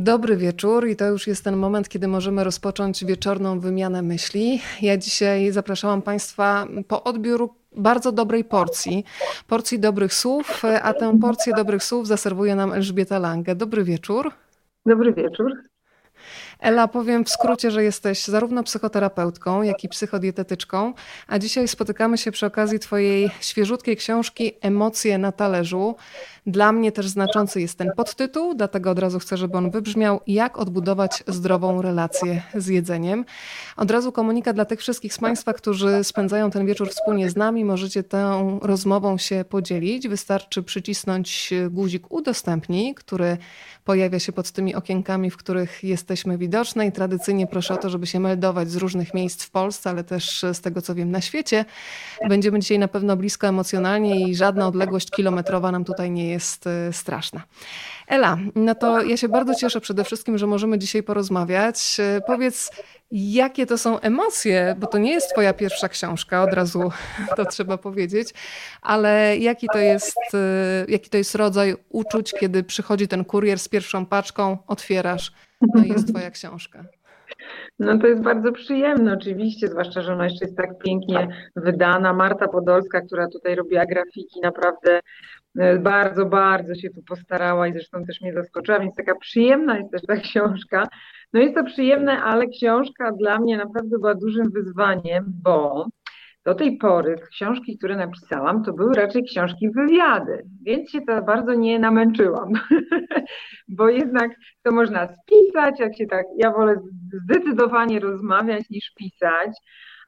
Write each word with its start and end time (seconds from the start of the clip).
Dobry 0.00 0.36
wieczór 0.36 0.88
i 0.88 0.96
to 0.96 1.06
już 1.06 1.26
jest 1.26 1.44
ten 1.44 1.56
moment, 1.56 1.88
kiedy 1.88 2.08
możemy 2.08 2.44
rozpocząć 2.44 3.04
wieczorną 3.04 3.60
wymianę 3.60 4.02
myśli. 4.02 4.60
Ja 4.82 4.96
dzisiaj 4.96 5.50
zapraszałam 5.52 6.02
Państwa 6.02 6.66
po 6.88 7.04
odbiór 7.04 7.50
bardzo 7.76 8.12
dobrej 8.12 8.44
porcji, 8.44 9.04
porcji 9.46 9.78
dobrych 9.78 10.14
słów, 10.14 10.62
a 10.82 10.94
tę 10.94 11.18
porcję 11.20 11.52
dobrych 11.54 11.84
słów 11.84 12.06
zaserwuje 12.06 12.54
nam 12.54 12.72
Elżbieta 12.72 13.18
Lange. 13.18 13.54
Dobry 13.54 13.84
wieczór. 13.84 14.32
Dobry 14.86 15.12
wieczór. 15.12 15.52
Ela, 16.60 16.88
powiem 16.88 17.24
w 17.24 17.30
skrócie, 17.30 17.70
że 17.70 17.84
jesteś 17.84 18.24
zarówno 18.24 18.62
psychoterapeutką, 18.62 19.62
jak 19.62 19.84
i 19.84 19.88
psychodietetyczką, 19.88 20.94
a 21.26 21.38
dzisiaj 21.38 21.68
spotykamy 21.68 22.18
się 22.18 22.32
przy 22.32 22.46
okazji 22.46 22.78
Twojej 22.78 23.30
świeżutkiej 23.40 23.96
książki 23.96 24.52
Emocje 24.60 25.18
na 25.18 25.32
talerzu. 25.32 25.96
Dla 26.46 26.72
mnie 26.72 26.92
też 26.92 27.08
znaczący 27.08 27.60
jest 27.60 27.78
ten 27.78 27.90
podtytuł, 27.96 28.54
dlatego 28.54 28.90
od 28.90 28.98
razu 28.98 29.18
chcę, 29.18 29.36
żeby 29.36 29.56
on 29.56 29.70
wybrzmiał: 29.70 30.20
Jak 30.26 30.58
odbudować 30.58 31.24
zdrową 31.26 31.82
relację 31.82 32.42
z 32.54 32.66
jedzeniem. 32.66 33.24
Od 33.76 33.90
razu 33.90 34.12
komunikat 34.12 34.56
dla 34.56 34.64
tych 34.64 34.80
wszystkich 34.80 35.14
z 35.14 35.18
Państwa, 35.18 35.52
którzy 35.52 36.04
spędzają 36.04 36.50
ten 36.50 36.66
wieczór 36.66 36.90
wspólnie 36.90 37.30
z 37.30 37.36
nami. 37.36 37.64
Możecie 37.64 38.02
tą 38.02 38.58
rozmową 38.62 39.18
się 39.18 39.44
podzielić. 39.48 40.08
Wystarczy 40.08 40.62
przycisnąć 40.62 41.54
guzik 41.70 42.12
udostępnij, 42.12 42.94
który 42.94 43.36
pojawia 43.84 44.18
się 44.18 44.32
pod 44.32 44.50
tymi 44.50 44.74
okienkami, 44.74 45.30
w 45.30 45.36
których 45.36 45.84
jesteśmy 45.84 46.38
widoczni. 46.38 46.47
I 46.86 46.92
tradycyjnie 46.92 47.46
proszę 47.46 47.74
o 47.74 47.76
to, 47.76 47.90
żeby 47.90 48.06
się 48.06 48.20
meldować 48.20 48.70
z 48.70 48.76
różnych 48.76 49.14
miejsc 49.14 49.44
w 49.44 49.50
Polsce, 49.50 49.90
ale 49.90 50.04
też 50.04 50.44
z 50.52 50.60
tego, 50.60 50.82
co 50.82 50.94
wiem, 50.94 51.10
na 51.10 51.20
świecie. 51.20 51.64
Będziemy 52.28 52.60
dzisiaj 52.60 52.78
na 52.78 52.88
pewno 52.88 53.16
blisko 53.16 53.46
emocjonalnie 53.46 54.28
i 54.28 54.34
żadna 54.34 54.66
odległość 54.66 55.10
kilometrowa 55.10 55.72
nam 55.72 55.84
tutaj 55.84 56.10
nie 56.10 56.28
jest 56.28 56.66
y, 56.66 56.92
straszna. 56.92 57.42
Ela, 58.06 58.38
no 58.54 58.74
to 58.74 59.02
ja 59.02 59.16
się 59.16 59.28
bardzo 59.28 59.54
cieszę 59.54 59.80
przede 59.80 60.04
wszystkim, 60.04 60.38
że 60.38 60.46
możemy 60.46 60.78
dzisiaj 60.78 61.02
porozmawiać. 61.02 61.96
Y, 62.18 62.20
powiedz, 62.26 62.70
jakie 63.10 63.66
to 63.66 63.78
są 63.78 64.00
emocje, 64.00 64.76
bo 64.78 64.86
to 64.86 64.98
nie 64.98 65.12
jest 65.12 65.32
Twoja 65.32 65.52
pierwsza 65.52 65.88
książka, 65.88 66.42
od 66.42 66.52
razu 66.52 66.92
to 67.36 67.44
trzeba 67.44 67.78
powiedzieć, 67.78 68.28
ale 68.82 69.38
jaki 69.38 69.66
to 69.72 69.78
jest, 69.78 70.16
jaki 70.88 71.10
to 71.10 71.16
jest 71.16 71.34
rodzaj 71.34 71.76
uczuć, 71.88 72.34
kiedy 72.40 72.62
przychodzi 72.62 73.08
ten 73.08 73.24
kurier 73.24 73.58
z 73.58 73.68
pierwszą 73.68 74.06
paczką, 74.06 74.58
otwierasz, 74.66 75.32
no 75.60 75.84
i 75.84 75.88
jest 75.88 76.08
Twoja 76.08 76.30
książka. 76.30 76.84
No 77.78 77.98
to 77.98 78.06
jest 78.06 78.22
bardzo 78.22 78.52
przyjemne 78.52 79.12
oczywiście, 79.12 79.68
zwłaszcza, 79.68 80.02
że 80.02 80.12
ona 80.12 80.24
jeszcze 80.24 80.44
jest 80.44 80.56
tak 80.56 80.78
pięknie 80.78 81.28
wydana. 81.56 82.12
Marta 82.12 82.48
Podolska, 82.48 83.00
która 83.00 83.28
tutaj 83.28 83.54
robiła 83.54 83.86
grafiki, 83.86 84.40
naprawdę 84.42 85.00
e, 85.58 85.78
bardzo, 85.78 86.26
bardzo 86.26 86.74
się 86.74 86.90
tu 86.90 87.02
postarała 87.02 87.68
i 87.68 87.72
zresztą 87.72 88.04
też 88.04 88.20
mnie 88.20 88.32
zaskoczyła, 88.32 88.80
więc 88.80 88.94
taka 88.94 89.14
przyjemna 89.14 89.78
jest 89.78 89.90
też 89.90 90.02
ta 90.02 90.16
książka. 90.16 90.88
No 91.32 91.40
jest 91.40 91.54
to 91.54 91.64
przyjemne, 91.64 92.22
ale 92.22 92.46
książka 92.46 93.12
dla 93.12 93.38
mnie 93.38 93.56
naprawdę 93.56 93.98
była 93.98 94.14
dużym 94.14 94.50
wyzwaniem, 94.50 95.24
bo 95.42 95.86
do 96.44 96.54
tej 96.54 96.76
pory 96.76 97.16
książki, 97.30 97.78
które 97.78 97.96
napisałam, 97.96 98.64
to 98.64 98.72
były 98.72 98.94
raczej 98.94 99.24
książki 99.24 99.70
wywiady, 99.70 100.46
więc 100.62 100.90
się 100.90 101.00
to 101.00 101.22
bardzo 101.22 101.54
nie 101.54 101.78
namęczyłam, 101.78 102.52
bo 103.68 103.88
jednak 103.88 104.30
to 104.62 104.72
można 104.72 105.08
spisać, 105.08 105.80
jak 105.80 105.96
się 105.96 106.06
tak, 106.06 106.26
ja 106.36 106.52
wolę 106.52 106.76
zdecydowanie 107.24 108.00
rozmawiać 108.00 108.70
niż 108.70 108.92
pisać, 108.96 109.50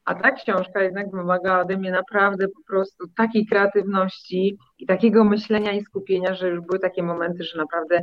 a 0.04 0.14
ta 0.14 0.30
książka 0.30 0.82
jednak 0.82 1.10
wymaga 1.10 1.60
ode 1.60 1.76
mnie 1.76 1.90
naprawdę 1.90 2.48
po 2.48 2.72
prostu 2.72 3.08
takiej 3.16 3.46
kreatywności 3.46 4.58
i 4.78 4.86
takiego 4.86 5.24
myślenia 5.24 5.72
i 5.72 5.84
skupienia, 5.84 6.34
że 6.34 6.48
już 6.48 6.60
były 6.60 6.78
takie 6.78 7.02
momenty, 7.02 7.44
że 7.44 7.58
naprawdę 7.58 8.02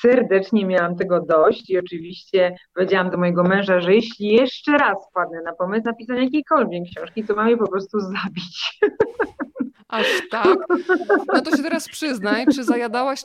serdecznie 0.00 0.66
miałam 0.66 0.96
tego 0.96 1.20
dość 1.20 1.70
i 1.70 1.78
oczywiście 1.78 2.56
powiedziałam 2.74 3.10
do 3.10 3.18
mojego 3.18 3.42
męża, 3.42 3.80
że 3.80 3.94
jeśli 3.94 4.28
jeszcze 4.28 4.78
raz 4.78 4.96
wpadnę 5.10 5.42
na 5.42 5.52
pomysł 5.52 5.84
napisania 5.84 6.22
jakiejkolwiek 6.22 6.82
książki, 6.84 7.24
to 7.24 7.34
mam 7.34 7.48
je 7.48 7.56
po 7.56 7.68
prostu 7.68 8.00
zabić. 8.00 8.78
Aż 9.88 10.06
tak? 10.30 10.58
No 11.34 11.40
to 11.40 11.56
się 11.56 11.62
teraz 11.62 11.88
przyznaj, 11.88 12.46
czy 12.54 12.64
zajadałaś 12.64 13.20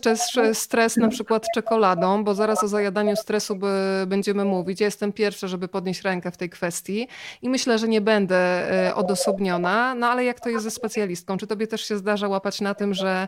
stres 0.53 0.97
na 0.97 1.07
przykład 1.07 1.45
czekoladą, 1.55 2.23
bo 2.23 2.35
zaraz 2.35 2.63
o 2.63 2.67
zajadaniu 2.67 3.15
stresu 3.15 3.59
będziemy 4.07 4.45
mówić. 4.45 4.79
Ja 4.79 4.87
jestem 4.87 5.13
pierwsza, 5.13 5.47
żeby 5.47 5.67
podnieść 5.67 6.01
rękę 6.01 6.31
w 6.31 6.37
tej 6.37 6.49
kwestii 6.49 7.07
i 7.41 7.49
myślę, 7.49 7.79
że 7.79 7.87
nie 7.87 8.01
będę 8.01 8.35
e, 8.87 8.95
odosobniona, 8.95 9.95
no 9.95 10.07
ale 10.07 10.23
jak 10.23 10.39
to 10.39 10.49
jest 10.49 10.63
ze 10.63 10.71
specjalistką? 10.71 11.37
Czy 11.37 11.47
tobie 11.47 11.67
też 11.67 11.87
się 11.87 11.97
zdarza 11.97 12.27
łapać 12.27 12.61
na 12.61 12.73
tym, 12.73 12.93
że 12.93 13.27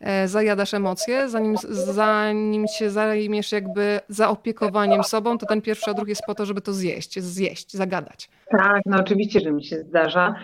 e, 0.00 0.28
zajadasz 0.28 0.74
emocje, 0.74 1.28
zanim, 1.28 1.56
zanim 1.68 2.66
się 2.78 2.90
zajmiesz 2.90 3.52
jakby 3.52 4.00
zaopiekowaniem 4.08 5.04
sobą, 5.04 5.38
to 5.38 5.46
ten 5.46 5.62
pierwszy 5.62 5.90
odruch 5.90 6.08
jest 6.08 6.22
po 6.26 6.34
to, 6.34 6.46
żeby 6.46 6.60
to 6.60 6.72
zjeść, 6.72 7.20
zjeść, 7.20 7.72
zagadać. 7.72 8.28
Tak, 8.50 8.80
no 8.86 8.96
oczywiście, 9.00 9.40
że 9.40 9.52
mi 9.52 9.64
się 9.64 9.78
zdarza. 9.88 10.34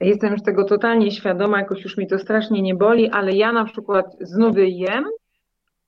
Jestem 0.00 0.32
już 0.32 0.42
tego 0.42 0.64
totalnie 0.64 1.10
świadoma, 1.10 1.58
jakoś 1.58 1.84
już 1.84 1.96
mi 1.96 2.06
to 2.06 2.18
strasznie 2.18 2.62
nie 2.62 2.74
boli, 2.74 3.10
ale 3.10 3.32
ja 3.32 3.52
na 3.52 3.64
przykład 3.64 4.16
z 4.20 4.36
nudy 4.36 4.68
jem, 4.68 5.04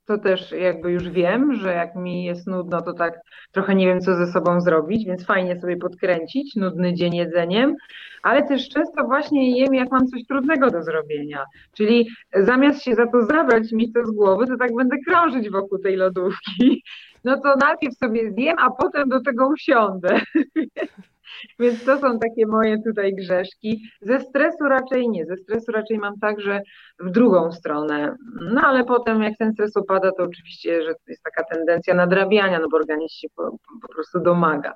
to 0.06 0.18
też 0.18 0.52
jakby 0.52 0.92
już 0.92 1.08
wiem, 1.08 1.54
że 1.54 1.72
jak 1.72 1.96
mi 1.96 2.24
jest 2.24 2.46
nudno, 2.46 2.82
to 2.82 2.92
tak 2.92 3.20
trochę 3.52 3.74
nie 3.74 3.86
wiem, 3.86 4.00
co 4.00 4.14
ze 4.14 4.26
sobą 4.26 4.60
zrobić, 4.60 5.06
więc 5.06 5.26
fajnie 5.26 5.60
sobie 5.60 5.76
podkręcić 5.76 6.56
nudny 6.56 6.94
dzień 6.94 7.14
jedzeniem, 7.14 7.76
ale 8.22 8.42
też 8.42 8.68
często 8.68 9.04
właśnie 9.04 9.60
jem, 9.60 9.74
jak 9.74 9.90
mam 9.90 10.06
coś 10.06 10.26
trudnego 10.26 10.70
do 10.70 10.82
zrobienia. 10.82 11.44
Czyli 11.76 12.08
zamiast 12.34 12.82
się 12.82 12.94
za 12.94 13.06
to 13.06 13.26
zabrać, 13.26 13.72
mieć 13.72 13.92
to 13.92 14.06
z 14.06 14.10
głowy, 14.10 14.46
to 14.46 14.56
tak 14.56 14.74
będę 14.74 14.96
krążyć 15.08 15.50
wokół 15.50 15.78
tej 15.78 15.96
lodówki. 15.96 16.82
No 17.24 17.40
to 17.40 17.54
najpierw 17.56 17.96
sobie 17.96 18.32
zjem, 18.32 18.56
a 18.58 18.70
potem 18.70 19.08
do 19.08 19.20
tego 19.20 19.48
usiądę. 19.48 20.20
Więc 21.58 21.84
to 21.84 21.98
są 21.98 22.18
takie 22.18 22.46
moje 22.46 22.82
tutaj 22.82 23.14
grzeszki. 23.14 23.82
Ze 24.00 24.20
stresu 24.20 24.64
raczej 24.64 25.08
nie. 25.08 25.26
Ze 25.26 25.36
stresu 25.36 25.72
raczej 25.72 25.98
mam 25.98 26.18
także 26.18 26.60
w 27.00 27.10
drugą 27.10 27.52
stronę. 27.52 28.16
No 28.54 28.60
ale 28.60 28.84
potem 28.84 29.22
jak 29.22 29.36
ten 29.38 29.52
stres 29.52 29.76
opada, 29.76 30.10
to 30.16 30.22
oczywiście, 30.22 30.82
że 30.82 30.94
jest 31.08 31.22
taka 31.22 31.44
tendencja 31.44 31.94
nadrabiania, 31.94 32.60
no 32.60 32.68
bo 32.68 32.76
organizm 32.76 33.14
się 33.14 33.28
po, 33.36 33.50
po 33.82 33.88
prostu 33.94 34.20
domaga. 34.20 34.74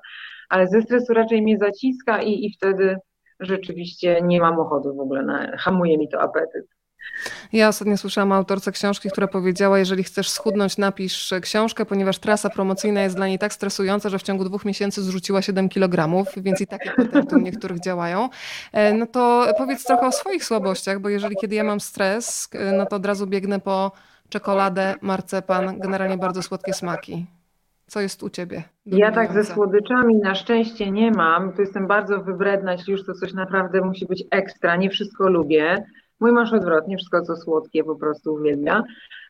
Ale 0.49 0.67
ze 0.67 0.81
stresu 0.81 1.13
raczej 1.13 1.41
mnie 1.41 1.57
zaciska 1.57 2.21
i, 2.21 2.45
i 2.45 2.53
wtedy 2.53 2.97
rzeczywiście 3.39 4.21
nie 4.21 4.41
mam 4.41 4.59
ochoty 4.59 4.89
w 4.89 4.99
ogóle, 4.99 5.23
na, 5.23 5.57
hamuje 5.57 5.97
mi 5.97 6.09
to 6.09 6.21
apetyt. 6.21 6.76
Ja 7.53 7.67
ostatnio 7.67 7.97
słyszałam 7.97 8.31
autorce 8.31 8.71
książki, 8.71 9.09
która 9.09 9.27
powiedziała, 9.27 9.79
jeżeli 9.79 10.03
chcesz 10.03 10.29
schudnąć, 10.29 10.77
napisz 10.77 11.33
książkę, 11.41 11.85
ponieważ 11.85 12.19
trasa 12.19 12.49
promocyjna 12.49 13.01
jest 13.01 13.15
dla 13.15 13.27
niej 13.27 13.39
tak 13.39 13.53
stresująca, 13.53 14.09
że 14.09 14.19
w 14.19 14.23
ciągu 14.23 14.43
dwóch 14.43 14.65
miesięcy 14.65 15.01
zrzuciła 15.01 15.41
7 15.41 15.69
kg, 15.69 16.25
więc 16.37 16.61
i 16.61 16.67
takie 16.67 16.91
patenty 16.91 17.35
u 17.35 17.39
niektórych 17.39 17.79
działają. 17.79 18.29
E, 18.73 18.93
no 18.93 19.05
to 19.05 19.47
powiedz 19.57 19.83
trochę 19.83 20.07
o 20.07 20.11
swoich 20.11 20.45
słabościach, 20.45 20.99
bo 20.99 21.09
jeżeli 21.09 21.35
kiedy 21.41 21.55
ja 21.55 21.63
mam 21.63 21.79
stres, 21.79 22.49
e, 22.53 22.71
no 22.71 22.85
to 22.85 22.95
od 22.95 23.05
razu 23.05 23.27
biegnę 23.27 23.59
po 23.59 23.91
czekoladę, 24.29 24.95
marcepan, 25.01 25.79
generalnie 25.79 26.17
bardzo 26.17 26.41
słodkie 26.41 26.73
smaki. 26.73 27.25
Co 27.87 28.01
jest 28.01 28.23
u 28.23 28.29
ciebie? 28.29 28.63
Ja 28.85 29.11
tak 29.11 29.33
ze 29.33 29.43
słodyczami 29.43 30.15
na 30.15 30.35
szczęście 30.35 30.91
nie 30.91 31.11
mam. 31.11 31.53
To 31.53 31.61
jestem 31.61 31.87
bardzo 31.87 32.21
wybredna, 32.23 32.71
jeśli 32.71 32.91
już 32.91 33.05
to 33.05 33.13
coś 33.13 33.33
naprawdę 33.33 33.81
musi 33.81 34.05
być 34.05 34.23
ekstra. 34.31 34.75
Nie 34.75 34.89
wszystko 34.89 35.29
lubię. 35.29 35.83
Mój 36.19 36.31
mąż 36.31 36.53
odwrotnie, 36.53 36.97
wszystko 36.97 37.21
co 37.21 37.35
słodkie 37.35 37.83
po 37.83 37.95
prostu 37.95 38.33
uwielbia, 38.33 38.83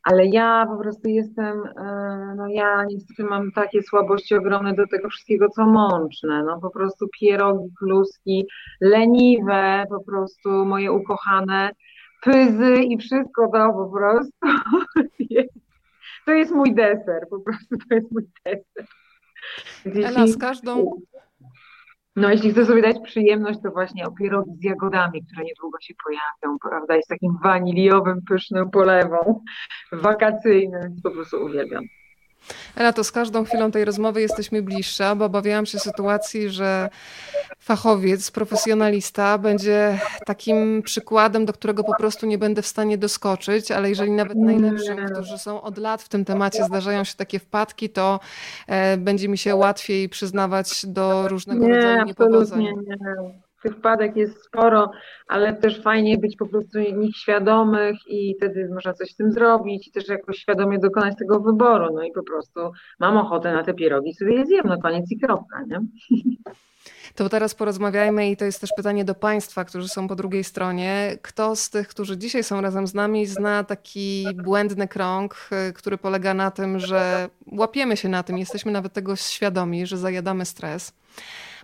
ale 0.03 0.25
ja 0.25 0.65
po 0.69 0.77
prostu 0.77 1.09
jestem, 1.09 1.63
e, 1.65 2.33
no 2.37 2.47
ja 2.47 2.85
niestety 2.85 3.23
mam 3.23 3.51
takie 3.51 3.83
słabości 3.83 4.35
ogromne 4.35 4.73
do 4.73 4.87
tego 4.87 5.09
wszystkiego, 5.09 5.49
co 5.49 5.65
mączne, 5.65 6.43
no 6.43 6.59
po 6.61 6.69
prostu 6.69 7.07
pierogi, 7.19 7.69
kluski, 7.79 8.45
leniwe, 8.81 9.85
po 9.89 10.03
prostu 10.03 10.49
moje 10.49 10.91
ukochane, 10.91 11.71
pyzy 12.23 12.75
i 12.75 12.97
wszystko 12.97 13.47
to 13.53 13.73
po 13.73 13.91
prostu. 13.97 14.37
To 16.25 16.31
jest 16.31 16.51
mój 16.51 16.75
deser, 16.75 17.27
po 17.29 17.39
prostu 17.39 17.75
to 17.89 17.95
jest 17.95 18.11
mój 18.11 18.23
deser. 18.45 18.85
Ela, 20.05 20.27
z 20.27 20.37
każdą, 20.37 20.91
no 22.17 22.29
jeśli 22.29 22.51
chcę 22.51 22.65
sobie 22.65 22.81
dać 22.81 22.95
przyjemność, 23.03 23.59
to 23.63 23.71
właśnie 23.71 24.05
o 24.05 24.11
pierogi 24.11 24.51
z 24.55 24.63
jagodami, 24.63 25.25
które 25.25 25.43
niedługo 25.43 25.77
się 25.81 25.93
pojawią, 26.03 26.57
prawda, 26.69 26.95
jest 26.95 27.09
takim 27.09 27.37
waniliowym, 27.43 28.21
pysznym 28.29 28.69
polewą, 28.69 29.43
wakacyjnym, 29.91 30.95
po 31.03 31.11
prostu 31.11 31.45
uwielbiam. 31.45 31.83
Ela, 32.75 32.93
to 32.93 33.03
z 33.03 33.11
każdą 33.11 33.45
chwilą 33.45 33.71
tej 33.71 33.85
rozmowy 33.85 34.21
jesteśmy 34.21 34.61
bliższa, 34.61 35.15
bo 35.15 35.25
obawiałam 35.25 35.65
się 35.65 35.79
sytuacji, 35.79 36.49
że 36.49 36.89
fachowiec, 37.59 38.31
profesjonalista 38.31 39.37
będzie 39.37 39.99
takim 40.25 40.81
przykładem, 40.83 41.45
do 41.45 41.53
którego 41.53 41.83
po 41.83 41.95
prostu 41.97 42.25
nie 42.25 42.37
będę 42.37 42.61
w 42.61 42.67
stanie 42.67 42.97
doskoczyć, 42.97 43.71
ale 43.71 43.89
jeżeli 43.89 44.11
nawet 44.11 44.37
najlepszym, 44.37 44.97
którzy 45.13 45.37
są 45.37 45.61
od 45.61 45.77
lat 45.77 46.01
w 46.01 46.09
tym 46.09 46.25
temacie, 46.25 46.63
zdarzają 46.63 47.03
się 47.03 47.15
takie 47.15 47.39
wpadki, 47.39 47.89
to 47.89 48.19
e, 48.67 48.97
będzie 48.97 49.29
mi 49.29 49.37
się 49.37 49.55
łatwiej 49.55 50.09
przyznawać 50.09 50.85
do 50.85 51.27
różnego 51.27 51.67
nie, 51.67 51.75
rodzaju 51.75 52.05
niepowodzeń. 52.05 52.61
Nie, 52.61 52.71
nie. 52.71 53.46
Tych 53.63 53.75
wpadek 53.75 54.15
jest 54.15 54.45
sporo, 54.45 54.91
ale 55.27 55.53
też 55.53 55.81
fajnie 55.81 56.17
być 56.17 56.35
po 56.35 56.45
prostu 56.45 56.79
nich 56.79 57.17
świadomych 57.17 57.95
i 58.07 58.35
wtedy 58.37 58.69
można 58.73 58.93
coś 58.93 59.11
z 59.11 59.15
tym 59.15 59.31
zrobić 59.31 59.87
i 59.87 59.91
też 59.91 60.07
jakoś 60.07 60.37
świadomie 60.37 60.79
dokonać 60.79 61.17
tego 61.19 61.39
wyboru. 61.39 61.93
No 61.93 62.03
i 62.03 62.11
po 62.11 62.23
prostu 62.23 62.71
mam 62.99 63.17
ochotę 63.17 63.53
na 63.53 63.63
te 63.63 63.73
pierogi, 63.73 64.13
sobie 64.13 64.35
je 64.35 64.45
zjem, 64.45 64.65
no 64.65 64.77
koniec 64.77 65.11
i 65.11 65.19
kropka, 65.19 65.63
nie? 65.67 65.79
To 67.15 67.29
teraz 67.29 67.55
porozmawiajmy 67.55 68.29
i 68.29 68.37
to 68.37 68.45
jest 68.45 68.61
też 68.61 68.69
pytanie 68.77 69.05
do 69.05 69.15
Państwa, 69.15 69.65
którzy 69.65 69.87
są 69.87 70.07
po 70.07 70.15
drugiej 70.15 70.43
stronie. 70.43 71.17
Kto 71.21 71.55
z 71.55 71.69
tych, 71.69 71.87
którzy 71.87 72.17
dzisiaj 72.17 72.43
są 72.43 72.61
razem 72.61 72.87
z 72.87 72.93
nami, 72.93 73.25
zna 73.25 73.63
taki 73.63 74.27
błędny 74.43 74.87
krąg, 74.87 75.49
y, 75.69 75.73
który 75.73 75.97
polega 75.97 76.33
na 76.33 76.51
tym, 76.51 76.79
że 76.79 77.29
łapiemy 77.51 77.97
się 77.97 78.09
na 78.09 78.23
tym, 78.23 78.37
jesteśmy 78.37 78.71
nawet 78.71 78.93
tego 78.93 79.15
świadomi, 79.15 79.85
że 79.85 79.97
zajadamy 79.97 80.45
stres. 80.45 80.93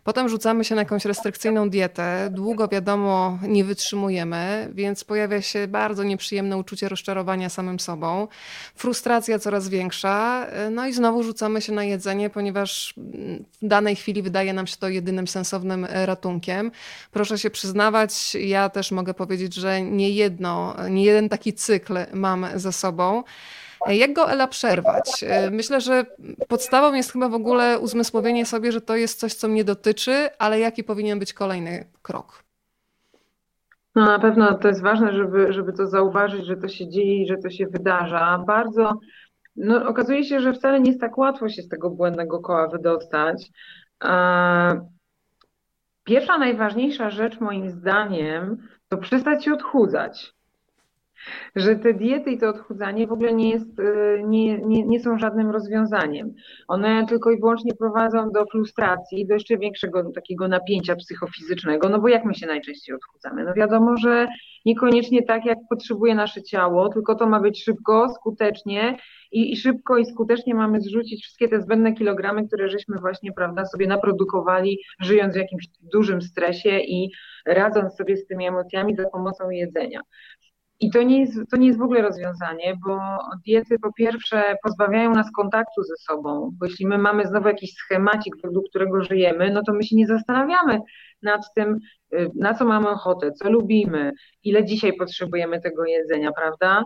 Potem 0.03 0.29
rzucamy 0.29 0.65
się 0.65 0.75
na 0.75 0.81
jakąś 0.81 1.05
restrykcyjną 1.05 1.69
dietę, 1.69 2.29
długo 2.31 2.67
wiadomo 2.67 3.39
nie 3.47 3.63
wytrzymujemy, 3.63 4.69
więc 4.73 5.03
pojawia 5.03 5.41
się 5.41 5.67
bardzo 5.67 6.03
nieprzyjemne 6.03 6.57
uczucie 6.57 6.89
rozczarowania 6.89 7.49
samym 7.49 7.79
sobą, 7.79 8.27
frustracja 8.75 9.39
coraz 9.39 9.69
większa, 9.69 10.47
no 10.71 10.87
i 10.87 10.93
znowu 10.93 11.23
rzucamy 11.23 11.61
się 11.61 11.73
na 11.73 11.83
jedzenie, 11.83 12.29
ponieważ 12.29 12.93
w 13.61 13.67
danej 13.67 13.95
chwili 13.95 14.21
wydaje 14.21 14.53
nam 14.53 14.67
się 14.67 14.77
to 14.77 14.89
jedynym 14.89 15.27
sensownym 15.27 15.87
ratunkiem. 15.89 16.71
Proszę 17.11 17.37
się 17.37 17.49
przyznawać, 17.49 18.35
ja 18.35 18.69
też 18.69 18.91
mogę 18.91 19.13
powiedzieć, 19.13 19.53
że 19.53 19.81
nie 19.81 20.09
jedno, 20.09 20.75
nie 20.89 21.03
jeden 21.03 21.29
taki 21.29 21.53
cykl 21.53 21.97
mam 22.13 22.47
za 22.55 22.71
sobą. 22.71 23.23
Jak 23.87 24.13
go 24.13 24.31
Ela 24.31 24.47
przerwać? 24.47 25.25
Myślę, 25.51 25.81
że 25.81 26.05
podstawą 26.47 26.93
jest 26.93 27.11
chyba 27.11 27.29
w 27.29 27.33
ogóle 27.33 27.79
uzmysłowienie 27.79 28.45
sobie, 28.45 28.71
że 28.71 28.81
to 28.81 28.95
jest 28.95 29.19
coś, 29.19 29.33
co 29.33 29.47
mnie 29.47 29.63
dotyczy, 29.63 30.29
ale 30.39 30.59
jaki 30.59 30.83
powinien 30.83 31.19
być 31.19 31.33
kolejny 31.33 31.85
krok? 32.01 32.43
No 33.95 34.05
na 34.05 34.19
pewno 34.19 34.57
to 34.57 34.67
jest 34.67 34.81
ważne, 34.81 35.13
żeby, 35.13 35.53
żeby 35.53 35.73
to 35.73 35.87
zauważyć, 35.87 36.45
że 36.45 36.57
to 36.57 36.67
się 36.67 36.89
dzieje 36.89 37.23
i 37.23 37.27
że 37.27 37.37
to 37.37 37.49
się 37.49 37.67
wydarza. 37.67 38.43
Bardzo, 38.47 38.99
no 39.55 39.87
okazuje 39.87 40.23
się, 40.23 40.39
że 40.39 40.53
wcale 40.53 40.79
nie 40.79 40.89
jest 40.89 41.01
tak 41.01 41.17
łatwo 41.17 41.49
się 41.49 41.61
z 41.61 41.67
tego 41.67 41.89
błędnego 41.89 42.39
koła 42.39 42.67
wydostać. 42.67 43.49
Pierwsza, 46.03 46.37
najważniejsza 46.37 47.09
rzecz 47.09 47.39
moim 47.39 47.69
zdaniem 47.69 48.67
to 48.89 48.97
przestać 48.97 49.45
się 49.45 49.53
odchudzać 49.53 50.33
że 51.55 51.75
te 51.75 51.93
diety 51.93 52.31
i 52.31 52.37
to 52.37 52.49
odchudzanie 52.49 53.07
w 53.07 53.11
ogóle 53.11 53.33
nie, 53.33 53.49
jest, 53.49 53.79
e, 53.79 54.23
nie, 54.23 54.57
nie, 54.57 54.83
nie 54.83 54.99
są 54.99 55.17
żadnym 55.17 55.51
rozwiązaniem. 55.51 56.33
One 56.67 57.05
tylko 57.09 57.31
i 57.31 57.39
wyłącznie 57.39 57.71
prowadzą 57.79 58.29
do 58.31 58.45
frustracji, 58.45 59.27
do 59.27 59.33
jeszcze 59.33 59.57
większego 59.57 60.11
takiego 60.11 60.47
napięcia 60.47 60.95
psychofizycznego, 60.95 61.89
no 61.89 61.99
bo 61.99 62.07
jak 62.07 62.25
my 62.25 62.33
się 62.33 62.47
najczęściej 62.47 62.95
odchudzamy? 62.95 63.43
No 63.43 63.53
wiadomo, 63.53 63.97
że 63.97 64.27
niekoniecznie 64.65 65.23
tak, 65.23 65.45
jak 65.45 65.57
potrzebuje 65.69 66.15
nasze 66.15 66.43
ciało, 66.43 66.89
tylko 66.89 67.15
to 67.15 67.27
ma 67.27 67.39
być 67.39 67.63
szybko, 67.63 68.09
skutecznie 68.09 68.97
i, 69.31 69.51
i 69.51 69.57
szybko 69.57 69.97
i 69.97 70.05
skutecznie 70.05 70.55
mamy 70.55 70.81
zrzucić 70.81 71.23
wszystkie 71.23 71.47
te 71.47 71.61
zbędne 71.61 71.93
kilogramy, 71.93 72.47
które 72.47 72.69
żeśmy 72.69 72.97
właśnie, 72.97 73.31
prawda, 73.31 73.65
sobie 73.65 73.87
naprodukowali, 73.87 74.79
żyjąc 74.99 75.33
w 75.33 75.37
jakimś 75.37 75.67
dużym 75.81 76.21
stresie 76.21 76.79
i 76.79 77.11
radząc 77.45 77.95
sobie 77.95 78.17
z 78.17 78.27
tymi 78.27 78.47
emocjami 78.47 78.95
za 78.95 79.09
pomocą 79.09 79.49
jedzenia. 79.49 80.01
I 80.79 80.89
to 80.89 81.03
nie, 81.03 81.19
jest, 81.19 81.39
to 81.51 81.57
nie 81.57 81.67
jest 81.67 81.79
w 81.79 81.83
ogóle 81.83 82.01
rozwiązanie, 82.01 82.77
bo 82.85 82.99
diety 83.45 83.79
po 83.79 83.93
pierwsze 83.93 84.55
pozbawiają 84.63 85.13
nas 85.13 85.31
kontaktu 85.31 85.83
ze 85.83 85.95
sobą, 85.97 86.51
bo 86.59 86.65
jeśli 86.65 86.87
my 86.87 86.97
mamy 86.97 87.27
znowu 87.27 87.47
jakiś 87.47 87.73
schemacik, 87.73 88.35
według 88.43 88.69
którego 88.69 89.03
żyjemy, 89.03 89.51
no 89.51 89.61
to 89.67 89.73
my 89.73 89.83
się 89.83 89.95
nie 89.95 90.07
zastanawiamy 90.07 90.79
nad 91.21 91.41
tym, 91.55 91.79
y, 92.13 92.29
na 92.35 92.53
co 92.53 92.65
mamy 92.65 92.89
ochotę, 92.89 93.31
co 93.31 93.49
lubimy, 93.49 94.11
ile 94.43 94.65
dzisiaj 94.65 94.93
potrzebujemy 94.93 95.61
tego 95.61 95.85
jedzenia, 95.85 96.31
prawda? 96.31 96.83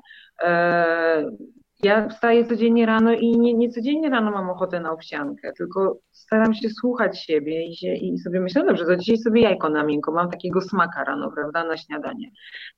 Ja 1.83 2.09
wstaję 2.09 2.45
codziennie 2.45 2.85
rano 2.85 3.12
i 3.13 3.31
nie, 3.31 3.53
nie 3.53 3.69
codziennie 3.69 4.09
rano 4.09 4.31
mam 4.31 4.50
ochotę 4.50 4.79
na 4.79 4.91
owsiankę, 4.91 5.53
tylko 5.57 6.00
staram 6.12 6.53
się 6.53 6.69
słuchać 6.69 7.24
siebie 7.24 7.68
i, 7.68 7.75
się, 7.75 7.94
i 7.94 8.18
sobie 8.18 8.39
myślę, 8.39 8.62
no 8.62 8.68
dobrze, 8.68 8.85
to 8.85 8.95
dzisiaj 8.95 9.18
sobie 9.18 9.41
jajko 9.41 9.69
na 9.69 9.83
miękko, 9.83 10.12
mam 10.12 10.31
takiego 10.31 10.62
smaka 10.62 11.03
rano, 11.03 11.31
prawda, 11.31 11.63
na 11.63 11.77
śniadanie. 11.77 12.31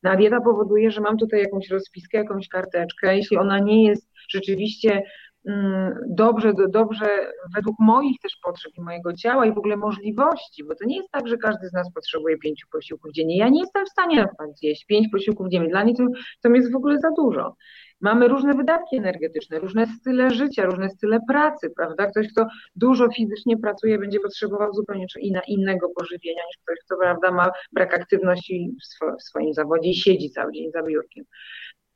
No, 0.03 0.15
dieta 0.15 0.41
powoduje, 0.41 0.91
że 0.91 1.01
mam 1.01 1.17
tutaj 1.17 1.39
jakąś 1.39 1.69
rozpiskę, 1.69 2.17
jakąś 2.17 2.47
karteczkę, 2.47 3.17
jeśli 3.17 3.37
ona 3.37 3.59
nie 3.59 3.85
jest 3.85 4.11
rzeczywiście 4.29 5.03
mm, 5.47 5.93
dobrze, 6.09 6.53
dobrze 6.69 7.07
według 7.55 7.75
moich 7.79 8.19
też 8.19 8.37
potrzeb 8.43 8.71
i 8.77 8.81
mojego 8.81 9.13
ciała 9.13 9.45
i 9.45 9.53
w 9.53 9.57
ogóle 9.57 9.77
możliwości, 9.77 10.63
bo 10.63 10.75
to 10.75 10.85
nie 10.85 10.97
jest 10.97 11.11
tak, 11.11 11.27
że 11.27 11.37
każdy 11.37 11.67
z 11.67 11.73
nas 11.73 11.93
potrzebuje 11.93 12.37
pięciu 12.37 12.67
posiłków 12.71 13.11
dziennie. 13.11 13.37
Ja 13.37 13.49
nie 13.49 13.59
jestem 13.59 13.85
w 13.85 13.89
stanie 13.89 14.17
na 14.17 14.27
przykład 14.27 14.57
zjeść 14.57 14.85
pięć 14.85 15.07
posiłków 15.11 15.49
dziennie, 15.49 15.69
dla 15.69 15.83
mnie 15.83 15.95
to, 15.95 16.03
to 16.41 16.49
jest 16.49 16.71
w 16.71 16.75
ogóle 16.75 16.99
za 16.99 17.11
dużo. 17.11 17.55
Mamy 18.01 18.27
różne 18.27 18.53
wydatki 18.53 18.97
energetyczne, 18.97 19.59
różne 19.59 19.87
style 19.87 20.29
życia, 20.29 20.65
różne 20.65 20.89
style 20.89 21.19
pracy, 21.27 21.69
prawda? 21.75 22.05
Ktoś, 22.05 22.27
kto 22.31 22.47
dużo 22.75 23.09
fizycznie 23.09 23.57
pracuje, 23.57 23.99
będzie 23.99 24.19
potrzebował 24.19 24.73
zupełnie 24.73 25.05
innego 25.47 25.89
pożywienia 25.89 26.41
niż 26.47 26.57
ktoś, 26.63 26.77
kto, 26.85 26.97
prawda, 26.97 27.31
ma 27.31 27.51
brak 27.71 27.93
aktywności 27.93 28.75
w 29.19 29.23
swoim 29.23 29.53
zawodzie 29.53 29.89
i 29.89 29.95
siedzi 29.95 30.29
cały 30.29 30.51
dzień 30.51 30.71
za 30.71 30.83
biurkiem. 30.83 31.25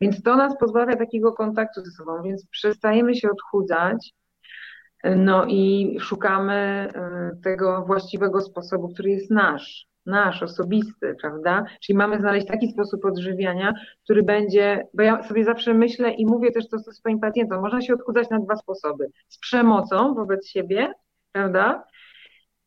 Więc 0.02 0.24
to 0.24 0.36
nas 0.36 0.58
pozbawia 0.58 0.96
takiego 0.96 1.34
kontaktu 1.34 1.82
ze 1.86 1.92
sobą, 1.92 2.22
więc 2.24 2.48
przestajemy 2.48 3.16
się 3.16 3.30
odchudzać, 3.32 4.14
no 5.04 5.46
i 5.46 5.98
szukamy 6.00 6.88
y, 7.34 7.42
tego 7.42 7.84
właściwego 7.88 8.42
sposobu, 8.42 8.94
który 8.94 9.10
jest 9.10 9.32
nasz 9.32 9.93
nasz, 10.06 10.44
osobisty, 10.44 11.16
prawda? 11.22 11.66
Czyli 11.82 11.98
mamy 11.98 12.18
znaleźć 12.18 12.48
taki 12.48 12.72
sposób 12.72 13.06
odżywiania, 13.06 13.74
który 14.04 14.24
będzie, 14.24 14.88
bo 14.94 15.04
ja 15.04 15.24
sobie 15.24 15.44
zawsze 15.44 15.74
myślę 15.74 16.12
i 16.12 16.26
mówię 16.26 16.52
też 16.52 16.70
to 16.70 16.80
swoim 16.80 17.20
pacjentom, 17.20 17.62
można 17.62 17.82
się 17.82 17.94
odchudzać 17.94 18.30
na 18.30 18.40
dwa 18.40 18.56
sposoby. 18.56 19.12
Z 19.30 19.40
przemocą 19.40 20.14
wobec 20.14 20.48
siebie, 20.48 20.94
prawda? 21.32 21.84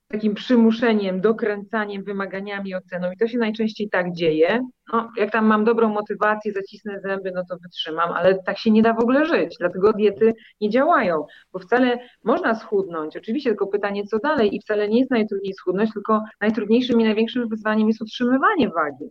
Takim 0.09 0.35
przymuszeniem, 0.35 1.21
dokręcaniem, 1.21 2.05
wymaganiami, 2.05 2.75
oceną. 2.75 3.13
I 3.13 3.17
to 3.17 3.29
się 3.29 3.39
najczęściej 3.39 3.89
tak 3.91 4.13
dzieje. 4.13 4.61
No, 4.93 5.11
jak 5.17 5.31
tam 5.31 5.47
mam 5.47 5.65
dobrą 5.65 5.89
motywację, 5.89 6.53
zacisnę 6.53 7.01
zęby, 7.01 7.33
no 7.35 7.43
to 7.51 7.57
wytrzymam, 7.63 8.13
ale 8.13 8.43
tak 8.43 8.59
się 8.59 8.71
nie 8.71 8.83
da 8.83 8.95
w 8.95 9.01
ogóle 9.01 9.27
żyć, 9.27 9.57
dlatego 9.61 9.93
diety 9.93 10.35
nie 10.61 10.71
działają, 10.71 11.27
bo 11.53 11.59
wcale 11.59 11.99
można 12.25 12.55
schudnąć, 12.55 13.17
oczywiście 13.17 13.51
tylko 13.51 13.67
pytanie 13.67 14.05
co 14.05 14.19
dalej? 14.19 14.57
I 14.57 14.61
wcale 14.61 14.89
nie 14.89 14.99
jest 14.99 15.11
najtrudniej 15.11 15.55
schudnąć, 15.55 15.93
tylko 15.93 16.23
najtrudniejszym 16.41 17.01
i 17.01 17.05
największym 17.05 17.49
wyzwaniem 17.49 17.89
jest 17.89 18.03
utrzymywanie 18.03 18.69
wagi. 18.69 19.11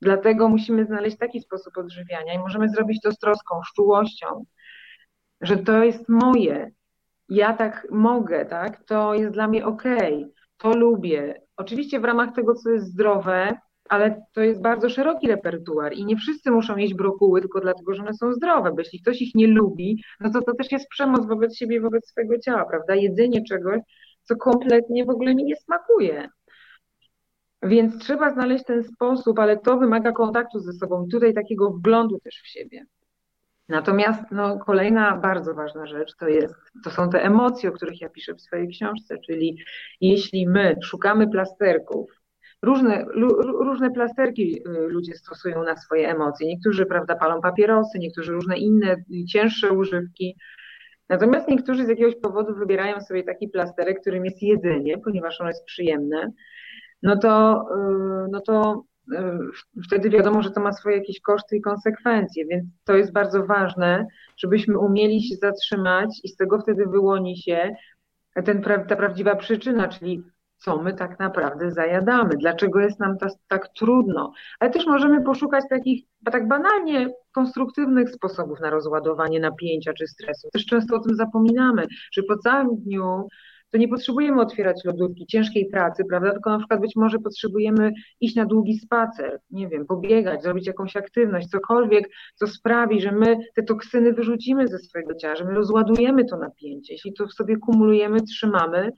Dlatego 0.00 0.48
musimy 0.48 0.84
znaleźć 0.84 1.16
taki 1.16 1.40
sposób 1.40 1.78
odżywiania 1.78 2.34
i 2.34 2.38
możemy 2.38 2.68
zrobić 2.68 3.00
to 3.02 3.12
z 3.12 3.18
troską, 3.18 3.60
z 3.70 3.74
czułością, 3.74 4.44
że 5.40 5.56
to 5.56 5.84
jest 5.84 6.08
moje, 6.08 6.70
ja 7.28 7.56
tak 7.56 7.86
mogę, 7.90 8.46
tak, 8.46 8.84
to 8.84 9.14
jest 9.14 9.32
dla 9.32 9.48
mnie 9.48 9.66
ok, 9.66 9.82
to 10.56 10.76
lubię. 10.76 11.42
Oczywiście 11.56 12.00
w 12.00 12.04
ramach 12.04 12.34
tego, 12.34 12.54
co 12.54 12.70
jest 12.70 12.86
zdrowe, 12.86 13.58
ale 13.88 14.22
to 14.32 14.40
jest 14.40 14.62
bardzo 14.62 14.90
szeroki 14.90 15.28
repertuar 15.28 15.92
i 15.92 16.04
nie 16.04 16.16
wszyscy 16.16 16.50
muszą 16.50 16.76
jeść 16.76 16.94
brokuły 16.94 17.40
tylko 17.40 17.60
dlatego, 17.60 17.94
że 17.94 18.02
one 18.02 18.14
są 18.14 18.32
zdrowe, 18.32 18.70
bo 18.70 18.78
jeśli 18.78 19.00
ktoś 19.00 19.22
ich 19.22 19.34
nie 19.34 19.46
lubi, 19.46 20.02
no 20.20 20.30
to 20.30 20.42
to 20.42 20.54
też 20.54 20.72
jest 20.72 20.88
przemoc 20.88 21.26
wobec 21.26 21.56
siebie 21.56 21.80
wobec 21.80 22.08
swojego 22.08 22.38
ciała, 22.38 22.64
prawda? 22.64 22.94
Jedzenie 22.94 23.44
czegoś, 23.44 23.80
co 24.22 24.36
kompletnie 24.36 25.04
w 25.04 25.10
ogóle 25.10 25.34
mi 25.34 25.44
nie 25.44 25.56
smakuje. 25.56 26.28
Więc 27.62 27.98
trzeba 27.98 28.32
znaleźć 28.32 28.64
ten 28.64 28.84
sposób, 28.84 29.38
ale 29.38 29.58
to 29.58 29.78
wymaga 29.78 30.12
kontaktu 30.12 30.60
ze 30.60 30.72
sobą 30.72 31.06
i 31.06 31.10
tutaj 31.10 31.34
takiego 31.34 31.70
wglądu 31.70 32.18
też 32.20 32.34
w 32.34 32.48
siebie. 32.48 32.86
Natomiast 33.68 34.22
no, 34.30 34.58
kolejna 34.58 35.16
bardzo 35.16 35.54
ważna 35.54 35.86
rzecz 35.86 36.16
to, 36.16 36.28
jest, 36.28 36.54
to 36.84 36.90
są 36.90 37.10
te 37.10 37.22
emocje, 37.22 37.70
o 37.70 37.72
których 37.72 38.00
ja 38.00 38.08
piszę 38.08 38.34
w 38.34 38.40
swojej 38.40 38.68
książce, 38.68 39.18
czyli 39.18 39.58
jeśli 40.00 40.48
my 40.48 40.76
szukamy 40.82 41.28
plasterków, 41.28 42.10
różne, 42.62 43.04
różne 43.60 43.90
plasterki 43.90 44.58
y, 44.58 44.88
ludzie 44.88 45.14
stosują 45.14 45.64
na 45.64 45.76
swoje 45.76 46.10
emocje. 46.10 46.46
Niektórzy 46.46 46.86
prawda, 46.86 47.16
palą 47.16 47.40
papierosy, 47.40 47.98
niektórzy 47.98 48.32
różne 48.32 48.56
inne, 48.56 48.96
cięższe 49.28 49.72
używki. 49.72 50.36
Natomiast 51.08 51.48
niektórzy 51.48 51.84
z 51.84 51.88
jakiegoś 51.88 52.16
powodu 52.16 52.54
wybierają 52.54 53.00
sobie 53.00 53.22
taki 53.24 53.48
plasterek, 53.48 54.00
którym 54.00 54.24
jest 54.24 54.42
jedzenie, 54.42 54.98
ponieważ 54.98 55.40
ono 55.40 55.50
jest 55.50 55.64
przyjemne. 55.64 56.32
No 57.02 57.16
to, 57.16 57.64
y, 58.26 58.28
no 58.30 58.40
to 58.40 58.84
wtedy 59.86 60.10
wiadomo, 60.10 60.42
że 60.42 60.50
to 60.50 60.60
ma 60.60 60.72
swoje 60.72 60.96
jakieś 60.96 61.20
koszty 61.20 61.56
i 61.56 61.60
konsekwencje, 61.60 62.46
więc 62.46 62.64
to 62.84 62.96
jest 62.96 63.12
bardzo 63.12 63.46
ważne, 63.46 64.06
żebyśmy 64.36 64.78
umieli 64.78 65.22
się 65.22 65.36
zatrzymać 65.36 66.20
i 66.24 66.28
z 66.28 66.36
tego 66.36 66.58
wtedy 66.58 66.86
wyłoni 66.86 67.36
się 67.36 67.76
ten, 68.44 68.62
ta 68.62 68.96
prawdziwa 68.96 69.36
przyczyna, 69.36 69.88
czyli 69.88 70.22
co 70.58 70.82
my 70.82 70.94
tak 70.94 71.18
naprawdę 71.18 71.70
zajadamy, 71.70 72.30
dlaczego 72.36 72.80
jest 72.80 73.00
nam 73.00 73.18
to, 73.18 73.26
tak 73.48 73.68
trudno. 73.68 74.32
Ale 74.60 74.70
też 74.70 74.86
możemy 74.86 75.22
poszukać 75.22 75.64
takich 75.70 76.04
tak 76.32 76.48
banalnie 76.48 77.10
konstruktywnych 77.32 78.10
sposobów 78.10 78.60
na 78.60 78.70
rozładowanie 78.70 79.40
napięcia 79.40 79.92
czy 79.92 80.06
stresu. 80.06 80.48
Też 80.52 80.66
często 80.66 80.96
o 80.96 81.00
tym 81.00 81.16
zapominamy, 81.16 81.86
że 82.12 82.22
po 82.22 82.38
całym 82.38 82.76
dniu 82.76 83.28
to 83.74 83.78
nie 83.78 83.88
potrzebujemy 83.88 84.40
otwierać 84.40 84.84
lodówki, 84.84 85.26
ciężkiej 85.26 85.66
pracy, 85.66 86.04
prawda? 86.08 86.32
Tylko 86.32 86.50
na 86.50 86.58
przykład 86.58 86.80
być 86.80 86.96
może 86.96 87.18
potrzebujemy 87.18 87.92
iść 88.20 88.36
na 88.36 88.46
długi 88.46 88.78
spacer, 88.78 89.40
nie 89.50 89.68
wiem, 89.68 89.86
pobiegać, 89.86 90.42
zrobić 90.42 90.66
jakąś 90.66 90.96
aktywność, 90.96 91.48
cokolwiek, 91.48 92.10
co 92.34 92.46
sprawi, 92.46 93.00
że 93.00 93.12
my 93.12 93.36
te 93.54 93.62
toksyny 93.62 94.12
wyrzucimy 94.12 94.68
ze 94.68 94.78
swojego 94.78 95.14
ciała, 95.14 95.36
że 95.36 95.44
my 95.44 95.54
rozładujemy 95.54 96.24
to 96.24 96.36
napięcie. 96.36 96.94
Jeśli 96.94 97.12
to 97.12 97.26
w 97.26 97.32
sobie 97.32 97.56
kumulujemy, 97.56 98.20
trzymamy, 98.20 98.92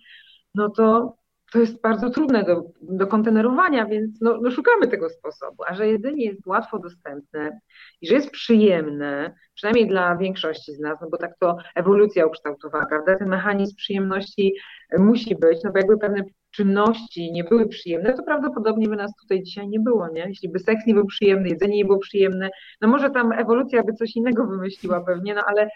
no 0.54 0.70
to 0.70 1.16
to 1.52 1.58
jest 1.58 1.80
bardzo 1.80 2.10
trudne 2.10 2.44
do, 2.44 2.62
do 2.82 3.06
kontenerowania, 3.06 3.86
więc 3.86 4.20
no, 4.20 4.38
no, 4.42 4.50
szukamy 4.50 4.88
tego 4.88 5.10
sposobu. 5.10 5.62
A 5.66 5.74
że 5.74 5.88
jedzenie 5.88 6.24
jest 6.24 6.46
łatwo 6.46 6.78
dostępne 6.78 7.60
i 8.00 8.06
że 8.08 8.14
jest 8.14 8.30
przyjemne, 8.30 9.34
przynajmniej 9.56 9.88
dla 9.88 10.16
większości 10.16 10.72
z 10.74 10.80
nas, 10.80 10.98
no 11.00 11.10
bo 11.10 11.16
tak 11.16 11.38
to 11.40 11.56
ewolucja 11.74 12.26
ukształtowała, 12.26 12.86
prawda? 12.86 13.18
Ten 13.18 13.28
mechanizm 13.28 13.76
przyjemności 13.76 14.54
musi 14.98 15.36
być, 15.36 15.58
no 15.64 15.72
bo 15.72 15.78
jakby 15.78 15.98
pewne 15.98 16.22
czynności 16.56 17.32
nie 17.32 17.44
były 17.44 17.68
przyjemne, 17.68 18.14
to 18.14 18.22
prawdopodobnie 18.22 18.88
by 18.88 18.96
nas 18.96 19.12
tutaj 19.22 19.42
dzisiaj 19.42 19.68
nie 19.68 19.80
było, 19.80 20.08
nie? 20.08 20.24
Jeśli 20.28 20.48
by 20.48 20.58
seks 20.58 20.86
nie 20.86 20.94
był 20.94 21.06
przyjemny, 21.06 21.48
jedzenie 21.48 21.76
nie 21.76 21.84
było 21.84 21.98
przyjemne, 21.98 22.50
no 22.80 22.88
może 22.88 23.10
tam 23.10 23.32
ewolucja 23.32 23.82
by 23.82 23.92
coś 23.92 24.16
innego 24.16 24.46
wymyśliła 24.46 25.00
pewnie, 25.00 25.34
no 25.34 25.42
ale 25.46 25.68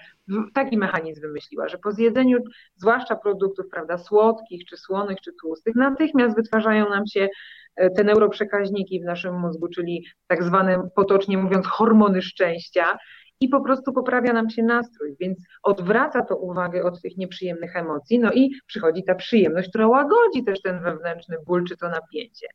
taki 0.55 0.77
mechanizm 0.77 1.21
wymyśliła, 1.21 1.69
że 1.69 1.79
po 1.79 1.93
zjedzeniu, 1.93 2.39
zwłaszcza 2.77 3.17
produktów, 3.17 3.67
prawda, 3.71 3.99
słodkich, 3.99 4.65
czy 4.65 4.77
słonych, 4.77 5.21
czy 5.21 5.33
tłustych, 5.43 5.75
natychmiast 5.75 6.37
wytwarzają 6.37 6.89
nam 6.89 7.07
się 7.07 7.29
e, 7.77 7.91
te 7.91 8.05
neuroprzekaźniki 8.05 9.01
w 9.01 9.05
naszym 9.05 9.41
mózgu, 9.41 9.69
czyli 9.69 10.07
tak 10.27 10.45
zwane, 10.45 10.89
potocznie 10.95 11.39
mówiąc, 11.39 11.67
hormony 11.67 12.23
szczęścia, 12.23 12.99
i 13.41 13.49
po 13.49 13.61
prostu 13.61 13.93
poprawia 13.93 14.33
nam 14.33 14.51
się 14.51 14.63
nastrój, 14.63 15.17
więc 15.21 15.39
odwraca 15.63 16.23
to 16.23 16.37
uwagę 16.37 16.83
od 16.83 17.03
tych 17.03 17.17
nieprzyjemnych 17.17 17.77
emocji, 17.77 18.19
no 18.19 18.33
i 18.33 18.51
przychodzi 18.67 19.05
ta 19.05 19.15
przyjemność, 19.15 19.69
która 19.69 19.89
łagodzi 19.89 20.45
też 20.45 20.63
ten 20.63 20.83
wewnętrzny 20.83 21.37
ból 21.47 21.65
czy 21.65 21.77
to 21.77 21.89
napięcie. 21.89 22.47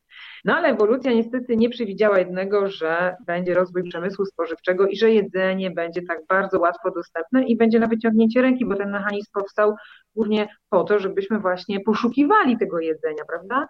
No 0.45 0.55
ale 0.55 0.67
ewolucja 0.67 1.13
niestety 1.13 1.57
nie 1.57 1.69
przewidziała 1.69 2.19
jednego, 2.19 2.69
że 2.69 3.15
będzie 3.25 3.53
rozwój 3.53 3.83
przemysłu 3.83 4.25
spożywczego 4.25 4.87
i 4.87 4.97
że 4.97 5.11
jedzenie 5.11 5.71
będzie 5.71 6.01
tak 6.01 6.19
bardzo 6.29 6.59
łatwo 6.59 6.91
dostępne 6.91 7.43
i 7.43 7.57
będzie 7.57 7.79
na 7.79 7.87
wyciągnięcie 7.87 8.41
ręki, 8.41 8.65
bo 8.65 8.75
ten 8.75 8.91
mechanizm 8.91 9.31
powstał 9.33 9.75
głównie 10.15 10.47
po 10.69 10.83
to, 10.83 10.99
żebyśmy 10.99 11.39
właśnie 11.39 11.79
poszukiwali 11.79 12.57
tego 12.57 12.79
jedzenia, 12.79 13.23
prawda? 13.27 13.67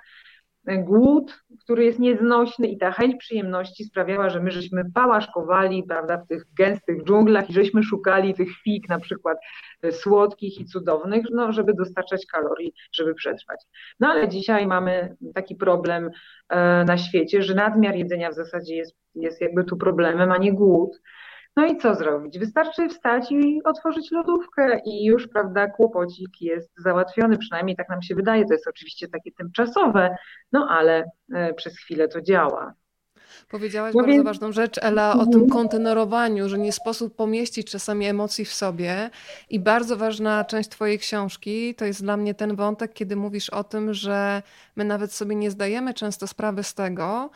Głód, 0.67 1.43
który 1.63 1.85
jest 1.85 1.99
nieznośny 1.99 2.67
i 2.67 2.77
ta 2.77 2.91
chęć 2.91 3.15
przyjemności 3.15 3.83
sprawiała, 3.83 4.29
że 4.29 4.39
my 4.39 4.51
żeśmy 4.51 4.91
pałaszkowali, 4.93 5.83
prawda, 5.83 6.17
w 6.17 6.27
tych 6.27 6.43
gęstych 6.57 7.03
dżunglach 7.03 7.49
i 7.49 7.53
żeśmy 7.53 7.83
szukali 7.83 8.33
tych 8.33 8.49
fig 8.63 8.89
na 8.89 8.99
przykład 8.99 9.37
e, 9.81 9.91
słodkich 9.91 10.59
i 10.59 10.65
cudownych, 10.65 11.25
no, 11.31 11.51
żeby 11.51 11.73
dostarczać 11.73 12.25
kalorii, 12.25 12.73
żeby 12.91 13.15
przetrwać. 13.15 13.59
No 13.99 14.07
ale 14.07 14.29
dzisiaj 14.29 14.67
mamy 14.67 15.15
taki 15.35 15.55
problem 15.55 16.09
e, 16.49 16.83
na 16.83 16.97
świecie, 16.97 17.43
że 17.43 17.55
nadmiar 17.55 17.95
jedzenia 17.95 18.31
w 18.31 18.35
zasadzie 18.35 18.75
jest, 18.75 18.95
jest 19.15 19.41
jakby 19.41 19.63
tu 19.63 19.77
problemem, 19.77 20.31
a 20.31 20.37
nie 20.37 20.53
głód. 20.53 21.01
No 21.55 21.65
i 21.65 21.77
co 21.77 21.95
zrobić? 21.95 22.39
Wystarczy 22.39 22.89
wstać 22.89 23.31
i 23.31 23.61
otworzyć 23.63 24.11
lodówkę 24.11 24.79
i 24.85 25.05
już, 25.05 25.27
prawda, 25.27 25.67
kłopocik 25.67 26.41
jest 26.41 26.71
załatwiony, 26.77 27.37
przynajmniej 27.37 27.75
tak 27.75 27.89
nam 27.89 28.01
się 28.01 28.15
wydaje. 28.15 28.45
To 28.45 28.53
jest 28.53 28.67
oczywiście 28.67 29.07
takie 29.07 29.31
tymczasowe, 29.31 30.15
no 30.51 30.67
ale 30.69 31.03
e, 31.33 31.53
przez 31.53 31.77
chwilę 31.77 32.07
to 32.07 32.21
działa. 32.21 32.73
Powiedziałaś 33.49 33.93
no 33.95 34.01
bardzo 34.01 34.13
więc... 34.13 34.25
ważną 34.25 34.51
rzecz, 34.51 34.77
Ela, 34.81 35.13
o 35.13 35.25
tym 35.25 35.49
kontenerowaniu, 35.49 36.49
że 36.49 36.57
nie 36.57 36.71
sposób 36.71 37.15
pomieścić 37.15 37.71
czasami 37.71 38.05
emocji 38.05 38.45
w 38.45 38.53
sobie. 38.53 39.09
I 39.49 39.59
bardzo 39.59 39.97
ważna 39.97 40.45
część 40.45 40.69
Twojej 40.69 40.99
książki 40.99 41.75
to 41.75 41.85
jest 41.85 42.01
dla 42.01 42.17
mnie 42.17 42.33
ten 42.33 42.55
wątek, 42.55 42.93
kiedy 42.93 43.15
mówisz 43.15 43.49
o 43.49 43.63
tym, 43.63 43.93
że 43.93 44.41
my 44.75 44.85
nawet 44.85 45.13
sobie 45.13 45.35
nie 45.35 45.51
zdajemy 45.51 45.93
często 45.93 46.27
sprawy 46.27 46.63
z 46.63 46.73
tego, 46.73 47.29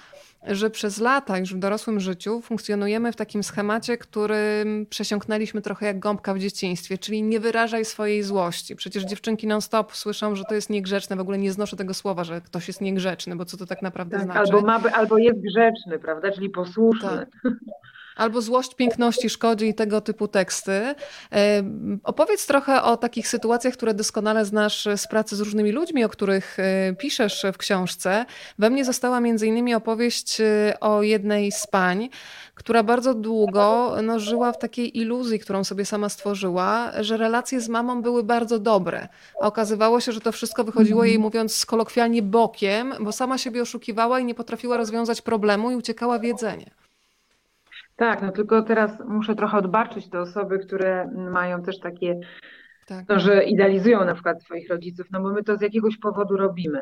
że 0.47 0.69
przez 0.69 0.99
lata 0.99 1.37
już 1.37 1.55
w 1.55 1.59
dorosłym 1.59 1.99
życiu 1.99 2.41
funkcjonujemy 2.41 3.11
w 3.11 3.15
takim 3.15 3.43
schemacie, 3.43 3.97
którym 3.97 4.85
przesiąknęliśmy 4.89 5.61
trochę 5.61 5.85
jak 5.85 5.99
gąbka 5.99 6.33
w 6.33 6.39
dzieciństwie, 6.39 6.97
czyli 6.97 7.23
nie 7.23 7.39
wyrażaj 7.39 7.85
swojej 7.85 8.23
złości. 8.23 8.75
Przecież 8.75 9.03
dziewczynki 9.03 9.47
non-stop 9.47 9.95
słyszą, 9.95 10.35
że 10.35 10.43
to 10.43 10.55
jest 10.55 10.69
niegrzeczne, 10.69 11.15
w 11.15 11.19
ogóle 11.19 11.37
nie 11.37 11.51
znoszę 11.51 11.77
tego 11.77 11.93
słowa, 11.93 12.23
że 12.23 12.41
ktoś 12.41 12.67
jest 12.67 12.81
niegrzeczny, 12.81 13.35
bo 13.35 13.45
co 13.45 13.57
to 13.57 13.65
tak 13.65 13.81
naprawdę 13.81 14.17
tak, 14.17 14.25
znaczy? 14.25 14.39
Albo, 14.39 14.61
ma, 14.61 14.81
albo 14.93 15.17
jest 15.17 15.39
grzeczny, 15.39 15.99
prawda, 15.99 16.31
czyli 16.31 16.49
posłuszny. 16.49 17.09
Tak. 17.09 17.29
albo 18.19 18.41
złość 18.41 18.75
piękności 18.75 19.29
szkodzi 19.29 19.67
i 19.67 19.73
tego 19.73 20.01
typu 20.01 20.27
teksty. 20.27 20.95
Opowiedz 22.03 22.47
trochę 22.47 22.83
o 22.83 22.97
takich 22.97 23.27
sytuacjach, 23.27 23.73
które 23.73 23.93
doskonale 23.93 24.45
znasz 24.45 24.87
z 24.95 25.07
pracy 25.07 25.35
z 25.35 25.39
różnymi 25.39 25.71
ludźmi, 25.71 26.03
o 26.03 26.09
których 26.09 26.57
e, 26.59 26.93
piszesz 26.93 27.45
w 27.53 27.57
książce. 27.57 28.25
We 28.59 28.69
mnie 28.69 28.85
została 28.85 29.19
między 29.19 29.47
innymi 29.47 29.75
opowieść 29.75 30.41
e, 30.41 30.79
o 30.79 31.03
jednej 31.03 31.51
z 31.51 31.67
pań, 31.67 32.09
która 32.55 32.83
bardzo 32.83 33.13
długo 33.13 33.95
no, 34.03 34.19
żyła 34.19 34.51
w 34.51 34.57
takiej 34.57 34.97
iluzji, 34.97 35.39
którą 35.39 35.63
sobie 35.63 35.85
sama 35.85 36.09
stworzyła, 36.09 36.91
że 36.99 37.17
relacje 37.17 37.61
z 37.61 37.69
mamą 37.69 38.01
były 38.01 38.23
bardzo 38.23 38.59
dobre. 38.59 39.07
A 39.41 39.47
okazywało 39.47 39.99
się, 39.99 40.11
że 40.11 40.21
to 40.21 40.31
wszystko 40.31 40.63
wychodziło 40.63 41.03
jej, 41.03 41.19
mówiąc 41.19 41.65
kolokwialnie, 41.65 42.21
bokiem, 42.21 42.93
bo 42.99 43.11
sama 43.11 43.37
siebie 43.37 43.61
oszukiwała 43.61 44.19
i 44.19 44.25
nie 44.25 44.35
potrafiła 44.35 44.77
rozwiązać 44.77 45.21
problemu 45.21 45.71
i 45.71 45.75
uciekała 45.75 46.19
w 46.19 46.23
jedzenie. 46.23 46.71
Tak, 47.99 48.21
no 48.21 48.31
tylko 48.31 48.61
teraz 48.61 48.99
muszę 49.07 49.35
trochę 49.35 49.57
odbaczyć 49.57 50.09
te 50.09 50.21
osoby, 50.21 50.59
które 50.59 51.11
mają 51.31 51.61
też 51.61 51.79
takie, 51.79 52.19
tak. 52.87 53.05
no, 53.09 53.19
że 53.19 53.43
idealizują 53.43 54.05
na 54.05 54.13
przykład 54.13 54.43
swoich 54.43 54.69
rodziców, 54.69 55.07
no 55.11 55.21
bo 55.21 55.33
my 55.33 55.43
to 55.43 55.57
z 55.57 55.61
jakiegoś 55.61 55.97
powodu 55.97 56.37
robimy. 56.37 56.81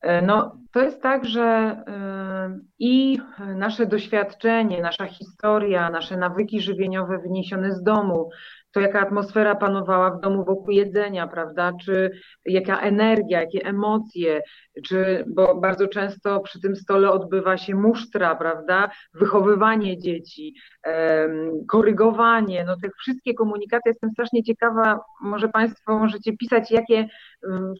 E, 0.00 0.22
no, 0.22 0.56
to 0.72 0.82
jest 0.82 1.02
tak, 1.02 1.24
że 1.24 1.42
e, 1.42 2.58
i 2.78 3.18
nasze 3.56 3.86
doświadczenie, 3.86 4.82
nasza 4.82 5.06
historia, 5.06 5.90
nasze 5.90 6.16
nawyki 6.16 6.60
żywieniowe 6.60 7.18
wyniesione 7.18 7.72
z 7.72 7.82
domu, 7.82 8.30
to 8.72 8.80
jaka 8.80 9.00
atmosfera 9.00 9.54
panowała 9.54 10.10
w 10.10 10.20
domu 10.20 10.44
wokół 10.44 10.70
jedzenia, 10.70 11.26
prawda, 11.26 11.72
czy 11.84 12.10
jaka 12.44 12.80
energia, 12.80 13.40
jakie 13.40 13.64
emocje, 13.64 14.42
czy, 14.86 15.24
bo 15.28 15.54
bardzo 15.54 15.88
często 15.88 16.40
przy 16.40 16.60
tym 16.60 16.76
stole 16.76 17.10
odbywa 17.10 17.56
się 17.56 17.74
musztra, 17.74 18.34
prawda, 18.34 18.90
wychowywanie 19.14 19.98
dzieci, 19.98 20.54
korygowanie, 21.68 22.64
no 22.64 22.76
te 22.82 22.88
wszystkie 22.98 23.34
komunikaty, 23.34 23.88
jestem 23.88 24.10
strasznie 24.10 24.42
ciekawa, 24.42 25.00
może 25.20 25.48
Państwo 25.48 25.98
możecie 25.98 26.36
pisać, 26.36 26.70
jakie 26.70 27.08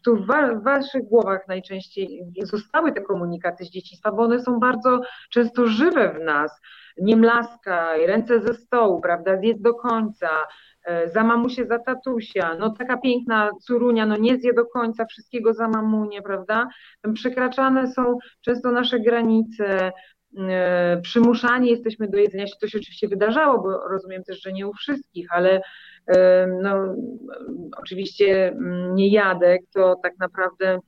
tu 0.05 0.15
w, 0.15 0.27
w 0.59 0.63
Waszych 0.63 1.03
głowach 1.03 1.47
najczęściej 1.47 2.23
zostały 2.43 2.91
te 2.91 3.01
komunikaty 3.01 3.65
z 3.65 3.69
dzieciństwa, 3.69 4.11
bo 4.11 4.23
one 4.23 4.39
są 4.39 4.59
bardzo 4.59 5.01
często 5.29 5.67
żywe 5.67 6.13
w 6.19 6.23
nas, 6.23 6.61
nie 6.97 7.17
mlaskaj, 7.17 8.07
ręce 8.07 8.41
ze 8.41 8.53
stołu, 8.53 9.01
prawda, 9.01 9.37
zjedz 9.37 9.61
do 9.61 9.73
końca, 9.73 10.29
za 11.13 11.23
mamusię, 11.23 11.65
za 11.65 11.79
tatusia, 11.79 12.55
no 12.59 12.69
taka 12.69 12.97
piękna 12.97 13.51
curunia, 13.61 14.05
no 14.05 14.17
nie 14.17 14.37
zje 14.37 14.53
do 14.53 14.65
końca 14.65 15.05
wszystkiego 15.05 15.53
za 15.53 15.67
mamunię, 15.67 16.21
prawda? 16.21 16.67
Przekraczane 17.13 17.87
są 17.87 18.17
często 18.41 18.71
nasze 18.71 18.99
granice, 18.99 19.91
e, 20.37 21.01
przymuszani 21.01 21.69
jesteśmy 21.69 22.07
do 22.07 22.17
jedzenia, 22.17 22.45
to 22.61 22.67
się 22.67 22.77
oczywiście 22.77 23.07
wydarzało, 23.07 23.61
bo 23.61 23.87
rozumiem 23.87 24.23
też, 24.23 24.41
że 24.41 24.53
nie 24.53 24.67
u 24.67 24.73
wszystkich, 24.73 25.27
ale 25.29 25.61
e, 26.07 26.47
no, 26.61 26.95
oczywiście 27.77 28.55
niejadek 28.93 29.61
to 29.73 29.95
tak 30.03 30.13
naprawdę 30.19 30.79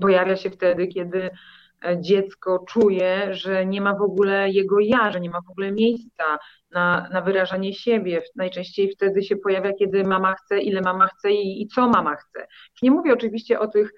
pojawia 0.00 0.36
się 0.36 0.50
wtedy, 0.50 0.86
kiedy 0.86 1.30
dziecko 2.00 2.64
czuje, 2.68 3.34
że 3.34 3.66
nie 3.66 3.80
ma 3.80 3.94
w 3.94 4.02
ogóle 4.02 4.50
jego 4.50 4.80
ja, 4.80 5.10
że 5.10 5.20
nie 5.20 5.30
ma 5.30 5.40
w 5.40 5.50
ogóle 5.50 5.72
miejsca 5.72 6.38
na, 6.70 7.08
na 7.12 7.20
wyrażanie 7.20 7.74
siebie. 7.74 8.22
Najczęściej 8.36 8.92
wtedy 8.92 9.22
się 9.22 9.36
pojawia, 9.36 9.72
kiedy 9.72 10.04
mama 10.04 10.34
chce, 10.34 10.60
ile 10.60 10.80
mama 10.80 11.06
chce 11.06 11.32
i, 11.32 11.62
i 11.62 11.68
co 11.68 11.88
mama 11.88 12.16
chce. 12.16 12.40
Już 12.40 12.82
nie 12.82 12.90
mówię 12.90 13.12
oczywiście 13.12 13.60
o 13.60 13.68
tych 13.68 13.92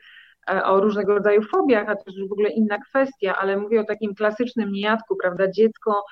e, 0.51 0.65
o 0.65 0.81
różnego 0.81 1.15
rodzaju 1.15 1.43
fobiach, 1.43 1.89
a 1.89 1.97
to 1.97 2.03
już 2.07 2.29
w 2.29 2.33
ogóle 2.33 2.51
inna 2.51 2.79
kwestia, 2.79 3.37
ale 3.39 3.57
mówię 3.57 3.81
o 3.81 3.85
takim 3.85 4.15
klasycznym 4.15 4.73
niejadku, 4.73 5.17
prawda? 5.17 5.51
Dziecko 5.51 6.05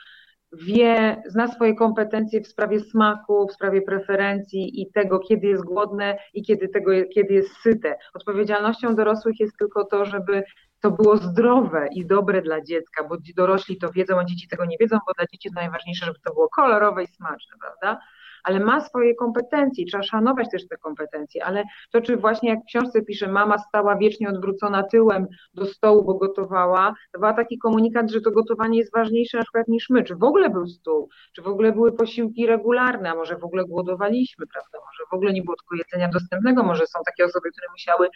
wie, 0.52 1.22
zna 1.26 1.48
swoje 1.48 1.74
kompetencje 1.74 2.40
w 2.40 2.46
sprawie 2.46 2.80
smaku, 2.80 3.48
w 3.48 3.52
sprawie 3.52 3.82
preferencji 3.82 4.82
i 4.82 4.92
tego, 4.92 5.18
kiedy 5.18 5.46
jest 5.46 5.64
głodne 5.64 6.18
i 6.34 6.42
kiedy, 6.42 6.68
tego, 6.68 6.90
kiedy 7.14 7.34
jest 7.34 7.56
syte. 7.56 7.96
Odpowiedzialnością 8.14 8.94
dorosłych 8.94 9.40
jest 9.40 9.56
tylko 9.58 9.84
to, 9.84 10.04
żeby 10.04 10.42
to 10.80 10.90
było 10.90 11.16
zdrowe 11.16 11.88
i 11.94 12.06
dobre 12.06 12.42
dla 12.42 12.60
dziecka, 12.60 13.04
bo 13.08 13.16
dorośli 13.36 13.78
to 13.78 13.90
wiedzą, 13.90 14.18
a 14.18 14.24
dzieci 14.24 14.48
tego 14.48 14.64
nie 14.64 14.76
wiedzą, 14.80 14.98
bo 15.06 15.12
dla 15.12 15.26
dzieci 15.32 15.48
to 15.48 15.60
najważniejsze, 15.60 16.06
żeby 16.06 16.18
to 16.24 16.32
było 16.32 16.48
kolorowe 16.48 17.04
i 17.04 17.06
smaczne, 17.06 17.56
prawda? 17.60 18.00
ale 18.42 18.60
ma 18.60 18.80
swoje 18.80 19.14
kompetencje, 19.14 19.86
trzeba 19.86 20.02
szanować 20.02 20.50
też 20.50 20.68
te 20.68 20.76
kompetencje, 20.76 21.44
ale 21.44 21.64
to, 21.92 22.00
czy 22.00 22.16
właśnie 22.16 22.50
jak 22.50 22.58
w 22.60 22.66
książce 22.66 23.02
pisze, 23.02 23.28
mama 23.28 23.58
stała 23.58 23.96
wiecznie 23.96 24.28
odwrócona 24.28 24.82
tyłem 24.82 25.26
do 25.54 25.66
stołu, 25.66 26.04
bo 26.04 26.14
gotowała, 26.14 26.94
to 27.12 27.20
był 27.20 27.34
taki 27.34 27.58
komunikat, 27.58 28.10
że 28.10 28.20
to 28.20 28.30
gotowanie 28.30 28.78
jest 28.78 28.92
ważniejsze 28.92 29.38
na 29.38 29.44
przykład 29.44 29.68
niż 29.68 29.90
my, 29.90 30.04
czy 30.04 30.16
w 30.16 30.22
ogóle 30.22 30.50
był 30.50 30.66
stół, 30.66 31.08
czy 31.32 31.42
w 31.42 31.46
ogóle 31.46 31.72
były 31.72 31.92
posiłki 31.92 32.46
regularne, 32.46 33.10
a 33.10 33.14
może 33.14 33.36
w 33.36 33.44
ogóle 33.44 33.64
głodowaliśmy, 33.64 34.46
prawda, 34.46 34.78
może 34.78 35.04
w 35.10 35.14
ogóle 35.14 35.32
nie 35.32 35.42
było 35.42 35.56
tylko 35.56 35.74
jedzenia 35.74 36.08
dostępnego, 36.12 36.62
może 36.62 36.86
są 36.86 36.98
takie 37.06 37.24
osoby, 37.24 37.50
które 37.50 37.66
musiały 37.72 38.08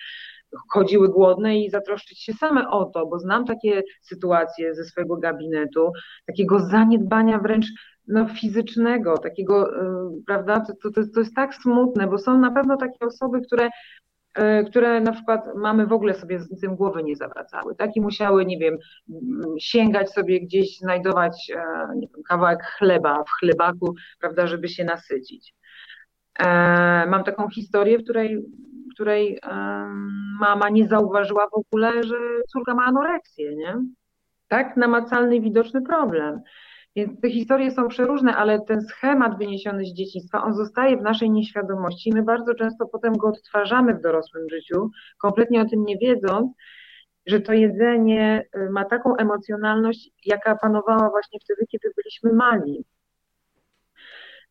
chodziły 0.73 1.09
głodne 1.09 1.59
i 1.59 1.71
zatroszczyć 1.71 2.23
się 2.23 2.33
same 2.33 2.71
o 2.71 2.85
to, 2.85 3.07
bo 3.07 3.19
znam 3.19 3.45
takie 3.45 3.83
sytuacje 4.03 4.75
ze 4.75 4.85
swojego 4.85 5.17
gabinetu, 5.17 5.93
takiego 6.27 6.61
zaniedbania 6.61 7.39
wręcz 7.39 7.67
no, 8.09 8.29
fizycznego, 8.29 9.19
takiego, 9.19 9.69
yy, 9.69 10.23
prawda, 10.27 10.61
to, 10.61 10.91
to, 10.91 11.01
to 11.15 11.21
jest 11.21 11.35
tak 11.35 11.55
smutne, 11.55 12.07
bo 12.07 12.19
są 12.19 12.39
na 12.39 12.51
pewno 12.51 12.77
takie 12.77 13.07
osoby, 13.07 13.41
które 13.41 13.71
yy, 14.39 14.65
które 14.71 15.01
na 15.01 15.13
przykład 15.13 15.45
mamy 15.57 15.87
w 15.87 15.93
ogóle 15.93 16.15
sobie 16.15 16.41
z 16.41 16.61
tym 16.61 16.77
głowy 16.77 17.03
nie 17.03 17.17
zawracały, 17.17 17.75
tak? 17.75 17.97
I 17.97 18.01
musiały, 18.01 18.47
nie 18.47 18.59
wiem, 18.59 18.79
sięgać 19.61 20.11
sobie 20.11 20.41
gdzieś, 20.41 20.79
znajdować 20.79 21.49
yy, 21.49 21.57
wiem, 22.01 22.23
kawałek 22.29 22.63
chleba 22.79 23.25
w 23.25 23.31
chlebaku, 23.31 23.95
prawda, 24.21 24.47
żeby 24.47 24.69
się 24.69 24.85
nasycić. 24.85 25.55
Mam 27.07 27.25
taką 27.25 27.49
historię, 27.49 27.99
w 27.99 28.03
której 28.03 28.45
której 28.95 29.38
mama 30.41 30.69
nie 30.69 30.88
zauważyła 30.88 31.49
w 31.49 31.55
ogóle, 31.55 32.03
że 32.03 32.17
córka 32.53 32.75
ma 32.75 32.85
anoreksję, 32.85 33.57
nie? 33.57 33.76
Tak 34.49 34.76
namacalny 34.76 35.37
i 35.37 35.41
widoczny 35.41 35.83
problem. 35.83 36.41
Więc 36.97 37.21
te 37.21 37.31
historie 37.31 37.71
są 37.71 37.88
przeróżne, 37.88 38.37
ale 38.37 38.61
ten 38.61 38.83
schemat 38.83 39.38
wyniesiony 39.38 39.85
z 39.85 39.93
dzieciństwa, 39.93 40.43
on 40.43 40.55
zostaje 40.55 40.97
w 40.97 41.03
naszej 41.03 41.31
nieświadomości. 41.31 42.12
My 42.14 42.23
bardzo 42.23 42.55
często 42.55 42.87
potem 42.87 43.17
go 43.17 43.29
odtwarzamy 43.29 43.95
w 43.95 44.00
dorosłym 44.00 44.49
życiu, 44.50 44.91
kompletnie 45.19 45.61
o 45.61 45.64
tym 45.64 45.85
nie 45.85 45.99
wiedząc, 45.99 46.53
że 47.26 47.41
to 47.41 47.53
jedzenie 47.53 48.45
y, 48.57 48.71
ma 48.71 48.85
taką 48.85 49.17
emocjonalność, 49.17 50.11
jaka 50.26 50.57
panowała 50.57 51.11
właśnie 51.11 51.38
wtedy, 51.41 51.67
kiedy 51.67 51.88
byliśmy 51.97 52.33
mali. 52.33 52.85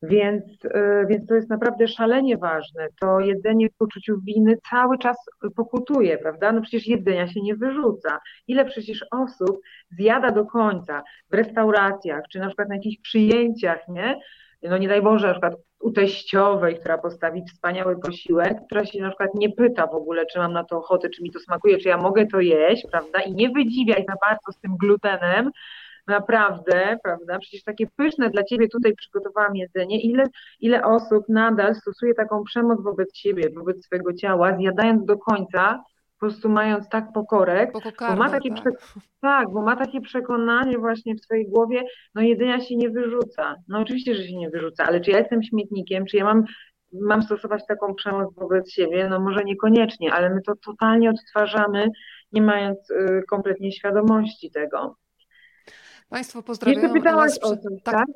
Więc, 0.03 0.43
e, 0.65 1.05
więc 1.09 1.27
to 1.27 1.35
jest 1.35 1.49
naprawdę 1.49 1.87
szalenie 1.87 2.37
ważne. 2.37 2.87
To 3.01 3.19
jedzenie 3.19 3.69
w 3.69 3.77
poczuciu 3.77 4.21
winy 4.21 4.57
cały 4.69 4.97
czas 4.97 5.17
pokutuje, 5.55 6.17
prawda? 6.17 6.51
No 6.51 6.61
przecież 6.61 6.87
jedzenia 6.87 7.27
się 7.27 7.41
nie 7.41 7.55
wyrzuca. 7.55 8.19
Ile 8.47 8.65
przecież 8.65 9.05
osób 9.11 9.59
zjada 9.91 10.31
do 10.31 10.45
końca 10.45 11.03
w 11.31 11.33
restauracjach, 11.33 12.23
czy 12.31 12.39
na 12.39 12.47
przykład 12.47 12.69
na 12.69 12.75
jakichś 12.75 13.01
przyjęciach, 13.01 13.87
nie? 13.87 14.19
No 14.63 14.77
nie 14.77 14.87
daj 14.87 15.01
Boże, 15.01 15.27
na 15.27 15.33
przykład 15.33 15.53
u 15.79 15.91
teściowej, 15.91 16.79
która 16.79 16.97
postawi 16.97 17.43
wspaniały 17.45 17.99
posiłek, 17.99 18.57
która 18.65 18.85
się 18.85 19.01
na 19.01 19.09
przykład 19.09 19.29
nie 19.35 19.49
pyta 19.49 19.87
w 19.87 19.95
ogóle, 19.95 20.25
czy 20.25 20.39
mam 20.39 20.53
na 20.53 20.63
to 20.63 20.77
ochotę, 20.77 21.09
czy 21.09 21.23
mi 21.23 21.31
to 21.31 21.39
smakuje, 21.39 21.77
czy 21.77 21.89
ja 21.89 21.97
mogę 21.97 22.27
to 22.27 22.39
jeść, 22.39 22.87
prawda? 22.91 23.21
I 23.21 23.33
nie 23.33 23.49
wydziwiaj 23.49 24.05
za 24.07 24.15
bardzo 24.27 24.51
z 24.51 24.59
tym 24.59 24.77
glutenem, 24.77 25.51
naprawdę, 26.07 26.97
prawda? 27.03 27.39
Przecież 27.39 27.63
takie 27.63 27.87
pyszne 27.95 28.29
dla 28.29 28.43
ciebie 28.43 28.67
tutaj 28.67 28.93
przygotowałam 28.95 29.55
jedzenie. 29.55 30.01
Ile, 30.01 30.23
ile 30.59 30.83
osób 30.85 31.29
nadal 31.29 31.75
stosuje 31.75 32.13
taką 32.13 32.43
przemoc 32.43 32.83
wobec 32.83 33.17
siebie, 33.17 33.49
wobec 33.55 33.85
swojego 33.85 34.13
ciała, 34.13 34.57
zjadając 34.57 35.05
do 35.05 35.17
końca, 35.17 35.83
po 36.19 36.27
prostu 36.27 36.49
mając 36.49 36.89
tak 36.89 37.13
pokorek, 37.13 37.71
bo 37.99 38.15
ma 38.15 38.29
takie 38.29 38.53
tak. 38.53 38.73
tak, 39.21 39.49
bo 39.49 39.61
ma 39.61 39.75
takie 39.75 40.01
przekonanie 40.01 40.77
właśnie 40.77 41.15
w 41.15 41.21
swojej 41.21 41.49
głowie, 41.49 41.83
no 42.15 42.21
jedzenia 42.21 42.61
się 42.61 42.75
nie 42.75 42.89
wyrzuca. 42.89 43.55
No 43.67 43.79
oczywiście, 43.79 44.15
że 44.15 44.23
się 44.23 44.37
nie 44.37 44.49
wyrzuca, 44.49 44.83
ale 44.83 45.01
czy 45.01 45.11
ja 45.11 45.19
jestem 45.19 45.43
śmietnikiem, 45.43 46.05
czy 46.05 46.17
ja 46.17 46.23
mam 46.23 46.43
mam 47.01 47.23
stosować 47.23 47.65
taką 47.67 47.95
przemoc 47.95 48.35
wobec 48.35 48.71
siebie? 48.71 49.07
No 49.09 49.19
może 49.19 49.43
niekoniecznie, 49.43 50.13
ale 50.13 50.29
my 50.29 50.41
to 50.41 50.53
totalnie 50.55 51.09
odtwarzamy, 51.09 51.87
nie 52.31 52.41
mając 52.41 52.89
y, 52.91 53.23
kompletnie 53.29 53.71
świadomości 53.71 54.51
tego. 54.51 54.95
Państwo. 56.13 56.43
Jeszcze 56.65 56.89
pytałaś 56.89 57.31
o 57.41 57.57
coś, 57.57 57.81
tak? 57.83 57.95
tak? 57.95 58.07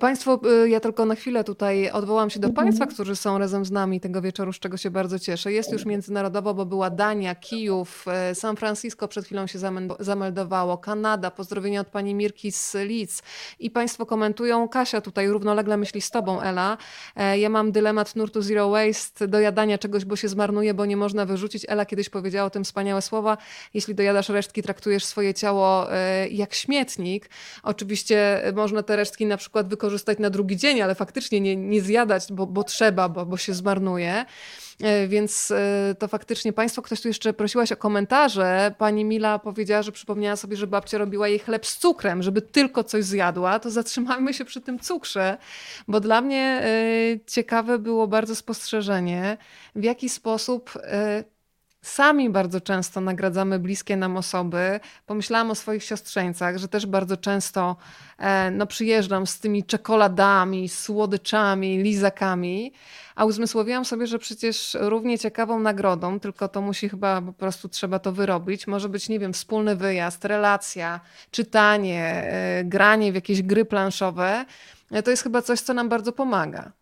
Państwo, 0.00 0.40
y, 0.64 0.68
ja 0.68 0.80
tylko 0.80 1.06
na 1.06 1.14
chwilę 1.14 1.44
tutaj 1.44 1.90
odwołam 1.90 2.30
się 2.30 2.40
do 2.40 2.48
mhm. 2.48 2.66
Państwa, 2.66 2.86
którzy 2.86 3.16
są 3.16 3.38
razem 3.38 3.64
z 3.64 3.70
nami 3.70 4.00
tego 4.00 4.22
wieczoru, 4.22 4.52
z 4.52 4.58
czego 4.58 4.76
się 4.76 4.90
bardzo 4.90 5.18
cieszę. 5.18 5.52
Jest 5.52 5.72
już 5.72 5.84
międzynarodowo, 5.84 6.54
bo 6.54 6.66
była 6.66 6.90
Dania, 6.90 7.34
Kijów, 7.34 8.04
y, 8.30 8.34
San 8.34 8.56
Francisco 8.56 9.08
przed 9.08 9.24
chwilą 9.24 9.46
się 9.46 9.58
zameldowało, 10.00 10.78
Kanada, 10.78 11.30
pozdrowienia 11.30 11.80
od 11.80 11.86
pani 11.86 12.14
Mirki 12.14 12.52
z 12.52 12.74
Leeds. 12.74 13.22
I 13.58 13.70
Państwo 13.70 14.06
komentują, 14.06 14.68
Kasia 14.68 15.00
tutaj 15.00 15.28
równolegle 15.28 15.76
myśli 15.76 16.00
z 16.00 16.10
Tobą, 16.10 16.40
Ela. 16.40 16.78
E, 17.16 17.38
ja 17.38 17.48
mam 17.48 17.72
dylemat 17.72 18.16
nurtu 18.16 18.42
Zero 18.42 18.70
Waste, 18.70 19.28
dojadania 19.28 19.78
czegoś, 19.78 20.04
bo 20.04 20.16
się 20.16 20.28
zmarnuje, 20.28 20.74
bo 20.74 20.86
nie 20.86 20.96
można 20.96 21.26
wyrzucić. 21.26 21.66
Ela 21.68 21.86
kiedyś 21.86 22.08
powiedziała 22.08 22.46
o 22.46 22.50
tym 22.50 22.64
wspaniałe 22.64 23.02
słowa. 23.02 23.38
Jeśli 23.74 23.94
dojadasz 23.94 24.28
resztki, 24.28 24.62
traktujesz 24.62 25.04
swoje 25.04 25.34
ciało 25.34 25.92
e, 25.92 26.28
jak 26.28 26.54
śmietnik. 26.54 27.30
Oczywiście 27.62 28.42
można 28.54 28.82
te 28.82 28.96
resztki 28.96 29.26
na 29.26 29.36
przykład 29.36 29.51
przykład 29.52 29.68
wykorzystać 29.68 30.18
na 30.18 30.30
drugi 30.30 30.56
dzień, 30.56 30.80
ale 30.80 30.94
faktycznie 30.94 31.40
nie, 31.40 31.56
nie 31.56 31.80
zjadać, 31.80 32.32
bo, 32.32 32.46
bo 32.46 32.64
trzeba, 32.64 33.08
bo, 33.08 33.26
bo 33.26 33.36
się 33.36 33.54
zmarnuje. 33.54 34.24
E, 34.82 35.08
więc 35.08 35.50
e, 35.50 35.94
to 35.98 36.08
faktycznie 36.08 36.52
Państwo, 36.52 36.82
ktoś 36.82 37.00
tu 37.00 37.08
jeszcze 37.08 37.32
prosiłaś 37.32 37.72
o 37.72 37.76
komentarze. 37.76 38.74
Pani 38.78 39.04
Mila 39.04 39.38
powiedziała, 39.38 39.82
że 39.82 39.92
przypomniała 39.92 40.36
sobie, 40.36 40.56
że 40.56 40.66
babcia 40.66 40.98
robiła 40.98 41.28
jej 41.28 41.38
chleb 41.38 41.66
z 41.66 41.78
cukrem, 41.78 42.22
żeby 42.22 42.42
tylko 42.42 42.84
coś 42.84 43.04
zjadła. 43.04 43.58
To 43.58 43.70
zatrzymajmy 43.70 44.34
się 44.34 44.44
przy 44.44 44.60
tym 44.60 44.78
cukrze, 44.78 45.36
bo 45.88 46.00
dla 46.00 46.20
mnie 46.20 46.62
e, 46.64 46.70
ciekawe 47.26 47.78
było 47.78 48.06
bardzo 48.06 48.36
spostrzeżenie, 48.36 49.36
w 49.74 49.84
jaki 49.84 50.08
sposób 50.08 50.78
Sami 51.82 52.30
bardzo 52.30 52.60
często 52.60 53.00
nagradzamy 53.00 53.58
bliskie 53.58 53.96
nam 53.96 54.16
osoby. 54.16 54.80
Pomyślałam 55.06 55.50
o 55.50 55.54
swoich 55.54 55.84
siostrzeńcach, 55.84 56.58
że 56.58 56.68
też 56.68 56.86
bardzo 56.86 57.16
często 57.16 57.76
e, 58.18 58.50
no, 58.50 58.66
przyjeżdżam 58.66 59.26
z 59.26 59.40
tymi 59.40 59.64
czekoladami, 59.64 60.68
słodyczami, 60.68 61.78
lizakami, 61.82 62.72
a 63.14 63.24
uzmysłowiłam 63.24 63.84
sobie, 63.84 64.06
że 64.06 64.18
przecież 64.18 64.76
równie 64.80 65.18
ciekawą 65.18 65.60
nagrodą, 65.60 66.20
tylko 66.20 66.48
to 66.48 66.60
musi 66.60 66.88
chyba 66.88 67.22
po 67.22 67.32
prostu 67.32 67.68
trzeba 67.68 67.98
to 67.98 68.12
wyrobić, 68.12 68.66
może 68.66 68.88
być, 68.88 69.08
nie 69.08 69.18
wiem, 69.18 69.32
wspólny 69.32 69.76
wyjazd, 69.76 70.24
relacja, 70.24 71.00
czytanie, 71.30 72.24
e, 72.26 72.64
granie 72.64 73.12
w 73.12 73.14
jakieś 73.14 73.42
gry 73.42 73.64
planszowe. 73.64 74.44
E, 74.90 75.02
to 75.02 75.10
jest 75.10 75.22
chyba 75.22 75.42
coś, 75.42 75.60
co 75.60 75.74
nam 75.74 75.88
bardzo 75.88 76.12
pomaga. 76.12 76.72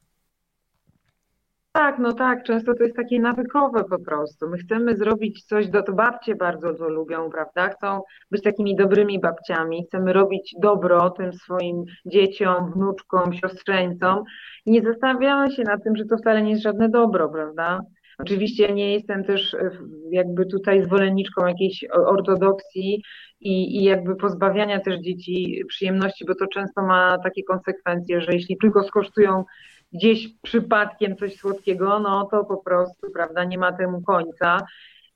Tak, 1.73 1.99
no 1.99 2.13
tak, 2.13 2.43
często 2.43 2.75
to 2.75 2.83
jest 2.83 2.97
takie 2.97 3.21
nawykowe 3.21 3.85
po 3.85 3.99
prostu. 3.99 4.49
My 4.49 4.59
chcemy 4.59 4.97
zrobić 4.97 5.45
coś, 5.45 5.69
do, 5.69 5.83
to 5.83 5.93
babcie 5.93 6.35
bardzo 6.35 6.75
to 6.75 6.89
lubią, 6.89 7.31
prawda? 7.31 7.69
Chcą 7.69 8.03
być 8.31 8.43
takimi 8.43 8.77
dobrymi 8.77 9.21
babciami, 9.21 9.85
chcemy 9.89 10.13
robić 10.13 10.55
dobro 10.63 11.11
tym 11.11 11.33
swoim 11.33 11.85
dzieciom, 12.07 12.73
wnuczkom, 12.73 13.33
siostrzeńcom 13.33 14.23
nie 14.67 14.83
zastanawiamy 14.83 15.51
się 15.51 15.63
nad 15.63 15.85
tym, 15.85 15.97
że 15.97 16.05
to 16.05 16.17
wcale 16.17 16.43
nie 16.43 16.51
jest 16.51 16.63
żadne 16.63 16.89
dobro, 16.89 17.29
prawda? 17.29 17.81
Oczywiście 18.19 18.73
nie 18.73 18.93
jestem 18.93 19.25
też 19.25 19.55
e, 19.55 19.71
jakby 20.11 20.47
tutaj 20.47 20.85
zwolenniczką 20.85 21.47
jakiejś 21.47 21.85
ortodoksji 22.07 23.03
i, 23.41 23.77
i 23.77 23.85
jakby 23.85 24.17
pozbawiania 24.17 24.81
też 24.81 25.01
dzieci 25.01 25.63
przyjemności, 25.69 26.25
bo 26.25 26.35
to 26.35 26.47
często 26.47 26.83
ma 26.83 27.17
takie 27.25 27.43
konsekwencje, 27.43 28.21
że 28.21 28.33
jeśli 28.33 28.57
tylko 28.59 28.83
skosztują 28.83 29.45
gdzieś 29.93 30.29
przypadkiem 30.43 31.17
coś 31.17 31.37
słodkiego, 31.37 31.99
no 31.99 32.29
to 32.31 32.45
po 32.45 32.57
prostu, 32.57 33.11
prawda, 33.15 33.45
nie 33.45 33.59
ma 33.59 33.73
temu 33.73 34.03
końca. 34.03 34.59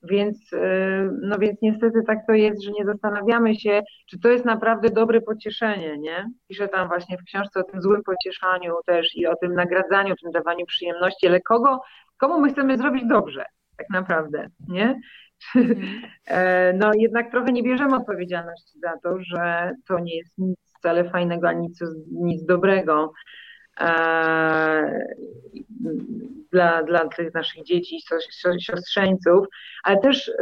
Więc, 0.02 0.52
y, 0.52 1.10
no 1.22 1.38
więc 1.38 1.62
niestety 1.62 2.02
tak 2.06 2.18
to 2.26 2.32
jest, 2.32 2.62
że 2.62 2.70
nie 2.70 2.84
zastanawiamy 2.84 3.54
się, 3.54 3.82
czy 4.06 4.18
to 4.18 4.28
jest 4.28 4.44
naprawdę 4.44 4.90
dobre 4.90 5.20
pocieszenie, 5.20 5.98
nie? 5.98 6.30
Piszę 6.48 6.68
tam 6.68 6.88
właśnie 6.88 7.18
w 7.18 7.24
książce 7.24 7.60
o 7.60 7.62
tym 7.62 7.82
złym 7.82 8.02
pocieszaniu 8.02 8.74
też 8.86 9.16
i 9.16 9.26
o 9.26 9.36
tym 9.36 9.54
nagradzaniu, 9.54 10.14
tym 10.22 10.32
dawaniu 10.32 10.66
przyjemności, 10.66 11.26
ale 11.26 11.40
kogo, 11.40 11.80
komu 12.16 12.40
my 12.40 12.48
chcemy 12.48 12.78
zrobić 12.78 13.04
dobrze, 13.06 13.44
tak 13.76 13.86
naprawdę, 13.90 14.46
nie? 14.68 15.00
Mhm. 15.56 15.76
E, 16.26 16.72
no 16.72 16.90
jednak 16.94 17.30
trochę 17.30 17.52
nie 17.52 17.62
bierzemy 17.62 17.96
odpowiedzialności 17.96 18.78
za 18.78 18.92
to, 19.02 19.18
że 19.20 19.72
to 19.88 19.98
nie 19.98 20.16
jest 20.16 20.38
nic 20.38 20.58
wcale 20.78 21.10
fajnego, 21.10 21.48
ani 21.48 21.60
nic, 21.60 21.80
nic 22.12 22.44
dobrego. 22.44 23.12
E, 23.80 25.04
dla, 26.52 26.82
dla 26.82 27.08
tych 27.08 27.34
naszych 27.34 27.64
dzieci, 27.64 27.98
siostrzeńców, 28.60 29.46
ale 29.82 29.98
też 29.98 30.32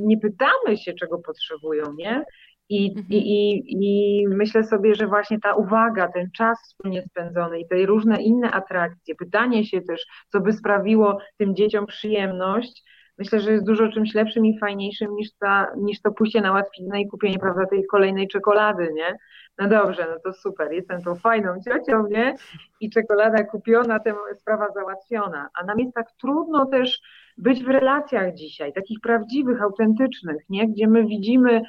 nie 0.00 0.18
pytamy 0.18 0.76
się, 0.76 0.92
czego 0.92 1.18
potrzebują, 1.18 1.84
nie? 1.96 2.24
I, 2.68 2.88
mhm. 2.88 3.06
i, 3.10 3.16
i, 3.16 3.62
I 3.70 4.28
myślę 4.28 4.64
sobie, 4.64 4.94
że 4.94 5.06
właśnie 5.06 5.40
ta 5.40 5.54
uwaga, 5.54 6.08
ten 6.08 6.30
czas 6.36 6.58
wspólnie 6.62 7.02
spędzony 7.02 7.60
i 7.60 7.68
te 7.68 7.86
różne 7.86 8.22
inne 8.22 8.50
atrakcje, 8.50 9.14
pytanie 9.14 9.64
się 9.64 9.80
też, 9.80 10.06
co 10.28 10.40
by 10.40 10.52
sprawiło 10.52 11.18
tym 11.38 11.56
dzieciom 11.56 11.86
przyjemność, 11.86 12.82
myślę, 13.18 13.40
że 13.40 13.52
jest 13.52 13.66
dużo 13.66 13.88
czymś 13.88 14.14
lepszym 14.14 14.46
i 14.46 14.58
fajniejszym 14.58 15.14
niż, 15.14 15.28
ta, 15.40 15.72
niż 15.76 16.00
to 16.00 16.12
pójście 16.12 16.40
na 16.40 16.52
łatwiznę 16.52 17.00
i 17.00 17.08
kupienie, 17.08 17.38
prawda, 17.38 17.66
tej 17.66 17.86
kolejnej 17.86 18.28
czekolady, 18.28 18.92
nie? 18.94 19.16
No 19.58 19.68
dobrze, 19.68 20.06
no 20.10 20.16
to 20.24 20.32
super, 20.32 20.72
jestem 20.72 21.02
tą 21.02 21.14
fajną 21.14 21.54
ciocią, 21.64 22.06
nie? 22.06 22.34
I 22.80 22.90
czekolada 22.90 23.44
kupiona, 23.44 24.00
tę 24.00 24.14
sprawa 24.38 24.66
załatwiona. 24.74 25.48
A 25.54 25.64
nam 25.64 25.78
jest 25.78 25.94
tak 25.94 26.06
trudno 26.20 26.66
też 26.66 27.00
być 27.38 27.64
w 27.64 27.68
relacjach 27.68 28.34
dzisiaj, 28.34 28.72
takich 28.72 29.00
prawdziwych, 29.00 29.62
autentycznych, 29.62 30.42
nie? 30.48 30.68
Gdzie 30.68 30.88
my 30.88 31.06
widzimy 31.06 31.62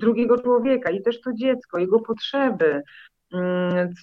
drugiego 0.00 0.38
człowieka 0.38 0.90
i 0.90 1.02
też 1.02 1.20
to 1.20 1.32
dziecko, 1.32 1.78
jego 1.78 2.00
potrzeby. 2.00 2.82
Mm, 3.34 3.94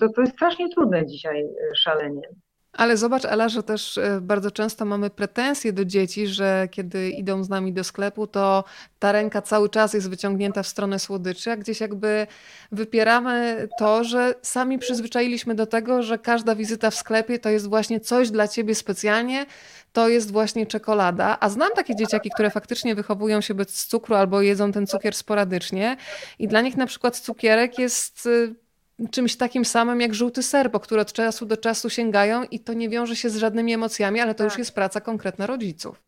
to, 0.00 0.08
to 0.08 0.20
jest 0.20 0.32
strasznie 0.32 0.68
trudne 0.68 1.06
dzisiaj 1.06 1.44
szalenie. 1.74 2.28
Ale 2.76 2.96
zobacz, 2.96 3.24
Ela, 3.24 3.48
że 3.48 3.62
też 3.62 3.98
e, 3.98 4.20
bardzo 4.20 4.50
często 4.50 4.84
mamy 4.84 5.10
pretensje 5.10 5.72
do 5.72 5.84
dzieci, 5.84 6.26
że 6.26 6.68
kiedy 6.70 7.10
idą 7.10 7.44
z 7.44 7.48
nami 7.48 7.72
do 7.72 7.84
sklepu, 7.84 8.26
to 8.26 8.64
ta 8.98 9.12
ręka 9.12 9.42
cały 9.42 9.68
czas 9.68 9.94
jest 9.94 10.10
wyciągnięta 10.10 10.62
w 10.62 10.66
stronę 10.66 10.98
słodyczy, 10.98 11.50
a 11.50 11.56
gdzieś 11.56 11.80
jakby 11.80 12.26
wypieramy 12.72 13.68
to, 13.78 14.04
że 14.04 14.34
sami 14.42 14.78
przyzwyczailiśmy 14.78 15.54
do 15.54 15.66
tego, 15.66 16.02
że 16.02 16.18
każda 16.18 16.54
wizyta 16.54 16.90
w 16.90 16.94
sklepie 16.94 17.38
to 17.38 17.50
jest 17.50 17.68
właśnie 17.68 18.00
coś 18.00 18.30
dla 18.30 18.48
ciebie 18.48 18.74
specjalnie, 18.74 19.46
to 19.92 20.08
jest 20.08 20.32
właśnie 20.32 20.66
czekolada. 20.66 21.36
A 21.40 21.48
znam 21.48 21.70
takie 21.76 21.96
dzieciaki, 21.96 22.30
które 22.30 22.50
faktycznie 22.50 22.94
wychowują 22.94 23.40
się 23.40 23.54
bez 23.54 23.86
cukru 23.86 24.14
albo 24.14 24.42
jedzą 24.42 24.72
ten 24.72 24.86
cukier 24.86 25.14
sporadycznie 25.14 25.96
i 26.38 26.48
dla 26.48 26.60
nich 26.60 26.76
na 26.76 26.86
przykład 26.86 27.18
cukierek 27.18 27.78
jest 27.78 28.26
e, 28.26 28.65
czymś 29.10 29.36
takim 29.36 29.64
samym 29.64 30.00
jak 30.00 30.14
żółty 30.14 30.42
ser, 30.42 30.70
po 30.70 30.80
który 30.80 31.00
od 31.00 31.12
czasu 31.12 31.46
do 31.46 31.56
czasu 31.56 31.90
sięgają 31.90 32.42
i 32.50 32.60
to 32.60 32.72
nie 32.72 32.88
wiąże 32.88 33.16
się 33.16 33.30
z 33.30 33.36
żadnymi 33.36 33.74
emocjami, 33.74 34.20
ale 34.20 34.34
to 34.34 34.38
tak. 34.38 34.44
już 34.44 34.58
jest 34.58 34.74
praca 34.74 35.00
konkretna 35.00 35.46
rodziców. 35.46 36.02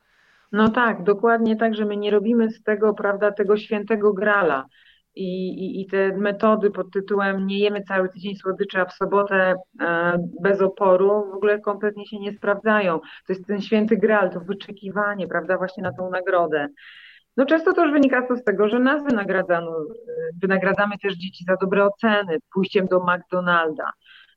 No 0.53 0.69
tak, 0.69 1.03
dokładnie 1.03 1.57
tak, 1.57 1.75
że 1.75 1.85
my 1.85 1.97
nie 1.97 2.11
robimy 2.11 2.51
z 2.51 2.63
tego, 2.63 2.95
prawda, 2.95 3.33
tego 3.33 3.57
świętego 3.57 4.13
grala. 4.13 4.67
I, 5.15 5.49
i, 5.49 5.81
I 5.81 5.87
te 5.87 6.17
metody 6.17 6.71
pod 6.71 6.91
tytułem 6.93 7.47
nie 7.47 7.59
jemy 7.59 7.83
cały 7.83 8.09
tydzień 8.09 8.37
słodyczy, 8.37 8.81
a 8.81 8.85
w 8.85 8.93
sobotę 8.93 9.55
e, 9.81 10.19
bez 10.43 10.61
oporu 10.61 11.31
w 11.33 11.35
ogóle 11.35 11.61
kompletnie 11.61 12.07
się 12.07 12.19
nie 12.19 12.33
sprawdzają. 12.33 13.01
To 13.01 13.33
jest 13.33 13.47
ten 13.47 13.61
święty 13.61 13.97
gral, 13.97 14.31
to 14.31 14.41
wyczekiwanie, 14.41 15.29
prawda, 15.29 15.59
właśnie 15.59 15.83
na 15.83 15.93
tą 15.93 16.11
nagrodę. 16.11 16.69
No 17.39 17.47
często 17.47 17.73
to 17.73 17.85
już 17.85 17.93
wynika 17.93 18.29
to 18.29 18.37
z 18.37 18.45
tego, 18.45 18.69
że 18.69 18.79
nas 18.79 19.05
wynagradzano, 19.05 19.71
wynagradzamy 20.43 20.99
też 20.99 21.15
dzieci 21.15 21.45
za 21.45 21.57
dobre 21.57 21.85
oceny, 21.85 22.39
pójściem 22.55 22.87
do 22.87 23.01
McDonalda, 23.01 23.93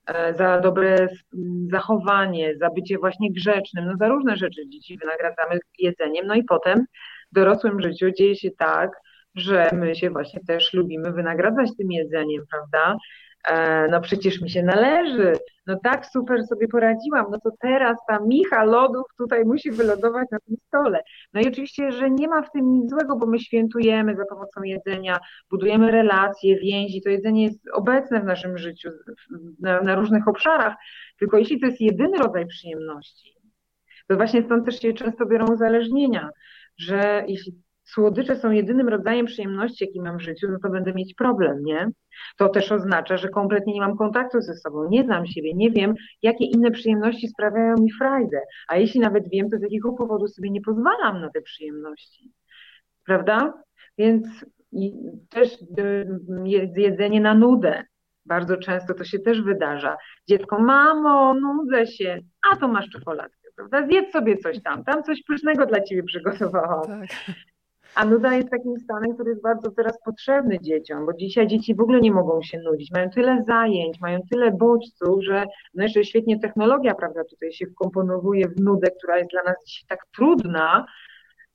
e, 0.08 0.34
za 0.34 0.60
dobre 0.60 1.08
zachowanie, 1.72 2.58
za 2.58 2.70
bycie 2.70 2.98
właśnie 2.98 3.32
grzecznym, 3.32 3.86
no 3.86 3.98
za 3.98 4.08
różne 4.08 4.38
rzeczy 4.38 4.70
dzieci 4.70 4.98
wynagradzamy 4.98 5.60
jedzeniem, 5.80 6.28
no 6.28 6.36
i 6.36 6.44
potem 6.44 6.86
w 7.32 7.36
dorosłym 7.36 7.82
życiu 7.82 8.12
dzieje 8.12 8.36
się 8.36 8.50
tak, 8.58 8.92
że 9.36 9.70
my 9.74 9.96
się 9.96 10.10
właśnie 10.10 10.40
też 10.48 10.74
lubimy 10.74 11.12
wynagradzać 11.12 11.70
tym 11.78 11.92
jedzeniem, 11.92 12.44
prawda? 12.52 12.98
E, 13.48 13.88
no 13.88 14.02
przecież 14.02 14.42
mi 14.42 14.50
się 14.50 14.64
należy, 14.64 15.34
no 15.67 15.80
tak 15.84 16.06
super 16.06 16.43
sobie 16.43 16.67
poradziłam, 16.67 17.26
no 17.32 17.39
to 17.39 17.50
teraz 17.60 17.97
ta 18.08 18.19
micha 18.19 18.63
lodów 18.63 19.04
tutaj 19.17 19.45
musi 19.45 19.71
wylądować 19.71 20.28
na 20.32 20.39
tym 20.39 20.56
stole. 20.67 21.04
No 21.34 21.41
i 21.41 21.47
oczywiście, 21.47 21.91
że 21.91 22.10
nie 22.10 22.28
ma 22.28 22.41
w 22.41 22.52
tym 22.52 22.74
nic 22.74 22.89
złego, 22.89 23.15
bo 23.15 23.26
my 23.26 23.39
świętujemy 23.39 24.15
za 24.15 24.26
pomocą 24.26 24.63
jedzenia, 24.63 25.19
budujemy 25.50 25.91
relacje, 25.91 26.60
więzi, 26.60 27.02
to 27.02 27.10
jedzenie 27.10 27.43
jest 27.43 27.60
obecne 27.74 28.21
w 28.21 28.26
naszym 28.26 28.58
życiu 28.58 28.89
na, 29.60 29.82
na 29.82 29.95
różnych 29.95 30.28
obszarach, 30.28 30.76
tylko 31.19 31.38
jeśli 31.38 31.60
to 31.60 31.65
jest 31.65 31.82
jedyny 31.82 32.17
rodzaj 32.17 32.47
przyjemności, 32.47 33.36
to 34.08 34.15
właśnie 34.15 34.43
stąd 34.43 34.65
też 34.65 34.80
się 34.80 34.93
często 34.93 35.26
biorą 35.26 35.45
uzależnienia, 35.54 36.30
że 36.78 37.24
jeśli 37.28 37.54
słodycze 37.93 38.36
są 38.36 38.51
jedynym 38.51 38.89
rodzajem 38.89 39.25
przyjemności, 39.25 39.86
jaki 39.86 40.01
mam 40.01 40.17
w 40.17 40.21
życiu, 40.21 40.47
no 40.51 40.58
to 40.63 40.69
będę 40.69 40.93
mieć 40.93 41.13
problem, 41.13 41.63
nie? 41.63 41.88
To 42.38 42.49
też 42.49 42.71
oznacza, 42.71 43.17
że 43.17 43.30
kompletnie 43.30 43.73
nie 43.73 43.82
mam 43.82 43.97
kontaktu 43.97 44.41
ze 44.41 44.54
sobą, 44.54 44.89
nie 44.89 45.04
znam 45.04 45.25
siebie, 45.25 45.54
nie 45.54 45.71
wiem, 45.71 45.93
jakie 46.21 46.45
inne 46.45 46.71
przyjemności 46.71 47.27
sprawiają 47.27 47.75
mi 47.75 47.91
frajdę. 47.91 48.41
A 48.67 48.77
jeśli 48.77 48.99
nawet 48.99 49.30
wiem, 49.30 49.49
to 49.49 49.58
z 49.58 49.62
jakiego 49.62 49.93
powodu 49.93 50.27
sobie 50.27 50.49
nie 50.49 50.62
pozwalam 50.62 51.21
na 51.21 51.30
te 51.30 51.41
przyjemności. 51.41 52.32
Prawda? 53.06 53.54
Więc 53.97 54.27
też 55.30 55.58
jedzenie 56.75 57.21
na 57.21 57.34
nudę. 57.34 57.84
Bardzo 58.25 58.58
często 58.58 58.93
to 58.93 59.04
się 59.04 59.19
też 59.19 59.41
wydarza. 59.41 59.97
Dziecko, 60.27 60.60
mamo, 60.60 61.34
nudzę 61.34 61.88
się, 61.88 62.19
a 62.51 62.56
to 62.56 62.67
masz 62.67 62.89
czekoladkę, 62.89 63.47
prawda? 63.56 63.88
Zjedz 63.88 64.12
sobie 64.12 64.38
coś 64.38 64.63
tam, 64.63 64.84
tam 64.84 65.04
coś 65.04 65.23
pysznego 65.23 65.65
dla 65.65 65.82
ciebie 65.82 66.04
przygotowałam. 66.04 66.88
Tak. 66.88 67.10
A 67.95 68.06
nuda 68.06 68.36
jest 68.36 68.49
takim 68.49 68.80
stanem, 68.80 69.13
który 69.13 69.30
jest 69.30 69.41
bardzo 69.41 69.71
teraz 69.71 70.01
potrzebny 70.06 70.60
dzieciom, 70.60 71.06
bo 71.06 71.13
dzisiaj 71.13 71.47
dzieci 71.47 71.75
w 71.75 71.82
ogóle 71.82 72.01
nie 72.01 72.12
mogą 72.12 72.41
się 72.41 72.60
nudzić. 72.60 72.91
Mają 72.91 73.10
tyle 73.10 73.43
zajęć, 73.47 73.99
mają 74.01 74.19
tyle 74.32 74.51
bodźców, 74.51 75.23
że 75.23 75.45
no 75.73 75.84
jeszcze 75.84 76.04
świetnie 76.04 76.39
technologia, 76.39 76.95
prawda, 76.95 77.23
tutaj 77.23 77.51
się 77.51 77.65
wkomponowuje 77.65 78.47
w 78.47 78.62
nudę, 78.62 78.88
która 78.97 79.17
jest 79.17 79.32
dla 79.32 79.43
nas 79.43 79.56
dzisiaj 79.65 79.88
tak 79.88 79.99
trudna, 80.15 80.86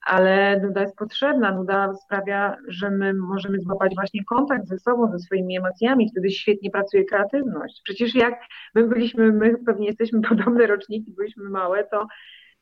ale 0.06 0.60
nuda 0.60 0.80
jest 0.80 0.96
potrzebna. 0.96 1.52
Nuda 1.52 1.94
sprawia, 1.94 2.56
że 2.68 2.90
my 2.90 3.14
możemy 3.14 3.60
złapać 3.60 3.94
właśnie 3.94 4.24
kontakt 4.24 4.66
ze 4.66 4.78
sobą, 4.78 5.10
ze 5.12 5.18
swoimi 5.18 5.56
emocjami, 5.58 6.10
wtedy 6.10 6.30
świetnie 6.30 6.70
pracuje 6.70 7.04
kreatywność. 7.04 7.80
Przecież 7.84 8.14
jak 8.14 8.40
my 8.74 8.88
byliśmy, 8.88 9.32
my 9.32 9.54
pewnie 9.66 9.86
jesteśmy 9.86 10.20
podobne 10.28 10.66
roczniki, 10.66 11.12
byliśmy 11.12 11.50
małe, 11.50 11.84
to 11.84 12.06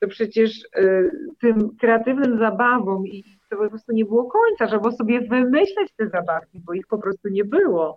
to 0.00 0.08
przecież 0.08 0.64
y, 0.78 1.10
tym 1.40 1.76
kreatywnym 1.80 2.38
zabawom 2.38 3.06
i 3.06 3.24
to 3.56 3.62
po 3.62 3.68
prostu 3.68 3.92
nie 3.92 4.04
było 4.04 4.30
końca, 4.30 4.66
żeby 4.66 4.92
sobie 4.92 5.20
wymyśleć 5.20 5.92
te 5.96 6.08
zabawki, 6.08 6.60
bo 6.60 6.72
ich 6.72 6.86
po 6.86 6.98
prostu 6.98 7.28
nie 7.28 7.44
było. 7.44 7.96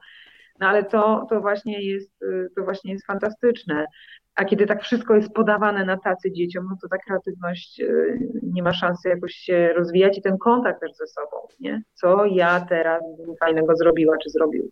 No 0.59 0.67
ale 0.67 0.83
to, 0.83 1.27
to, 1.29 1.41
właśnie 1.41 1.81
jest, 1.81 2.21
y, 2.21 2.49
to 2.55 2.63
właśnie 2.63 2.93
jest 2.93 3.05
fantastyczne. 3.05 3.85
A 4.35 4.45
kiedy 4.45 4.65
tak 4.65 4.83
wszystko 4.83 5.15
jest 5.15 5.33
podawane 5.33 5.85
na 5.85 5.97
tacy 5.97 6.31
dzieciom, 6.31 6.67
no 6.69 6.77
to 6.81 6.87
ta 6.87 6.97
kreatywność 6.97 7.79
y, 7.79 8.19
nie 8.43 8.63
ma 8.63 8.73
szansy 8.73 9.09
jakoś 9.09 9.33
się 9.33 9.73
rozwijać 9.75 10.17
i 10.17 10.21
ten 10.21 10.37
kontakt 10.37 10.81
też 10.81 10.91
ze 10.93 11.07
sobą, 11.07 11.37
nie? 11.59 11.81
Co 11.93 12.25
ja 12.25 12.65
teraz 12.69 13.03
fajnego 13.39 13.75
zrobiła 13.75 14.17
czy 14.23 14.29
zrobił. 14.29 14.71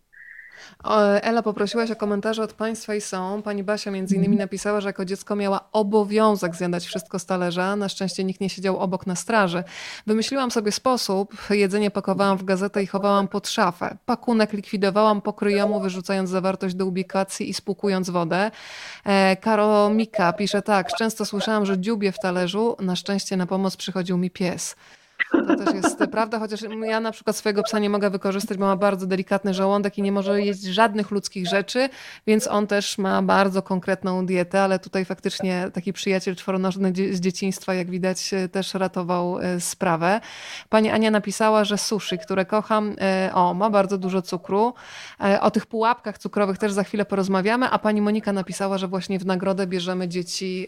Ela, 1.22 1.42
poprosiłaś 1.42 1.90
o 1.90 1.96
komentarze 1.96 2.42
od 2.42 2.52
Państwa 2.52 2.94
i 2.94 3.00
są. 3.00 3.42
Pani 3.42 3.64
Basia 3.64 3.90
między 3.90 4.14
innymi 4.14 4.34
mhm. 4.34 4.46
napisała, 4.46 4.80
że 4.80 4.88
jako 4.88 5.04
dziecko 5.04 5.36
miała 5.36 5.68
obowiązek 5.72 6.54
zjadać 6.54 6.86
wszystko 6.86 7.18
z 7.18 7.26
talerza. 7.26 7.76
Na 7.76 7.88
szczęście 7.88 8.24
nikt 8.24 8.40
nie 8.40 8.50
siedział 8.50 8.78
obok 8.78 9.06
na 9.06 9.16
straży. 9.16 9.64
Wymyśliłam 10.06 10.50
sobie 10.50 10.72
sposób. 10.72 11.36
Jedzenie 11.50 11.90
pakowałam 11.90 12.38
w 12.38 12.44
gazetę 12.44 12.82
i 12.82 12.86
chowałam 12.86 13.28
pod 13.28 13.48
szafę. 13.48 13.96
Pakunek 14.06 14.52
likwidowałam 14.52 15.20
po 15.22 15.32
kryjomu, 15.32 15.80
wyrzucając 15.80 16.30
zawartość 16.30 16.74
do 16.74 16.86
ubikacji 16.86 17.50
i 17.50 17.54
spłukując 17.54 18.10
wodę. 18.10 18.50
E, 19.04 19.36
Karo 19.36 19.90
Mika 19.90 20.32
pisze 20.32 20.62
tak. 20.62 20.92
Często 20.92 21.24
słyszałam, 21.24 21.66
że 21.66 21.78
dziubie 21.78 22.12
w 22.12 22.18
talerzu. 22.18 22.76
Na 22.80 22.96
szczęście 22.96 23.36
na 23.36 23.46
pomoc 23.46 23.76
przychodził 23.76 24.18
mi 24.18 24.30
pies. 24.30 24.76
To 25.32 25.56
też 25.56 25.74
jest 25.74 25.98
prawda, 26.10 26.38
chociaż 26.38 26.60
ja 26.82 27.00
na 27.00 27.12
przykład 27.12 27.36
swojego 27.36 27.62
psa 27.62 27.78
nie 27.78 27.90
mogę 27.90 28.10
wykorzystać, 28.10 28.58
bo 28.58 28.66
ma 28.66 28.76
bardzo 28.76 29.06
delikatny 29.06 29.54
żołądek 29.54 29.98
i 29.98 30.02
nie 30.02 30.12
może 30.12 30.42
jeść 30.42 30.62
żadnych 30.62 31.10
ludzkich 31.10 31.48
rzeczy, 31.48 31.88
więc 32.26 32.48
on 32.48 32.66
też 32.66 32.98
ma 32.98 33.22
bardzo 33.22 33.62
konkretną 33.62 34.26
dietę, 34.26 34.62
ale 34.62 34.78
tutaj 34.78 35.04
faktycznie 35.04 35.70
taki 35.72 35.92
przyjaciel 35.92 36.36
czworonożny 36.36 36.92
z 37.12 37.20
dzieciństwa, 37.20 37.74
jak 37.74 37.90
widać, 37.90 38.30
też 38.52 38.74
ratował 38.74 39.38
e, 39.40 39.60
sprawę. 39.60 40.20
Pani 40.68 40.90
Ania 40.90 41.10
napisała, 41.10 41.64
że 41.64 41.78
sushi, 41.78 42.18
które 42.18 42.44
kocham, 42.44 42.96
e, 43.00 43.30
o, 43.34 43.54
ma 43.54 43.70
bardzo 43.70 43.98
dużo 43.98 44.22
cukru. 44.22 44.74
E, 45.20 45.40
o 45.40 45.50
tych 45.50 45.66
pułapkach 45.66 46.18
cukrowych 46.18 46.58
też 46.58 46.72
za 46.72 46.84
chwilę 46.84 47.04
porozmawiamy, 47.04 47.70
a 47.70 47.78
pani 47.78 48.00
Monika 48.00 48.32
napisała, 48.32 48.78
że 48.78 48.88
właśnie 48.88 49.18
w 49.18 49.26
nagrodę 49.26 49.66
bierzemy 49.66 50.08
dzieci 50.08 50.66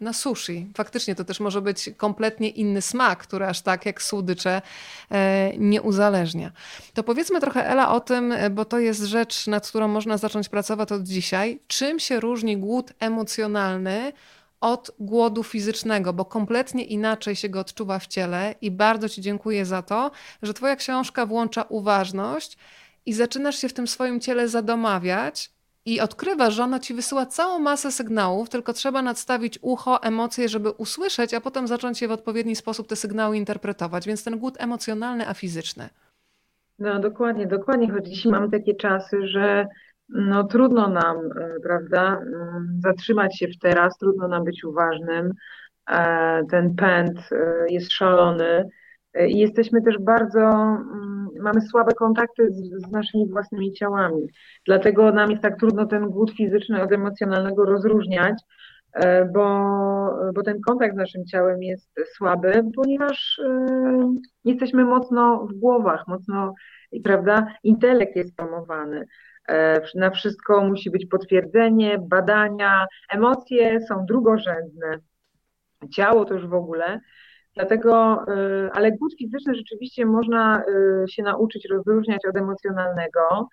na 0.00 0.12
sushi. 0.12 0.66
Faktycznie 0.76 1.14
to 1.14 1.24
też 1.24 1.40
może 1.40 1.62
być 1.62 1.90
kompletnie 1.96 2.48
inny 2.48 2.82
smak, 2.82 3.18
który 3.18 3.46
aż 3.46 3.60
tak 3.60 3.86
słodycze 4.00 4.62
e, 5.10 5.52
nie 5.58 5.82
uzależnia. 5.82 6.52
To 6.94 7.02
powiedzmy 7.02 7.40
trochę, 7.40 7.66
Ela, 7.66 7.92
o 7.92 8.00
tym, 8.00 8.32
e, 8.32 8.50
bo 8.50 8.64
to 8.64 8.78
jest 8.78 9.02
rzecz, 9.02 9.46
nad 9.46 9.68
którą 9.68 9.88
można 9.88 10.16
zacząć 10.16 10.48
pracować 10.48 10.92
od 10.92 11.02
dzisiaj. 11.02 11.60
Czym 11.66 11.98
się 12.00 12.20
różni 12.20 12.56
głód 12.56 12.92
emocjonalny 13.00 14.12
od 14.60 14.90
głodu 14.98 15.42
fizycznego, 15.42 16.12
bo 16.12 16.24
kompletnie 16.24 16.84
inaczej 16.84 17.36
się 17.36 17.48
go 17.48 17.60
odczuwa 17.60 17.98
w 17.98 18.06
ciele 18.06 18.54
i 18.60 18.70
bardzo 18.70 19.08
Ci 19.08 19.20
dziękuję 19.20 19.64
za 19.66 19.82
to, 19.82 20.10
że 20.42 20.54
Twoja 20.54 20.76
książka 20.76 21.26
włącza 21.26 21.62
uważność 21.62 22.56
i 23.06 23.12
zaczynasz 23.12 23.58
się 23.58 23.68
w 23.68 23.72
tym 23.72 23.86
swoim 23.86 24.20
ciele 24.20 24.48
zadomawiać, 24.48 25.50
i 25.86 26.00
odkrywasz, 26.00 26.54
że 26.54 26.64
ono 26.64 26.78
ci 26.78 26.94
wysyła 26.94 27.26
całą 27.26 27.58
masę 27.58 27.92
sygnałów, 27.92 28.48
tylko 28.48 28.72
trzeba 28.72 29.02
nadstawić 29.02 29.58
ucho, 29.62 30.02
emocje, 30.02 30.48
żeby 30.48 30.70
usłyszeć, 30.70 31.34
a 31.34 31.40
potem 31.40 31.66
zacząć 31.66 32.02
je 32.02 32.08
w 32.08 32.12
odpowiedni 32.12 32.56
sposób 32.56 32.88
te 32.88 32.96
sygnały 32.96 33.36
interpretować. 33.36 34.06
Więc 34.06 34.24
ten 34.24 34.38
głód 34.38 34.54
emocjonalny, 34.58 35.28
a 35.28 35.34
fizyczny. 35.34 35.88
No 36.78 37.00
dokładnie, 37.00 37.46
dokładnie. 37.46 37.90
Choć 37.90 38.08
dzisiaj 38.08 38.32
mamy 38.32 38.50
takie 38.50 38.74
czasy, 38.74 39.26
że 39.26 39.66
no 40.08 40.44
trudno 40.44 40.88
nam, 40.88 41.16
e, 41.16 41.60
prawda, 41.62 42.18
mm, 42.18 42.80
zatrzymać 42.82 43.38
się 43.38 43.48
w 43.48 43.58
teraz, 43.58 43.98
trudno 43.98 44.28
nam 44.28 44.44
być 44.44 44.64
uważnym. 44.64 45.32
ten 46.50 46.74
pęd 46.74 47.30
jest 47.68 47.92
szalony 47.92 48.68
i 49.28 49.38
jesteśmy 49.38 49.82
też 49.82 49.98
bardzo, 49.98 50.40
mm, 50.40 51.28
mamy 51.40 51.60
słabe 51.60 51.92
kontakty 51.92 52.50
z, 52.50 52.86
z, 52.86 52.90
naszymi 52.90 53.28
własnymi 53.28 53.72
ciałami. 53.72 54.26
Dlatego 54.66 55.12
nam 55.12 55.30
jest 55.30 55.42
tak 55.42 55.58
trudno 55.58 55.86
ten 55.86 56.10
głód 56.10 56.32
fizyczny 56.36 56.82
od 56.82 56.92
emocjonalnego 56.92 57.64
rozróżniać, 57.64 58.42
e, 58.92 59.24
bo, 59.24 59.44
bo 60.34 60.42
ten 60.42 60.60
kontakt 60.60 60.94
z 60.94 60.98
naszym 60.98 61.26
ciałem 61.26 61.62
jest 61.62 61.90
słaby, 62.16 62.62
ponieważ 62.76 63.40
e, 63.44 64.14
jesteśmy 64.44 64.84
mocno 64.84 65.46
w 65.46 65.52
głowach, 65.52 66.08
mocno, 66.08 66.54
prawda, 67.04 67.46
intelekt 67.62 68.16
jest 68.16 68.36
promowany. 68.36 69.06
E, 69.48 69.80
na 69.94 70.10
wszystko 70.10 70.64
musi 70.64 70.90
być 70.90 71.06
potwierdzenie, 71.06 71.98
badania, 71.98 72.86
emocje 73.10 73.80
są 73.80 74.06
drugorzędne. 74.06 74.98
Ciało 75.90 76.24
to 76.24 76.34
już 76.34 76.46
w 76.46 76.54
ogóle. 76.54 77.00
Dlatego, 77.54 78.24
y, 78.28 78.72
ale 78.72 78.92
głód 78.92 79.14
fizyczny 79.18 79.54
rzeczywiście 79.54 80.06
można 80.06 80.62
y, 80.62 81.08
się 81.08 81.22
nauczyć 81.22 81.68
rozróżniać 81.70 82.26
od 82.26 82.36
emocjonalnego. 82.36 83.48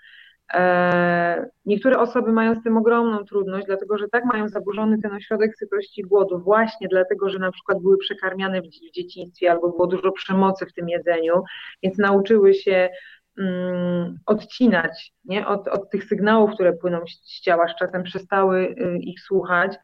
E, 0.53 1.49
niektóre 1.65 1.99
osoby 1.99 2.31
mają 2.31 2.55
z 2.55 2.63
tym 2.63 2.77
ogromną 2.77 3.25
trudność, 3.25 3.65
dlatego 3.67 3.97
że 3.97 4.07
tak 4.07 4.25
mają 4.25 4.47
zaburzony 4.47 5.01
ten 5.01 5.13
ośrodek 5.13 5.57
sytości 5.57 6.01
głodu, 6.01 6.39
właśnie 6.39 6.88
dlatego, 6.88 7.29
że 7.29 7.39
na 7.39 7.51
przykład 7.51 7.81
były 7.81 7.97
przekarmiane 7.97 8.62
w 8.62 8.69
dzieciństwie 8.93 9.51
albo 9.51 9.69
było 9.69 9.88
dużo 9.88 10.12
przemocy 10.12 10.65
w 10.65 10.73
tym 10.73 10.89
jedzeniu, 10.89 11.43
więc 11.83 11.97
nauczyły 11.97 12.53
się 12.53 12.89
mm, 13.38 14.19
odcinać 14.25 15.13
nie? 15.25 15.47
Od, 15.47 15.67
od 15.67 15.89
tych 15.89 16.03
sygnałów, 16.03 16.51
które 16.51 16.73
płyną 16.73 16.99
z 17.07 17.41
ciała, 17.41 17.67
z 17.67 17.75
czasem 17.75 18.03
przestały 18.03 18.59
y, 18.59 18.97
ich 18.97 19.21
słuchać. 19.21 19.75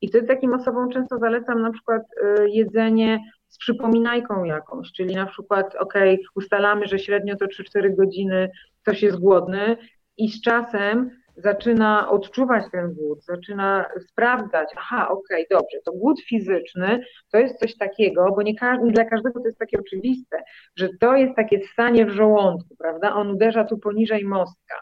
I 0.00 0.08
wtedy 0.08 0.26
takim 0.26 0.54
osobom 0.54 0.90
często 0.90 1.18
zalecam 1.18 1.62
na 1.62 1.70
przykład 1.72 2.02
jedzenie 2.46 3.20
z 3.54 3.58
przypominajką 3.58 4.44
jakąś, 4.44 4.92
czyli 4.92 5.14
na 5.14 5.26
przykład, 5.26 5.76
ok, 5.76 5.94
ustalamy, 6.34 6.86
że 6.86 6.98
średnio 6.98 7.36
to 7.36 7.46
3-4 7.46 7.96
godziny 7.96 8.50
ktoś 8.82 9.02
jest 9.02 9.20
głodny 9.20 9.76
i 10.16 10.28
z 10.28 10.42
czasem 10.42 11.10
zaczyna 11.36 12.10
odczuwać 12.10 12.64
ten 12.72 12.94
głód, 12.94 13.24
zaczyna 13.24 13.84
sprawdzać, 14.10 14.68
aha, 14.76 15.08
okay, 15.08 15.44
dobrze, 15.50 15.78
to 15.84 15.92
głód 15.92 16.20
fizyczny 16.20 17.04
to 17.32 17.38
jest 17.38 17.58
coś 17.58 17.76
takiego, 17.76 18.26
bo 18.36 18.42
nie, 18.42 18.54
nie, 18.82 18.92
dla 18.92 19.04
każdego 19.04 19.40
to 19.40 19.46
jest 19.46 19.58
takie 19.58 19.78
oczywiste, 19.80 20.42
że 20.76 20.88
to 21.00 21.16
jest 21.16 21.36
takie 21.36 21.60
stanie 21.72 22.06
w 22.06 22.10
żołądku, 22.10 22.76
prawda? 22.78 23.14
On 23.14 23.30
uderza 23.30 23.64
tu 23.64 23.78
poniżej 23.78 24.24
mostka. 24.24 24.74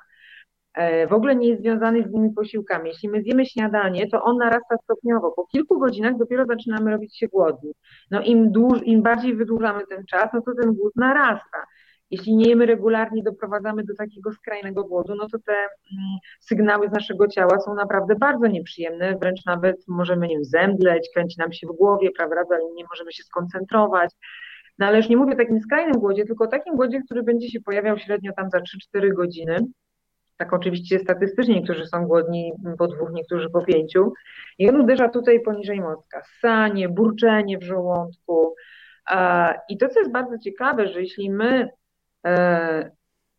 E, 0.75 1.07
w 1.07 1.13
ogóle 1.13 1.37
nie 1.37 1.49
jest 1.49 1.63
związany 1.63 2.03
z 2.03 2.13
nimi 2.13 2.31
posiłkami. 2.31 2.91
Jeśli 2.91 3.09
my 3.09 3.23
zjemy 3.23 3.47
śniadanie, 3.47 4.09
to 4.09 4.23
on 4.23 4.37
narasta 4.37 4.77
stopniowo. 4.85 5.33
Po 5.33 5.47
kilku 5.47 5.79
godzinach 5.79 6.17
dopiero 6.17 6.45
zaczynamy 6.47 6.91
robić 6.91 7.19
się 7.19 7.29
głodni. 7.29 7.73
No 8.11 8.21
im, 8.23 8.53
dłuż, 8.53 8.83
im 8.83 9.03
bardziej 9.03 9.37
wydłużamy 9.37 9.87
ten 9.87 10.05
czas, 10.07 10.31
no 10.35 10.43
to 10.43 10.53
ten 10.63 10.75
głód 10.75 10.97
narasta. 10.97 11.67
Jeśli 12.11 12.37
nie 12.37 12.49
jemy 12.49 12.67
regularnie, 12.67 13.23
doprowadzamy 13.23 13.85
do 13.85 13.95
takiego 13.95 14.33
skrajnego 14.33 14.85
głodu, 14.85 15.15
no 15.15 15.29
to 15.33 15.39
te 15.39 15.53
mm, 15.53 15.69
sygnały 16.41 16.89
z 16.89 16.93
naszego 16.93 17.29
ciała 17.29 17.61
są 17.61 17.75
naprawdę 17.75 18.15
bardzo 18.15 18.47
nieprzyjemne, 18.47 19.19
wręcz 19.21 19.45
nawet 19.47 19.85
możemy 19.89 20.29
nie 20.29 20.45
zemdleć, 20.45 21.11
kręci 21.15 21.39
nam 21.39 21.53
się 21.53 21.67
w 21.67 21.77
głowie, 21.77 22.11
prawda, 22.17 22.37
nie 22.75 22.85
możemy 22.91 23.13
się 23.13 23.23
skoncentrować. 23.23 24.11
No 24.79 24.87
ale 24.87 24.97
już 24.97 25.09
nie 25.09 25.17
mówię 25.17 25.33
o 25.33 25.37
takim 25.37 25.61
skrajnym 25.61 26.01
głodzie, 26.01 26.25
tylko 26.25 26.45
o 26.45 26.49
takim 26.49 26.77
głodzie, 26.77 27.01
który 27.05 27.23
będzie 27.23 27.49
się 27.49 27.61
pojawiał 27.61 27.99
średnio 27.99 28.33
tam 28.37 28.51
za 28.51 28.59
3-4 28.97 29.15
godziny 29.15 29.59
tak 30.42 30.52
oczywiście 30.52 30.98
statystycznie 30.98 31.55
niektórzy 31.55 31.87
są 31.87 32.07
głodni 32.07 32.52
po 32.78 32.88
dwóch, 32.88 33.12
niektórzy 33.12 33.50
po 33.50 33.64
pięciu. 33.64 34.12
I 34.59 34.68
on 34.68 34.81
uderza 34.81 35.09
tutaj 35.09 35.40
poniżej 35.40 35.81
mostka. 35.81 36.22
Sanie, 36.40 36.88
burczenie 36.88 37.59
w 37.59 37.62
żołądku. 37.62 38.55
I 39.68 39.78
to, 39.78 39.88
co 39.88 40.00
jest 40.00 40.12
bardzo 40.12 40.38
ciekawe, 40.38 40.88
że 40.88 41.00
jeśli 41.00 41.31
my 41.31 41.68
e, 42.26 42.90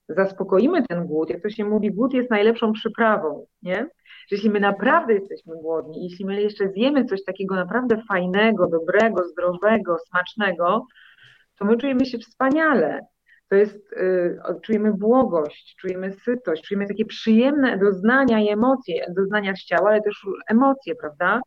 zaspokoimy 0.10 0.84
ten 0.88 1.08
głód, 1.08 1.30
jak 1.30 1.42
to 1.42 1.50
się 1.50 1.66
mówi, 1.66 1.92
głód 1.92 2.14
jest 2.14 2.30
najlepszą 2.30 2.74
przyprawą, 2.74 3.46
nie? 3.62 3.88
Że 4.28 4.36
jeśli 4.36 4.50
my 4.50 4.60
naprawdę 4.60 5.14
jesteśmy 5.14 5.56
głodni, 5.56 6.04
jeśli 6.04 6.26
my 6.26 6.42
jeszcze 6.42 6.70
zjemy 6.70 7.06
coś 7.06 7.24
takiego 7.24 7.56
naprawdę 7.56 8.02
fajnego, 8.10 8.68
dobrego, 8.68 9.24
zdrowego, 9.24 9.98
smacznego, 10.10 10.86
to 11.60 11.66
my 11.66 11.78
czujemy 11.78 12.06
się 12.06 12.18
wspaniale 12.18 13.00
to 13.54 13.58
jest, 13.58 13.94
y, 13.94 14.38
czujemy 14.62 14.94
błogość, 14.94 15.76
czujemy 15.76 16.12
sytość, 16.12 16.64
czujemy 16.64 16.88
takie 16.88 17.06
przyjemne 17.06 17.78
doznania 17.78 18.40
i 18.40 18.50
emocje, 18.50 19.06
doznania 19.16 19.56
z 19.56 19.60
ciała, 19.60 19.90
ale 19.90 20.02
też 20.02 20.28
emocje, 20.48 20.96
prawda? 20.96 21.42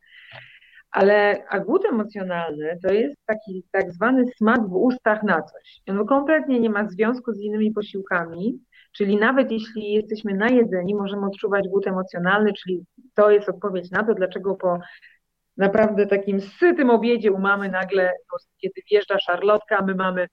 Ale 0.91 1.43
a 1.49 1.59
głód 1.59 1.85
emocjonalny 1.85 2.77
to 2.83 2.93
jest 2.93 3.15
taki 3.25 3.63
tak 3.71 3.91
zwany 3.91 4.25
smak 4.37 4.69
w 4.69 4.73
ustach 4.73 5.23
na 5.23 5.41
coś. 5.41 5.81
On 5.87 6.07
kompletnie 6.07 6.59
nie 6.59 6.69
ma 6.69 6.89
związku 6.89 7.33
z 7.33 7.39
innymi 7.39 7.71
posiłkami, 7.71 8.59
czyli 8.91 9.17
nawet 9.17 9.51
jeśli 9.51 9.93
jesteśmy 9.93 10.33
najedzeni, 10.33 10.95
możemy 10.95 11.25
odczuwać 11.25 11.67
głód 11.67 11.87
emocjonalny, 11.87 12.53
czyli 12.53 12.85
to 13.15 13.31
jest 13.31 13.49
odpowiedź 13.49 13.91
na 13.91 14.03
to, 14.03 14.13
dlaczego 14.13 14.55
po 14.55 14.79
naprawdę 15.57 16.05
takim 16.05 16.41
sytym 16.41 16.89
obiedzie 16.89 17.31
u 17.31 17.39
mamy 17.39 17.69
nagle, 17.69 18.11
kiedy 18.61 18.81
wjeżdża 18.91 19.19
szarlotka, 19.19 19.81
my 19.81 19.95
mamy 19.95 20.27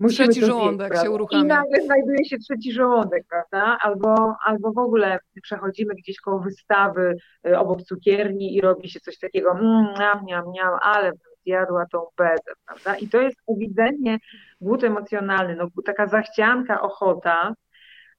Musimy 0.00 0.28
trzeci 0.28 0.46
żołądek 0.46 0.88
zjeść, 0.88 1.04
się 1.04 1.10
uruchamia. 1.10 1.44
I 1.44 1.46
nagle 1.46 1.82
znajduje 1.82 2.24
się 2.24 2.38
trzeci 2.38 2.72
żołądek, 2.72 3.24
prawda? 3.28 3.78
Albo, 3.82 4.36
albo 4.44 4.72
w 4.72 4.78
ogóle 4.78 5.18
przechodzimy 5.42 5.94
gdzieś 5.94 6.20
koło 6.20 6.40
wystawy 6.40 7.16
y, 7.46 7.58
obok 7.58 7.82
cukierni 7.82 8.56
i 8.56 8.60
robi 8.60 8.88
się 8.88 9.00
coś 9.00 9.18
takiego, 9.18 9.54
mmm, 9.54 9.86
miam, 9.98 10.24
miam, 10.24 10.44
miam, 10.54 10.78
ale 10.82 11.12
zjadła 11.46 11.86
tą 11.92 12.06
bezę, 12.16 12.52
prawda? 12.66 12.96
I 12.96 13.08
to 13.08 13.20
jest 13.20 13.36
ewidentnie 13.48 14.18
głód 14.60 14.84
emocjonalny, 14.84 15.56
no, 15.56 15.68
taka 15.84 16.06
zachcianka, 16.06 16.80
ochota, 16.80 17.54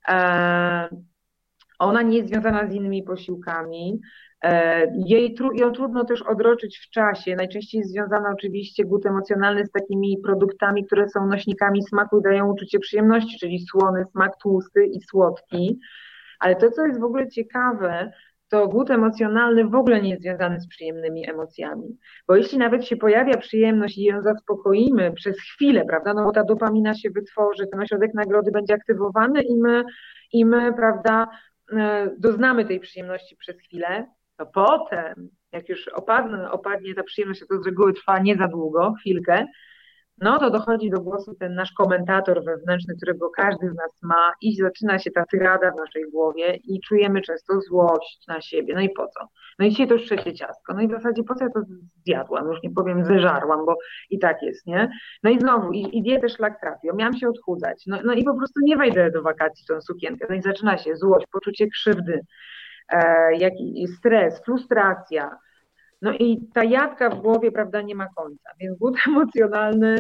e, 0.08 0.90
ona 1.80 2.02
nie 2.02 2.18
jest 2.18 2.30
związana 2.30 2.68
z 2.68 2.74
innymi 2.74 3.04
posiłkami, 3.04 4.02
jej 5.06 5.36
ją 5.54 5.72
trudno 5.72 6.06
też 6.06 6.22
odroczyć 6.22 6.78
w 6.78 6.90
czasie. 6.90 7.36
Najczęściej 7.36 7.80
jest 7.80 7.92
związana 7.92 8.30
oczywiście 8.34 8.86
głód 8.86 9.06
emocjonalny 9.06 9.66
z 9.66 9.72
takimi 9.72 10.18
produktami, 10.24 10.86
które 10.86 11.10
są 11.10 11.28
nośnikami 11.28 11.84
smaku 11.84 12.20
i 12.20 12.24
dają 12.24 12.52
uczucie 12.52 12.80
przyjemności, 12.80 13.40
czyli 13.40 13.60
słony 13.60 14.06
smak, 14.12 14.38
tłusty 14.42 14.86
i 14.86 15.02
słodki. 15.02 15.80
Ale 16.40 16.56
to, 16.56 16.72
co 16.72 16.86
jest 16.86 17.00
w 17.00 17.04
ogóle 17.04 17.28
ciekawe, 17.28 18.12
to 18.50 18.68
głód 18.68 18.92
emocjonalny 18.92 19.66
w 19.66 19.76
ogóle 19.76 20.02
nie 20.02 20.10
jest 20.10 20.22
związany 20.22 20.60
z 20.60 20.68
przyjemnymi 20.68 21.30
emocjami. 21.30 21.98
Bo 22.28 22.36
jeśli 22.36 22.58
nawet 22.58 22.86
się 22.86 22.98
pojawia 22.98 23.38
przyjemność 23.38 23.98
i 23.98 24.04
ją 24.04 24.22
zaspokoimy 24.22 25.12
przez 25.12 25.40
chwilę, 25.40 25.86
prawda, 25.86 26.14
no 26.14 26.24
bo 26.24 26.32
ta 26.32 26.44
dopamina 26.44 26.94
się 26.94 27.10
wytworzy, 27.10 27.68
ten 27.68 27.80
ośrodek 27.80 28.14
nagrody 28.14 28.52
będzie 28.52 28.74
aktywowany 28.74 29.42
i 29.42 29.56
my, 29.56 29.84
i 30.34 30.46
my 30.46 30.74
prawda, 30.74 31.28
e, 31.74 32.10
doznamy 32.18 32.66
tej 32.66 32.80
przyjemności 32.80 33.36
przez 33.36 33.58
chwilę, 33.58 34.06
to 34.42 34.46
potem, 34.46 35.30
jak 35.52 35.70
już 35.70 35.88
opadnie, 35.88 36.52
opadnie 36.52 36.96
ta 36.96 37.04
przyjemność, 37.04 37.44
to 37.50 37.62
z 37.62 37.66
reguły 37.66 37.94
trwa 37.94 38.20
nie 38.20 38.36
za 38.38 38.48
długo, 38.48 38.94
chwilkę, 39.00 39.46
no 40.22 40.40
to 40.40 40.50
dochodzi 40.50 40.90
do 40.90 41.02
głosu 41.02 41.36
ten 41.40 41.54
nasz 41.56 41.72
komentator 41.72 42.44
wewnętrzny, 42.44 42.96
którego 42.96 43.30
każdy 43.30 43.70
z 43.70 43.76
nas 43.76 44.00
ma 44.04 44.32
i 44.42 44.56
zaczyna 44.56 45.00
się 45.00 45.12
ta 45.12 45.26
tyrada 45.26 45.72
w 45.72 45.76
naszej 45.76 46.04
głowie 46.12 46.56
i 46.64 46.80
czujemy 46.82 47.22
często 47.22 47.62
złość 47.62 48.28
na 48.28 48.42
siebie. 48.42 48.74
No 48.74 48.82
i 48.82 48.90
po 48.90 49.08
co? 49.08 49.28
No 49.60 49.66
i 49.66 49.70
dzisiaj 49.70 49.88
to 49.88 49.94
już 49.94 50.04
trzecie 50.04 50.34
ciastko. 50.34 50.74
No 50.74 50.82
i 50.82 50.88
w 50.88 50.92
zasadzie 50.92 51.24
po 51.24 51.36
co 51.36 51.44
ja 51.44 51.50
to 51.50 51.62
zjadłam? 52.06 52.48
Już 52.48 52.64
nie 52.64 52.72
powiem 52.72 53.06
zeżarłam, 53.06 53.66
bo 53.66 53.76
i 54.10 54.20
tak 54.20 54.44
jest, 54.44 54.68
nie? 54.68 54.90
No 55.24 55.30
i 55.30 55.40
znowu, 55.40 55.72
i, 55.72 55.98
i 55.98 56.04
dietę 56.04 56.30
szlak 56.30 56.60
trafił. 56.62 56.96
Miałam 56.96 57.18
się 57.18 57.30
odchudzać. 57.30 57.84
No, 57.88 57.98
no 58.06 58.14
i 58.14 58.24
po 58.24 58.38
prostu 58.38 58.60
nie 58.64 58.78
wejdę 58.78 59.12
do 59.12 59.22
wakacji 59.22 59.64
w 59.64 59.68
tą 59.68 59.82
sukienkę. 59.82 60.26
No 60.30 60.36
i 60.36 60.42
zaczyna 60.42 60.78
się 60.78 60.96
złość, 60.96 61.26
poczucie 61.32 61.68
krzywdy, 61.68 62.20
E, 62.92 63.36
jaki 63.38 63.88
stres, 63.98 64.42
frustracja. 64.46 65.38
No 66.02 66.14
i 66.14 66.48
ta 66.54 66.64
jadka 66.64 67.10
w 67.10 67.22
głowie, 67.22 67.52
prawda, 67.52 67.82
nie 67.82 67.96
ma 67.96 68.08
końca. 68.16 68.50
Więc 68.60 68.78
głód 68.78 68.98
emocjonalny, 69.08 69.96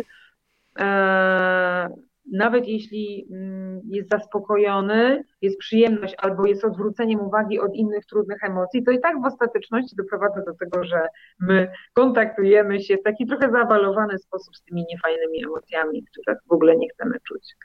e, 0.80 1.89
nawet 2.32 2.67
jeśli 2.67 3.27
mm, 3.32 3.82
jest 3.86 4.10
zaspokojony, 4.10 5.23
jest 5.41 5.58
przyjemność 5.58 6.15
albo 6.17 6.45
jest 6.45 6.65
odwróceniem 6.65 7.19
uwagi 7.19 7.60
od 7.60 7.75
innych 7.75 8.06
trudnych 8.06 8.43
emocji, 8.43 8.84
to 8.84 8.91
i 8.91 8.99
tak 8.99 9.21
w 9.21 9.25
ostateczności 9.25 9.95
doprowadza 9.95 10.41
do 10.41 10.54
tego, 10.54 10.84
że 10.84 11.08
my 11.39 11.71
kontaktujemy 11.93 12.82
się 12.82 12.97
w 12.97 13.04
taki 13.04 13.25
trochę 13.25 13.51
zawalowany 13.51 14.17
sposób 14.17 14.56
z 14.56 14.63
tymi 14.63 14.86
niefajnymi 14.89 15.45
emocjami, 15.45 16.06
które 16.06 16.38
w 16.49 16.51
ogóle 16.51 16.77
nie 16.77 16.89
chcemy 16.89 17.15
czuć. 17.27 17.56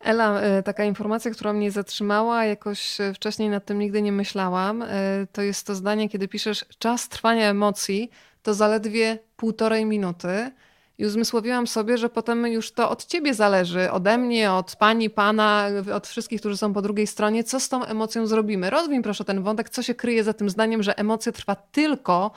Ela, 0.00 0.40
e, 0.40 0.62
taka 0.62 0.84
informacja, 0.84 1.30
która 1.30 1.52
mnie 1.52 1.70
zatrzymała, 1.70 2.44
jakoś 2.44 3.00
e, 3.00 3.14
wcześniej 3.14 3.48
nad 3.48 3.64
tym 3.64 3.78
nigdy 3.78 4.02
nie 4.02 4.12
myślałam, 4.12 4.82
e, 4.82 4.86
to 5.32 5.42
jest 5.42 5.66
to 5.66 5.74
zdanie, 5.74 6.08
kiedy 6.08 6.28
piszesz, 6.28 6.64
czas 6.78 7.08
trwania 7.08 7.50
emocji 7.50 8.10
to 8.42 8.54
zaledwie 8.54 9.18
półtorej 9.36 9.86
minuty. 9.86 10.50
I 10.98 11.06
uzmysłowiłam 11.06 11.66
sobie, 11.66 11.98
że 11.98 12.08
potem 12.08 12.46
już 12.46 12.72
to 12.72 12.90
od 12.90 13.06
ciebie 13.06 13.34
zależy, 13.34 13.90
ode 13.90 14.18
mnie, 14.18 14.52
od 14.52 14.76
pani, 14.76 15.10
pana, 15.10 15.66
od 15.94 16.06
wszystkich, 16.06 16.40
którzy 16.40 16.56
są 16.56 16.72
po 16.72 16.82
drugiej 16.82 17.06
stronie, 17.06 17.44
co 17.44 17.60
z 17.60 17.68
tą 17.68 17.84
emocją 17.84 18.26
zrobimy. 18.26 18.70
Rozwij 18.70 19.02
proszę 19.02 19.24
ten 19.24 19.42
wątek, 19.42 19.70
co 19.70 19.82
się 19.82 19.94
kryje 19.94 20.24
za 20.24 20.32
tym 20.32 20.50
zdaniem, 20.50 20.82
że 20.82 20.98
emocja 20.98 21.32
trwa 21.32 21.54
tylko 21.54 22.30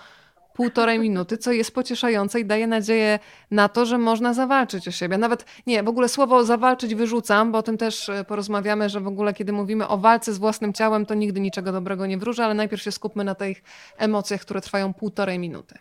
półtorej 0.54 1.00
minuty, 1.00 1.38
co 1.38 1.52
jest 1.52 1.76
pocieszające 1.76 2.40
i 2.40 2.46
daje 2.46 2.68
nadzieję 2.68 3.20
na 3.52 3.70
to, 3.70 3.86
że 3.86 3.98
można 3.98 4.34
zawalczyć 4.34 4.88
o 4.88 4.92
siebie. 4.92 5.18
Nawet 5.18 5.46
nie, 5.68 5.84
w 5.84 5.88
ogóle 5.88 6.10
słowo 6.10 6.44
zawalczyć 6.44 6.96
wyrzucam, 6.96 7.52
bo 7.52 7.58
o 7.58 7.64
tym 7.64 7.78
też 7.78 8.10
e, 8.10 8.24
porozmawiamy, 8.24 8.90
że 8.90 9.00
w 9.00 9.08
ogóle 9.08 9.34
kiedy 9.34 9.54
mówimy 9.54 9.88
o 9.88 9.98
walce 9.98 10.34
z 10.34 10.38
własnym 10.38 10.74
ciałem, 10.74 11.06
to 11.06 11.14
nigdy 11.14 11.40
niczego 11.40 11.72
dobrego 11.72 12.06
nie 12.06 12.18
wróży, 12.18 12.44
ale 12.44 12.54
najpierw 12.54 12.82
się 12.82 12.92
skupmy 12.92 13.24
na 13.24 13.36
tych 13.36 13.58
emocjach, 13.98 14.42
które 14.42 14.62
trwają 14.62 14.94
półtorej 14.94 15.40
minuty. 15.40 15.76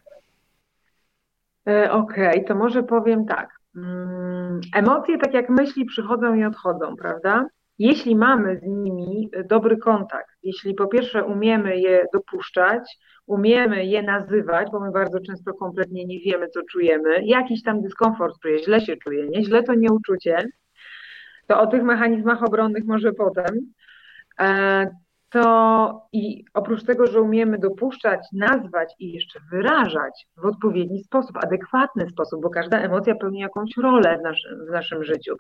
E, 1.69 1.93
okej, 1.93 2.29
okay, 2.29 2.45
to 2.45 2.55
może 2.55 2.83
powiem 2.83 3.27
tak. 3.27 3.63
Mm, 3.77 4.61
emocje, 4.75 5.19
tak 5.19 5.35
jak 5.35 5.51
myśli, 5.51 5.85
przychodzą 5.85 6.35
i 6.35 6.45
odchodzą, 6.45 6.97
prawda? 6.97 7.47
Jeśli 7.79 8.17
mamy 8.17 8.59
z 8.59 8.63
nimi 8.67 9.31
dobry 9.45 9.77
kontakt, 9.77 10.37
jeśli 10.43 10.75
po 10.75 10.87
pierwsze 10.87 11.25
umiemy 11.25 11.81
je 11.81 12.07
dopuszczać, 12.13 12.99
umiemy 13.27 13.87
je 13.87 14.03
nazywać, 14.03 14.69
bo 14.73 14.81
my 14.81 14.93
bardzo 14.93 15.21
często 15.21 15.55
kompletnie 15.55 16.05
nie 16.05 16.21
wiemy, 16.21 16.49
co 16.49 16.61
czujemy, 16.71 17.25
jakiś 17.25 17.63
tam 17.63 17.83
dyskomfort 17.83 18.35
czuję, 18.43 18.65
źle 18.65 18.81
się 18.81 18.97
czuję, 18.97 19.29
nie? 19.29 19.45
Źle 19.45 19.63
to 19.63 19.75
nie 19.75 19.93
uczucie, 19.93 20.49
to 21.47 21.61
o 21.61 21.67
tych 21.67 21.83
mechanizmach 21.83 22.43
obronnych 22.43 22.85
może 22.85 23.13
potem. 23.13 23.73
E, 24.41 24.87
to 25.33 26.09
i 26.13 26.45
oprócz 26.55 26.85
tego, 26.85 27.07
że 27.07 27.21
umiemy 27.21 27.59
dopuszczać, 27.59 28.21
nazwać 28.33 28.95
i 28.99 29.13
jeszcze 29.13 29.41
wyrażać 29.51 30.27
w 30.37 30.47
odpowiedni 30.47 31.05
sposób, 31.05 31.37
adekwatny 31.37 32.09
sposób, 32.09 32.43
bo 32.43 32.51
każda 32.51 32.79
emocja 32.79 33.15
pełni 33.15 33.41
jakąś 33.41 33.77
rolę 33.77 34.19
w 34.19 34.23
naszym, 34.23 34.67
w 34.67 34.71
naszym 34.71 35.05
życiu. 35.05 35.37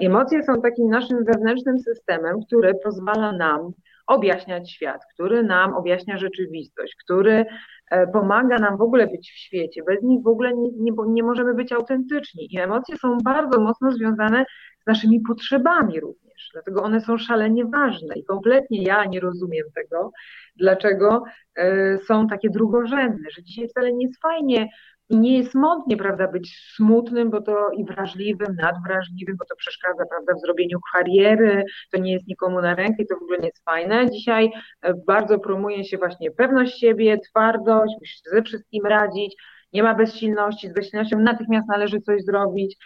Emocje 0.00 0.42
są 0.42 0.60
takim 0.62 0.88
naszym 0.88 1.24
wewnętrznym 1.24 1.78
systemem, 1.78 2.36
który 2.46 2.72
pozwala 2.84 3.32
nam 3.32 3.72
objaśniać 4.06 4.70
świat, 4.70 5.00
który 5.14 5.42
nam 5.42 5.74
objaśnia 5.74 6.18
rzeczywistość, 6.18 6.96
który 7.04 7.46
e, 7.90 8.06
pomaga 8.06 8.56
nam 8.56 8.76
w 8.76 8.82
ogóle 8.82 9.06
być 9.06 9.30
w 9.30 9.38
świecie. 9.38 9.82
Bez 9.86 10.02
nich 10.02 10.22
w 10.22 10.26
ogóle 10.26 10.54
nie, 10.54 10.70
nie, 10.76 10.92
nie 11.06 11.22
możemy 11.22 11.54
być 11.54 11.72
autentyczni. 11.72 12.48
I 12.50 12.60
emocje 12.60 12.96
są 12.96 13.18
bardzo 13.24 13.60
mocno 13.60 13.92
związane 13.92 14.44
z 14.82 14.86
naszymi 14.86 15.20
potrzebami 15.20 16.00
również. 16.00 16.50
Dlatego 16.52 16.82
one 16.82 17.00
są 17.00 17.18
szalenie 17.18 17.64
ważne 17.64 18.14
i 18.14 18.24
kompletnie 18.24 18.82
ja 18.82 19.04
nie 19.04 19.20
rozumiem 19.20 19.66
tego, 19.74 20.12
dlaczego 20.56 21.22
e, 21.56 21.98
są 21.98 22.26
takie 22.26 22.50
drugorzędne, 22.50 23.30
że 23.30 23.42
dzisiaj 23.42 23.68
wcale 23.68 23.92
nie 23.92 24.06
jest 24.06 24.20
fajnie 24.20 24.68
i 25.08 25.16
nie 25.16 25.38
jest 25.38 25.54
modnie, 25.54 25.96
prawda, 25.96 26.28
być 26.28 26.72
smutnym, 26.76 27.30
bo 27.30 27.40
to 27.40 27.70
i 27.70 27.84
wrażliwym, 27.84 28.56
nadwrażliwym, 28.62 29.36
bo 29.38 29.44
to 29.44 29.56
przeszkadza, 29.56 30.04
prawda, 30.10 30.34
w 30.34 30.40
zrobieniu 30.40 30.78
kariery, 30.94 31.64
to 31.92 31.98
nie 31.98 32.12
jest 32.12 32.26
nikomu 32.28 32.60
na 32.60 32.74
rękę 32.74 33.02
i 33.02 33.06
to 33.06 33.14
w 33.14 33.22
ogóle 33.22 33.38
nie 33.38 33.46
jest 33.46 33.64
fajne. 33.64 34.10
Dzisiaj 34.10 34.50
e, 34.82 34.94
bardzo 35.06 35.38
promuje 35.38 35.84
się 35.84 35.98
właśnie 35.98 36.30
pewność 36.30 36.78
siebie, 36.78 37.18
twardość, 37.18 37.94
musisz 38.00 38.20
ze 38.24 38.42
wszystkim 38.42 38.86
radzić, 38.86 39.36
nie 39.72 39.82
ma 39.82 39.94
bezsilności, 39.94 40.68
z 40.68 40.74
bezsilnością 40.74 41.18
natychmiast 41.18 41.68
należy 41.68 42.00
coś 42.00 42.22
zrobić. 42.22 42.76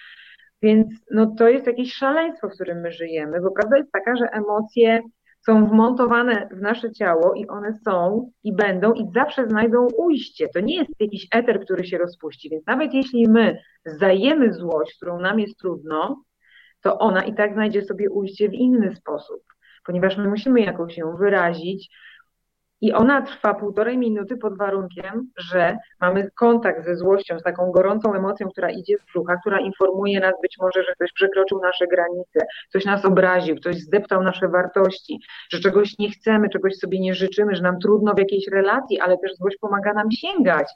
Więc 0.62 0.86
no, 1.10 1.34
to 1.38 1.48
jest 1.48 1.66
jakieś 1.66 1.94
szaleństwo, 1.94 2.48
w 2.48 2.52
którym 2.52 2.80
my 2.80 2.92
żyjemy, 2.92 3.40
bo 3.40 3.50
prawda 3.50 3.76
jest 3.76 3.92
taka, 3.92 4.16
że 4.16 4.24
emocje 4.32 5.02
są 5.48 5.66
wmontowane 5.66 6.48
w 6.52 6.60
nasze 6.60 6.92
ciało 6.92 7.34
i 7.34 7.46
one 7.46 7.74
są 7.84 8.30
i 8.44 8.52
będą 8.52 8.92
i 8.92 9.04
zawsze 9.14 9.48
znajdą 9.48 9.86
ujście. 9.96 10.48
To 10.54 10.60
nie 10.60 10.76
jest 10.76 10.90
jakiś 11.00 11.26
eter, 11.32 11.60
który 11.64 11.84
się 11.84 11.98
rozpuści, 11.98 12.50
więc 12.50 12.66
nawet 12.66 12.94
jeśli 12.94 13.28
my 13.28 13.58
zajemy 13.84 14.52
złość, 14.52 14.96
którą 14.96 15.20
nam 15.20 15.40
jest 15.40 15.58
trudno, 15.58 16.24
to 16.80 16.98
ona 16.98 17.22
i 17.22 17.34
tak 17.34 17.52
znajdzie 17.52 17.82
sobie 17.82 18.10
ujście 18.10 18.48
w 18.48 18.52
inny 18.52 18.96
sposób, 18.96 19.42
ponieważ 19.84 20.16
my 20.16 20.28
musimy 20.28 20.60
jakoś 20.60 20.98
ją 20.98 21.16
wyrazić, 21.16 21.90
i 22.80 22.92
ona 22.92 23.22
trwa 23.22 23.54
półtorej 23.54 23.98
minuty 23.98 24.36
pod 24.36 24.58
warunkiem, 24.58 25.30
że 25.36 25.76
mamy 26.00 26.30
kontakt 26.30 26.84
ze 26.84 26.96
złością, 26.96 27.38
z 27.38 27.42
taką 27.42 27.70
gorącą 27.70 28.14
emocją, 28.14 28.48
która 28.48 28.70
idzie 28.70 28.98
z 28.98 29.04
brzucha, 29.04 29.36
która 29.36 29.60
informuje 29.60 30.20
nas 30.20 30.34
być 30.42 30.56
może, 30.60 30.82
że 30.82 30.94
ktoś 30.94 31.12
przekroczył 31.12 31.60
nasze 31.60 31.86
granice, 31.86 32.40
ktoś 32.68 32.84
nas 32.84 33.04
obraził, 33.04 33.56
ktoś 33.56 33.76
zdeptał 33.76 34.22
nasze 34.22 34.48
wartości, 34.48 35.20
że 35.50 35.60
czegoś 35.60 35.98
nie 35.98 36.10
chcemy, 36.10 36.48
czegoś 36.48 36.76
sobie 36.76 37.00
nie 37.00 37.14
życzymy, 37.14 37.54
że 37.54 37.62
nam 37.62 37.78
trudno 37.78 38.14
w 38.14 38.18
jakiejś 38.18 38.48
relacji, 38.48 39.00
ale 39.00 39.18
też 39.18 39.34
złość 39.34 39.56
pomaga 39.60 39.92
nam 39.92 40.10
sięgać. 40.10 40.68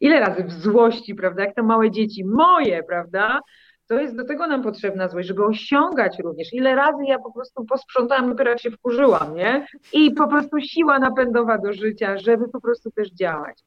Ile 0.00 0.20
razy 0.20 0.44
w 0.44 0.52
złości, 0.52 1.14
prawda, 1.14 1.44
jak 1.44 1.54
to 1.54 1.62
małe 1.62 1.90
dzieci, 1.90 2.24
moje, 2.24 2.82
prawda, 2.82 3.40
to 3.88 3.94
jest 3.94 4.16
do 4.16 4.24
tego 4.24 4.46
nam 4.46 4.62
potrzebna 4.62 5.08
złość, 5.08 5.28
żeby 5.28 5.44
osiągać 5.44 6.18
również. 6.18 6.52
Ile 6.52 6.74
razy 6.74 7.04
ja 7.06 7.18
po 7.18 7.32
prostu 7.32 7.64
posprzątałam, 7.64 8.28
dopiero 8.28 8.50
jak 8.50 8.60
się 8.60 8.70
wkurzyłam, 8.70 9.34
nie? 9.34 9.66
I 9.92 10.10
po 10.10 10.28
prostu 10.28 10.60
siła 10.60 10.98
napędowa 10.98 11.58
do 11.58 11.72
życia, 11.72 12.18
żeby 12.18 12.48
po 12.48 12.60
prostu 12.60 12.90
też 12.90 13.10
działać. 13.10 13.62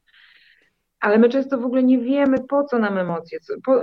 Ale 1.00 1.18
my 1.18 1.28
często 1.28 1.58
w 1.58 1.64
ogóle 1.64 1.82
nie 1.82 1.98
wiemy, 1.98 2.36
po 2.48 2.64
co 2.64 2.78
nam 2.78 2.98
emocje, 2.98 3.38
po, 3.64 3.82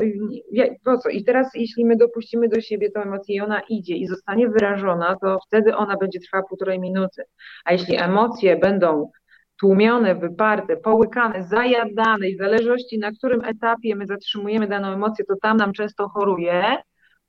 po 0.84 0.98
co. 0.98 1.10
I 1.10 1.24
teraz, 1.24 1.48
jeśli 1.56 1.86
my 1.86 1.96
dopuścimy 1.96 2.50
do 2.50 2.62
siebie 2.62 2.92
tę 2.92 3.02
emocję 3.02 3.36
i 3.36 3.42
ona 3.42 3.62
idzie 3.70 3.96
i 3.96 4.08
zostanie 4.08 4.50
wyrażona, 4.50 5.16
to 5.22 5.40
wtedy 5.48 5.76
ona 5.76 5.98
będzie 5.98 6.20
trwała 6.20 6.44
półtorej 6.44 6.80
minuty. 6.80 7.24
A 7.66 7.72
jeśli 7.72 7.96
emocje 7.96 8.58
będą 8.58 9.12
tłumione, 9.60 10.16
wyparte, 10.16 10.78
połykane, 10.78 11.44
zajadane 11.44 12.30
i 12.30 12.36
w 12.36 12.40
zależności 12.40 13.00
na 13.00 13.12
którym 13.12 13.46
etapie 13.46 13.96
my 13.96 14.06
zatrzymujemy 14.06 14.68
daną 14.68 14.88
emocję, 14.88 15.26
to 15.26 15.36
tam 15.42 15.58
nam 15.58 15.74
często 15.74 16.10
choruje. 16.10 16.78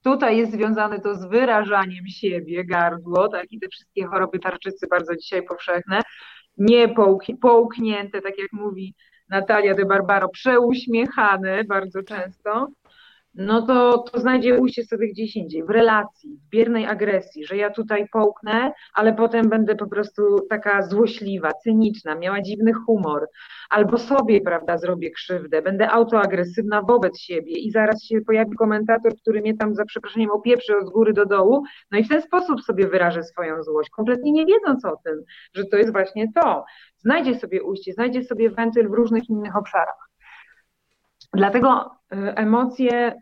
Tutaj 0.03 0.37
jest 0.37 0.53
związane 0.53 1.01
to 1.01 1.15
z 1.15 1.27
wyrażaniem 1.27 2.07
siebie, 2.09 2.65
gardło, 2.65 3.29
tak, 3.29 3.53
i 3.53 3.61
te 3.61 3.69
wszystkie 3.69 4.07
choroby 4.07 4.39
tarczycy 4.39 4.87
bardzo 4.91 5.17
dzisiaj 5.17 5.43
powszechne, 5.43 6.01
nie 6.59 6.95
połknięte, 7.41 8.21
tak 8.21 8.39
jak 8.39 8.53
mówi 8.53 8.95
Natalia 9.29 9.75
de 9.75 9.85
Barbaro, 9.85 10.29
przeuśmiechane 10.29 11.65
bardzo 11.65 12.03
często 12.03 12.69
no 13.35 13.66
to, 13.66 13.99
to 13.99 14.20
znajdzie 14.20 14.61
ujście 14.61 14.85
sobie 14.85 15.09
gdzieś 15.09 15.37
indziej, 15.37 15.64
w 15.64 15.70
relacji, 15.70 16.38
w 16.47 16.49
biernej 16.49 16.87
agresji, 16.87 17.47
że 17.47 17.57
ja 17.57 17.70
tutaj 17.70 18.09
połknę, 18.12 18.73
ale 18.94 19.12
potem 19.12 19.49
będę 19.49 19.77
po 19.77 19.87
prostu 19.87 20.23
taka 20.51 20.83
złośliwa, 20.83 21.51
cyniczna, 21.64 22.14
miała 22.14 22.42
dziwny 22.42 22.73
humor, 22.73 23.29
albo 23.70 23.99
sobie, 23.99 24.40
prawda, 24.40 24.79
zrobię 24.79 25.11
krzywdę, 25.11 25.62
będę 25.62 25.90
autoagresywna 25.90 26.83
wobec 26.83 27.18
siebie 27.18 27.53
i 27.53 27.70
zaraz 27.70 28.05
się 28.05 28.20
pojawi 28.20 28.57
komentator, 28.57 29.12
który 29.16 29.40
mnie 29.40 29.57
tam 29.57 29.75
za 29.75 29.85
przeproszeniem 29.85 30.31
opieprzy 30.31 30.77
od 30.77 30.90
góry 30.90 31.12
do 31.12 31.27
dołu, 31.27 31.62
no 31.90 31.99
i 31.99 32.05
w 32.05 32.09
ten 32.09 32.23
sposób 32.23 32.61
sobie 32.61 32.88
wyrażę 32.88 33.23
swoją 33.23 33.62
złość, 33.62 33.90
kompletnie 33.90 34.33
nie 34.33 34.47
wiedząc 34.47 34.85
o 34.85 34.97
tym, 35.05 35.23
że 35.55 35.64
to 35.64 35.77
jest 35.77 35.92
właśnie 35.92 36.33
to. 36.35 36.64
Znajdzie 36.97 37.35
sobie 37.35 37.62
ujście, 37.62 37.92
znajdzie 37.92 38.25
sobie 38.25 38.51
wentyl 38.51 38.88
w 38.88 38.92
różnych 38.92 39.29
innych 39.31 39.57
obszarach. 39.57 40.13
Dlatego 41.35 41.90
y, 42.12 42.16
emocje, 42.35 43.14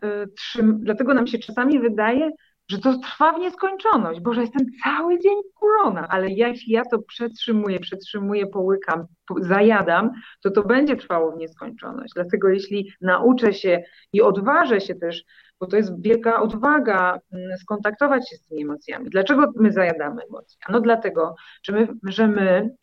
y, 0.55 0.63
dlatego 0.63 1.13
nam 1.13 1.27
się 1.27 1.37
czasami 1.37 1.79
wydaje, 1.79 2.31
że 2.67 2.79
to 2.79 2.97
trwa 2.97 3.33
w 3.33 3.39
nieskończoność. 3.39 4.19
Boże, 4.19 4.41
jestem 4.41 4.65
cały 4.83 5.19
dzień 5.19 5.35
kurona, 5.53 6.07
ale 6.07 6.29
jeśli 6.29 6.73
ja 6.73 6.81
to 6.91 6.99
przetrzymuję, 6.99 7.79
przetrzymuję, 7.79 8.47
połykam, 8.47 9.05
zajadam, 9.41 10.11
to 10.41 10.51
to 10.51 10.63
będzie 10.63 10.95
trwało 10.95 11.31
w 11.31 11.37
nieskończoność. 11.37 12.13
Dlatego 12.15 12.49
jeśli 12.49 12.91
nauczę 13.01 13.53
się 13.53 13.83
i 14.13 14.21
odważę 14.21 14.81
się 14.81 14.95
też, 14.95 15.23
bo 15.59 15.67
to 15.67 15.77
jest 15.77 16.01
wielka 16.01 16.41
odwaga 16.41 17.19
mm, 17.33 17.57
skontaktować 17.57 18.29
się 18.29 18.35
z 18.35 18.47
tymi 18.47 18.61
emocjami. 18.61 19.09
Dlaczego 19.09 19.51
my 19.55 19.71
zajadamy 19.71 20.21
emocje? 20.29 20.57
No 20.69 20.81
dlatego, 20.81 21.35
że 21.63 21.73
my, 21.73 21.87
że 22.03 22.27
my 22.27 22.75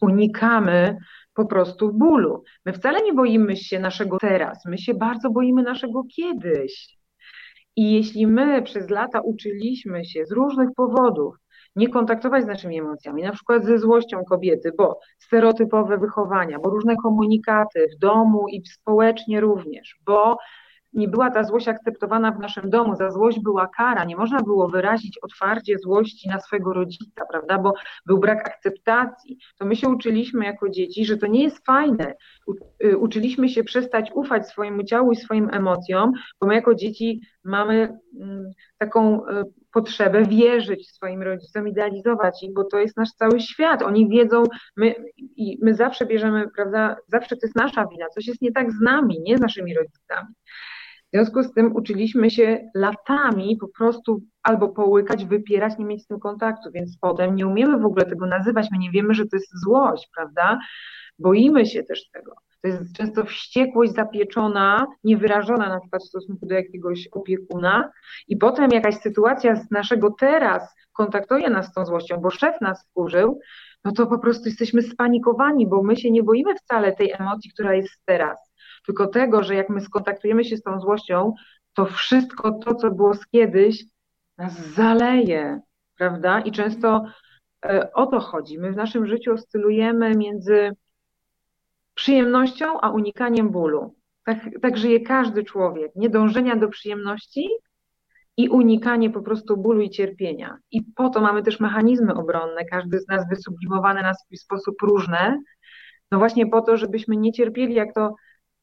unikamy 0.00 0.96
po 1.34 1.46
prostu 1.46 1.92
bólu. 1.92 2.42
My 2.66 2.72
wcale 2.72 3.00
nie 3.02 3.12
boimy 3.12 3.56
się 3.56 3.78
naszego 3.78 4.18
teraz, 4.18 4.64
my 4.66 4.78
się 4.78 4.94
bardzo 4.94 5.30
boimy 5.30 5.62
naszego 5.62 6.02
kiedyś. 6.16 6.96
I 7.76 7.92
jeśli 7.92 8.26
my 8.26 8.62
przez 8.62 8.90
lata 8.90 9.20
uczyliśmy 9.20 10.04
się 10.04 10.26
z 10.26 10.32
różnych 10.32 10.68
powodów 10.76 11.34
nie 11.76 11.88
kontaktować 11.88 12.44
z 12.44 12.46
naszymi 12.46 12.78
emocjami, 12.78 13.22
na 13.22 13.32
przykład 13.32 13.64
ze 13.64 13.78
złością 13.78 14.24
kobiety, 14.24 14.72
bo 14.78 14.98
stereotypowe 15.18 15.98
wychowania, 15.98 16.58
bo 16.58 16.70
różne 16.70 16.96
komunikaty 16.96 17.86
w 17.96 17.98
domu 17.98 18.46
i 18.48 18.66
społecznie 18.66 19.40
również, 19.40 19.96
bo 20.06 20.36
nie 20.92 21.08
była 21.08 21.30
ta 21.30 21.44
złość 21.44 21.68
akceptowana 21.68 22.32
w 22.32 22.38
naszym 22.38 22.70
domu, 22.70 22.96
za 22.96 23.10
złość 23.10 23.40
była 23.40 23.68
kara, 23.76 24.04
nie 24.04 24.16
można 24.16 24.42
było 24.42 24.68
wyrazić 24.68 25.18
otwarcie 25.22 25.78
złości 25.78 26.28
na 26.28 26.40
swojego 26.40 26.72
rodzica, 26.72 27.24
prawda, 27.30 27.58
bo 27.58 27.74
był 28.06 28.18
brak 28.18 28.48
akceptacji. 28.48 29.38
To 29.58 29.66
my 29.66 29.76
się 29.76 29.88
uczyliśmy 29.88 30.44
jako 30.44 30.68
dzieci, 30.68 31.04
że 31.04 31.16
to 31.16 31.26
nie 31.26 31.42
jest 31.42 31.66
fajne. 31.66 32.14
Y, 32.84 32.98
uczyliśmy 32.98 33.48
się 33.48 33.64
przestać 33.64 34.10
ufać 34.14 34.48
swojemu 34.48 34.84
ciału 34.84 35.12
i 35.12 35.16
swoim 35.16 35.48
emocjom, 35.52 36.12
bo 36.40 36.46
my 36.46 36.54
jako 36.54 36.74
dzieci 36.74 37.20
mamy 37.44 37.98
mm, 38.20 38.52
taką 38.78 39.26
y, 39.26 39.44
potrzebę 39.72 40.24
wierzyć 40.24 40.90
swoim 40.90 41.22
rodzicom, 41.22 41.68
idealizować 41.68 42.42
ich, 42.42 42.52
bo 42.54 42.64
to 42.64 42.78
jest 42.78 42.96
nasz 42.96 43.10
cały 43.10 43.40
świat. 43.40 43.82
Oni 43.82 44.08
wiedzą, 44.08 44.42
my, 44.76 44.94
i 45.36 45.58
my 45.62 45.74
zawsze 45.74 46.06
bierzemy, 46.06 46.48
prawda, 46.56 46.96
zawsze 47.06 47.36
to 47.36 47.46
jest 47.46 47.56
nasza 47.56 47.86
wina, 47.86 48.08
coś 48.08 48.26
jest 48.26 48.42
nie 48.42 48.52
tak 48.52 48.72
z 48.72 48.80
nami, 48.80 49.20
nie 49.20 49.38
z 49.38 49.40
naszymi 49.40 49.74
rodzicami. 49.74 50.34
Związku 51.14 51.42
z 51.42 51.52
tym 51.52 51.76
uczyliśmy 51.76 52.30
się 52.30 52.70
latami 52.74 53.56
po 53.60 53.68
prostu 53.68 54.22
albo 54.42 54.68
połykać, 54.68 55.24
wypierać, 55.24 55.78
nie 55.78 55.84
mieć 55.84 56.02
z 56.02 56.06
tym 56.06 56.20
kontaktu, 56.20 56.70
więc 56.74 56.98
potem 57.00 57.34
nie 57.34 57.46
umiemy 57.46 57.78
w 57.78 57.86
ogóle 57.86 58.06
tego 58.06 58.26
nazywać, 58.26 58.68
my 58.72 58.78
nie 58.78 58.90
wiemy, 58.90 59.14
że 59.14 59.26
to 59.26 59.36
jest 59.36 59.60
złość, 59.64 60.10
prawda? 60.14 60.58
Boimy 61.18 61.66
się 61.66 61.82
też 61.82 62.10
tego. 62.10 62.34
To 62.62 62.68
jest 62.68 62.96
często 62.96 63.24
wściekłość 63.24 63.92
zapieczona, 63.92 64.86
niewyrażona 65.04 65.68
na 65.68 65.80
przykład 65.80 66.02
w 66.02 66.08
stosunku 66.08 66.46
do 66.46 66.54
jakiegoś 66.54 67.08
opiekuna 67.12 67.90
i 68.28 68.36
potem 68.36 68.70
jakaś 68.70 68.94
sytuacja 68.94 69.56
z 69.56 69.70
naszego 69.70 70.10
teraz 70.10 70.74
kontaktuje 70.92 71.50
nas 71.50 71.66
z 71.66 71.72
tą 71.72 71.86
złością, 71.86 72.16
bo 72.16 72.30
szef 72.30 72.60
nas 72.60 72.86
wkurzył, 72.86 73.40
no 73.84 73.92
to 73.92 74.06
po 74.06 74.18
prostu 74.18 74.48
jesteśmy 74.48 74.82
spanikowani, 74.82 75.66
bo 75.66 75.82
my 75.82 75.96
się 75.96 76.10
nie 76.10 76.22
boimy 76.22 76.54
wcale 76.54 76.92
tej 76.92 77.12
emocji, 77.12 77.50
która 77.50 77.74
jest 77.74 78.02
teraz, 78.04 78.51
tylko 78.86 79.06
tego, 79.06 79.42
że 79.42 79.54
jak 79.54 79.68
my 79.68 79.80
skontaktujemy 79.80 80.44
się 80.44 80.56
z 80.56 80.62
tą 80.62 80.80
złością, 80.80 81.34
to 81.74 81.86
wszystko 81.86 82.52
to, 82.52 82.74
co 82.74 82.90
było 82.90 83.14
z 83.14 83.26
kiedyś, 83.26 83.84
nas 84.38 84.58
zaleje, 84.74 85.60
prawda? 85.98 86.40
I 86.40 86.52
często 86.52 87.04
e, 87.64 87.92
o 87.92 88.06
to 88.06 88.20
chodzi. 88.20 88.58
My 88.58 88.72
w 88.72 88.76
naszym 88.76 89.06
życiu 89.06 89.32
oscylujemy 89.32 90.16
między 90.16 90.72
przyjemnością, 91.94 92.80
a 92.80 92.90
unikaniem 92.90 93.50
bólu. 93.50 93.94
Tak, 94.24 94.38
tak 94.62 94.76
żyje 94.76 95.00
każdy 95.00 95.44
człowiek. 95.44 95.92
Nie 95.96 96.10
dążenia 96.10 96.56
do 96.56 96.68
przyjemności 96.68 97.48
i 98.36 98.48
unikanie 98.48 99.10
po 99.10 99.22
prostu 99.22 99.56
bólu 99.56 99.80
i 99.80 99.90
cierpienia. 99.90 100.58
I 100.70 100.82
po 100.82 101.08
to 101.08 101.20
mamy 101.20 101.42
też 101.42 101.60
mechanizmy 101.60 102.14
obronne, 102.14 102.64
każdy 102.64 103.00
z 103.00 103.08
nas 103.08 103.28
wysublimowane 103.28 104.02
na 104.02 104.14
swój 104.14 104.36
sposób 104.36 104.82
różne, 104.82 105.38
no 106.10 106.18
właśnie 106.18 106.46
po 106.46 106.60
to, 106.60 106.76
żebyśmy 106.76 107.16
nie 107.16 107.32
cierpieli, 107.32 107.74
jak 107.74 107.94
to 107.94 108.14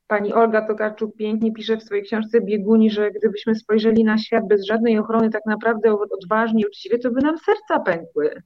pani 0.10 0.34
Olga 0.34 0.62
Tokarczuk 0.62 1.16
pięknie 1.16 1.54
pisze 1.54 1.78
w 1.78 1.84
swojej 1.84 2.04
książce 2.04 2.42
Bieguni, 2.42 2.92
że 2.92 3.12
gdybyśmy 3.12 3.56
spojrzeli 3.56 4.04
na 4.04 4.18
świat 4.18 4.48
bez 4.48 4.66
żadnej 4.66 5.00
ochrony, 5.00 5.30
tak 5.30 5.46
naprawdę 5.46 5.98
odważnie, 6.22 6.68
uczciwie, 6.68 7.00
to 7.00 7.12
by 7.12 7.22
nam 7.22 7.38
serca 7.38 7.80
pękły. 7.80 8.42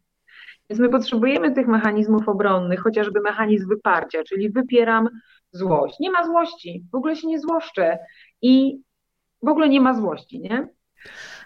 Więc 0.69 0.79
my 0.79 0.89
potrzebujemy 0.89 1.51
tych 1.51 1.67
mechanizmów 1.67 2.29
obronnych, 2.29 2.79
chociażby 2.79 3.21
mechanizm 3.21 3.67
wyparcia, 3.69 4.23
czyli 4.23 4.49
wypieram 4.49 5.09
złość. 5.51 5.99
Nie 5.99 6.11
ma 6.11 6.25
złości, 6.25 6.83
w 6.91 6.95
ogóle 6.95 7.15
się 7.15 7.27
nie 7.27 7.39
złoszczę 7.39 7.99
i 8.41 8.81
w 9.43 9.47
ogóle 9.47 9.69
nie 9.69 9.81
ma 9.81 9.93
złości, 9.93 10.39
nie? 10.39 10.67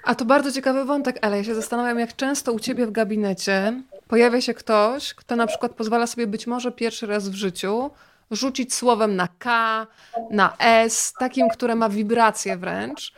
A 0.04 0.16
to 0.16 0.26
bardzo 0.26 0.52
ciekawy 0.52 0.86
wątek, 0.86 1.20
ale 1.22 1.38
ja 1.38 1.44
się 1.44 1.56
zastanawiam, 1.56 2.00
jak 2.00 2.16
często 2.16 2.54
u 2.54 2.60
ciebie 2.60 2.86
w 2.88 2.92
gabinecie 2.92 3.82
pojawia 4.08 4.42
się 4.42 4.54
ktoś, 4.54 5.14
kto 5.14 5.36
na 5.36 5.48
przykład 5.48 5.72
pozwala 5.72 6.08
sobie 6.08 6.28
być 6.28 6.48
może 6.48 6.72
pierwszy 6.72 7.08
raz 7.08 7.30
w 7.30 7.34
życiu 7.34 7.90
rzucić 8.32 8.74
słowem 8.74 9.16
na 9.16 9.28
K, 9.40 9.88
na 10.32 10.58
S, 10.60 11.14
takim, 11.20 11.50
które 11.50 11.76
ma 11.76 11.90
wibrację 11.90 12.58
wręcz. 12.58 13.14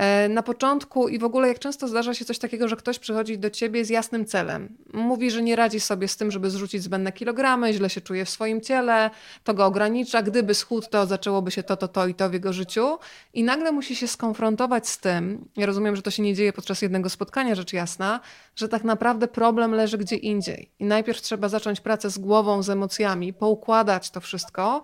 E, 0.00 0.28
na 0.28 0.42
początku 0.42 1.08
i 1.08 1.18
w 1.18 1.24
ogóle 1.24 1.48
jak 1.48 1.58
często 1.58 1.88
zdarza 1.88 2.14
się 2.14 2.24
coś 2.24 2.38
takiego, 2.38 2.68
że 2.68 2.76
ktoś 2.76 2.98
przychodzi 2.98 3.38
do 3.38 3.50
ciebie 3.50 3.84
z 3.84 3.90
jasnym 3.90 4.26
celem. 4.26 4.76
Mówi, 4.92 5.30
że 5.30 5.42
nie 5.42 5.56
radzi 5.56 5.80
sobie 5.80 6.08
z 6.08 6.16
tym, 6.16 6.30
żeby 6.30 6.50
zrzucić 6.50 6.82
zbędne 6.82 7.12
kilogramy, 7.12 7.72
źle 7.72 7.90
się 7.90 8.00
czuje 8.00 8.24
w 8.24 8.30
swoim 8.30 8.60
ciele, 8.60 9.10
to 9.44 9.54
go 9.54 9.64
ogranicza. 9.64 10.22
Gdyby 10.22 10.54
schudł, 10.54 10.86
to 10.90 11.06
zaczęłoby 11.06 11.50
się 11.50 11.62
to, 11.62 11.76
to, 11.76 11.88
to 11.88 12.06
i 12.06 12.14
to 12.14 12.30
w 12.30 12.32
jego 12.32 12.52
życiu. 12.52 12.98
I 13.34 13.44
nagle 13.44 13.72
musi 13.72 13.96
się 13.96 14.08
skonfrontować 14.08 14.88
z 14.88 14.98
tym, 14.98 15.48
ja 15.56 15.66
rozumiem, 15.66 15.96
że 15.96 16.02
to 16.02 16.10
się 16.10 16.22
nie 16.22 16.34
dzieje 16.34 16.52
podczas 16.52 16.82
jednego 16.82 17.10
spotkania, 17.10 17.54
rzecz 17.54 17.72
jasna, 17.72 18.20
że 18.56 18.68
tak 18.68 18.84
naprawdę 18.84 19.28
problem 19.28 19.72
leży 19.72 19.98
gdzie 19.98 20.16
indziej. 20.16 20.70
I 20.78 20.84
najpierw 20.84 21.20
trzeba 21.20 21.48
zacząć 21.48 21.80
pracę 21.80 22.10
z 22.10 22.18
głową, 22.18 22.62
z 22.62 22.70
emocjami, 22.70 23.32
poukładać 23.32 24.10
to 24.10 24.20
wszystko, 24.20 24.82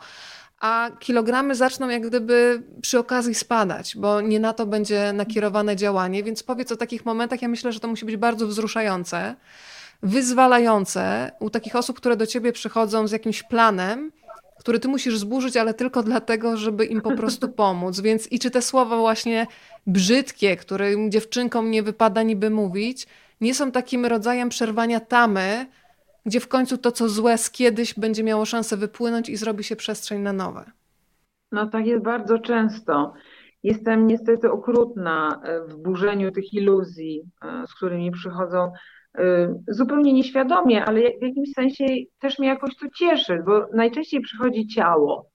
a 0.60 0.90
kilogramy 0.98 1.54
zaczną 1.54 1.88
jak 1.88 2.06
gdyby 2.06 2.62
przy 2.80 2.98
okazji 2.98 3.34
spadać, 3.34 3.96
bo 3.96 4.20
nie 4.20 4.40
na 4.40 4.52
to 4.52 4.66
będzie 4.66 5.12
nakierowane 5.12 5.76
działanie. 5.76 6.22
Więc 6.22 6.42
powiedz 6.42 6.72
o 6.72 6.76
takich 6.76 7.04
momentach, 7.04 7.42
ja 7.42 7.48
myślę, 7.48 7.72
że 7.72 7.80
to 7.80 7.88
musi 7.88 8.04
być 8.06 8.16
bardzo 8.16 8.46
wzruszające, 8.46 9.34
wyzwalające 10.02 11.30
u 11.40 11.50
takich 11.50 11.76
osób, 11.76 11.96
które 11.96 12.16
do 12.16 12.26
ciebie 12.26 12.52
przychodzą 12.52 13.06
z 13.06 13.12
jakimś 13.12 13.42
planem, 13.42 14.12
który 14.58 14.80
ty 14.80 14.88
musisz 14.88 15.18
zburzyć, 15.18 15.56
ale 15.56 15.74
tylko 15.74 16.02
dlatego, 16.02 16.56
żeby 16.56 16.86
im 16.86 17.00
po 17.00 17.16
prostu 17.16 17.48
pomóc. 17.62 18.00
Więc 18.00 18.32
i 18.32 18.38
czy 18.38 18.50
te 18.50 18.62
słowa 18.62 18.96
właśnie 18.96 19.46
brzydkie, 19.86 20.56
które 20.56 21.10
dziewczynkom 21.10 21.70
nie 21.70 21.82
wypada 21.82 22.22
niby 22.22 22.50
mówić, 22.50 23.06
nie 23.40 23.54
są 23.54 23.72
takim 23.72 24.06
rodzajem 24.06 24.48
przerwania 24.48 25.00
tamy, 25.00 25.66
gdzie 26.26 26.40
w 26.40 26.48
końcu 26.48 26.78
to, 26.78 26.92
co 26.92 27.08
złe 27.08 27.38
z 27.38 27.50
kiedyś, 27.50 27.94
będzie 27.94 28.24
miało 28.24 28.44
szansę 28.44 28.76
wypłynąć 28.76 29.28
i 29.28 29.36
zrobi 29.36 29.64
się 29.64 29.76
przestrzeń 29.76 30.22
na 30.22 30.32
nowe. 30.32 30.64
No 31.52 31.66
tak 31.66 31.86
jest 31.86 32.04
bardzo 32.04 32.38
często. 32.38 33.12
Jestem 33.62 34.06
niestety 34.06 34.50
okrutna 34.50 35.40
e, 35.44 35.60
w 35.60 35.76
burzeniu 35.76 36.32
tych 36.32 36.54
iluzji, 36.54 37.22
e, 37.44 37.66
z 37.66 37.74
którymi 37.74 38.10
przychodzą 38.10 38.72
e, 39.18 39.54
zupełnie 39.68 40.12
nieświadomie, 40.12 40.84
ale 40.84 41.00
w 41.00 41.22
jakimś 41.22 41.52
sensie 41.52 41.84
też 42.18 42.38
mnie 42.38 42.48
jakoś 42.48 42.76
to 42.76 42.86
cieszy, 42.98 43.42
bo 43.46 43.66
najczęściej 43.74 44.20
przychodzi 44.20 44.66
ciało. 44.66 45.30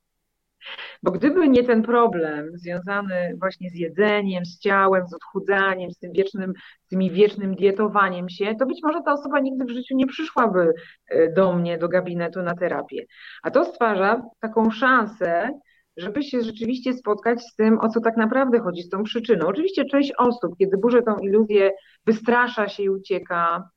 Bo 1.04 1.12
gdyby 1.12 1.50
nie 1.50 1.64
ten 1.64 1.84
problem 1.84 2.52
związany 2.54 3.36
właśnie 3.40 3.70
z 3.70 3.76
jedzeniem, 3.76 4.46
z 4.46 4.60
ciałem, 4.60 5.08
z 5.08 5.14
odchudzaniem, 5.14 5.92
z 5.92 5.98
tym 5.98 6.12
wiecznym, 6.12 6.54
z 6.86 6.88
tymi 6.88 7.12
wiecznym 7.12 7.56
dietowaniem 7.56 8.30
się, 8.30 8.56
to 8.56 8.66
być 8.66 8.80
może 8.84 9.00
ta 9.06 9.14
osoba 9.14 9.40
nigdy 9.40 9.66
w 9.66 9.70
życiu 9.70 9.96
nie 9.96 10.08
przyszłaby 10.08 10.74
e, 11.08 11.34
do 11.34 11.54
mnie, 11.54 11.78
do 11.78 11.90
gabinetu 11.90 12.42
na 12.42 12.56
terapię. 12.56 13.06
A 13.44 13.52
to 13.52 13.66
stwarza 13.66 14.22
taką 14.40 14.72
szansę, 14.72 15.50
żeby 15.98 16.24
się 16.24 16.42
rzeczywiście 16.42 16.94
spotkać 16.94 17.42
z 17.42 17.56
tym, 17.56 17.80
o 17.80 17.90
co 17.90 18.02
tak 18.02 18.18
naprawdę 18.18 18.60
chodzi, 18.60 18.84
z 18.84 18.90
tą 18.90 19.04
przyczyną. 19.04 19.48
Oczywiście 19.48 19.86
część 19.86 20.14
osób, 20.18 20.58
kiedy 20.58 20.78
burzę 20.78 21.02
tą 21.02 21.18
iluzję, 21.18 21.72
wystrasza 22.06 22.68
się 22.68 22.84
i 22.84 22.90
ucieka, 22.90 23.70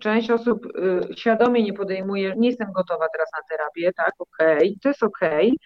część 0.00 0.30
osób 0.30 0.66
y, 0.66 1.16
świadomie 1.16 1.62
nie 1.62 1.72
podejmuje, 1.72 2.34
nie 2.36 2.48
jestem 2.48 2.72
gotowa 2.72 3.06
teraz 3.12 3.28
na 3.36 3.56
terapię, 3.56 3.92
tak, 3.96 4.12
okej, 4.18 4.56
okay, 4.56 4.74
to 4.82 4.88
jest 4.88 5.02
okej, 5.02 5.48
okay, 5.48 5.56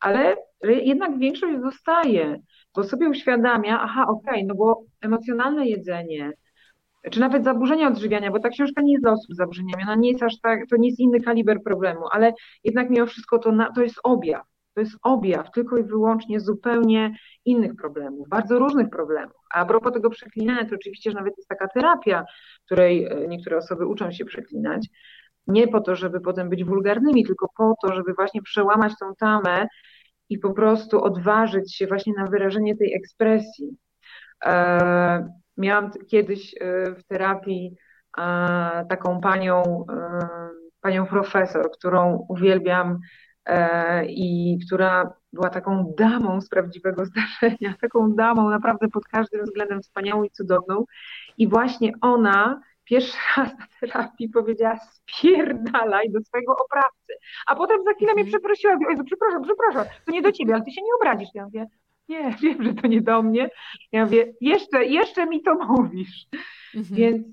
ale 0.00 0.36
jednak 0.64 1.18
większość 1.18 1.60
zostaje, 1.60 2.38
bo 2.76 2.84
sobie 2.84 3.08
uświadamia, 3.08 3.80
aha, 3.80 4.06
okej, 4.08 4.34
okay, 4.34 4.44
no 4.46 4.54
bo 4.54 4.82
emocjonalne 5.00 5.66
jedzenie, 5.66 6.32
czy 7.10 7.20
nawet 7.20 7.44
zaburzenia 7.44 7.88
odżywiania, 7.88 8.30
bo 8.30 8.40
ta 8.40 8.48
książka 8.48 8.82
nie 8.82 8.92
jest 8.92 9.04
dla 9.04 9.12
osób 9.12 9.34
z 9.34 9.36
zaburzeniami, 9.36 9.82
ona 9.82 9.94
nie 9.94 10.10
jest 10.10 10.22
aż 10.22 10.40
tak, 10.40 10.60
to 10.70 10.76
nie 10.76 10.88
jest 10.88 11.00
inny 11.00 11.20
kaliber 11.20 11.62
problemu, 11.62 12.00
ale 12.10 12.32
jednak 12.64 12.90
mimo 12.90 13.06
wszystko 13.06 13.38
to, 13.38 13.52
na, 13.52 13.72
to 13.72 13.82
jest 13.82 14.00
objaw. 14.02 14.51
To 14.74 14.80
jest 14.80 14.98
objaw 15.02 15.50
tylko 15.50 15.76
i 15.76 15.84
wyłącznie 15.84 16.40
zupełnie 16.40 17.14
innych 17.44 17.76
problemów, 17.76 18.28
bardzo 18.28 18.58
różnych 18.58 18.90
problemów. 18.90 19.36
A, 19.54 19.66
propos 19.66 19.92
tego 19.92 20.10
przeklinania, 20.10 20.68
to 20.68 20.74
oczywiście, 20.74 21.10
że 21.10 21.16
nawet 21.16 21.34
jest 21.36 21.48
taka 21.48 21.68
terapia, 21.68 22.24
której 22.66 23.04
e, 23.04 23.28
niektóre 23.28 23.56
osoby 23.56 23.86
uczą 23.86 24.12
się 24.12 24.24
przeklinać. 24.24 24.88
Nie 25.46 25.68
po 25.68 25.80
to, 25.80 25.96
żeby 25.96 26.20
potem 26.20 26.48
być 26.48 26.64
wulgarnymi, 26.64 27.26
tylko 27.26 27.48
po 27.56 27.74
to, 27.82 27.94
żeby 27.94 28.14
właśnie 28.14 28.42
przełamać 28.42 28.92
tą 29.00 29.14
tamę 29.14 29.66
i 30.28 30.38
po 30.38 30.52
prostu 30.52 31.04
odważyć 31.04 31.76
się 31.76 31.86
właśnie 31.86 32.12
na 32.16 32.26
wyrażenie 32.26 32.76
tej 32.76 32.94
ekspresji. 32.94 33.76
E, 34.44 35.28
miałam 35.56 35.90
kiedyś 36.10 36.54
e, 36.60 36.94
w 36.94 37.04
terapii 37.04 37.76
taką 38.88 39.20
panią, 39.20 39.86
panią 40.80 41.06
profesor, 41.06 41.70
którą 41.70 42.26
uwielbiam 42.28 42.98
i 44.08 44.58
która 44.66 45.12
była 45.32 45.50
taką 45.50 45.94
damą 45.98 46.40
z 46.40 46.48
prawdziwego 46.48 47.04
zdarzenia, 47.04 47.74
taką 47.80 48.12
damą 48.12 48.50
naprawdę 48.50 48.88
pod 48.88 49.04
każdym 49.04 49.44
względem 49.44 49.82
wspaniałą 49.82 50.22
i 50.24 50.30
cudowną. 50.30 50.84
I 51.38 51.48
właśnie 51.48 51.92
ona 52.00 52.60
pierwszy 52.84 53.16
raz 53.36 53.58
na 53.58 53.66
terapii 53.80 54.28
powiedziała 54.28 54.78
spierdalaj 54.78 56.10
do 56.10 56.20
swojego 56.20 56.56
oprawcy. 56.64 57.12
A 57.46 57.56
potem 57.56 57.84
za 57.84 57.92
chwilę 57.92 58.12
mnie 58.12 58.22
mhm. 58.22 58.32
przeprosiła, 58.32 58.76
mówię, 58.76 59.04
przepraszam, 59.04 59.42
przepraszam, 59.42 59.84
to 60.06 60.12
nie 60.12 60.22
do 60.22 60.32
ciebie, 60.32 60.54
ale 60.54 60.64
ty 60.64 60.72
się 60.72 60.82
nie 60.82 60.94
obrazisz. 61.00 61.28
Ja 61.34 61.44
mówię, 61.44 61.66
nie, 62.08 62.34
wiem, 62.42 62.62
że 62.62 62.74
to 62.74 62.86
nie 62.86 63.00
do 63.00 63.22
mnie. 63.22 63.50
Ja 63.92 64.04
mówię, 64.04 64.32
jeszcze, 64.40 64.84
jeszcze 64.84 65.26
mi 65.26 65.42
to 65.42 65.54
mówisz. 65.54 66.26
Mhm. 66.74 66.96
Więc 66.96 67.26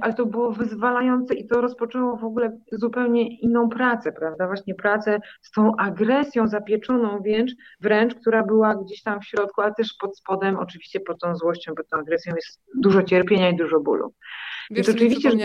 ale 0.00 0.14
to 0.14 0.26
było 0.26 0.52
wyzwalające 0.52 1.34
i 1.34 1.46
to 1.46 1.60
rozpoczęło 1.60 2.16
w 2.16 2.24
ogóle 2.24 2.58
zupełnie 2.72 3.38
inną 3.40 3.68
pracę, 3.68 4.12
prawda? 4.12 4.46
Właśnie 4.46 4.74
pracę 4.74 5.20
z 5.42 5.50
tą 5.50 5.76
agresją 5.76 6.48
zapieczoną 6.48 7.20
wręcz, 7.20 7.52
wręcz, 7.80 8.14
która 8.14 8.42
była 8.42 8.74
gdzieś 8.74 9.02
tam 9.02 9.20
w 9.20 9.24
środku, 9.24 9.60
ale 9.60 9.74
też 9.74 9.94
pod 10.00 10.18
spodem, 10.18 10.56
oczywiście 10.56 11.00
pod 11.00 11.20
tą 11.20 11.36
złością, 11.36 11.74
pod 11.74 11.88
tą 11.88 11.96
agresją 11.96 12.34
jest 12.34 12.62
dużo 12.74 13.02
cierpienia 13.02 13.50
i 13.50 13.56
dużo 13.56 13.80
bólu. 13.80 14.12
Wiesz, 14.70 14.88
I 14.88 14.90
to 14.90 14.96
oczywiście, 14.96 15.30
że 15.30 15.36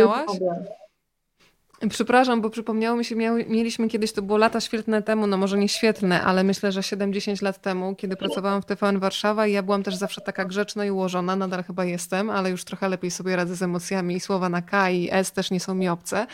Przepraszam, 1.89 2.41
bo 2.41 2.49
przypomniało 2.49 2.97
mi 2.97 3.05
się, 3.05 3.15
mieliśmy 3.47 3.87
kiedyś, 3.87 4.11
to 4.11 4.21
było 4.21 4.37
lata 4.37 4.61
świetne 4.61 5.01
temu, 5.01 5.27
no 5.27 5.37
może 5.37 5.57
nie 5.57 5.69
świetne, 5.69 6.21
ale 6.21 6.43
myślę, 6.43 6.71
że 6.71 6.83
70 6.83 7.41
lat 7.41 7.61
temu, 7.61 7.95
kiedy 7.95 8.15
pracowałam 8.15 8.61
w 8.61 8.65
TVN 8.65 8.99
Warszawa 8.99 9.47
i 9.47 9.53
ja 9.53 9.63
byłam 9.63 9.83
też 9.83 9.95
zawsze 9.95 10.21
taka 10.21 10.45
grzeczna 10.45 10.85
i 10.85 10.91
ułożona, 10.91 11.35
nadal 11.35 11.63
chyba 11.63 11.85
jestem, 11.85 12.29
ale 12.29 12.49
już 12.49 12.63
trochę 12.63 12.89
lepiej 12.89 13.11
sobie 13.11 13.35
radzę 13.35 13.55
z 13.55 13.61
emocjami. 13.61 14.15
I 14.15 14.19
słowa 14.19 14.49
na 14.49 14.61
K 14.61 14.89
i 14.89 15.09
S 15.11 15.31
też 15.31 15.51
nie 15.51 15.59
są 15.59 15.75
mi 15.75 15.89
obce 15.89 16.27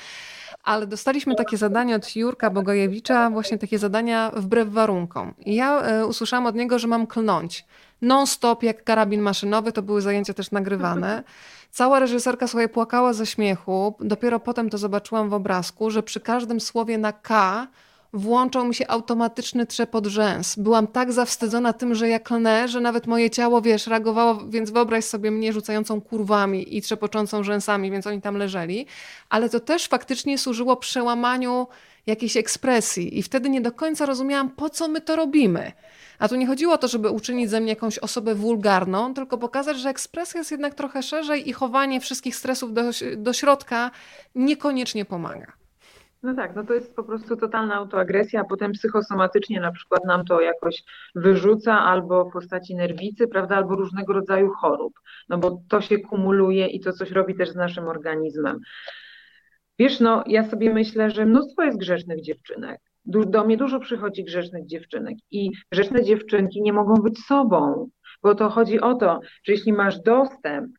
ale 0.64 0.88
dostaliśmy 0.88 1.36
takie 1.36 1.58
zadanie 1.58 1.96
od 1.96 2.16
Jurka 2.16 2.50
Bogajewicza, 2.50 3.30
właśnie 3.30 3.58
takie 3.58 3.80
zadania 3.80 4.32
wbrew 4.36 4.70
warunkom. 4.70 5.34
I 5.46 5.56
ja 5.56 5.82
e, 5.82 6.06
usłyszałam 6.06 6.46
od 6.46 6.56
niego, 6.56 6.80
że 6.80 6.88
mam 6.88 7.08
klnąć. 7.08 7.66
Non-stop, 8.02 8.64
jak 8.64 8.84
karabin 8.84 9.22
maszynowy, 9.22 9.72
to 9.72 9.82
były 9.82 10.02
zajęcia 10.02 10.34
też 10.34 10.52
nagrywane. 10.52 11.24
Cała 11.72 12.00
reżyserka 12.00 12.48
sobie 12.48 12.70
płakała 12.70 13.14
ze 13.14 13.26
śmiechu. 13.26 13.96
Dopiero 14.00 14.40
potem 14.40 14.70
to 14.70 14.78
zobaczyłam 14.78 15.30
w 15.30 15.34
obrazku, 15.34 15.92
że 15.92 16.04
przy 16.04 16.20
każdym 16.20 16.60
słowie 16.60 16.98
na 16.98 17.14
K 17.14 17.68
włączał 18.18 18.66
mi 18.66 18.76
się 18.76 18.88
automatyczny 18.88 19.66
trzepot 19.66 20.06
rzęs. 20.06 20.56
Byłam 20.56 20.88
tak 20.88 21.14
zawstydzona 21.14 21.74
tym, 21.74 21.96
że 21.96 22.10
ja 22.10 22.20
klnę, 22.20 22.68
że 22.68 22.82
nawet 22.82 23.08
moje 23.08 23.30
ciało, 23.30 23.62
wiesz, 23.62 23.88
reagowało, 23.88 24.36
więc 24.50 24.72
wyobraź 24.72 25.06
sobie 25.06 25.32
mnie 25.32 25.54
rzucającą 25.54 26.02
kurwami 26.02 26.78
i 26.78 26.82
trzepoczącą 26.82 27.44
rzęsami, 27.44 27.92
więc 27.92 28.08
oni 28.08 28.22
tam 28.22 28.38
leżeli. 28.38 28.86
Ale 29.30 29.50
to 29.50 29.60
też 29.60 29.88
faktycznie 29.88 30.38
służyło 30.38 30.78
przełamaniu 30.78 31.68
jakiejś 32.08 32.38
ekspresji 32.38 33.20
i 33.20 33.24
wtedy 33.24 33.50
nie 33.50 33.62
do 33.62 33.72
końca 33.72 34.06
rozumiałam, 34.06 34.50
po 34.50 34.70
co 34.70 34.88
my 34.88 35.02
to 35.02 35.16
robimy. 35.16 35.72
A 36.20 36.28
tu 36.28 36.36
nie 36.36 36.48
chodziło 36.48 36.74
o 36.74 36.78
to, 36.78 36.88
żeby 36.88 37.10
uczynić 37.10 37.50
ze 37.50 37.60
mnie 37.60 37.70
jakąś 37.70 38.00
osobę 38.00 38.36
wulgarną, 38.36 39.14
tylko 39.14 39.38
pokazać, 39.38 39.80
że 39.80 39.90
ekspresja 39.90 40.40
jest 40.40 40.52
jednak 40.52 40.76
trochę 40.76 41.04
szerzej 41.04 41.50
i 41.50 41.54
chowanie 41.54 42.00
wszystkich 42.00 42.36
stresów 42.36 42.74
do, 42.74 42.82
do 43.18 43.34
środka 43.34 43.92
niekoniecznie 44.36 45.06
pomaga. 45.06 45.57
No 46.28 46.34
tak, 46.36 46.56
no 46.56 46.64
to 46.64 46.74
jest 46.74 46.96
po 46.96 47.04
prostu 47.04 47.38
totalna 47.38 47.76
autoagresja, 47.76 48.42
a 48.42 48.44
potem 48.44 48.72
psychosomatycznie 48.72 49.60
na 49.60 49.72
przykład 49.72 50.06
nam 50.06 50.26
to 50.26 50.42
jakoś 50.42 50.84
wyrzuca 51.16 51.80
albo 51.80 52.26
w 52.26 52.34
postaci 52.34 52.76
nerwicy, 52.76 53.28
prawda, 53.28 53.56
albo 53.56 53.76
różnego 53.76 54.14
rodzaju 54.14 54.52
chorób, 54.52 54.94
no 55.30 55.38
bo 55.38 55.62
to 55.70 55.82
się 55.82 56.00
kumuluje 56.00 56.68
i 56.68 56.80
to 56.80 56.94
coś 56.94 57.12
robi 57.12 57.36
też 57.36 57.50
z 57.50 57.56
naszym 57.56 57.88
organizmem. 57.88 58.60
Wiesz, 59.80 60.00
no 60.00 60.24
ja 60.28 60.50
sobie 60.50 60.74
myślę, 60.74 61.12
że 61.12 61.26
mnóstwo 61.26 61.64
jest 61.64 61.78
grzecznych 61.78 62.22
dziewczynek. 62.22 62.82
Do 63.06 63.44
mnie 63.44 63.58
dużo 63.58 63.80
przychodzi 63.80 64.24
grzecznych 64.24 64.66
dziewczynek 64.66 65.18
i 65.32 65.52
grzeczne 65.72 66.04
dziewczynki 66.04 66.62
nie 66.62 66.74
mogą 66.74 66.94
być 66.94 67.20
sobą, 67.20 67.90
bo 68.24 68.36
to 68.36 68.50
chodzi 68.50 68.82
o 68.82 68.96
to, 68.96 69.20
że 69.44 69.54
jeśli 69.54 69.74
masz 69.74 70.00
dostęp 70.00 70.72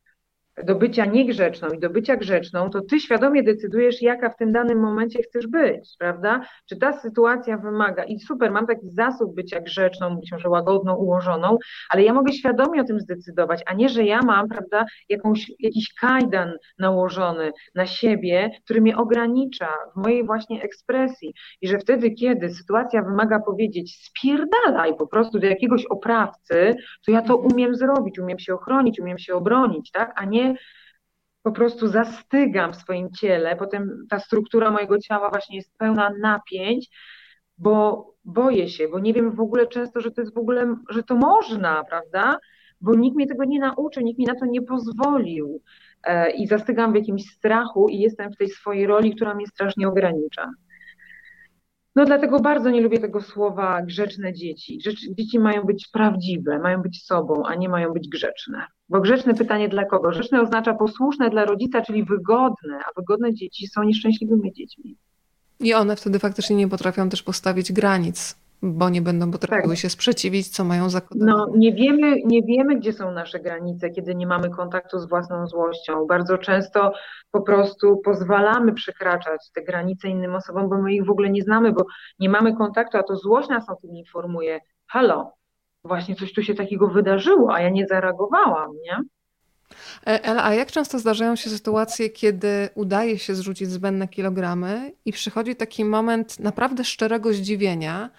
do 0.63 0.75
bycia 0.75 1.05
niegrzeczną 1.05 1.69
i 1.69 1.79
do 1.79 1.89
bycia 1.89 2.15
grzeczną, 2.15 2.69
to 2.69 2.81
ty 2.81 2.99
świadomie 2.99 3.43
decydujesz, 3.43 4.01
jaka 4.01 4.29
w 4.29 4.37
tym 4.37 4.51
danym 4.51 4.79
momencie 4.79 5.23
chcesz 5.23 5.47
być, 5.47 5.95
prawda? 5.99 6.41
Czy 6.69 6.77
ta 6.77 6.93
sytuacja 6.93 7.57
wymaga, 7.57 8.03
i 8.03 8.19
super, 8.19 8.51
mam 8.51 8.67
taki 8.67 8.89
zasób 8.89 9.35
bycia 9.35 9.59
grzeczną, 9.61 10.15
być 10.15 10.31
może 10.31 10.49
łagodną, 10.49 10.95
ułożoną, 10.95 11.57
ale 11.89 12.03
ja 12.03 12.13
mogę 12.13 12.33
świadomie 12.33 12.81
o 12.81 12.83
tym 12.83 12.99
zdecydować, 12.99 13.63
a 13.65 13.73
nie, 13.73 13.89
że 13.89 14.03
ja 14.03 14.19
mam, 14.21 14.49
prawda, 14.49 14.85
jakąś, 15.09 15.51
jakiś 15.59 15.93
kajdan 15.93 16.53
nałożony 16.79 17.51
na 17.75 17.85
siebie, 17.85 18.51
który 18.63 18.81
mnie 18.81 18.97
ogranicza 18.97 19.69
w 19.95 20.03
mojej 20.03 20.25
właśnie 20.25 20.61
ekspresji. 20.63 21.33
I 21.61 21.67
że 21.67 21.79
wtedy, 21.79 22.11
kiedy 22.11 22.49
sytuacja 22.49 23.01
wymaga 23.01 23.39
powiedzieć, 23.39 24.05
spierdalaj 24.05 24.95
po 24.97 25.07
prostu 25.07 25.39
do 25.39 25.47
jakiegoś 25.47 25.85
oprawcy, 25.85 26.75
to 27.05 27.11
ja 27.11 27.21
to 27.21 27.37
umiem 27.37 27.75
zrobić, 27.75 28.19
umiem 28.19 28.39
się 28.39 28.53
ochronić, 28.53 28.99
umiem 28.99 29.17
się 29.17 29.33
obronić, 29.33 29.91
tak? 29.91 30.13
A 30.15 30.25
nie 30.25 30.48
po 31.43 31.51
prostu 31.51 31.87
zastygam 31.87 32.73
w 32.73 32.75
swoim 32.75 33.09
ciele, 33.11 33.55
potem 33.55 34.05
ta 34.09 34.19
struktura 34.19 34.71
mojego 34.71 34.99
ciała 34.99 35.29
właśnie 35.29 35.57
jest 35.57 35.77
pełna 35.77 36.11
napięć, 36.21 36.89
bo 37.57 38.05
boję 38.25 38.69
się, 38.69 38.87
bo 38.87 38.99
nie 38.99 39.13
wiem 39.13 39.35
w 39.35 39.39
ogóle 39.39 39.67
często, 39.67 40.01
że 40.01 40.11
to 40.11 40.21
jest 40.21 40.33
w 40.33 40.37
ogóle, 40.37 40.75
że 40.89 41.03
to 41.03 41.15
można, 41.15 41.83
prawda? 41.83 42.37
Bo 42.81 42.95
nikt 42.95 43.15
mnie 43.15 43.27
tego 43.27 43.43
nie 43.45 43.59
nauczył, 43.59 44.03
nikt 44.03 44.19
mi 44.19 44.25
na 44.25 44.35
to 44.35 44.45
nie 44.45 44.61
pozwolił. 44.61 45.61
E, 46.03 46.31
I 46.31 46.47
zastygam 46.47 46.91
w 46.91 46.95
jakimś 46.95 47.25
strachu 47.25 47.89
i 47.89 47.99
jestem 47.99 48.31
w 48.31 48.37
tej 48.37 48.49
swojej 48.49 48.87
roli, 48.87 49.15
która 49.15 49.35
mnie 49.35 49.47
strasznie 49.47 49.87
ogranicza. 49.87 50.51
No 51.95 52.05
dlatego 52.05 52.39
bardzo 52.39 52.69
nie 52.69 52.81
lubię 52.81 52.99
tego 52.99 53.21
słowa 53.21 53.81
grzeczne 53.81 54.33
dzieci. 54.33 54.79
Dzieci 55.17 55.39
mają 55.39 55.63
być 55.63 55.87
prawdziwe, 55.93 56.59
mają 56.59 56.81
być 56.81 57.05
sobą, 57.05 57.43
a 57.45 57.55
nie 57.55 57.69
mają 57.69 57.93
być 57.93 58.07
grzeczne. 58.07 58.65
Bo 58.89 59.01
grzeczne 59.01 59.33
pytanie 59.33 59.69
dla 59.69 59.85
kogo? 59.85 60.09
Grzeczne 60.09 60.41
oznacza 60.41 60.73
posłuszne 60.73 61.29
dla 61.29 61.45
rodzica, 61.45 61.81
czyli 61.81 62.03
wygodne, 62.03 62.79
a 62.87 62.99
wygodne 62.99 63.33
dzieci 63.33 63.67
są 63.67 63.83
nieszczęśliwymi 63.83 64.53
dziećmi. 64.53 64.95
I 65.59 65.73
one 65.73 65.95
wtedy 65.95 66.19
faktycznie 66.19 66.55
nie 66.55 66.67
potrafią 66.67 67.09
też 67.09 67.23
postawić 67.23 67.73
granic, 67.73 68.35
bo 68.61 68.89
nie 68.89 69.01
będą 69.01 69.31
potrafiły 69.31 69.73
tak. 69.73 69.77
się 69.77 69.89
sprzeciwić, 69.89 70.49
co 70.49 70.63
mają 70.63 70.89
zakodowane. 70.89 71.31
No, 71.31 71.47
nie 71.57 71.73
wiemy, 71.73 72.21
nie 72.25 72.43
wiemy, 72.43 72.75
gdzie 72.75 72.93
są 72.93 73.11
nasze 73.11 73.39
granice, 73.39 73.89
kiedy 73.89 74.15
nie 74.15 74.27
mamy 74.27 74.49
kontaktu 74.49 74.99
z 74.99 75.09
własną 75.09 75.47
złością. 75.47 76.05
Bardzo 76.07 76.37
często 76.37 76.93
po 77.31 77.41
prostu 77.41 77.97
pozwalamy 77.97 78.73
przekraczać 78.73 79.51
te 79.53 79.61
granice 79.61 80.07
innym 80.07 80.35
osobom, 80.35 80.69
bo 80.69 80.81
my 80.81 80.93
ich 80.93 81.05
w 81.05 81.09
ogóle 81.09 81.29
nie 81.29 81.41
znamy, 81.41 81.71
bo 81.71 81.85
nie 82.19 82.29
mamy 82.29 82.55
kontaktu, 82.55 82.97
a 82.97 83.03
to 83.03 83.15
złość 83.15 83.49
nas 83.49 83.69
o 83.69 83.75
tym 83.75 83.91
informuje. 83.95 84.59
Halo, 84.87 85.31
właśnie 85.83 86.15
coś 86.15 86.33
tu 86.33 86.43
się 86.43 86.55
takiego 86.55 86.87
wydarzyło, 86.87 87.53
a 87.53 87.61
ja 87.61 87.69
nie 87.69 87.87
zareagowałam, 87.87 88.71
nie? 88.83 88.97
E, 90.07 90.23
Ela, 90.23 90.43
a 90.43 90.53
jak 90.53 90.71
często 90.71 90.99
zdarzają 90.99 91.35
się 91.35 91.49
sytuacje, 91.49 92.09
kiedy 92.09 92.69
udaje 92.75 93.19
się 93.19 93.35
zrzucić 93.35 93.69
zbędne 93.69 94.07
kilogramy 94.07 94.91
i 95.05 95.11
przychodzi 95.11 95.55
taki 95.55 95.85
moment 95.85 96.39
naprawdę 96.39 96.83
szczerego 96.83 97.33
zdziwienia, 97.33 98.09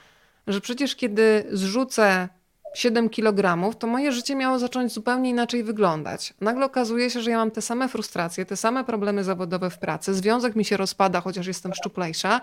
że 0.53 0.61
przecież 0.61 0.97
kiedy 0.97 1.47
zrzucę 1.53 2.29
7 2.75 3.11
kg, 3.11 3.71
to 3.79 3.87
moje 3.87 4.13
życie 4.13 4.35
miało 4.35 4.59
zacząć 4.59 4.93
zupełnie 4.93 5.31
inaczej 5.31 5.65
wyglądać. 5.65 6.35
Nagle 6.41 6.65
okazuje 6.65 7.11
się, 7.11 7.21
że 7.21 7.31
ja 7.31 7.37
mam 7.37 7.51
te 7.51 7.63
same 7.63 7.89
frustracje, 7.89 8.47
te 8.47 8.57
same 8.57 8.85
problemy 8.85 9.25
zawodowe 9.25 9.71
w 9.71 9.79
pracy, 9.79 10.15
związek 10.15 10.57
mi 10.57 10.65
się 10.65 10.77
rozpada, 10.77 11.21
chociaż 11.21 11.47
jestem 11.47 11.75
szczuplejsza. 11.75 12.41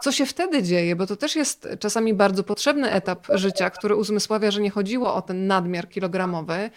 Co 0.00 0.12
się 0.12 0.26
wtedy 0.26 0.62
dzieje? 0.62 0.96
Bo 0.96 1.06
to 1.06 1.16
też 1.16 1.36
jest 1.36 1.68
czasami 1.80 2.14
bardzo 2.14 2.44
potrzebny 2.44 2.90
etap 2.90 3.26
życia, 3.34 3.70
który 3.70 3.96
uzmysławia, 3.96 4.50
że 4.50 4.60
nie 4.60 4.70
chodziło 4.70 5.14
o 5.14 5.22
ten 5.22 5.46
nadmiar 5.46 5.88
kilogramowy. 5.88 6.70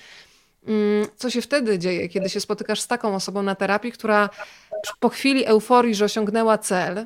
Mm, 0.68 1.08
co 1.16 1.30
się 1.30 1.42
wtedy 1.42 1.80
dzieje, 1.80 2.10
kiedy 2.10 2.30
się 2.30 2.40
spotykasz 2.40 2.82
z 2.82 2.88
taką 2.88 3.16
osobą 3.16 3.44
na 3.44 3.56
terapii, 3.56 3.92
która 3.92 4.30
po 5.00 5.10
chwili 5.10 5.46
euforii, 5.46 5.96
że 5.96 6.06
osiągnęła 6.06 6.58
cel, 6.58 6.98
y, 6.98 7.06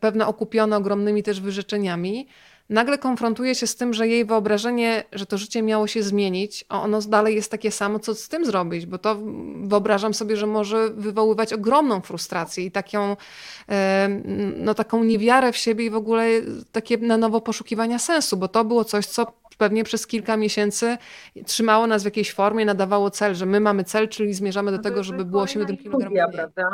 pewna 0.00 0.28
okupiona 0.28 0.76
ogromnymi 0.76 1.22
też 1.22 1.40
wyrzeczeniami, 1.40 2.28
nagle 2.70 2.98
konfrontuje 2.98 3.54
się 3.54 3.66
z 3.66 3.76
tym, 3.76 3.94
że 3.94 4.08
jej 4.08 4.24
wyobrażenie, 4.24 5.04
że 5.12 5.26
to 5.26 5.38
życie 5.38 5.62
miało 5.62 5.86
się 5.86 6.02
zmienić, 6.02 6.64
a 6.68 6.82
ono 6.82 7.00
dalej 7.00 7.34
jest 7.34 7.50
takie 7.50 7.70
samo, 7.70 7.98
co 7.98 8.14
z 8.14 8.28
tym 8.28 8.44
zrobić, 8.44 8.86
bo 8.86 8.98
to 8.98 9.16
wyobrażam 9.62 10.14
sobie, 10.14 10.36
że 10.36 10.46
może 10.46 10.90
wywoływać 10.90 11.52
ogromną 11.52 12.00
frustrację 12.00 12.64
i 12.64 12.70
taką, 12.70 13.16
no, 14.56 14.74
taką 14.74 15.04
niewiarę 15.04 15.52
w 15.52 15.56
siebie 15.56 15.84
i 15.84 15.90
w 15.90 15.96
ogóle 15.96 16.28
takie 16.72 16.98
na 16.98 17.16
nowo 17.16 17.40
poszukiwania 17.40 17.98
sensu, 17.98 18.36
bo 18.36 18.48
to 18.48 18.64
było 18.64 18.84
coś, 18.84 19.06
co 19.06 19.40
pewnie 19.58 19.84
przez 19.84 20.06
kilka 20.06 20.36
miesięcy 20.36 20.98
trzymało 21.46 21.86
nas 21.86 22.02
w 22.02 22.04
jakiejś 22.04 22.32
formie, 22.32 22.64
nadawało 22.64 23.10
cel, 23.10 23.34
że 23.34 23.46
my 23.46 23.60
mamy 23.60 23.84
cel, 23.84 24.08
czyli 24.08 24.34
zmierzamy 24.34 24.70
do 24.70 24.76
no 24.76 24.82
tego, 24.82 25.02
żeby 25.02 25.24
było 25.24 25.46
7 25.46 25.76
kg. 25.76 26.32
Prawda? 26.32 26.64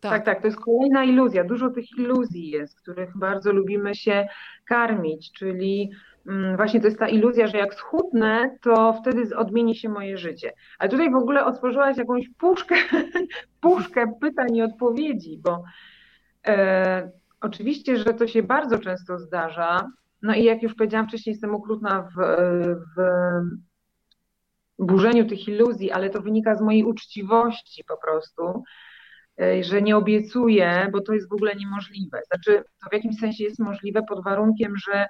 Tak. 0.00 0.12
tak, 0.12 0.24
tak, 0.24 0.40
to 0.40 0.46
jest 0.46 0.60
kolejna 0.60 1.04
iluzja. 1.04 1.44
Dużo 1.44 1.70
tych 1.70 1.98
iluzji 1.98 2.50
jest, 2.50 2.80
których 2.80 3.16
bardzo 3.16 3.52
lubimy 3.52 3.94
się 3.94 4.26
karmić, 4.64 5.32
czyli 5.32 5.90
mm, 6.26 6.56
właśnie 6.56 6.80
to 6.80 6.86
jest 6.86 6.98
ta 6.98 7.08
iluzja, 7.08 7.46
że 7.46 7.58
jak 7.58 7.74
schudnę, 7.74 8.58
to 8.62 8.92
wtedy 8.92 9.36
odmieni 9.36 9.76
się 9.76 9.88
moje 9.88 10.18
życie. 10.18 10.52
Ale 10.78 10.90
tutaj 10.90 11.10
w 11.10 11.16
ogóle 11.16 11.44
otworzyłaś 11.44 11.96
jakąś 11.96 12.28
puszkę, 12.38 12.74
puszkę 13.60 14.12
pytań 14.20 14.56
i 14.56 14.62
odpowiedzi, 14.62 15.40
bo 15.42 15.64
e, 16.46 17.10
oczywiście, 17.40 17.96
że 17.96 18.14
to 18.14 18.26
się 18.26 18.42
bardzo 18.42 18.78
często 18.78 19.18
zdarza. 19.18 19.90
No 20.22 20.34
i 20.34 20.44
jak 20.44 20.62
już 20.62 20.74
powiedziałam 20.74 21.08
wcześniej, 21.08 21.32
jestem 21.32 21.54
okrutna 21.54 22.02
w, 22.02 22.16
w 22.96 23.02
burzeniu 24.78 25.26
tych 25.26 25.48
iluzji, 25.48 25.90
ale 25.90 26.10
to 26.10 26.20
wynika 26.20 26.54
z 26.54 26.60
mojej 26.60 26.84
uczciwości 26.84 27.84
po 27.84 27.96
prostu 27.96 28.62
że 29.60 29.82
nie 29.82 29.96
obiecuję, 29.96 30.88
bo 30.92 31.00
to 31.00 31.12
jest 31.12 31.28
w 31.28 31.32
ogóle 31.32 31.54
niemożliwe. 31.54 32.20
Znaczy, 32.26 32.64
to 32.82 32.90
w 32.90 32.92
jakimś 32.92 33.18
sensie 33.18 33.44
jest 33.44 33.58
możliwe 33.58 34.02
pod 34.08 34.24
warunkiem, 34.24 34.74
że 34.76 35.06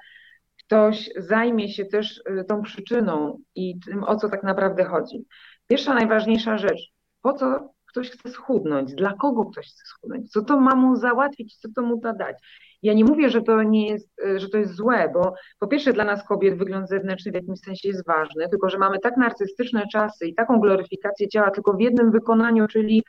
ktoś 0.67 1.11
zajmie 1.17 1.69
się 1.69 1.85
też 1.85 2.23
e, 2.27 2.45
tą 2.45 2.63
przyczyną 2.63 3.39
i 3.55 3.81
tym, 3.81 4.05
o 4.05 4.17
co 4.17 4.29
tak 4.29 4.43
naprawdę 4.43 4.85
chodzi. 4.85 5.25
Pierwsza, 5.69 5.95
najważniejsza 5.95 6.59
rzecz, 6.59 6.93
po 7.23 7.33
co 7.33 7.75
ktoś 7.89 8.11
chce 8.11 8.31
schudnąć, 8.31 8.95
dla 8.95 9.13
kogo 9.13 9.45
ktoś 9.45 9.67
chce 9.67 9.85
schudnąć, 9.87 10.31
co 10.31 10.43
to 10.43 10.61
ma 10.61 10.75
mu 10.75 10.97
załatwić, 10.97 11.57
co 11.57 11.69
to 11.77 11.83
mu 11.83 12.01
da 12.01 12.13
dać. 12.13 12.37
Ja 12.83 12.95
nie 12.95 13.05
mówię, 13.05 13.31
że 13.31 13.43
to 13.43 13.63
nie 13.63 13.89
jest, 13.89 14.21
e, 14.27 14.41
że 14.41 14.49
to 14.49 14.59
jest 14.59 14.75
złe, 14.75 15.11
bo 15.15 15.35
po 15.59 15.67
pierwsze 15.67 15.93
dla 15.93 16.05
nas 16.05 16.27
kobiet 16.29 16.59
wygląd 16.59 16.89
zewnętrzny 16.89 17.33
w 17.33 17.35
jakimś 17.35 17.61
sensie 17.61 17.89
jest 17.89 18.07
ważny, 18.07 18.49
tylko 18.49 18.69
że 18.69 18.79
mamy 18.79 18.99
tak 18.99 19.17
narcystyczne 19.17 19.87
czasy 19.93 20.27
i 20.27 20.35
taką 20.35 20.61
gloryfikację 20.61 21.29
ciała 21.29 21.51
tylko 21.51 21.73
w 21.73 21.81
jednym 21.81 22.11
wykonaniu, 22.11 22.67
czyli 22.67 23.03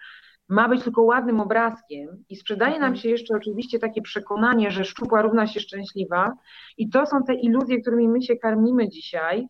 ma 0.49 0.69
być 0.69 0.83
tylko 0.83 1.01
ładnym 1.01 1.39
obrazkiem 1.39 2.23
i 2.29 2.35
sprzedaje 2.35 2.73
nam 2.73 2.83
mhm. 2.83 2.95
się 2.95 3.09
jeszcze 3.09 3.35
oczywiście 3.35 3.79
takie 3.79 4.01
przekonanie, 4.01 4.71
że 4.71 4.85
szczupła 4.85 5.21
równa 5.21 5.47
się 5.47 5.59
szczęśliwa. 5.59 6.33
I 6.77 6.89
to 6.89 7.05
są 7.05 7.23
te 7.23 7.33
iluzje, 7.33 7.81
którymi 7.81 8.07
my 8.07 8.21
się 8.21 8.35
karmimy 8.35 8.89
dzisiaj, 8.89 9.47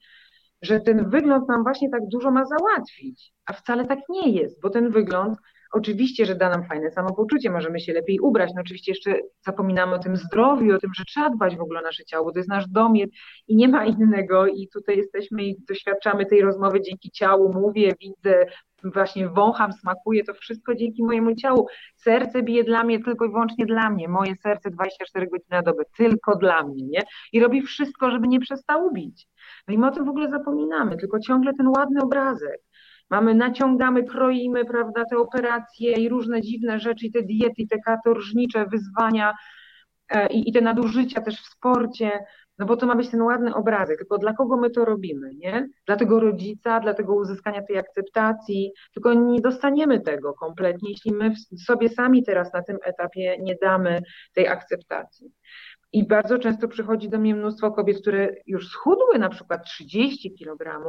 że 0.61 0.79
ten 0.79 1.09
wygląd 1.09 1.47
nam 1.49 1.63
właśnie 1.63 1.89
tak 1.89 2.01
dużo 2.07 2.31
ma 2.31 2.45
załatwić, 2.45 3.33
a 3.45 3.53
wcale 3.53 3.85
tak 3.85 3.99
nie 4.09 4.31
jest, 4.31 4.61
bo 4.61 4.69
ten 4.69 4.89
wygląd 4.89 5.37
Oczywiście, 5.75 6.25
że 6.25 6.35
da 6.35 6.49
nam 6.49 6.65
fajne 6.65 6.91
samopoczucie, 6.91 7.49
możemy 7.49 7.79
się 7.79 7.93
lepiej 7.93 8.19
ubrać. 8.19 8.51
No 8.55 8.61
oczywiście 8.61 8.91
jeszcze 8.91 9.19
zapominamy 9.45 9.95
o 9.95 9.99
tym 9.99 10.17
zdrowiu, 10.17 10.75
o 10.75 10.79
tym, 10.79 10.91
że 10.95 11.03
trzeba 11.05 11.29
dbać 11.29 11.55
w 11.55 11.61
ogóle 11.61 11.79
o 11.79 11.83
nasze 11.83 12.05
ciało, 12.05 12.25
bo 12.25 12.31
to 12.31 12.39
jest 12.39 12.49
nasz 12.49 12.67
dom 12.67 12.97
i 13.47 13.55
nie 13.55 13.67
ma 13.67 13.85
innego. 13.85 14.47
I 14.47 14.67
tutaj 14.73 14.97
jesteśmy 14.97 15.43
i 15.43 15.55
doświadczamy 15.69 16.25
tej 16.25 16.41
rozmowy 16.41 16.81
dzięki 16.81 17.11
ciału, 17.11 17.53
mówię, 17.53 17.93
widzę, 18.01 18.45
właśnie 18.93 19.29
wącham, 19.29 19.73
smakuję, 19.73 20.23
to 20.23 20.33
wszystko 20.33 20.75
dzięki 20.75 21.03
mojemu 21.03 21.35
ciału. 21.35 21.67
Serce 21.95 22.43
bije 22.43 22.63
dla 22.63 22.83
mnie 22.83 23.03
tylko 23.03 23.25
i 23.25 23.29
wyłącznie 23.29 23.65
dla 23.65 23.89
mnie. 23.89 24.07
Moje 24.07 24.35
serce 24.35 24.69
24 24.69 25.27
godziny 25.27 25.47
na 25.49 25.61
dobę, 25.61 25.83
tylko 25.97 26.35
dla 26.35 26.63
mnie, 26.63 26.83
nie? 26.83 27.01
I 27.33 27.39
robi 27.39 27.61
wszystko, 27.61 28.11
żeby 28.11 28.27
nie 28.27 28.39
przestało 28.39 28.91
bić. 28.91 29.27
No 29.67 29.73
i 29.73 29.77
my 29.77 29.87
o 29.87 29.91
tym 29.91 30.05
w 30.05 30.09
ogóle 30.09 30.29
zapominamy, 30.29 30.97
tylko 30.97 31.19
ciągle 31.19 31.53
ten 31.53 31.67
ładny 31.67 32.01
obrazek. 32.03 32.61
Mamy, 33.09 33.35
naciągamy, 33.35 34.03
kroimy, 34.03 34.65
prawda, 34.65 35.03
te 35.09 35.17
operacje 35.17 35.93
i 35.93 36.09
różne 36.09 36.41
dziwne 36.41 36.79
rzeczy, 36.79 37.05
i 37.05 37.11
te 37.11 37.21
diety, 37.21 37.61
i 37.61 37.67
te 37.67 37.79
katorżnicze 37.79 38.65
wyzwania, 38.65 39.33
e, 40.09 40.27
i, 40.27 40.49
i 40.49 40.53
te 40.53 40.61
nadużycia 40.61 41.21
też 41.21 41.41
w 41.41 41.45
sporcie, 41.45 42.19
no 42.57 42.65
bo 42.65 42.77
to 42.77 42.85
ma 42.85 42.95
być 42.95 43.09
ten 43.09 43.21
ładny 43.21 43.55
obrazek, 43.55 43.97
tylko 43.97 44.17
dla 44.17 44.33
kogo 44.33 44.57
my 44.57 44.69
to 44.69 44.85
robimy, 44.85 45.35
nie? 45.35 45.67
Dla 45.85 45.95
tego 45.95 46.19
rodzica, 46.19 46.79
dla 46.79 46.93
tego 46.93 47.15
uzyskania 47.15 47.61
tej 47.61 47.77
akceptacji, 47.77 48.71
tylko 48.93 49.13
nie 49.13 49.41
dostaniemy 49.41 50.01
tego 50.01 50.33
kompletnie, 50.33 50.89
jeśli 50.89 51.13
my 51.13 51.33
sobie 51.65 51.89
sami 51.89 52.23
teraz 52.23 52.53
na 52.53 52.63
tym 52.63 52.77
etapie 52.83 53.37
nie 53.41 53.55
damy 53.61 54.01
tej 54.33 54.47
akceptacji. 54.47 55.31
I 55.93 56.07
bardzo 56.07 56.39
często 56.39 56.67
przychodzi 56.67 57.09
do 57.09 57.19
mnie 57.19 57.35
mnóstwo 57.35 57.71
kobiet, 57.71 58.01
które 58.01 58.29
już 58.45 58.69
schudły 58.69 59.19
na 59.19 59.29
przykład 59.29 59.65
30 59.65 60.35
kg, 60.39 60.85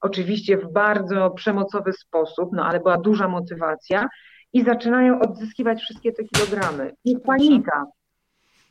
oczywiście 0.00 0.58
w 0.58 0.72
bardzo 0.72 1.30
przemocowy 1.30 1.92
sposób, 1.92 2.50
no 2.52 2.64
ale 2.66 2.80
była 2.80 2.98
duża 2.98 3.28
motywacja 3.28 4.08
i 4.52 4.62
zaczynają 4.62 5.20
odzyskiwać 5.20 5.80
wszystkie 5.80 6.12
te 6.12 6.24
kilogramy. 6.24 6.92
I 7.04 7.18
panika, 7.18 7.84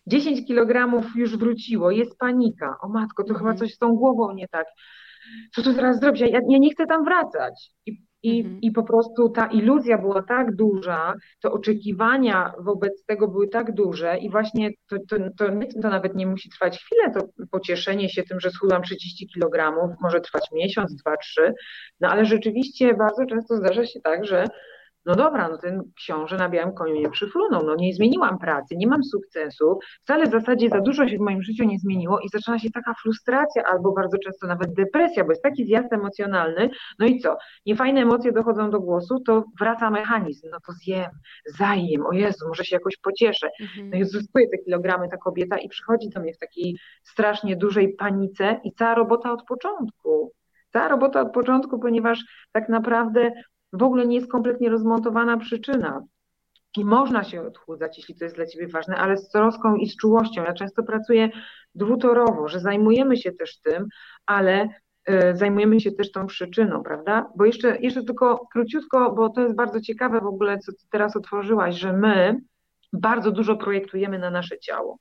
10 0.07 0.47
kilogramów 0.47 1.15
już 1.15 1.37
wróciło, 1.37 1.91
jest 1.91 2.17
panika. 2.17 2.77
O 2.81 2.89
matko, 2.89 3.23
to 3.23 3.33
chyba 3.33 3.51
mhm. 3.51 3.57
coś 3.57 3.73
z 3.73 3.77
tą 3.77 3.95
głową 3.95 4.33
nie 4.33 4.47
tak. 4.47 4.67
Co 5.55 5.61
tu 5.61 5.73
teraz 5.73 5.99
zrobić? 5.99 6.21
Ja, 6.21 6.27
ja 6.49 6.57
nie 6.57 6.71
chcę 6.71 6.85
tam 6.85 7.05
wracać. 7.05 7.71
I, 7.85 8.05
i, 8.23 8.39
mhm. 8.39 8.61
I 8.61 8.71
po 8.71 8.83
prostu 8.83 9.29
ta 9.29 9.45
iluzja 9.45 9.97
była 9.97 10.23
tak 10.23 10.55
duża, 10.55 11.13
te 11.41 11.51
oczekiwania 11.51 12.53
wobec 12.59 13.05
tego 13.05 13.27
były 13.27 13.47
tak 13.47 13.73
duże 13.73 14.17
i 14.17 14.29
właśnie 14.29 14.71
to, 14.89 14.97
to, 15.09 15.17
to, 15.37 15.45
to 15.81 15.89
nawet 15.89 16.15
nie 16.15 16.27
musi 16.27 16.49
trwać 16.49 16.79
chwilę, 16.79 17.11
to 17.13 17.45
pocieszenie 17.51 18.09
się 18.09 18.23
tym, 18.23 18.39
że 18.39 18.51
schudłam 18.51 18.83
30 18.83 19.27
kilogramów, 19.27 19.91
może 20.01 20.21
trwać 20.21 20.47
miesiąc, 20.51 20.95
dwa, 20.95 21.17
trzy, 21.17 21.53
no 21.99 22.09
ale 22.09 22.25
rzeczywiście 22.25 22.93
bardzo 22.93 23.25
często 23.25 23.57
zdarza 23.57 23.85
się 23.85 24.01
tak, 24.01 24.25
że 24.25 24.45
no 25.05 25.15
dobra, 25.15 25.49
no 25.49 25.57
ten 25.57 25.83
książę 25.95 26.37
na 26.37 26.49
białym 26.49 26.73
koniu 26.73 26.95
nie 26.95 27.09
przyfrunął, 27.09 27.65
no 27.65 27.75
nie 27.75 27.93
zmieniłam 27.93 28.39
pracy, 28.39 28.75
nie 28.77 28.87
mam 28.87 29.03
sukcesu, 29.03 29.79
wcale 30.01 30.27
w 30.27 30.31
zasadzie 30.31 30.69
za 30.69 30.81
dużo 30.81 31.07
się 31.07 31.17
w 31.17 31.21
moim 31.21 31.43
życiu 31.43 31.63
nie 31.63 31.79
zmieniło 31.79 32.19
i 32.19 32.29
zaczyna 32.29 32.59
się 32.59 32.69
taka 32.71 32.93
frustracja 33.01 33.63
albo 33.63 33.91
bardzo 33.91 34.17
często 34.17 34.47
nawet 34.47 34.73
depresja, 34.73 35.23
bo 35.23 35.31
jest 35.31 35.43
taki 35.43 35.65
zjazd 35.65 35.93
emocjonalny, 35.93 36.69
no 36.99 37.05
i 37.05 37.19
co, 37.19 37.37
niefajne 37.65 38.01
emocje 38.01 38.31
dochodzą 38.31 38.69
do 38.69 38.79
głosu, 38.79 39.19
to 39.19 39.43
wraca 39.59 39.89
mechanizm, 39.89 40.47
no 40.51 40.57
to 40.67 40.71
zjem, 40.71 41.11
zajem, 41.45 42.05
o 42.05 42.11
Jezu, 42.11 42.47
może 42.47 42.63
się 42.63 42.75
jakoś 42.75 42.97
pocieszę, 42.97 43.49
mhm. 43.61 43.89
no 43.89 43.97
i 43.97 44.05
zyskuje 44.05 44.47
te 44.49 44.57
kilogramy 44.57 45.09
ta 45.09 45.17
kobieta 45.17 45.57
i 45.57 45.69
przychodzi 45.69 46.09
do 46.09 46.21
mnie 46.21 46.33
w 46.33 46.37
takiej 46.37 46.77
strasznie 47.03 47.55
dużej 47.55 47.95
panice 47.95 48.59
i 48.63 48.71
cała 48.73 48.95
robota 48.95 49.31
od 49.31 49.43
początku, 49.43 50.31
cała 50.73 50.87
robota 50.87 51.21
od 51.21 51.31
początku, 51.31 51.79
ponieważ 51.79 52.19
tak 52.51 52.69
naprawdę 52.69 53.31
w 53.77 53.83
ogóle 53.83 54.07
nie 54.07 54.15
jest 54.15 54.31
kompletnie 54.31 54.69
rozmontowana 54.69 55.37
przyczyna. 55.37 56.01
I 56.77 56.85
można 56.85 57.23
się 57.23 57.41
odchudzać, 57.41 57.97
jeśli 57.97 58.15
to 58.15 58.25
jest 58.25 58.35
dla 58.35 58.45
Ciebie 58.45 58.67
ważne, 58.67 58.95
ale 58.95 59.17
z 59.17 59.29
troską 59.29 59.75
i 59.75 59.89
z 59.89 59.97
czułością. 59.97 60.43
Ja 60.43 60.53
często 60.53 60.83
pracuję 60.83 61.29
dwutorowo, 61.75 62.47
że 62.47 62.59
zajmujemy 62.59 63.17
się 63.17 63.31
też 63.31 63.59
tym, 63.59 63.87
ale 64.25 64.69
y, 65.09 65.35
zajmujemy 65.35 65.79
się 65.79 65.91
też 65.91 66.11
tą 66.11 66.27
przyczyną, 66.27 66.83
prawda? 66.83 67.31
Bo 67.35 67.45
jeszcze, 67.45 67.77
jeszcze 67.79 68.03
tylko 68.03 68.47
króciutko, 68.53 69.11
bo 69.11 69.29
to 69.29 69.41
jest 69.41 69.55
bardzo 69.55 69.81
ciekawe 69.81 70.21
w 70.21 70.25
ogóle, 70.25 70.59
co 70.59 70.71
Ty 70.71 70.85
teraz 70.91 71.15
otworzyłaś, 71.15 71.75
że 71.75 71.93
my 71.93 72.39
bardzo 72.93 73.31
dużo 73.31 73.55
projektujemy 73.55 74.19
na 74.19 74.31
nasze 74.31 74.59
ciało. 74.59 74.99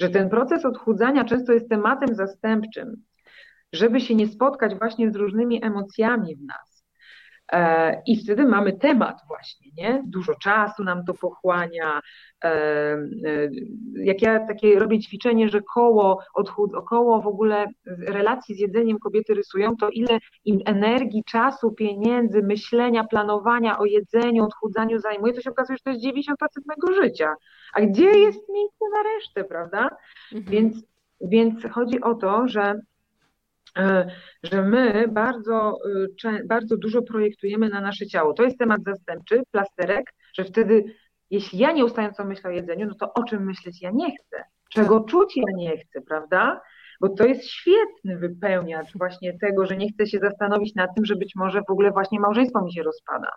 Że 0.00 0.08
ten 0.08 0.30
proces 0.30 0.64
odchudzania 0.64 1.24
często 1.24 1.52
jest 1.52 1.68
tematem 1.68 2.14
zastępczym, 2.14 2.96
żeby 3.72 4.00
się 4.00 4.14
nie 4.14 4.28
spotkać 4.28 4.78
właśnie 4.78 5.10
z 5.10 5.16
różnymi 5.16 5.64
emocjami 5.64 6.36
w 6.36 6.42
nas 6.42 6.71
I 8.06 8.16
wtedy 8.24 8.44
mamy 8.44 8.72
temat 8.72 9.20
właśnie, 9.28 9.70
nie? 9.76 10.02
Dużo 10.06 10.34
czasu 10.34 10.84
nam 10.84 11.04
to 11.04 11.14
pochłania. 11.14 12.00
E, 12.44 12.48
e, 12.48 12.98
jak 13.94 14.22
ja 14.22 14.46
takie 14.46 14.78
robię 14.78 15.00
ćwiczenie, 15.00 15.48
że 15.48 15.60
koło, 15.74 16.18
odchud, 16.34 16.74
około 16.74 17.22
w 17.22 17.26
ogóle 17.26 17.66
relacji 18.06 18.54
z 18.54 18.58
jedzeniem 18.58 18.98
kobiety 18.98 19.34
rysują, 19.34 19.76
to 19.76 19.88
ile 19.90 20.18
im 20.44 20.58
energii, 20.64 21.24
czasu, 21.24 21.72
pieniędzy, 21.72 22.42
myślenia, 22.42 23.04
planowania 23.04 23.78
o 23.78 23.84
jedzeniu, 23.84 24.44
odchudzaniu 24.44 24.98
zajmuje, 24.98 25.32
to 25.32 25.40
się 25.40 25.50
okazuje, 25.50 25.76
że 25.76 25.82
to 25.84 25.90
jest 25.90 26.04
90% 26.04 26.34
mojego 26.66 27.02
życia. 27.02 27.34
A 27.74 27.80
gdzie 27.80 28.18
jest 28.18 28.48
miejsce 28.48 28.84
na 28.92 29.02
resztę, 29.14 29.44
prawda? 29.44 29.88
Mhm. 30.32 30.50
Więc, 30.50 30.84
więc 31.20 31.66
chodzi 31.72 32.00
o 32.00 32.14
to, 32.14 32.48
że 32.48 32.74
E, 32.74 32.91
że 34.42 34.62
my 34.62 35.08
bardzo, 35.08 35.78
e, 36.24 36.44
bardzo 36.44 36.76
dużo 36.76 37.02
projektujemy 37.02 37.68
na 37.68 37.80
nasze 37.80 38.06
ciało. 38.06 38.32
To 38.32 38.42
jest 38.42 38.58
temat 38.58 38.80
zastępczy, 38.84 39.42
plasterek, 39.50 40.14
że 40.34 40.44
wtedy, 40.44 40.84
jeśli 41.30 41.58
ja 41.58 41.72
nieustająco 41.72 42.24
myślę 42.24 42.50
o 42.50 42.52
jedzeniu, 42.52 42.86
no 42.86 42.94
to 42.94 43.12
o 43.14 43.22
czym 43.24 43.44
myśleć 43.44 43.82
ja 43.82 43.90
nie 43.90 44.16
chcę, 44.16 44.44
czego 44.70 45.00
tak. 45.00 45.10
czuć 45.10 45.36
ja 45.36 45.56
nie 45.56 45.78
chcę, 45.78 46.00
prawda? 46.00 46.60
Bo 47.00 47.08
to 47.08 47.26
jest 47.26 47.44
świetny 47.44 48.18
wypełniacz 48.18 48.92
właśnie 48.98 49.38
tego, 49.38 49.66
że 49.66 49.76
nie 49.76 49.92
chcę 49.92 50.06
się 50.06 50.18
zastanowić 50.18 50.74
nad 50.74 50.94
tym, 50.94 51.04
że 51.04 51.16
być 51.16 51.32
może 51.36 51.60
w 51.68 51.70
ogóle 51.70 51.90
właśnie 51.90 52.20
małżeństwo 52.20 52.62
mi 52.64 52.72
się 52.72 52.82
rozpada, 52.82 53.28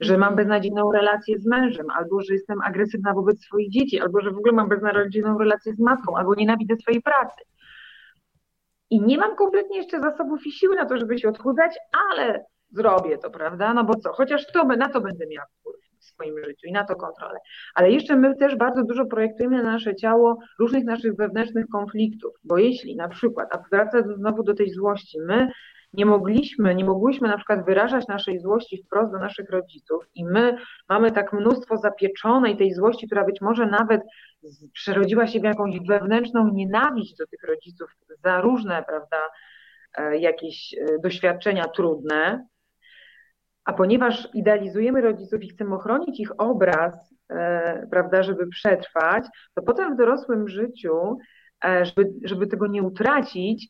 że 0.00 0.12
mam 0.12 0.28
mhm. 0.28 0.36
beznadziejną 0.36 0.92
relację 0.92 1.38
z 1.38 1.46
mężem, 1.46 1.86
albo 1.90 2.20
że 2.20 2.34
jestem 2.34 2.60
agresywna 2.60 3.14
wobec 3.14 3.44
swoich 3.44 3.70
dzieci, 3.70 4.00
albo 4.00 4.20
że 4.20 4.30
w 4.30 4.36
ogóle 4.36 4.52
mam 4.52 4.68
beznadziejną 4.68 5.38
relację 5.38 5.74
z 5.74 5.80
matką, 5.80 6.16
albo 6.16 6.34
nienawidzę 6.34 6.76
swojej 6.76 7.02
pracy 7.02 7.42
i 8.92 9.00
nie 9.00 9.18
mam 9.18 9.36
kompletnie 9.36 9.76
jeszcze 9.76 10.00
zasobów 10.00 10.46
i 10.46 10.52
siły 10.52 10.76
na 10.76 10.86
to, 10.86 10.96
żeby 10.96 11.18
się 11.18 11.28
odchudzać, 11.28 11.78
ale 12.10 12.44
zrobię 12.70 13.18
to, 13.18 13.30
prawda? 13.30 13.74
No 13.74 13.84
bo 13.84 13.94
co, 13.94 14.12
chociaż 14.12 14.46
to, 14.52 14.64
na 14.64 14.88
to 14.88 15.00
będę 15.00 15.26
miała 15.26 15.46
wpływ 15.46 15.76
w 15.98 16.04
swoim 16.04 16.44
życiu 16.44 16.66
i 16.66 16.72
na 16.72 16.84
to 16.84 16.96
kontrolę. 16.96 17.38
Ale 17.74 17.90
jeszcze 17.90 18.16
my 18.16 18.36
też 18.36 18.56
bardzo 18.56 18.84
dużo 18.84 19.06
projektujemy 19.06 19.62
na 19.62 19.72
nasze 19.72 19.96
ciało 19.96 20.38
różnych 20.58 20.84
naszych 20.84 21.16
wewnętrznych 21.16 21.66
konfliktów, 21.72 22.32
bo 22.44 22.58
jeśli 22.58 22.96
na 22.96 23.08
przykład, 23.08 23.48
a 23.54 23.58
wracając 23.70 24.16
znowu 24.16 24.42
do 24.42 24.54
tej 24.54 24.70
złości, 24.70 25.18
my 25.20 25.48
nie 25.92 26.06
mogliśmy, 26.06 26.74
nie 26.74 26.84
mogłyśmy 26.84 27.28
na 27.28 27.36
przykład 27.36 27.64
wyrażać 27.64 28.08
naszej 28.08 28.40
złości 28.40 28.82
wprost 28.86 29.12
do 29.12 29.18
naszych 29.18 29.50
rodziców 29.50 30.04
i 30.14 30.24
my 30.24 30.56
mamy 30.88 31.12
tak 31.12 31.32
mnóstwo 31.32 31.76
zapieczonej 31.76 32.56
tej 32.56 32.74
złości, 32.74 33.06
która 33.06 33.24
być 33.24 33.40
może 33.40 33.66
nawet 33.66 34.02
przerodziła 34.72 35.26
się 35.26 35.40
w 35.40 35.44
jakąś 35.44 35.80
wewnętrzną 35.88 36.48
nienawiść 36.52 37.16
do 37.16 37.26
tych 37.26 37.42
rodziców 37.42 37.90
za 38.24 38.40
różne, 38.40 38.84
prawda, 38.88 39.16
e, 39.98 40.18
jakieś 40.18 40.74
e, 40.74 40.98
doświadczenia 40.98 41.64
trudne, 41.64 42.46
a 43.64 43.72
ponieważ 43.72 44.28
idealizujemy 44.34 45.00
rodziców 45.00 45.42
i 45.42 45.48
chcemy 45.48 45.74
ochronić 45.74 46.20
ich 46.20 46.40
obraz, 46.40 47.14
e, 47.30 47.86
prawda, 47.90 48.22
żeby 48.22 48.48
przetrwać, 48.48 49.24
to 49.54 49.62
potem 49.62 49.94
w 49.94 49.98
dorosłym 49.98 50.48
życiu, 50.48 51.18
żeby, 51.82 52.12
żeby 52.24 52.46
tego 52.46 52.66
nie 52.66 52.82
utracić, 52.82 53.68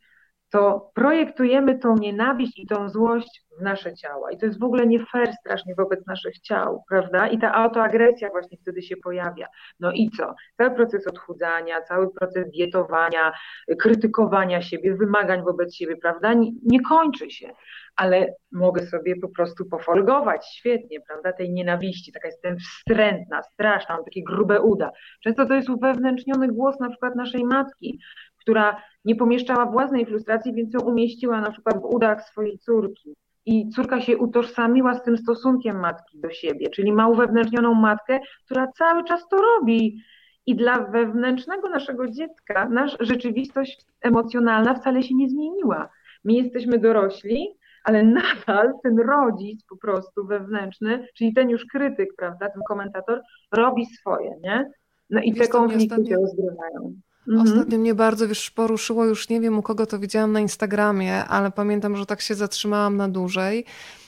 to 0.52 0.90
projektujemy 0.94 1.78
tą 1.78 1.96
nienawiść 1.96 2.58
i 2.58 2.66
tą 2.66 2.88
złość 2.88 3.42
w 3.58 3.62
nasze 3.62 3.94
ciała. 3.94 4.30
I 4.30 4.38
to 4.38 4.46
jest 4.46 4.60
w 4.60 4.64
ogóle 4.64 4.86
nie 4.86 5.06
fair 5.06 5.32
strasznie 5.40 5.74
wobec 5.74 6.06
naszych 6.06 6.40
ciał, 6.40 6.84
prawda? 6.88 7.28
I 7.28 7.38
ta 7.38 7.54
autoagresja 7.54 8.30
właśnie 8.30 8.58
wtedy 8.58 8.82
się 8.82 8.96
pojawia. 8.96 9.46
No 9.80 9.92
i 9.92 10.10
co? 10.10 10.34
Cały 10.56 10.70
proces 10.70 11.06
odchudzania, 11.06 11.82
cały 11.82 12.14
proces 12.14 12.50
dietowania, 12.50 13.32
krytykowania 13.78 14.62
siebie, 14.62 14.94
wymagań 14.94 15.42
wobec 15.42 15.74
siebie, 15.74 15.96
prawda? 15.96 16.32
Nie, 16.32 16.50
nie 16.62 16.80
kończy 16.80 17.30
się, 17.30 17.50
ale 17.96 18.34
mogę 18.52 18.86
sobie 18.86 19.16
po 19.16 19.28
prostu 19.28 19.64
pofolgować 19.64 20.46
świetnie, 20.56 21.00
prawda? 21.00 21.32
Tej 21.32 21.52
nienawiści, 21.52 22.12
taka 22.12 22.28
jestem 22.28 22.56
wstrętna, 22.58 23.42
straszna, 23.42 23.94
mam 23.94 24.04
takie 24.04 24.22
grube 24.22 24.60
uda. 24.60 24.90
Często 25.24 25.46
to 25.46 25.54
jest 25.54 25.68
uwewnętrzniony 25.68 26.48
głos 26.48 26.80
na 26.80 26.88
przykład 26.88 27.16
naszej 27.16 27.44
matki, 27.44 27.98
która 28.42 28.82
nie 29.04 29.16
pomieszczała 29.16 29.66
własnej 29.66 30.06
frustracji, 30.06 30.54
więc 30.54 30.74
ją 30.74 30.80
umieściła 30.80 31.40
na 31.40 31.50
przykład 31.50 31.82
w 31.82 31.84
udach 31.84 32.28
swojej 32.28 32.58
córki. 32.58 33.14
I 33.46 33.68
córka 33.68 34.00
się 34.00 34.18
utożsamiła 34.18 34.94
z 34.94 35.02
tym 35.02 35.16
stosunkiem 35.18 35.80
matki 35.80 36.20
do 36.20 36.30
siebie, 36.30 36.70
czyli 36.70 36.92
ma 36.92 37.08
uwewnętrznioną 37.08 37.74
matkę, 37.74 38.20
która 38.44 38.66
cały 38.66 39.04
czas 39.04 39.28
to 39.28 39.36
robi. 39.36 40.02
I 40.46 40.56
dla 40.56 40.78
wewnętrznego 40.78 41.68
naszego 41.68 42.08
dziecka 42.08 42.68
nasza 42.68 42.96
rzeczywistość 43.00 43.86
emocjonalna 44.00 44.74
wcale 44.74 45.02
się 45.02 45.14
nie 45.14 45.28
zmieniła. 45.28 45.88
My 46.24 46.32
jesteśmy 46.32 46.78
dorośli, 46.78 47.58
ale 47.84 48.02
nadal 48.02 48.72
ten 48.82 48.98
rodzic 48.98 49.64
po 49.64 49.76
prostu 49.76 50.26
wewnętrzny, 50.26 51.08
czyli 51.14 51.34
ten 51.34 51.50
już 51.50 51.66
krytyk, 51.66 52.08
prawda, 52.16 52.48
ten 52.48 52.62
komentator, 52.68 53.22
robi 53.52 53.86
swoje, 53.86 54.30
nie? 54.42 54.70
No 55.10 55.20
i 55.20 55.32
Wiesz, 55.32 55.46
te 55.46 55.52
konflikty 55.52 55.84
ostatnio... 55.94 56.10
się 56.10 56.16
rozgrywają. 56.16 56.94
Mhm. 57.28 57.48
Ostatnio 57.48 57.78
mnie 57.78 57.94
bardzo 57.94 58.28
wiesz, 58.28 58.50
poruszyło, 58.50 59.04
już 59.04 59.28
nie 59.28 59.40
wiem 59.40 59.58
u 59.58 59.62
kogo 59.62 59.86
to 59.86 59.98
widziałam 59.98 60.32
na 60.32 60.40
Instagramie, 60.40 61.24
ale 61.24 61.50
pamiętam, 61.50 61.96
że 61.96 62.06
tak 62.06 62.20
się 62.20 62.34
zatrzymałam 62.34 62.96
na 62.96 63.08
dłużej. 63.08 63.64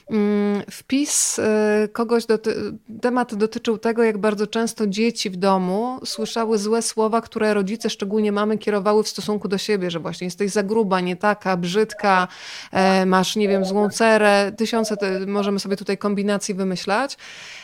Mm, 0.09 0.63
wpis 0.71 1.39
y, 1.39 1.43
kogoś, 1.93 2.25
doty 2.25 2.55
temat 3.01 3.35
dotyczył 3.35 3.77
tego, 3.77 4.03
jak 4.03 4.17
bardzo 4.17 4.47
często 4.47 4.87
dzieci 4.87 5.29
w 5.29 5.35
domu 5.35 5.99
słyszały 6.05 6.57
złe 6.57 6.81
słowa, 6.81 7.21
które 7.21 7.53
rodzice, 7.53 7.89
szczególnie 7.89 8.31
mamy, 8.31 8.57
kierowały 8.57 9.03
w 9.03 9.07
stosunku 9.07 9.47
do 9.47 9.57
siebie, 9.57 9.91
że 9.91 9.99
właśnie 9.99 10.25
jesteś 10.25 10.51
za 10.51 10.63
gruba, 10.63 10.99
nie 10.99 11.15
taka, 11.15 11.57
brzydka, 11.57 12.27
e, 12.71 13.05
masz, 13.05 13.35
nie 13.35 13.47
wiem, 13.47 13.65
złą 13.65 13.89
cerę, 13.89 14.51
tysiące 14.57 14.95
możemy 15.27 15.59
sobie 15.59 15.77
tutaj 15.77 15.97
kombinacji 15.97 16.53
wymyślać. 16.53 17.17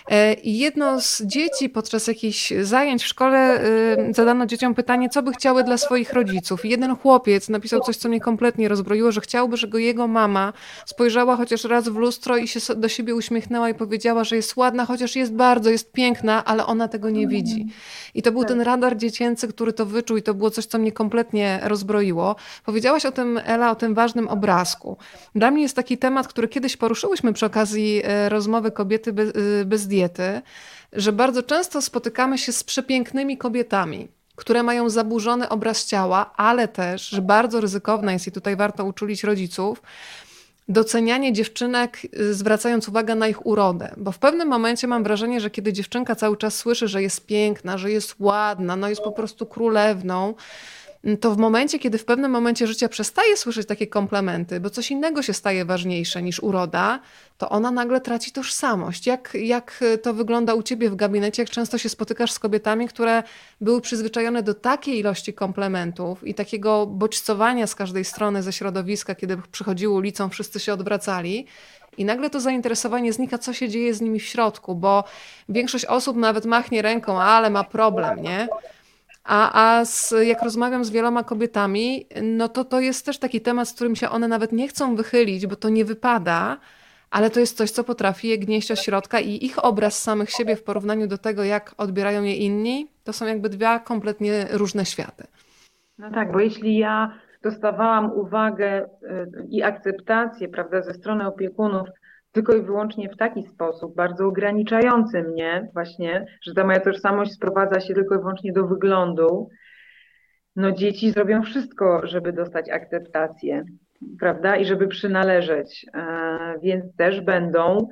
E, 0.07 0.33
I 0.33 0.57
jedno 0.57 1.01
z 1.01 1.21
dzieci 1.21 1.69
podczas 1.69 2.07
jakichś 2.07 2.53
zajęć 2.61 3.03
w 3.03 3.07
szkole 3.07 3.65
y, 4.09 4.13
zadano 4.13 4.45
dzieciom 4.45 4.75
pytanie, 4.75 5.09
co 5.09 5.23
by 5.23 5.31
chciały 5.31 5.63
dla 5.63 5.77
swoich 5.77 6.13
rodziców. 6.13 6.65
I 6.65 6.69
jeden 6.69 6.95
chłopiec 6.95 7.49
napisał 7.49 7.81
coś, 7.81 7.97
co 7.97 8.09
mnie 8.09 8.19
kompletnie 8.19 8.67
rozbroiło, 8.67 9.11
że 9.11 9.21
chciałby, 9.21 9.57
żeby 9.57 9.81
jego 9.81 10.07
mama 10.07 10.53
spojrzała 10.85 11.35
chociaż 11.35 11.63
raz 11.63 11.89
w 11.89 11.95
lustro 11.95 12.30
i 12.37 12.47
się 12.47 12.75
do 12.75 12.89
siebie 12.89 13.15
uśmiechnęła 13.15 13.69
i 13.69 13.73
powiedziała, 13.73 14.23
że 14.23 14.35
jest 14.35 14.55
ładna, 14.55 14.85
chociaż 14.85 15.15
jest 15.15 15.33
bardzo, 15.33 15.69
jest 15.69 15.91
piękna, 15.91 16.45
ale 16.45 16.65
ona 16.65 16.87
tego 16.87 17.09
nie 17.09 17.27
widzi. 17.27 17.67
I 18.13 18.21
to 18.21 18.31
był 18.31 18.45
ten 18.45 18.57
tak. 18.57 18.67
radar 18.67 18.97
dziecięcy, 18.97 19.47
który 19.47 19.73
to 19.73 19.85
wyczuł 19.85 20.17
i 20.17 20.23
to 20.23 20.33
było 20.33 20.51
coś, 20.51 20.65
co 20.65 20.79
mnie 20.79 20.91
kompletnie 20.91 21.59
rozbroiło. 21.63 22.35
Powiedziałaś 22.65 23.05
o 23.05 23.11
tym, 23.11 23.39
Ela, 23.45 23.71
o 23.71 23.75
tym 23.75 23.93
ważnym 23.93 24.27
obrazku. 24.27 24.97
Dla 25.35 25.51
mnie 25.51 25.61
jest 25.61 25.75
taki 25.75 25.97
temat, 25.97 26.27
który 26.27 26.47
kiedyś 26.47 26.77
poruszyłyśmy 26.77 27.33
przy 27.33 27.45
okazji 27.45 28.01
e, 28.03 28.29
rozmowy 28.29 28.71
kobiety 28.71 29.13
bez, 29.13 29.29
e, 29.29 29.65
bez 29.65 29.87
diety, 29.87 30.41
że 30.93 31.11
bardzo 31.11 31.43
często 31.43 31.81
spotykamy 31.81 32.37
się 32.37 32.51
z 32.51 32.63
przepięknymi 32.63 33.37
kobietami, 33.37 34.07
które 34.35 34.63
mają 34.63 34.89
zaburzony 34.89 35.49
obraz 35.49 35.85
ciała, 35.85 36.33
ale 36.37 36.67
też, 36.67 37.09
że 37.09 37.21
bardzo 37.21 37.61
ryzykowne 37.61 38.13
jest 38.13 38.27
i 38.27 38.31
tutaj 38.31 38.55
warto 38.55 38.85
uczulić 38.85 39.23
rodziców, 39.23 39.81
docenianie 40.67 41.33
dziewczynek, 41.33 41.99
y, 42.19 42.33
zwracając 42.33 42.89
uwagę 42.89 43.15
na 43.15 43.27
ich 43.27 43.45
urodę. 43.45 43.93
Bo 43.97 44.11
w 44.11 44.19
pewnym 44.19 44.47
momencie 44.47 44.87
mam 44.87 45.03
wrażenie, 45.03 45.41
że 45.41 45.49
kiedy 45.49 45.73
dziewczynka 45.73 46.15
cały 46.15 46.37
czas 46.37 46.55
słyszy, 46.55 46.87
że 46.87 47.01
jest 47.01 47.25
piękna, 47.25 47.77
że 47.77 47.91
jest 47.91 48.15
ładna, 48.19 48.75
no 48.75 48.89
jest 48.89 49.01
po 49.01 49.11
prostu 49.11 49.45
królewną, 49.45 50.33
to 51.21 51.31
w 51.31 51.37
momencie, 51.37 51.79
kiedy 51.79 51.97
w 51.97 52.05
pewnym 52.05 52.31
momencie 52.31 52.67
życia 52.67 52.89
przestaje 52.89 53.37
słyszeć 53.37 53.67
takie 53.67 53.87
komplementy, 53.87 54.59
bo 54.59 54.69
coś 54.69 54.91
innego 54.91 55.21
się 55.21 55.33
staje 55.33 55.65
ważniejsze 55.65 56.21
niż 56.21 56.39
uroda, 56.39 56.99
to 57.37 57.49
ona 57.49 57.71
nagle 57.71 58.01
traci 58.01 58.31
tożsamość. 58.31 59.07
Jak, 59.07 59.37
jak 59.41 59.83
to 60.01 60.13
wygląda 60.13 60.53
u 60.53 60.63
ciebie 60.63 60.89
w 60.89 60.95
gabinecie? 60.95 61.41
Jak 61.41 61.49
często 61.49 61.77
się 61.77 61.89
spotykasz 61.89 62.31
z 62.31 62.39
kobietami, 62.39 62.87
które 62.87 63.23
były 63.61 63.81
przyzwyczajone 63.81 64.43
do 64.43 64.53
takiej 64.53 64.99
ilości 64.99 65.33
komplementów 65.33 66.27
i 66.27 66.33
takiego 66.33 66.85
bodźcowania 66.85 67.67
z 67.67 67.75
każdej 67.75 68.05
strony 68.05 68.43
ze 68.43 68.53
środowiska, 68.53 69.15
kiedy 69.15 69.37
przychodziły 69.51 69.93
ulicą, 69.93 70.29
wszyscy 70.29 70.59
się 70.59 70.73
odwracali, 70.73 71.45
i 71.97 72.05
nagle 72.05 72.29
to 72.29 72.39
zainteresowanie 72.39 73.13
znika, 73.13 73.37
co 73.37 73.53
się 73.53 73.69
dzieje 73.69 73.93
z 73.93 74.01
nimi 74.01 74.19
w 74.19 74.25
środku, 74.25 74.75
bo 74.75 75.03
większość 75.49 75.85
osób 75.85 76.17
nawet 76.17 76.45
machnie 76.45 76.81
ręką, 76.81 77.21
ale 77.21 77.49
ma 77.49 77.63
problem, 77.63 78.21
nie? 78.21 78.47
A, 79.23 79.79
a 79.79 79.85
z, 79.85 80.13
jak 80.23 80.43
rozmawiam 80.43 80.85
z 80.85 80.89
wieloma 80.89 81.23
kobietami, 81.23 82.05
no 82.21 82.49
to 82.49 82.65
to 82.65 82.79
jest 82.79 83.05
też 83.05 83.17
taki 83.17 83.41
temat, 83.41 83.67
z 83.67 83.73
którym 83.73 83.95
się 83.95 84.09
one 84.09 84.27
nawet 84.27 84.51
nie 84.51 84.67
chcą 84.67 84.95
wychylić, 84.95 85.47
bo 85.47 85.55
to 85.55 85.69
nie 85.69 85.85
wypada, 85.85 86.57
ale 87.11 87.29
to 87.29 87.39
jest 87.39 87.57
coś, 87.57 87.71
co 87.71 87.83
potrafi 87.83 88.27
je 88.27 88.37
gnieść 88.37 88.71
od 88.71 88.79
środka 88.79 89.19
i 89.19 89.45
ich 89.45 89.65
obraz 89.65 90.03
samych 90.03 90.29
siebie 90.29 90.55
w 90.55 90.63
porównaniu 90.63 91.07
do 91.07 91.17
tego, 91.17 91.43
jak 91.43 91.73
odbierają 91.77 92.23
je 92.23 92.35
inni, 92.35 92.87
to 93.03 93.13
są 93.13 93.25
jakby 93.25 93.49
dwa 93.49 93.79
kompletnie 93.79 94.47
różne 94.51 94.85
światy. 94.85 95.23
No 95.97 96.11
tak, 96.11 96.31
bo 96.31 96.39
jeśli 96.39 96.77
ja 96.77 97.13
dostawałam 97.43 98.11
uwagę 98.11 98.85
y, 98.85 98.87
i 99.49 99.63
akceptację, 99.63 100.47
prawda, 100.47 100.81
ze 100.81 100.93
strony 100.93 101.27
opiekunów, 101.27 101.87
tylko 102.31 102.55
i 102.55 102.61
wyłącznie 102.61 103.09
w 103.09 103.17
taki 103.17 103.43
sposób, 103.43 103.95
bardzo 103.95 104.27
ograniczający 104.27 105.23
mnie 105.23 105.69
właśnie, 105.73 106.25
że 106.43 106.53
ta 106.53 106.63
moja 106.63 106.79
tożsamość 106.79 107.31
sprowadza 107.31 107.79
się 107.79 107.93
tylko 107.93 108.15
i 108.15 108.19
wyłącznie 108.19 108.53
do 108.53 108.67
wyglądu, 108.67 109.49
no 110.55 110.71
dzieci 110.71 111.11
zrobią 111.11 111.43
wszystko, 111.43 112.07
żeby 112.07 112.33
dostać 112.33 112.69
akceptację, 112.69 113.63
prawda, 114.19 114.55
i 114.55 114.65
żeby 114.65 114.87
przynależeć, 114.87 115.85
e, 115.93 116.59
więc 116.63 116.95
też 116.95 117.21
będą 117.21 117.87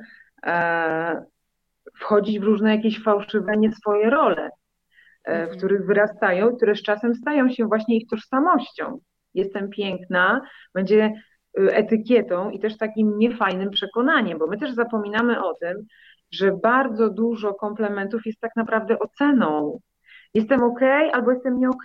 e, 0.45 1.25
wchodzić 1.99 2.39
w 2.39 2.43
różne 2.43 2.75
jakieś 2.75 3.03
fałszywe, 3.03 3.57
nie 3.57 3.71
swoje 3.71 4.09
role, 4.09 4.49
e, 5.23 5.33
w 5.33 5.41
mhm. 5.41 5.57
których 5.57 5.85
wyrastają, 5.85 6.55
które 6.55 6.75
z 6.75 6.83
czasem 6.83 7.15
stają 7.15 7.49
się 7.49 7.65
właśnie 7.65 7.97
ich 7.97 8.07
tożsamością. 8.07 8.99
Jestem 9.33 9.69
piękna, 9.69 10.41
będzie 10.73 11.13
etykietą 11.57 12.49
i 12.49 12.59
też 12.59 12.77
takim 12.77 13.17
niefajnym 13.17 13.69
przekonaniem, 13.69 14.37
bo 14.37 14.47
my 14.47 14.57
też 14.57 14.71
zapominamy 14.71 15.43
o 15.43 15.53
tym, 15.53 15.85
że 16.31 16.51
bardzo 16.63 17.09
dużo 17.09 17.53
komplementów 17.53 18.25
jest 18.25 18.39
tak 18.39 18.51
naprawdę 18.55 18.99
oceną. 18.99 19.79
Jestem 20.33 20.63
ok, 20.63 20.81
albo 21.13 21.31
jestem 21.31 21.59
nie 21.59 21.69
ok. 21.69 21.83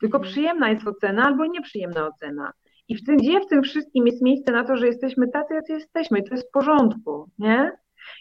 Tylko 0.00 0.18
mhm. 0.18 0.32
przyjemna 0.32 0.70
jest 0.70 0.88
ocena, 0.88 1.24
albo 1.24 1.46
nieprzyjemna 1.46 2.06
ocena. 2.06 2.52
I 2.88 2.96
w 2.96 3.04
tym, 3.04 3.16
gdzie 3.16 3.40
w 3.40 3.46
tym 3.46 3.62
wszystkim 3.62 4.06
jest 4.06 4.22
miejsce 4.22 4.52
na 4.52 4.64
to, 4.64 4.76
że 4.76 4.86
jesteśmy 4.86 5.28
tacy, 5.28 5.54
jacy 5.54 5.72
jesteśmy, 5.72 6.18
i 6.18 6.24
to 6.24 6.34
jest 6.34 6.48
w 6.48 6.52
porządku, 6.52 7.30
nie? 7.38 7.72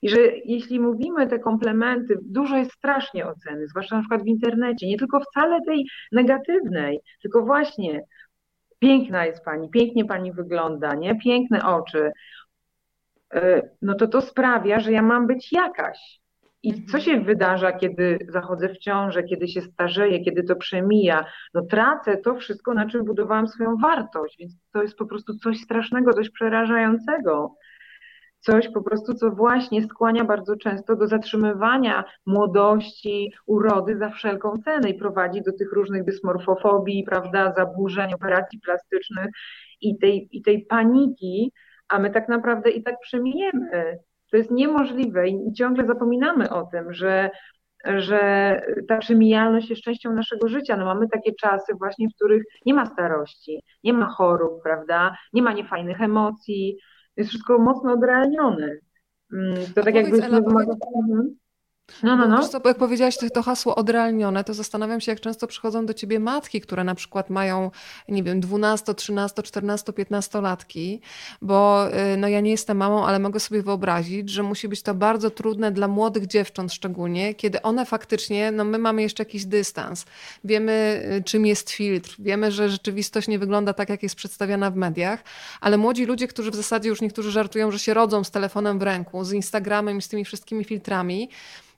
I 0.02 0.10
że 0.10 0.18
jeśli 0.46 0.80
mówimy 0.80 1.28
te 1.28 1.40
komplementy, 1.40 2.20
dużo 2.22 2.58
jest 2.58 2.72
strasznie 2.72 3.28
oceny, 3.28 3.68
zwłaszcza 3.68 3.96
na 3.96 4.02
przykład 4.02 4.24
w 4.24 4.28
internecie, 4.28 4.88
nie 4.88 4.98
tylko 4.98 5.20
wcale 5.20 5.60
tej 5.66 5.86
negatywnej, 6.12 7.00
tylko 7.22 7.46
właśnie 7.46 8.02
piękna 8.80 9.26
jest 9.26 9.44
pani, 9.44 9.70
pięknie 9.70 10.06
pani 10.06 10.32
wygląda, 10.32 10.96
nie? 10.96 11.20
Piękne 11.20 11.66
oczy. 11.66 12.12
E, 13.34 13.70
no 13.82 13.96
to 13.96 14.08
to 14.08 14.22
sprawia, 14.22 14.80
że 14.80 14.92
ja 14.92 15.02
mam 15.02 15.28
być 15.28 15.52
jakaś. 15.52 16.20
I 16.64 16.74
co 16.74 16.98
mhm. 16.98 17.04
się 17.04 17.22
wydarza, 17.22 17.72
kiedy 17.72 18.20
zachodzę 18.30 18.70
w 18.70 18.78
ciążę, 18.78 19.24
kiedy 19.24 19.48
się 19.48 19.62
starzeję, 19.62 20.24
kiedy 20.24 20.44
to 20.44 20.56
przemija? 20.56 21.26
No 21.54 21.62
tracę 21.62 22.18
to 22.18 22.36
wszystko, 22.36 22.74
na 22.74 22.90
czym 22.90 23.06
budowałam 23.06 23.48
swoją 23.48 23.78
wartość, 23.78 24.36
więc 24.40 24.54
to 24.74 24.82
jest 24.82 24.98
po 24.98 25.06
prostu 25.06 25.38
coś 25.38 25.58
strasznego, 25.58 26.14
coś 26.14 26.30
przerażającego 26.30 27.56
coś 28.40 28.70
po 28.70 28.82
prostu, 28.82 29.14
co 29.14 29.32
właśnie 29.32 29.84
skłania 29.84 30.24
bardzo 30.24 30.56
często 30.56 30.96
do 30.96 31.08
zatrzymywania 31.08 32.04
młodości, 32.26 33.34
urody 33.46 33.98
za 33.98 34.10
wszelką 34.10 34.54
cenę 34.66 34.90
i 34.90 35.00
prowadzi 35.00 35.42
do 35.42 35.54
tych 35.54 35.74
różnych 35.74 36.04
dysmorfofobii, 36.04 37.04
prawda, 37.04 37.54
zaburzeń, 37.58 38.14
operacji 38.14 38.60
plastycznych 38.60 39.28
i 39.82 39.98
tej, 39.98 40.28
i 40.32 40.42
tej 40.42 40.66
paniki, 40.66 41.52
a 41.88 42.00
my 42.00 42.12
tak 42.12 42.30
naprawdę 42.30 42.70
i 42.70 42.84
tak 42.84 42.96
przemijemy. 43.00 44.00
To 44.32 44.38
jest 44.38 44.52
niemożliwe 44.52 45.30
i 45.30 45.54
ciągle 45.54 45.86
zapominamy 45.86 46.50
o 46.50 46.66
tym, 46.66 46.94
że 46.94 47.30
że 47.86 48.62
ta 48.88 48.98
przemijalność 48.98 49.70
jest 49.70 49.82
częścią 49.82 50.14
naszego 50.14 50.48
życia. 50.48 50.78
No 50.78 50.86
mamy 50.86 51.08
takie 51.10 51.32
czasy 51.42 51.74
właśnie, 51.80 52.08
w 52.10 52.16
których 52.16 52.44
nie 52.66 52.74
ma 52.74 52.86
starości, 52.86 53.64
nie 53.84 53.94
ma 53.94 54.08
chorób, 54.08 54.64
prawda, 54.64 55.16
nie 55.34 55.42
ma 55.42 55.54
niefajnych 55.54 56.02
emocji, 56.02 56.78
jest 57.20 57.30
wszystko 57.30 57.60
mocno 57.60 57.94
odrealnione. 57.94 58.78
Mm, 59.34 59.56
to 59.76 59.84
tak 59.84 59.96
jakby... 59.96 60.24
Ela, 60.24 60.42
powiedz... 60.42 60.70
No, 62.04 62.16
no, 62.16 62.28
no. 62.28 62.48
Co, 62.48 62.62
jak 62.66 62.78
powiedziałaś 62.78 63.18
to, 63.18 63.30
to 63.30 63.44
hasło 63.44 63.76
odrealnione, 63.76 64.44
to 64.44 64.54
zastanawiam 64.54 65.02
się, 65.02 65.12
jak 65.12 65.20
często 65.20 65.48
przychodzą 65.48 65.86
do 65.86 65.94
ciebie 65.94 66.20
matki, 66.20 66.62
które 66.62 66.84
na 66.84 66.96
przykład 66.96 67.30
mają, 67.30 67.72
nie 68.08 68.24
wiem, 68.24 68.40
12, 68.40 68.94
13, 68.94 69.44
14, 69.44 69.94
15 69.94 70.42
latki, 70.42 71.02
bo 71.42 71.88
y, 72.14 72.18
no 72.18 72.28
ja 72.28 72.40
nie 72.40 72.52
jestem 72.52 72.78
mamą, 72.78 73.06
ale 73.06 73.20
mogę 73.20 73.40
sobie 73.40 73.62
wyobrazić, 73.62 74.30
że 74.30 74.44
musi 74.44 74.68
być 74.68 74.82
to 74.82 74.94
bardzo 74.94 75.30
trudne 75.30 75.72
dla 75.72 75.88
młodych 75.88 76.28
dziewcząt 76.28 76.74
szczególnie, 76.74 77.34
kiedy 77.34 77.62
one 77.62 77.86
faktycznie, 77.86 78.52
no 78.52 78.64
my 78.64 78.78
mamy 78.78 79.02
jeszcze 79.02 79.24
jakiś 79.24 79.46
dystans, 79.46 80.06
wiemy 80.44 81.02
y, 81.18 81.24
czym 81.24 81.46
jest 81.46 81.70
filtr, 81.70 82.16
wiemy, 82.20 82.52
że 82.52 82.70
rzeczywistość 82.70 83.28
nie 83.28 83.40
wygląda 83.40 83.74
tak, 83.74 83.90
jak 83.90 84.04
jest 84.04 84.16
przedstawiana 84.16 84.72
w 84.72 84.76
mediach, 84.76 85.24
ale 85.62 85.78
młodzi 85.78 86.06
ludzie, 86.06 86.28
którzy 86.28 86.52
w 86.52 86.56
zasadzie 86.56 86.90
już 86.90 87.02
niektórzy 87.02 87.32
żartują, 87.32 87.72
że 87.72 87.80
się 87.80 87.94
rodzą 87.94 88.24
z 88.24 88.32
telefonem 88.32 88.80
w 88.80 88.82
ręku, 88.82 89.24
z 89.24 89.34
Instagramem 89.34 89.98
i 89.98 90.02
z 90.02 90.08
tymi 90.08 90.26
wszystkimi 90.26 90.64
filtrami, 90.64 91.30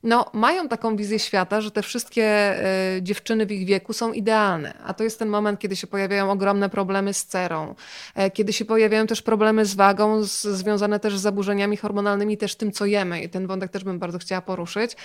no, 0.03 0.25
mają 0.33 0.67
taką 0.67 0.95
wizję 0.95 1.19
świata, 1.19 1.61
że 1.61 1.71
te 1.71 1.81
wszystkie 1.81 2.55
y, 2.97 3.01
dziewczyny 3.01 3.45
w 3.45 3.51
ich 3.51 3.65
wieku 3.65 3.93
są 3.93 4.13
idealne. 4.13 4.73
A 4.85 4.93
to 4.93 5.03
jest 5.03 5.19
ten 5.19 5.29
moment, 5.29 5.59
kiedy 5.59 5.75
się 5.75 5.87
pojawiają 5.87 6.31
ogromne 6.31 6.69
problemy 6.69 7.13
z 7.13 7.25
cerą, 7.25 7.75
y, 8.27 8.31
kiedy 8.31 8.53
się 8.53 8.65
pojawiają 8.65 9.07
też 9.07 9.21
problemy 9.21 9.65
z 9.65 9.75
wagą, 9.75 10.23
z, 10.23 10.41
związane 10.41 10.99
też 10.99 11.17
z 11.17 11.21
zaburzeniami 11.21 11.77
hormonalnymi, 11.77 12.37
też 12.37 12.55
tym, 12.55 12.71
co 12.71 12.85
jemy. 12.85 13.21
I 13.21 13.29
ten 13.29 13.47
wątek 13.47 13.71
też 13.71 13.83
bym 13.83 13.99
bardzo 13.99 14.19
chciała 14.19 14.41
poruszyć. 14.41 14.95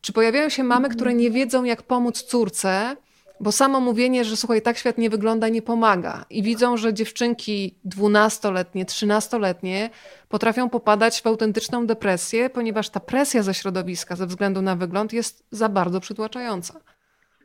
Czy 0.00 0.12
pojawiają 0.12 0.48
się 0.48 0.64
mamy, 0.64 0.88
które 0.88 1.14
nie 1.14 1.30
wiedzą, 1.30 1.64
jak 1.64 1.82
pomóc 1.82 2.22
córce, 2.22 2.96
Bo 3.40 3.52
samo 3.52 3.80
mówienie, 3.80 4.24
że 4.24 4.36
słuchaj, 4.36 4.62
tak 4.62 4.76
świat 4.76 4.98
nie 4.98 5.10
wygląda, 5.10 5.48
nie 5.48 5.62
pomaga. 5.62 6.24
I 6.30 6.42
widzą, 6.42 6.76
że 6.76 6.94
dziewczynki 6.94 7.74
dwunastoletnie, 7.84 8.84
trzynastoletnie 8.84 9.90
potrafią 10.28 10.70
popadać 10.70 11.22
w 11.22 11.26
autentyczną 11.26 11.86
depresję, 11.86 12.50
ponieważ 12.50 12.90
ta 12.90 13.00
presja 13.00 13.42
ze 13.42 13.54
środowiska 13.54 14.16
ze 14.16 14.26
względu 14.26 14.62
na 14.62 14.76
wygląd 14.76 15.12
jest 15.12 15.46
za 15.50 15.68
bardzo 15.68 16.00
przytłaczająca. 16.00 16.80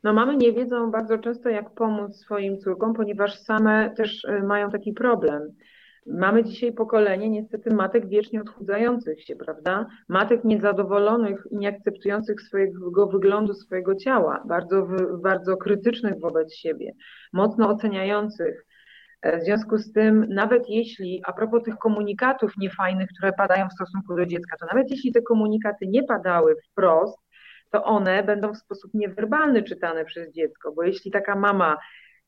No 0.03 0.13
mamy 0.13 0.37
nie 0.37 0.53
wiedzą 0.53 0.91
bardzo 0.91 1.17
często, 1.17 1.49
jak 1.49 1.69
pomóc 1.69 2.15
swoim 2.15 2.57
córkom, 2.57 2.93
ponieważ 2.93 3.39
same 3.39 3.93
też 3.97 4.23
y, 4.23 4.43
mają 4.43 4.71
taki 4.71 4.93
problem. 4.93 5.41
Mamy 6.05 6.43
dzisiaj 6.43 6.73
pokolenie 6.73 7.29
niestety 7.29 7.73
matek 7.73 8.07
wiecznie 8.07 8.41
odchudzających 8.41 9.23
się, 9.23 9.35
prawda? 9.35 9.87
Matek 10.09 10.43
niezadowolonych 10.43 11.47
i 11.51 11.57
nieakceptujących 11.57 12.41
swojego 12.41 13.07
wyglądu, 13.07 13.53
swojego 13.53 13.95
ciała, 13.95 14.43
bardzo, 14.47 14.87
bardzo 15.23 15.57
krytycznych 15.57 16.19
wobec 16.19 16.55
siebie, 16.55 16.91
mocno 17.33 17.69
oceniających. 17.69 18.65
E, 19.21 19.39
w 19.39 19.43
związku 19.43 19.77
z 19.77 19.91
tym, 19.91 20.25
nawet 20.29 20.69
jeśli, 20.69 21.21
a 21.25 21.33
propos 21.33 21.63
tych 21.63 21.77
komunikatów 21.77 22.57
niefajnych, 22.57 23.09
które 23.17 23.33
padają 23.33 23.69
w 23.69 23.73
stosunku 23.73 24.15
do 24.15 24.25
dziecka, 24.25 24.57
to 24.57 24.65
nawet 24.65 24.91
jeśli 24.91 25.11
te 25.11 25.21
komunikaty 25.21 25.87
nie 25.87 26.03
padały 26.03 26.55
wprost, 26.71 27.17
to 27.71 27.83
one 27.83 28.23
będą 28.23 28.53
w 28.53 28.57
sposób 28.57 28.93
niewerbalny 28.93 29.63
czytane 29.63 30.05
przez 30.05 30.33
dziecko, 30.33 30.71
bo 30.71 30.83
jeśli 30.83 31.11
taka 31.11 31.35
mama 31.35 31.77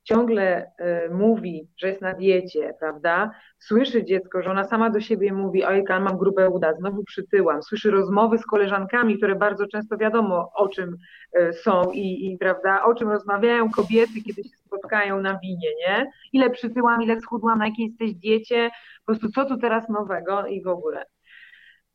ciągle 0.07 0.71
y, 1.07 1.13
mówi, 1.13 1.67
że 1.77 1.87
jest 1.87 2.01
na 2.01 2.13
diecie, 2.13 2.73
prawda? 2.79 3.31
Słyszy 3.59 4.05
dziecko, 4.05 4.41
że 4.41 4.51
ona 4.51 4.63
sama 4.63 4.89
do 4.89 4.99
siebie 5.01 5.33
mówi, 5.33 5.63
ojka, 5.63 5.99
mam 5.99 6.17
grube 6.17 6.49
uda, 6.49 6.73
znowu 6.73 7.03
przytyłam. 7.03 7.63
Słyszy 7.63 7.91
rozmowy 7.91 8.37
z 8.37 8.45
koleżankami, 8.45 9.17
które 9.17 9.35
bardzo 9.35 9.67
często 9.67 9.97
wiadomo 9.97 10.51
o 10.55 10.67
czym 10.67 10.97
y, 11.39 11.53
są 11.53 11.91
i, 11.91 12.31
i 12.31 12.37
prawda, 12.37 12.83
o 12.83 12.93
czym 12.95 13.09
rozmawiają 13.09 13.69
kobiety, 13.69 14.13
kiedy 14.25 14.43
się 14.43 14.57
spotkają 14.65 15.21
na 15.21 15.39
winie, 15.39 15.69
nie? 15.87 16.11
Ile 16.33 16.49
przytyłam, 16.49 17.01
ile 17.01 17.21
schudłam, 17.21 17.59
na 17.59 17.67
jakiej 17.67 17.85
jesteś 17.85 18.13
diecie, 18.13 18.69
po 19.05 19.11
prostu 19.11 19.31
co 19.31 19.45
tu 19.45 19.57
teraz 19.57 19.89
nowego 19.89 20.45
i 20.45 20.63
w 20.63 20.67
ogóle. 20.67 21.05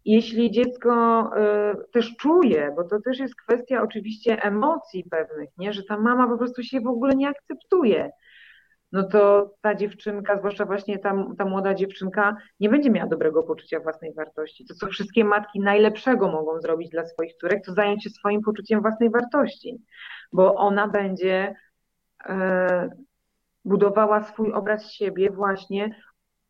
Jeśli 0.04 0.50
dziecko 0.50 1.30
y, 1.72 1.90
też 1.92 2.16
czuje, 2.16 2.72
bo 2.76 2.84
to 2.84 3.00
też 3.00 3.18
jest 3.18 3.36
kwestia 3.36 3.82
oczywiście 3.82 4.42
emocji 4.42 5.04
pewnych, 5.10 5.48
nie? 5.58 5.72
że 5.72 5.82
ta 5.82 5.98
mama 5.98 6.28
po 6.28 6.38
prostu 6.38 6.62
się 6.62 6.80
w 6.80 6.86
ogóle 6.86 7.14
nie 7.14 7.28
akceptuje, 7.28 8.10
no 8.92 9.02
to 9.02 9.50
ta 9.60 9.74
dziewczynka, 9.74 10.38
zwłaszcza 10.38 10.64
właśnie 10.64 10.98
ta, 10.98 11.14
ta 11.38 11.44
młoda 11.44 11.74
dziewczynka, 11.74 12.36
nie 12.60 12.68
będzie 12.68 12.90
miała 12.90 13.08
dobrego 13.08 13.42
poczucia 13.42 13.80
własnej 13.80 14.14
wartości. 14.14 14.64
To, 14.66 14.74
co 14.74 14.86
wszystkie 14.86 15.24
matki 15.24 15.60
najlepszego 15.60 16.28
mogą 16.28 16.60
zrobić 16.60 16.90
dla 16.90 17.04
swoich 17.04 17.34
córek, 17.34 17.64
to 17.66 17.72
zająć 17.72 18.04
się 18.04 18.10
swoim 18.10 18.42
poczuciem 18.42 18.80
własnej 18.80 19.10
wartości, 19.10 19.82
bo 20.32 20.54
ona 20.54 20.88
będzie 20.88 21.54
e, 22.24 22.90
budowała 23.64 24.22
swój 24.22 24.52
obraz 24.52 24.92
siebie 24.92 25.30
właśnie 25.30 25.94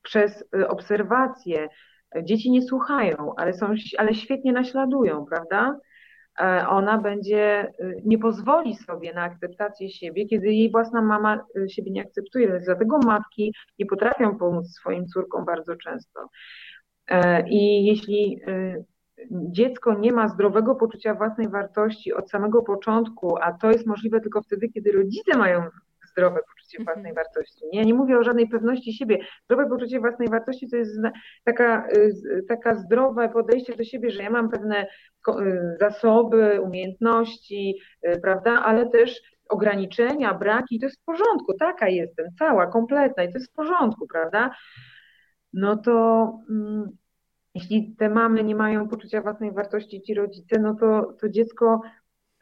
przez 0.03 0.45
e, 0.57 0.69
obserwację, 0.69 1.69
Dzieci 2.23 2.51
nie 2.51 2.63
słuchają, 2.63 3.35
ale, 3.37 3.55
są, 3.55 3.75
ale 3.99 4.15
świetnie 4.15 4.53
naśladują, 4.53 5.27
prawda? 5.27 5.79
E, 6.41 6.69
ona 6.69 6.99
będzie, 6.99 7.73
y, 7.81 8.03
nie 8.05 8.19
pozwoli 8.19 8.77
sobie 8.77 9.15
na 9.15 9.23
akceptację 9.23 9.91
siebie, 9.91 10.27
kiedy 10.27 10.55
jej 10.55 10.71
własna 10.71 11.03
mama 11.03 11.45
y, 11.57 11.71
siebie 11.71 11.91
nie 11.91 12.03
akceptuje. 12.03 12.61
Dlatego 12.65 12.99
matki 12.99 13.55
nie 13.79 13.87
potrafią 13.87 14.39
pomóc 14.39 14.71
swoim 14.71 15.07
córkom 15.07 15.45
bardzo 15.45 15.77
często. 15.77 16.29
E, 17.09 17.49
I 17.49 17.85
jeśli 17.85 18.41
y, 18.49 18.85
dziecko 19.31 19.95
nie 19.95 20.13
ma 20.13 20.29
zdrowego 20.29 20.75
poczucia 20.75 21.15
własnej 21.15 21.49
wartości 21.49 22.13
od 22.13 22.31
samego 22.31 22.63
początku, 22.63 23.37
a 23.41 23.53
to 23.53 23.71
jest 23.71 23.87
możliwe 23.87 24.21
tylko 24.21 24.43
wtedy, 24.43 24.69
kiedy 24.69 24.93
rodzice 24.93 25.39
mają 25.39 25.63
zdrowe 26.13 26.41
poczucie 26.51 26.79
mhm. 26.79 26.85
własnej 26.85 27.15
wartości. 27.15 27.65
Nie, 27.73 27.79
ja 27.79 27.85
nie 27.85 27.95
mówię 27.95 28.19
o 28.19 28.23
żadnej 28.23 28.49
pewności 28.49 28.93
siebie. 28.93 29.19
Zdrowe 29.45 29.69
poczucie 29.69 30.01
własnej 30.01 30.29
wartości 30.29 30.71
to 30.71 30.77
jest 30.77 31.01
taka, 31.45 31.89
y, 31.89 32.45
taka 32.49 32.75
zdrowe 32.75 33.29
podejście 33.29 33.77
do 33.77 33.85
siebie, 33.85 34.11
że 34.11 34.23
ja 34.23 34.31
mam 34.31 34.51
pewne 34.51 34.87
y, 35.29 35.77
zasoby, 35.81 36.61
umiejętności, 36.61 37.81
y, 38.07 38.21
prawda, 38.21 38.51
ale 38.51 38.91
też 38.91 39.23
ograniczenia, 39.49 40.35
braki, 40.35 40.81
to 40.81 40.87
jest 40.87 41.01
w 41.03 41.05
porządku, 41.05 41.55
taka 41.59 41.89
jestem, 41.89 42.27
cała, 42.39 42.67
kompletna 42.67 43.23
i 43.23 43.33
to 43.33 43.39
jest 43.39 43.53
w 43.53 43.55
porządku, 43.55 44.07
prawda? 44.07 44.51
No 45.53 45.77
to 45.77 45.93
mm, 46.51 46.91
jeśli 47.55 47.97
te 47.97 48.09
mamy 48.09 48.45
nie 48.45 48.55
mają 48.55 48.89
poczucia 48.89 49.23
własnej 49.23 49.53
wartości, 49.53 50.03
ci 50.03 50.15
rodzice, 50.15 50.61
no 50.61 50.75
to, 50.75 51.13
to 51.21 51.29
dziecko 51.29 51.81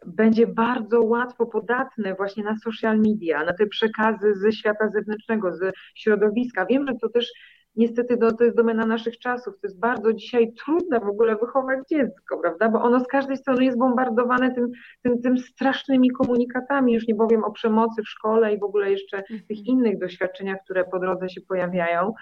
będzie 0.07 0.47
bardzo 0.47 1.03
łatwo 1.03 1.47
podatne 1.47 2.15
właśnie 2.15 2.45
na 2.45 2.57
social 2.57 2.99
media, 2.99 3.45
na 3.45 3.53
te 3.53 3.67
przekazy 3.67 4.35
ze 4.35 4.53
świata 4.53 4.89
zewnętrznego, 4.89 5.57
ze 5.57 5.73
środowiska. 5.95 6.67
Wiem, 6.67 6.87
że 6.87 6.95
to 7.01 7.09
też 7.09 7.33
niestety 7.77 8.17
to, 8.17 8.33
to 8.33 8.45
jest 8.45 8.57
domena 8.57 8.87
naszych 8.87 9.19
czasów. 9.19 9.55
To 9.55 9.67
jest 9.67 9.81
bardzo 9.81 10.13
dzisiaj 10.13 10.53
trudne 10.53 11.01
w 11.01 11.09
ogóle 11.09 11.37
wychować 11.37 11.79
dziecko, 11.91 12.39
prawda? 12.39 12.69
Bo 12.69 12.83
ono 12.83 13.01
z 13.01 13.07
każdej 13.07 13.37
strony 13.37 13.65
jest 13.65 13.79
bombardowane 13.79 14.55
tym, 14.55 14.71
tym, 15.03 15.23
tym 15.23 15.39
strasznymi 15.39 16.11
komunikatami, 16.11 16.93
już 16.93 17.09
nie 17.09 17.15
powiem 17.15 17.45
o 17.45 17.53
przemocy 17.53 18.03
w 18.03 18.09
szkole 18.09 18.55
i 18.55 18.59
w 18.59 18.63
ogóle 18.63 18.91
jeszcze 18.91 19.23
tych 19.23 19.41
mhm. 19.51 19.67
innych 19.67 19.99
doświadczeniach, 19.99 20.59
które 20.65 20.85
po 20.85 20.99
drodze 20.99 21.29
się 21.29 21.41
pojawiają 21.41 22.13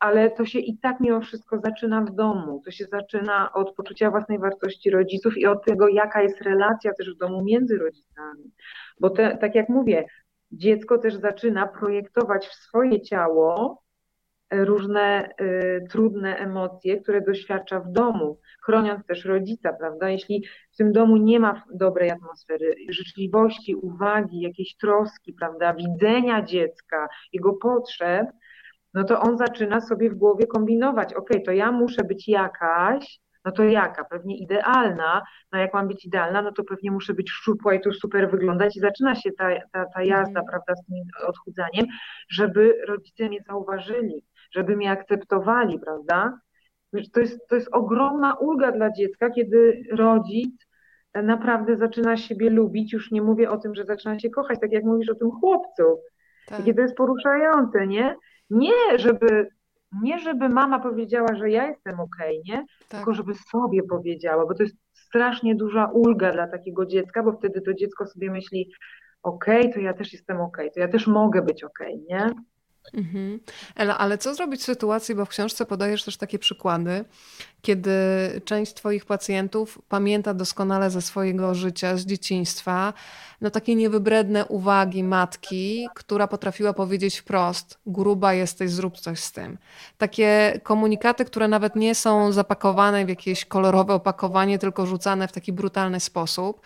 ale 0.00 0.30
to 0.30 0.44
się 0.44 0.58
i 0.58 0.78
tak 0.78 1.00
mimo 1.00 1.20
wszystko 1.20 1.58
zaczyna 1.58 2.00
w 2.00 2.14
domu. 2.14 2.62
To 2.64 2.70
się 2.70 2.84
zaczyna 2.84 3.52
od 3.52 3.74
poczucia 3.74 4.10
własnej 4.10 4.38
wartości 4.38 4.90
rodziców 4.90 5.38
i 5.38 5.46
od 5.46 5.64
tego, 5.64 5.88
jaka 5.88 6.22
jest 6.22 6.42
relacja 6.42 6.92
też 6.94 7.14
w 7.14 7.18
domu 7.18 7.44
między 7.44 7.78
rodzicami. 7.78 8.52
Bo 9.00 9.10
te, 9.10 9.36
tak 9.36 9.54
jak 9.54 9.68
mówię, 9.68 10.04
dziecko 10.52 10.98
też 10.98 11.14
zaczyna 11.14 11.66
projektować 11.66 12.46
w 12.46 12.54
swoje 12.54 13.00
ciało 13.00 13.82
e, 14.50 14.64
różne 14.64 15.28
y, 15.40 15.86
trudne 15.90 16.36
emocje, 16.36 17.00
które 17.00 17.20
doświadcza 17.20 17.80
w 17.80 17.92
domu, 17.92 18.38
chroniąc 18.62 19.06
też 19.06 19.24
rodzica, 19.24 19.72
prawda? 19.72 20.10
Jeśli 20.10 20.44
w 20.72 20.76
tym 20.76 20.92
domu 20.92 21.16
nie 21.16 21.40
ma 21.40 21.62
dobrej 21.74 22.10
atmosfery, 22.10 22.74
życzliwości, 22.88 23.74
uwagi, 23.74 24.40
jakiejś 24.40 24.76
troski, 24.76 25.32
prawda, 25.32 25.74
widzenia 25.74 26.42
dziecka, 26.42 27.08
jego 27.32 27.52
potrzeb, 27.52 28.26
no 28.94 29.04
to 29.04 29.20
on 29.20 29.38
zaczyna 29.38 29.80
sobie 29.80 30.10
w 30.10 30.14
głowie 30.14 30.46
kombinować, 30.46 31.14
ok, 31.14 31.28
to 31.44 31.52
ja 31.52 31.72
muszę 31.72 32.04
być 32.04 32.28
jakaś, 32.28 33.20
no 33.44 33.52
to 33.52 33.64
jaka? 33.64 34.04
Pewnie 34.04 34.38
idealna, 34.38 35.22
no 35.52 35.58
jak 35.58 35.74
mam 35.74 35.88
być 35.88 36.04
idealna, 36.04 36.42
no 36.42 36.52
to 36.52 36.64
pewnie 36.64 36.90
muszę 36.90 37.14
być 37.14 37.30
szczupła 37.30 37.74
i 37.74 37.80
tu 37.80 37.92
super 37.92 38.30
wyglądać 38.30 38.76
i 38.76 38.80
zaczyna 38.80 39.14
się 39.14 39.30
ta, 39.32 39.48
ta, 39.72 39.84
ta 39.94 40.02
jazda, 40.02 40.40
mhm. 40.40 40.46
prawda, 40.46 40.74
z 40.74 40.86
tym 40.86 41.28
odchudzaniem, 41.28 41.86
żeby 42.30 42.74
rodzice 42.88 43.28
mnie 43.28 43.42
zauważyli, 43.46 44.24
żeby 44.52 44.76
mnie 44.76 44.90
akceptowali, 44.90 45.78
prawda? 45.78 46.38
To 47.12 47.20
jest, 47.20 47.48
to 47.48 47.54
jest 47.54 47.68
ogromna 47.72 48.34
ulga 48.34 48.72
dla 48.72 48.92
dziecka, 48.92 49.30
kiedy 49.30 49.82
rodzic 49.92 50.70
naprawdę 51.14 51.76
zaczyna 51.76 52.16
siebie 52.16 52.50
lubić, 52.50 52.92
już 52.92 53.10
nie 53.10 53.22
mówię 53.22 53.50
o 53.50 53.58
tym, 53.58 53.74
że 53.74 53.84
zaczyna 53.84 54.18
się 54.18 54.30
kochać, 54.30 54.60
tak 54.60 54.72
jak 54.72 54.84
mówisz 54.84 55.10
o 55.10 55.14
tym 55.14 55.30
chłopcu. 55.30 55.82
Tak. 56.46 56.58
Jakie 56.58 56.74
to 56.74 56.80
jest 56.80 56.96
poruszające, 56.96 57.86
nie? 57.86 58.16
Nie, 58.50 58.98
żeby, 58.98 59.48
nie 60.02 60.18
żeby 60.18 60.48
mama 60.48 60.80
powiedziała, 60.80 61.34
że 61.34 61.50
ja 61.50 61.66
jestem 61.66 62.00
okej, 62.00 62.40
okay, 62.40 62.54
nie? 62.56 62.66
Tak. 62.88 62.88
Tylko 62.88 63.14
żeby 63.14 63.34
sobie 63.34 63.82
powiedziała, 63.82 64.46
bo 64.46 64.54
to 64.54 64.62
jest 64.62 64.76
strasznie 64.92 65.54
duża 65.54 65.86
ulga 65.86 66.32
dla 66.32 66.46
takiego 66.46 66.86
dziecka, 66.86 67.22
bo 67.22 67.32
wtedy 67.32 67.60
to 67.60 67.74
dziecko 67.74 68.06
sobie 68.06 68.30
myśli, 68.30 68.72
okej, 69.22 69.60
okay, 69.60 69.72
to 69.72 69.80
ja 69.80 69.94
też 69.94 70.12
jestem 70.12 70.40
okej, 70.40 70.66
okay, 70.66 70.74
to 70.74 70.80
ja 70.80 70.88
też 70.88 71.06
mogę 71.06 71.42
być 71.42 71.64
okej, 71.64 72.00
nie? 72.08 72.30
Mhm. 72.94 73.40
Ela, 73.76 73.98
ale 73.98 74.18
co 74.18 74.34
zrobić 74.34 74.60
w 74.60 74.64
sytuacji, 74.64 75.14
bo 75.14 75.24
w 75.24 75.28
książce 75.28 75.66
podajesz 75.66 76.04
też 76.04 76.16
takie 76.16 76.38
przykłady, 76.38 77.04
kiedy 77.62 77.90
część 78.44 78.74
Twoich 78.74 79.04
pacjentów 79.04 79.78
pamięta 79.88 80.34
doskonale 80.34 80.90
ze 80.90 81.02
swojego 81.02 81.54
życia, 81.54 81.96
z 81.96 82.06
dzieciństwa, 82.06 82.92
no 83.40 83.50
takie 83.50 83.74
niewybredne 83.74 84.46
uwagi 84.46 85.04
matki, 85.04 85.88
która 85.94 86.26
potrafiła 86.26 86.72
powiedzieć 86.72 87.18
wprost: 87.18 87.78
gruba 87.86 88.34
jesteś, 88.34 88.70
zrób 88.70 89.00
coś 89.00 89.20
z 89.20 89.32
tym. 89.32 89.58
Takie 89.98 90.60
komunikaty, 90.62 91.24
które 91.24 91.48
nawet 91.48 91.76
nie 91.76 91.94
są 91.94 92.32
zapakowane 92.32 93.06
w 93.06 93.08
jakieś 93.08 93.44
kolorowe 93.44 93.94
opakowanie, 93.94 94.58
tylko 94.58 94.86
rzucane 94.86 95.28
w 95.28 95.32
taki 95.32 95.52
brutalny 95.52 96.00
sposób. 96.00 96.60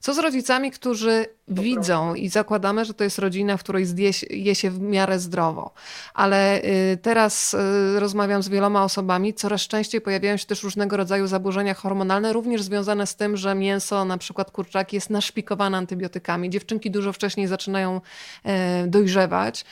Co 0.00 0.14
z 0.14 0.18
rodzicami, 0.18 0.70
którzy 0.70 1.26
widzą 1.48 2.14
i 2.14 2.28
zakładamy, 2.28 2.84
że 2.84 2.94
to 2.94 3.04
jest 3.04 3.18
rodzina, 3.18 3.56
w 3.56 3.62
której 3.62 3.86
zje, 3.86 4.10
je 4.30 4.54
się 4.54 4.70
w 4.70 4.80
miarę 4.80 5.18
zdrowo, 5.18 5.70
ale 6.14 6.62
y, 6.64 6.98
teraz 7.02 7.54
y, 7.54 8.00
rozmawiam 8.00 8.42
z 8.42 8.48
wieloma 8.48 8.84
osobami, 8.84 9.34
coraz 9.34 9.62
częściej 9.62 10.00
pojawiają 10.00 10.36
się 10.36 10.46
też 10.46 10.62
różnego 10.62 10.96
rodzaju 10.96 11.26
zaburzenia 11.26 11.74
hormonalne, 11.74 12.32
również 12.32 12.62
związane 12.62 13.06
z 13.06 13.16
tym, 13.16 13.36
że 13.36 13.54
mięso, 13.54 14.04
na 14.04 14.18
przykład 14.18 14.50
kurczaki, 14.50 14.96
jest 14.96 15.10
naszpikowane 15.10 15.78
antybiotykami. 15.78 16.50
Dziewczynki 16.50 16.90
dużo 16.90 17.12
wcześniej 17.12 17.46
zaczynają 17.46 18.00
e, 18.44 18.86
dojrzewać. 18.86 19.64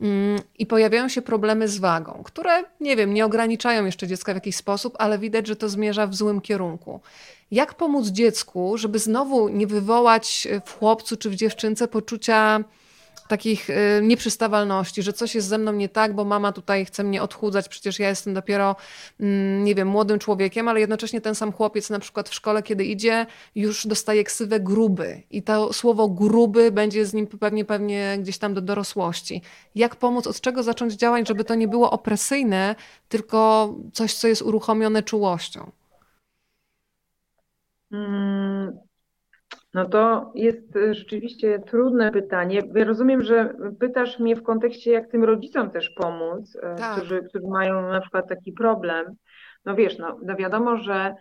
Mm, 0.00 0.40
I 0.58 0.66
pojawiają 0.66 1.08
się 1.08 1.22
problemy 1.22 1.68
z 1.68 1.78
wagą, 1.78 2.22
które, 2.24 2.64
nie 2.80 2.96
wiem, 2.96 3.14
nie 3.14 3.24
ograniczają 3.24 3.86
jeszcze 3.86 4.06
dziecka 4.06 4.32
w 4.32 4.36
jakiś 4.36 4.56
sposób, 4.56 4.94
ale 4.98 5.18
widać, 5.18 5.46
że 5.46 5.56
to 5.56 5.68
zmierza 5.68 6.06
w 6.06 6.14
złym 6.14 6.40
kierunku. 6.40 7.00
Jak 7.50 7.74
pomóc 7.74 8.06
dziecku, 8.06 8.78
żeby 8.78 8.98
znowu 8.98 9.48
nie 9.48 9.66
wywołać 9.66 10.48
w 10.66 10.78
chłopcu 10.78 11.16
czy 11.16 11.30
w 11.30 11.34
dziewczynce 11.34 11.88
poczucia 11.88 12.64
takich 13.30 13.70
y, 13.70 14.00
nieprzystawalności, 14.02 15.02
że 15.02 15.12
coś 15.12 15.34
jest 15.34 15.48
ze 15.48 15.58
mną 15.58 15.72
nie 15.72 15.88
tak, 15.88 16.14
bo 16.14 16.24
mama 16.24 16.52
tutaj 16.52 16.84
chce 16.84 17.04
mnie 17.04 17.22
odchudzać, 17.22 17.68
przecież 17.68 17.98
ja 17.98 18.08
jestem 18.08 18.34
dopiero, 18.34 18.76
mm, 19.20 19.64
nie 19.64 19.74
wiem, 19.74 19.88
młodym 19.88 20.18
człowiekiem, 20.18 20.68
ale 20.68 20.80
jednocześnie 20.80 21.20
ten 21.20 21.34
sam 21.34 21.52
chłopiec 21.52 21.90
na 21.90 21.98
przykład 21.98 22.28
w 22.28 22.34
szkole, 22.34 22.62
kiedy 22.62 22.84
idzie, 22.84 23.26
już 23.54 23.86
dostaje 23.86 24.24
ksywę 24.24 24.60
gruby 24.60 25.22
i 25.30 25.42
to 25.42 25.72
słowo 25.72 26.08
gruby 26.08 26.72
będzie 26.72 27.06
z 27.06 27.14
nim 27.14 27.26
pewnie, 27.26 27.64
pewnie 27.64 28.16
gdzieś 28.20 28.38
tam 28.38 28.54
do 28.54 28.60
dorosłości. 28.60 29.42
Jak 29.74 29.96
pomóc, 29.96 30.26
od 30.26 30.40
czego 30.40 30.62
zacząć 30.62 30.92
działać, 30.92 31.28
żeby 31.28 31.44
to 31.44 31.54
nie 31.54 31.68
było 31.68 31.90
opresyjne, 31.90 32.74
tylko 33.08 33.68
coś, 33.92 34.14
co 34.14 34.28
jest 34.28 34.42
uruchomione 34.42 35.02
czułością? 35.02 35.79
Mm, 37.92 38.78
no 39.74 39.84
to 39.84 40.32
jest 40.34 40.78
rzeczywiście 40.90 41.58
trudne 41.58 42.12
pytanie. 42.12 42.62
Ja 42.74 42.84
rozumiem, 42.84 43.22
że 43.22 43.54
pytasz 43.80 44.18
mnie 44.18 44.36
w 44.36 44.42
kontekście, 44.42 44.92
jak 44.92 45.10
tym 45.10 45.24
rodzicom 45.24 45.70
też 45.70 45.90
pomóc, 45.90 46.56
e, 46.62 46.74
tak. 46.74 46.96
którzy, 46.96 47.22
którzy 47.22 47.46
mają 47.48 47.82
na 47.82 48.00
przykład 48.00 48.28
taki 48.28 48.52
problem. 48.52 49.14
No 49.64 49.74
wiesz, 49.74 49.98
no, 49.98 50.18
no 50.22 50.36
wiadomo, 50.36 50.76
że 50.76 51.14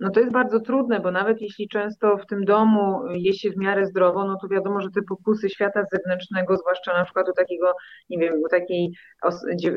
no 0.00 0.10
to 0.14 0.20
jest 0.20 0.32
bardzo 0.32 0.60
trudne, 0.60 1.00
bo 1.00 1.10
nawet 1.10 1.40
jeśli 1.40 1.68
często 1.68 2.16
w 2.16 2.26
tym 2.26 2.44
domu 2.44 3.00
je 3.12 3.34
się 3.34 3.50
w 3.50 3.56
miarę 3.56 3.86
zdrowo, 3.86 4.24
no 4.24 4.36
to 4.42 4.48
wiadomo, 4.48 4.80
że 4.80 4.88
te 4.94 5.02
pokusy 5.02 5.50
świata 5.50 5.84
zewnętrznego, 5.92 6.56
zwłaszcza 6.56 6.92
na 6.92 7.04
przykład 7.04 7.28
u 7.28 7.32
takiego, 7.32 7.72
nie 8.10 8.18
wiem, 8.18 8.34
u 8.44 8.48
takiej 8.48 8.90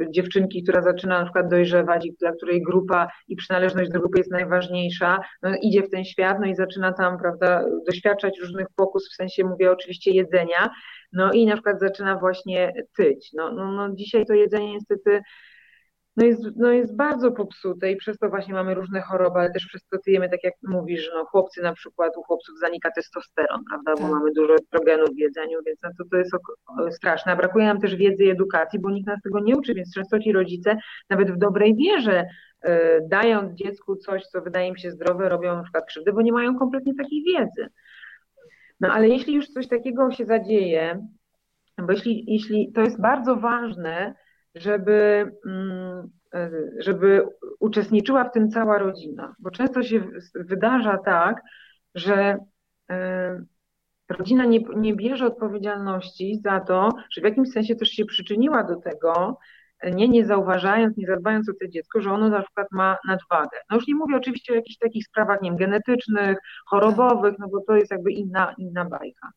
dziewczynki, 0.10 0.64
która 0.64 0.82
zaczyna 0.82 1.20
na 1.20 1.26
przykład 1.26 1.50
dojrzewać 1.50 2.06
i 2.06 2.14
dla 2.20 2.32
której 2.32 2.62
grupa 2.62 3.08
i 3.28 3.36
przynależność 3.36 3.92
do 3.92 4.00
grupy 4.00 4.18
jest 4.18 4.32
najważniejsza, 4.32 5.20
no 5.42 5.50
idzie 5.62 5.84
w 5.84 5.89
ten 5.89 6.06
świat, 6.06 6.38
no 6.39 6.46
i 6.46 6.56
zaczyna 6.56 6.94
tam, 6.94 7.18
prawda, 7.18 7.66
doświadczać 7.88 8.39
różnych 8.39 8.68
pokus, 8.76 9.10
w 9.10 9.16
sensie 9.16 9.44
mówię 9.44 9.72
oczywiście 9.72 10.12
jedzenia, 10.12 10.70
no 11.14 11.32
i 11.32 11.46
na 11.46 11.54
przykład 11.54 11.80
zaczyna 11.80 12.18
właśnie 12.18 12.74
tyć. 12.98 13.30
No, 13.34 13.52
no, 13.52 13.72
no 13.72 13.96
dzisiaj 13.96 14.26
to 14.26 14.34
jedzenie 14.34 14.74
niestety 14.74 15.22
no 16.22 16.28
jest, 16.28 16.41
no 16.55 16.72
jest 16.72 16.95
bardzo 16.95 17.32
popsute 17.32 17.91
i 17.91 17.95
przez 17.95 18.17
to 18.17 18.30
właśnie 18.30 18.53
mamy 18.53 18.74
różne 18.74 19.01
choroby, 19.01 19.39
ale 19.39 19.51
też 19.51 19.65
przez 19.65 19.86
to 19.86 19.97
tyjemy, 19.97 20.30
tak 20.30 20.43
jak 20.43 20.53
mówisz, 20.63 21.11
no 21.13 21.26
chłopcy 21.26 21.61
na 21.61 21.74
przykład, 21.74 22.17
u 22.17 22.24
chłopców 22.24 22.59
zanika 22.59 22.91
testosteron, 22.91 23.63
prawda, 23.69 23.91
bo 23.95 24.01
tak. 24.01 24.11
mamy 24.11 24.32
dużo 24.36 24.55
estrogenu 24.55 25.05
w 25.15 25.17
jedzeniu, 25.17 25.59
więc 25.65 25.80
no 25.84 25.89
to, 25.97 26.03
to 26.11 26.17
jest 26.17 26.32
straszne. 26.91 27.32
A 27.32 27.36
brakuje 27.36 27.65
nam 27.65 27.80
też 27.80 27.95
wiedzy 27.95 28.24
i 28.24 28.30
edukacji, 28.30 28.80
bo 28.80 28.89
nikt 28.89 29.07
nas 29.07 29.22
tego 29.22 29.39
nie 29.39 29.55
uczy, 29.55 29.74
więc 29.74 29.93
często 29.93 30.19
ci 30.19 30.32
rodzice 30.32 30.78
nawet 31.09 31.32
w 31.32 31.38
dobrej 31.38 31.76
wierze 31.76 32.26
y, 32.65 32.69
dając 33.09 33.53
dziecku 33.53 33.95
coś, 33.95 34.26
co 34.26 34.41
wydaje 34.41 34.67
im 34.67 34.78
się 34.78 34.91
zdrowe, 34.91 35.30
robią 35.30 35.55
na 35.55 35.63
przykład 35.63 35.86
krzywdy, 35.86 36.13
bo 36.13 36.22
nie 36.22 36.34
mają 36.34 36.59
kompletnie 36.59 36.95
takiej 36.95 37.24
wiedzy. 37.24 37.67
No 38.80 38.93
ale 38.93 39.09
jeśli 39.09 39.34
już 39.34 39.47
coś 39.47 39.67
takiego 39.67 40.11
się 40.11 40.26
zadzieje, 40.26 41.07
bo 41.78 41.91
jeśli, 41.91 42.26
jeśli 42.28 42.72
to 42.72 42.82
jest 42.82 43.01
bardzo 43.01 43.36
ważne, 43.36 44.15
żeby, 44.56 45.32
mm, 45.45 46.10
żeby 46.80 47.24
uczestniczyła 47.60 48.24
w 48.24 48.32
tym 48.32 48.49
cała 48.49 48.78
rodzina. 48.78 49.36
Bo 49.39 49.52
często 49.52 49.84
się 49.84 50.04
wydarza 50.36 50.97
tak, 50.97 51.41
że 51.95 52.38
e, 52.91 53.41
rodzina 54.10 54.45
nie, 54.45 54.60
nie 54.76 54.95
bierze 54.95 55.26
odpowiedzialności 55.26 56.39
za 56.43 56.60
to, 56.60 56.89
że 57.12 57.22
w 57.22 57.24
jakimś 57.24 57.49
sensie 57.49 57.76
też 57.76 57.89
się 57.89 58.06
przyczyniła 58.06 58.64
do 58.64 58.76
tego, 58.76 59.38
nie, 59.84 60.10
nie 60.10 60.26
zauważając, 60.26 60.97
nie 60.97 61.08
zadbając 61.08 61.49
o 61.49 61.54
to 61.62 61.68
dziecko, 61.68 62.02
że 62.02 62.12
ono 62.12 62.30
na 62.30 62.41
przykład 62.41 62.68
ma 62.72 62.97
nadwagę. 63.08 63.58
No 63.70 63.76
już 63.76 63.88
nie 63.88 63.95
mówię 63.95 64.16
oczywiście 64.16 64.54
o 64.54 64.56
jakichś 64.56 64.78
takich 64.78 65.06
sprawach, 65.06 65.41
nie 65.41 65.49
wiem, 65.49 65.58
genetycznych, 65.58 66.38
chorobowych, 66.66 67.36
no 67.39 67.47
bo 67.47 67.62
to 67.68 67.76
jest 67.76 67.91
jakby 67.91 68.12
inna, 68.12 68.54
inna 68.58 68.86
bajka. 68.86 69.30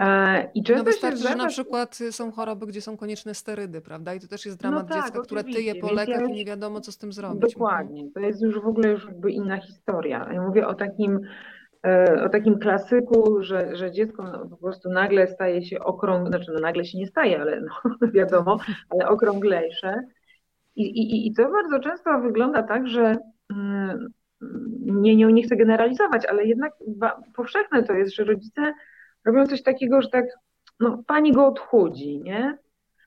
E, 0.00 0.50
I 0.54 0.62
często 0.62 0.78
no 0.78 0.84
wystarczy, 0.84 1.18
że 1.18 1.36
na 1.36 1.46
przykład 1.46 1.98
są 2.10 2.32
choroby, 2.32 2.66
gdzie 2.66 2.80
są 2.80 2.96
konieczne 2.96 3.34
sterydy, 3.34 3.80
prawda? 3.80 4.14
I 4.14 4.20
to 4.20 4.28
też 4.28 4.46
jest 4.46 4.58
dramat 4.58 4.88
no 4.88 4.94
tak, 4.94 5.04
dziecka, 5.04 5.20
które 5.20 5.44
tyje 5.44 5.74
po 5.74 5.92
lekach 5.92 6.20
ja 6.20 6.26
i 6.26 6.32
nie 6.32 6.44
wiadomo, 6.44 6.80
co 6.80 6.92
z 6.92 6.98
tym 6.98 7.12
zrobić. 7.12 7.54
Dokładnie, 7.54 8.10
to 8.14 8.20
jest 8.20 8.42
już 8.42 8.60
w 8.60 8.66
ogóle 8.66 8.90
już 8.90 9.04
jakby 9.04 9.30
inna 9.30 9.60
historia. 9.60 10.28
Ja 10.32 10.42
mówię 10.42 10.66
o 10.66 10.74
takim, 10.74 11.20
e, 11.86 12.22
o 12.24 12.28
takim 12.28 12.58
klasyku, 12.58 13.42
że, 13.42 13.76
że 13.76 13.92
dziecko 13.92 14.22
no, 14.22 14.46
po 14.48 14.56
prostu 14.56 14.90
nagle 14.90 15.26
staje 15.26 15.64
się 15.64 15.80
okrąg, 15.80 16.28
znaczy 16.28 16.52
no 16.54 16.60
nagle 16.60 16.84
się 16.84 16.98
nie 16.98 17.06
staje, 17.06 17.40
ale 17.40 17.60
no, 17.60 17.96
wiadomo, 18.14 18.58
ale 18.90 19.08
okrąglejsze. 19.08 19.94
I, 20.76 20.82
i, 20.82 21.26
I 21.26 21.34
to 21.34 21.50
bardzo 21.50 21.80
często 21.80 22.20
wygląda 22.20 22.62
tak, 22.62 22.88
że 22.88 23.16
mm, 23.50 24.08
nie, 24.80 25.16
nie, 25.16 25.26
nie 25.26 25.42
chcę 25.42 25.56
generalizować, 25.56 26.26
ale 26.26 26.44
jednak 26.44 26.72
powszechne 27.36 27.82
to 27.82 27.92
jest, 27.92 28.14
że 28.14 28.24
rodzice 28.24 28.72
robią 29.26 29.46
coś 29.46 29.62
takiego, 29.62 30.02
że 30.02 30.08
tak, 30.08 30.24
no 30.80 31.02
pani 31.06 31.32
go 31.32 31.46
odchudzi, 31.46 32.20
nie? 32.22 32.58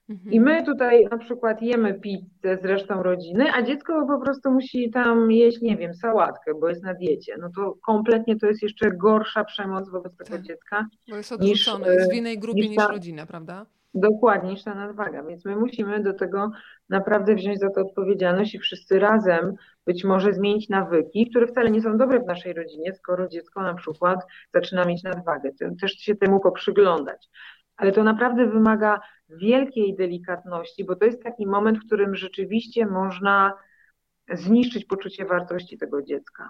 I 0.09 0.37
mhm. 0.37 0.43
my 0.43 0.63
tutaj 0.63 1.07
na 1.11 1.17
przykład 1.17 1.61
jemy 1.61 1.93
pizzę 1.93 2.57
z 2.61 2.65
resztą 2.65 3.03
rodziny, 3.03 3.45
a 3.53 3.61
dziecko 3.61 4.07
po 4.07 4.19
prostu 4.19 4.51
musi 4.51 4.91
tam 4.91 5.31
jeść, 5.31 5.61
nie 5.61 5.77
wiem, 5.77 5.93
sałatkę, 5.93 6.51
bo 6.61 6.69
jest 6.69 6.83
na 6.83 6.93
diecie. 6.93 7.35
No 7.39 7.49
to 7.55 7.75
kompletnie 7.85 8.35
to 8.35 8.47
jest 8.47 8.63
jeszcze 8.63 8.91
gorsza 8.91 9.43
przemoc 9.43 9.89
wobec 9.89 10.17
tego 10.17 10.29
tak. 10.29 10.41
dziecka. 10.41 10.87
Bo 11.09 11.15
jest 11.15 11.31
odrzucone, 11.31 11.85
niż, 11.85 11.95
jest 11.95 12.11
w 12.11 12.13
innej 12.13 12.39
grupie 12.39 12.67
niż, 12.67 12.77
ta, 12.77 12.83
niż 12.83 12.91
rodzina, 12.91 13.25
prawda? 13.25 13.65
Dokładnie, 13.93 14.51
niż 14.51 14.63
ta 14.63 14.75
nadwaga. 14.75 15.23
Więc 15.23 15.45
my 15.45 15.55
musimy 15.55 16.03
do 16.03 16.13
tego 16.13 16.51
naprawdę 16.89 17.35
wziąć 17.35 17.59
za 17.59 17.69
to 17.69 17.81
odpowiedzialność 17.81 18.55
i 18.55 18.59
wszyscy 18.59 18.99
razem 18.99 19.55
być 19.85 20.03
może 20.03 20.33
zmienić 20.33 20.69
nawyki, 20.69 21.29
które 21.29 21.47
wcale 21.47 21.71
nie 21.71 21.81
są 21.81 21.97
dobre 21.97 22.19
w 22.19 22.25
naszej 22.25 22.53
rodzinie, 22.53 22.93
skoro 22.93 23.27
dziecko 23.27 23.61
na 23.61 23.73
przykład 23.73 24.19
zaczyna 24.53 24.85
mieć 24.85 25.03
nadwagę. 25.03 25.49
Też 25.81 25.91
się 25.91 26.15
temu 26.15 26.39
poprzyglądać. 26.39 27.29
Ale 27.77 27.91
to 27.91 28.03
naprawdę 28.03 28.47
wymaga 28.47 28.99
wielkiej 29.29 29.95
delikatności, 29.95 30.85
bo 30.85 30.95
to 30.95 31.05
jest 31.05 31.23
taki 31.23 31.47
moment, 31.47 31.77
w 31.77 31.85
którym 31.85 32.15
rzeczywiście 32.15 32.85
można 32.85 33.53
zniszczyć 34.33 34.85
poczucie 34.85 35.25
wartości 35.25 35.77
tego 35.77 36.01
dziecka. 36.01 36.49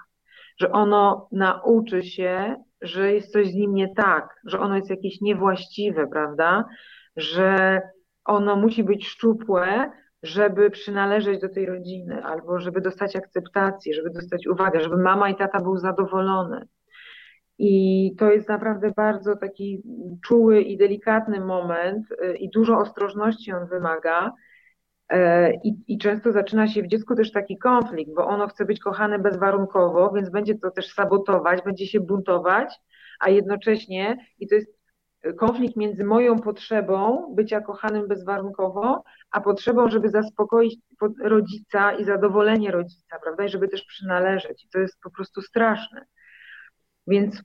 Że 0.58 0.72
ono 0.72 1.28
nauczy 1.32 2.04
się, 2.04 2.56
że 2.82 3.14
jest 3.14 3.32
coś 3.32 3.48
z 3.48 3.56
nim 3.56 3.74
nie 3.74 3.96
tak, 3.96 4.40
że 4.46 4.60
ono 4.60 4.76
jest 4.76 4.90
jakieś 4.90 5.22
niewłaściwe, 5.22 6.08
prawda? 6.08 6.66
Że 7.16 7.82
ono 8.26 8.56
musi 8.56 8.84
być 8.84 9.08
szczupłe, 9.08 9.92
żeby 10.24 10.70
przynależeć 10.70 11.42
do 11.42 11.50
tej 11.50 11.66
rodziny, 11.66 12.24
albo 12.24 12.60
żeby 12.60 12.82
dostać 12.82 13.16
akceptację, 13.16 13.94
żeby 13.94 14.10
dostać 14.10 14.48
uwagę, 14.48 14.82
żeby 14.82 14.98
mama 14.98 15.30
i 15.30 15.36
tata 15.36 15.62
był 15.62 15.78
zadowolony. 15.78 16.68
I 17.58 18.16
to 18.18 18.32
jest 18.32 18.50
naprawdę 18.50 18.92
bardzo 18.96 19.36
taki 19.36 19.82
czuły 20.26 20.62
i 20.62 20.78
delikatny 20.78 21.40
moment 21.40 22.12
y, 22.12 22.38
i 22.38 22.50
dużo 22.50 22.78
ostrożności 22.78 23.52
on 23.52 23.68
wymaga. 23.68 24.34
E, 25.10 25.54
I, 25.54 25.76
I, 25.88 25.98
często 25.98 26.32
zaczyna 26.32 26.68
się 26.68 26.84
w 26.84 26.88
dziecku 26.88 27.16
też 27.16 27.32
taki 27.32 27.58
konflikt, 27.58 28.14
bo 28.16 28.28
ono 28.28 28.48
chce 28.48 28.66
być 28.66 28.80
kochane 28.80 29.20
bezwarunkowo, 29.20 30.12
więc 30.16 30.30
będzie 30.30 30.56
to 30.56 30.72
też 30.72 30.94
sabotować, 30.94 31.64
będzie 31.64 31.88
się 31.88 32.00
buntować, 32.00 32.80
a 33.20 33.30
jednocześnie, 33.30 34.18
i 34.40 34.48
to 34.48 34.56
jest 34.56 34.79
konflikt 35.38 35.76
między 35.76 36.04
moją 36.04 36.40
potrzebą 36.40 37.28
bycia 37.36 37.62
kochanym 37.62 38.08
bezwarunkowo, 38.08 39.04
a 39.32 39.42
potrzebą, 39.42 39.90
żeby 39.90 40.10
zaspokoić 40.10 40.80
rodzica 41.24 41.92
i 41.92 42.06
zadowolenie 42.06 42.72
rodzica, 42.72 43.20
prawda? 43.24 43.46
I 43.46 43.50
żeby 43.50 43.68
też 43.68 43.84
przynależeć. 43.84 44.66
I 44.66 44.70
to 44.70 44.80
jest 44.80 45.00
po 45.04 45.12
prostu 45.12 45.42
straszne. 45.42 46.06
Więc 47.08 47.44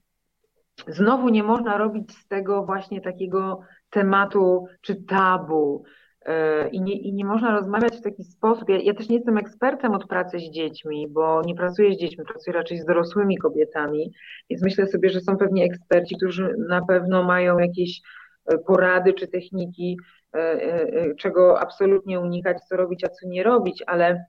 znowu 0.87 1.29
nie 1.29 1.43
można 1.43 1.77
robić 1.77 2.17
z 2.17 2.27
tego 2.27 2.65
właśnie 2.65 3.01
takiego 3.01 3.59
tematu 3.89 4.65
czy 4.81 4.95
tabu. 4.95 5.83
E, 6.25 6.67
I 6.69 6.81
nie, 6.81 6.93
I 6.93 7.13
nie 7.13 7.25
można 7.25 7.51
rozmawiać 7.51 7.97
w 7.97 8.01
taki 8.01 8.23
sposób. 8.23 8.69
Ja, 8.69 8.77
ja, 8.77 8.93
też 8.93 9.09
nie 9.09 9.15
jestem 9.15 9.37
ekspertem 9.37 9.91
od 9.91 10.07
pracy 10.07 10.39
z 10.39 10.51
dziećmi, 10.51 11.07
bo 11.09 11.41
nie 11.41 11.55
pracuję 11.55 11.93
z 11.93 11.97
dziećmi, 11.97 12.25
pracuję 12.25 12.53
raczej 12.53 12.77
z 12.77 12.85
dorosłymi 12.85 13.37
kobietami, 13.37 14.13
więc 14.49 14.63
myślę 14.63 14.87
sobie, 14.87 15.09
że 15.09 15.21
są 15.21 15.37
pewnie 15.37 15.65
eksperci, 15.65 16.15
którzy 16.15 16.55
na 16.69 16.85
pewno 16.85 17.23
mają 17.23 17.59
jakieś 17.59 18.01
e, 18.45 18.57
porady 18.57 19.13
czy 19.13 19.27
techniki, 19.27 19.97
e, 20.35 21.15
czego 21.15 21.59
absolutnie 21.59 22.19
unikać, 22.19 22.57
co 22.69 22.77
robić, 22.77 23.03
a 23.03 23.09
co 23.09 23.27
nie 23.27 23.43
robić, 23.43 23.83
ale 23.87 24.25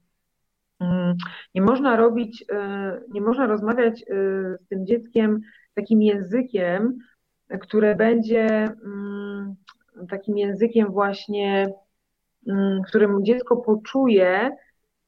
mm, 0.80 1.16
nie 1.54 1.62
można 1.62 1.96
robić, 1.96 2.44
nie 3.14 3.20
można 3.20 3.46
rozmawiać 3.46 4.04
z 4.60 4.68
tym 4.68 4.86
dzieckiem 4.86 5.40
takim 5.74 6.02
językiem, 6.02 6.98
które 7.60 7.94
będzie 7.94 8.46
mm, 8.84 9.54
takim 10.08 10.38
językiem 10.38 10.92
właśnie 10.92 11.66
Mm, 12.48 12.82
którym 12.82 13.24
dziecko 13.24 13.56
poczuje, 13.56 14.50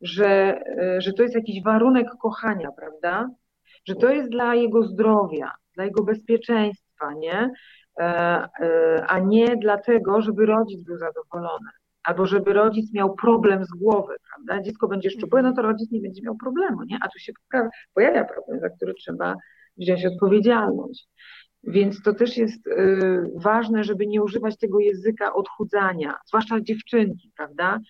że, 0.00 0.60
e, 0.66 1.00
że 1.00 1.12
to 1.12 1.22
jest 1.22 1.34
jakiś 1.34 1.62
warunek 1.62 2.06
kochania, 2.22 2.72
prawda? 2.72 3.28
Że 3.84 3.94
to 3.94 4.10
jest 4.10 4.30
dla 4.30 4.54
jego 4.54 4.82
zdrowia, 4.82 5.52
dla 5.74 5.84
jego 5.84 6.04
bezpieczeństwa, 6.04 7.14
nie? 7.14 7.50
E, 8.00 8.04
e, 8.60 9.04
a 9.08 9.18
nie 9.18 9.56
dlatego, 9.56 10.22
żeby 10.22 10.46
rodzic 10.46 10.82
był 10.84 10.96
zadowolony. 10.98 11.70
albo 12.04 12.26
żeby 12.26 12.52
rodzic 12.52 12.94
miał 12.94 13.14
problem 13.14 13.64
z 13.64 13.70
głowy, 13.70 14.14
prawda? 14.28 14.62
Dziecko 14.62 14.88
będzie 14.88 15.10
szczupłe, 15.10 15.42
no 15.42 15.52
to 15.52 15.62
rodzic 15.62 15.90
nie 15.90 16.00
będzie 16.00 16.22
miał 16.22 16.36
problemu, 16.36 16.82
nie? 16.84 16.98
A 17.02 17.08
tu 17.08 17.18
się 17.18 17.32
pojawia 17.94 18.24
problem, 18.24 18.60
za 18.60 18.68
który 18.70 18.94
trzeba 18.94 19.34
wziąć 19.78 20.06
odpowiedzialność. 20.06 21.08
Więc 21.64 22.02
to 22.02 22.14
też 22.14 22.36
jest 22.36 22.66
y, 22.66 23.30
ważne, 23.34 23.84
żeby 23.84 24.06
nie 24.06 24.22
używać 24.22 24.58
tego 24.58 24.80
języka 24.80 25.34
odchudzania, 25.34 26.14
zwłaszcza 26.26 26.60
dziewczynki, 26.60 27.32
prawda? 27.36 27.80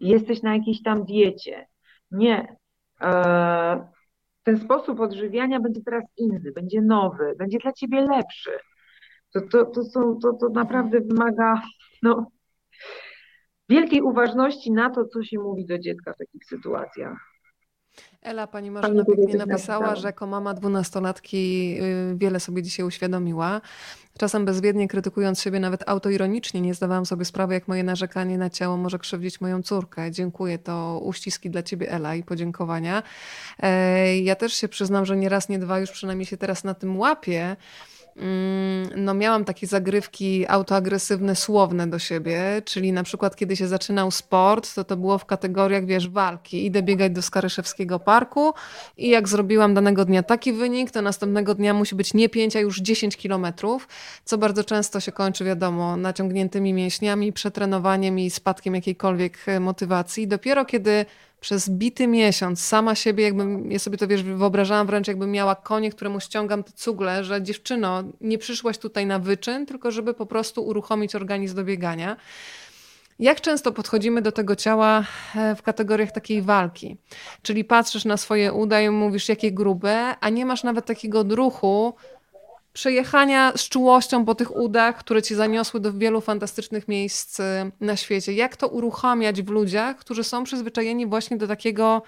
Jesteś 0.00 0.42
na 0.42 0.54
jakiejś 0.54 0.82
tam 0.82 1.04
diecie. 1.04 1.66
Nie. 2.10 2.56
E, 3.00 3.88
ten 4.42 4.58
sposób 4.58 5.00
odżywiania 5.00 5.60
będzie 5.60 5.80
teraz 5.84 6.04
inny, 6.16 6.52
będzie 6.52 6.82
nowy, 6.82 7.34
będzie 7.38 7.58
dla 7.58 7.72
ciebie 7.72 8.00
lepszy. 8.00 8.50
To, 9.32 9.40
to, 9.40 9.64
to, 9.64 9.84
są, 9.84 10.18
to, 10.22 10.32
to 10.32 10.48
naprawdę 10.48 11.00
wymaga 11.00 11.62
no, 12.02 12.26
wielkiej 13.68 14.02
uważności 14.02 14.72
na 14.72 14.90
to, 14.90 15.04
co 15.04 15.22
się 15.22 15.38
mówi 15.38 15.66
do 15.66 15.78
dziecka 15.78 16.12
w 16.12 16.18
takich 16.18 16.44
sytuacjach. 16.44 17.35
Ela, 18.22 18.46
pani 18.46 18.70
Marzena 18.70 19.04
pięknie 19.04 19.46
napisała, 19.46 19.96
że 19.96 20.08
jako 20.08 20.26
mama 20.26 20.54
dwunastolatki 20.54 21.76
y, 21.80 22.16
wiele 22.16 22.40
sobie 22.40 22.62
dzisiaj 22.62 22.86
uświadomiła. 22.86 23.60
Czasem 24.18 24.44
bezwiednie 24.44 24.88
krytykując 24.88 25.40
siebie 25.40 25.60
nawet 25.60 25.88
autoironicznie 25.88 26.60
nie 26.60 26.74
zdawałam 26.74 27.06
sobie 27.06 27.24
sprawy, 27.24 27.54
jak 27.54 27.68
moje 27.68 27.84
narzekanie 27.84 28.38
na 28.38 28.50
ciało 28.50 28.76
może 28.76 28.98
krzywdzić 28.98 29.40
moją 29.40 29.62
córkę. 29.62 30.10
Dziękuję, 30.10 30.58
to 30.58 31.00
uściski 31.02 31.50
dla 31.50 31.62
ciebie 31.62 31.90
Ela 31.90 32.14
i 32.14 32.22
podziękowania. 32.22 33.02
E, 33.60 34.18
ja 34.18 34.34
też 34.34 34.52
się 34.54 34.68
przyznam, 34.68 35.06
że 35.06 35.16
nie 35.16 35.28
raz, 35.28 35.48
nie 35.48 35.58
dwa 35.58 35.80
już 35.80 35.90
przynajmniej 35.90 36.26
się 36.26 36.36
teraz 36.36 36.64
na 36.64 36.74
tym 36.74 36.98
łapię. 36.98 37.56
Mm, 38.18 39.04
no 39.04 39.14
miałam 39.14 39.44
takie 39.44 39.66
zagrywki 39.66 40.46
autoagresywne, 40.48 41.36
słowne 41.36 41.86
do 41.86 41.98
siebie, 41.98 42.62
czyli 42.64 42.92
na 42.92 43.02
przykład 43.02 43.36
kiedy 43.36 43.56
się 43.56 43.68
zaczynał 43.68 44.10
sport, 44.10 44.74
to 44.74 44.84
to 44.84 44.96
było 44.96 45.18
w 45.18 45.24
kategoriach, 45.24 45.86
wiesz, 45.86 46.08
walki. 46.08 46.66
Idę 46.66 46.82
biegać 46.82 47.12
do 47.12 47.22
Skaryszewskiego 47.22 47.98
Parku 47.98 48.54
i 48.96 49.08
jak 49.08 49.28
zrobiłam 49.28 49.74
danego 49.74 50.04
dnia 50.04 50.22
taki 50.22 50.52
wynik, 50.52 50.90
to 50.90 51.02
następnego 51.02 51.54
dnia 51.54 51.74
musi 51.74 51.94
być 51.94 52.14
nie 52.14 52.28
5, 52.28 52.56
a 52.56 52.60
już 52.60 52.80
10 52.80 53.16
kilometrów, 53.16 53.88
co 54.24 54.38
bardzo 54.38 54.64
często 54.64 55.00
się 55.00 55.12
kończy, 55.12 55.44
wiadomo, 55.44 55.96
naciągniętymi 55.96 56.72
mięśniami, 56.72 57.32
przetrenowaniem 57.32 58.18
i 58.18 58.30
spadkiem 58.30 58.74
jakiejkolwiek 58.74 59.38
motywacji. 59.60 60.28
Dopiero 60.28 60.64
kiedy 60.64 61.06
przez 61.46 61.68
bity 61.68 62.06
miesiąc 62.06 62.60
sama 62.60 62.94
siebie, 62.94 63.24
jakbym, 63.24 63.72
ja 63.72 63.78
sobie 63.78 63.98
to 63.98 64.08
wiesz, 64.08 64.22
wyobrażałam 64.22 64.86
wręcz 64.86 65.08
jakbym 65.08 65.30
miała 65.30 65.54
konie, 65.54 65.90
któremu 65.90 66.20
ściągam 66.20 66.64
te 66.64 66.72
cugle, 66.72 67.24
że 67.24 67.42
dziewczyno, 67.42 68.04
nie 68.20 68.38
przyszłaś 68.38 68.78
tutaj 68.78 69.06
na 69.06 69.18
wyczyn, 69.18 69.66
tylko 69.66 69.90
żeby 69.90 70.14
po 70.14 70.26
prostu 70.26 70.66
uruchomić 70.66 71.14
organizm 71.14 71.56
do 71.56 71.64
biegania. 71.64 72.16
Jak 73.18 73.40
często 73.40 73.72
podchodzimy 73.72 74.22
do 74.22 74.32
tego 74.32 74.56
ciała 74.56 75.04
e, 75.36 75.54
w 75.54 75.62
kategoriach 75.62 76.12
takiej 76.12 76.42
walki? 76.42 76.96
Czyli 77.42 77.64
patrzysz 77.64 78.04
na 78.04 78.16
swoje 78.16 78.52
uda 78.52 78.80
i 78.80 78.90
mówisz, 78.90 79.28
jakie 79.28 79.52
grube, 79.52 80.14
a 80.20 80.28
nie 80.28 80.46
masz 80.46 80.62
nawet 80.62 80.86
takiego 80.86 81.20
odruchu, 81.20 81.94
przejechania 82.76 83.52
z 83.56 83.68
czułością 83.68 84.24
po 84.24 84.34
tych 84.34 84.56
udach, 84.56 84.96
które 84.96 85.22
ci 85.22 85.34
zaniosły 85.34 85.80
do 85.80 85.92
wielu 85.92 86.20
fantastycznych 86.20 86.88
miejsc 86.88 87.40
y, 87.40 87.42
na 87.80 87.96
świecie. 87.96 88.32
Jak 88.32 88.56
to 88.56 88.68
uruchamiać 88.68 89.42
w 89.42 89.50
ludziach, 89.50 89.96
którzy 89.96 90.24
są 90.24 90.44
przyzwyczajeni 90.44 91.06
właśnie 91.06 91.36
do 91.36 91.46
takiego 91.46 92.02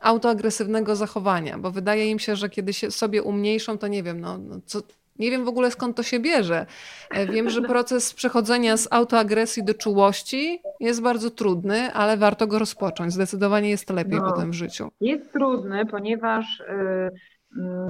autoagresywnego 0.00 0.96
zachowania? 0.96 1.58
Bo 1.58 1.70
wydaje 1.70 2.10
im 2.10 2.18
się, 2.18 2.36
że 2.36 2.48
kiedy 2.48 2.72
się 2.72 2.90
sobie 2.90 3.22
umniejszą, 3.22 3.78
to 3.78 3.86
nie 3.88 4.02
wiem, 4.02 4.20
no, 4.20 4.38
no 4.38 4.60
co, 4.66 4.80
nie 5.18 5.30
wiem 5.30 5.44
w 5.44 5.48
ogóle 5.48 5.70
skąd 5.70 5.96
to 5.96 6.02
się 6.02 6.20
bierze. 6.20 6.66
E, 7.10 7.26
wiem, 7.26 7.50
że 7.50 7.62
proces 7.72 8.14
przechodzenia 8.14 8.76
z 8.76 8.88
autoagresji 8.90 9.64
do 9.64 9.74
czułości 9.74 10.60
jest 10.80 11.02
bardzo 11.02 11.30
trudny, 11.30 11.92
ale 11.92 12.16
warto 12.16 12.46
go 12.46 12.58
rozpocząć. 12.58 13.12
Zdecydowanie 13.12 13.70
jest 13.70 13.90
lepiej 13.90 14.18
no, 14.18 14.30
potem 14.30 14.50
w 14.50 14.54
życiu. 14.54 14.88
Jest 15.00 15.32
trudny, 15.32 15.86
ponieważ. 15.86 16.62
Yy 16.68 17.10
Mm, 17.10 17.35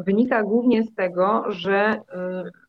wynika 0.06 0.42
głównie 0.42 0.82
z 0.82 0.94
tego, 0.94 1.44
że 1.48 1.94
y, 1.94 1.98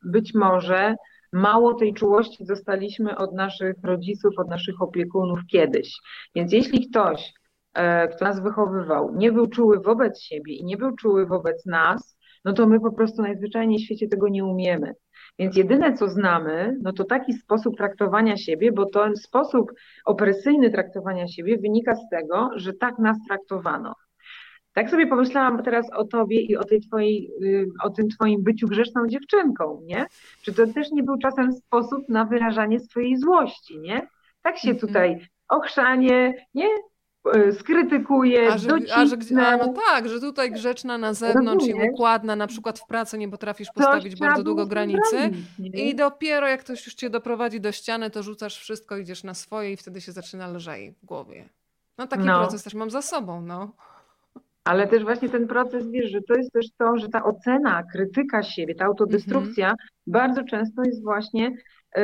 być 0.04 0.34
może 0.34 0.96
mało 1.34 1.74
tej 1.74 1.94
czułości 1.94 2.46
dostaliśmy 2.46 3.18
od 3.18 3.34
naszych 3.34 3.76
rodziców, 3.84 4.34
od 4.38 4.50
naszych 4.50 4.82
opiekunów 4.82 5.40
kiedyś. 5.52 5.98
Więc 6.36 6.54
jeśli 6.54 6.90
ktoś, 6.90 7.34
e, 7.74 8.08
kto 8.08 8.26
nas 8.26 8.44
wychowywał, 8.44 9.16
nie 9.16 9.32
był 9.32 9.48
czuły 9.48 9.80
wobec 9.80 10.22
siebie 10.22 10.54
i 10.54 10.66
nie 10.66 10.78
był 10.78 10.96
czuły 10.96 11.26
wobec 11.26 11.66
nas, 11.66 12.18
no 12.46 12.54
to 12.54 12.68
my 12.68 12.80
po 12.80 12.92
prostu 12.92 13.22
najzwyczajniej 13.22 13.80
w 13.80 13.84
świecie 13.84 14.08
tego 14.08 14.28
nie 14.28 14.46
umiemy. 14.46 14.94
Więc 15.40 15.58
jedyne, 15.58 15.94
co 15.94 16.10
znamy, 16.10 16.78
no 16.82 16.94
to 16.94 17.04
taki 17.04 17.34
sposób 17.34 17.78
traktowania 17.78 18.38
siebie, 18.38 18.72
bo 18.72 18.86
ten 18.86 19.16
sposób 19.16 19.72
opresyjny 20.06 20.72
traktowania 20.72 21.28
siebie 21.28 21.58
wynika 21.58 21.96
z 21.96 22.10
tego, 22.10 22.50
że 22.56 22.74
tak 22.74 23.00
nas 23.00 23.18
traktowano. 23.28 23.94
Tak 24.78 24.90
sobie 24.90 25.08
pomyślałam 25.08 25.64
teraz 25.64 25.86
o 25.94 26.04
tobie 26.04 26.42
i 26.42 26.58
o, 26.58 26.64
tej 26.64 26.82
twojej, 26.82 27.32
y, 27.44 27.68
o 27.84 27.90
tym 27.90 28.10
twoim 28.10 28.44
byciu 28.44 28.68
grzeszną 28.68 29.08
dziewczynką, 29.08 29.82
nie? 29.84 30.06
Czy 30.42 30.54
to 30.54 30.68
też 30.68 30.92
nie 30.92 31.04
był 31.04 31.18
czasem 31.18 31.54
sposób 31.54 32.10
na 32.10 32.26
wyrażanie 32.26 32.80
swojej 32.80 33.18
złości, 33.18 33.80
nie? 33.80 34.08
Tak 34.42 34.58
się 34.58 34.70
mhm. 34.70 34.88
tutaj 34.88 35.28
ochrzanie, 35.50 36.46
nie? 36.54 36.68
Y, 37.36 37.54
skrytykuje, 37.54 38.54
a 38.54 38.58
że, 38.58 38.70
a, 38.96 39.06
że, 39.06 39.18
a 39.48 39.58
no 39.58 39.74
tak, 39.88 40.10
że 40.10 40.20
tutaj 40.20 40.52
grzeczna 40.52 40.98
na 40.98 41.14
zewnątrz 41.14 41.68
Rozumiesz? 41.68 41.88
i 41.88 41.92
układna, 41.92 42.36
na 42.36 42.48
przykład 42.48 42.80
w 42.80 42.88
pracy 42.88 43.18
nie 43.18 43.30
potrafisz 43.30 43.68
postawić 43.76 44.16
bardzo 44.16 44.44
długo 44.44 44.66
granicy 44.66 45.32
i 45.60 45.96
dopiero 45.96 46.48
jak 46.48 46.60
ktoś 46.60 46.86
już 46.86 46.96
cię 46.96 47.10
doprowadzi 47.10 47.62
do 47.62 47.72
ściany, 47.72 48.10
to 48.10 48.24
rzucasz 48.24 48.58
wszystko, 48.58 48.98
idziesz 48.98 49.24
na 49.24 49.34
swoje 49.34 49.72
i 49.72 49.78
wtedy 49.78 50.02
się 50.02 50.12
zaczyna 50.12 50.48
lżej 50.48 50.92
w 50.92 51.06
głowie. 51.06 51.50
No 51.98 52.08
taki 52.08 52.24
no. 52.24 52.40
proces 52.40 52.64
też 52.64 52.74
mam 52.74 52.90
za 52.90 53.02
sobą, 53.02 53.42
no. 53.42 53.72
Ale 54.68 54.88
też 54.88 55.04
właśnie 55.04 55.30
ten 55.30 55.48
proces, 55.48 55.92
wiesz, 55.92 56.12
że 56.12 56.22
to 56.22 56.36
jest 56.36 56.52
też 56.52 56.66
to, 56.78 56.98
że 56.98 57.10
ta 57.10 57.24
ocena, 57.24 57.84
krytyka 57.94 58.44
siebie, 58.44 58.76
ta 58.76 58.86
autodestrukcja 58.86 59.66
mm 59.66 59.76
-hmm. 59.76 59.90
bardzo 60.08 60.44
często 60.44 60.82
jest 60.86 61.04
właśnie 61.04 61.52
y, 61.98 62.02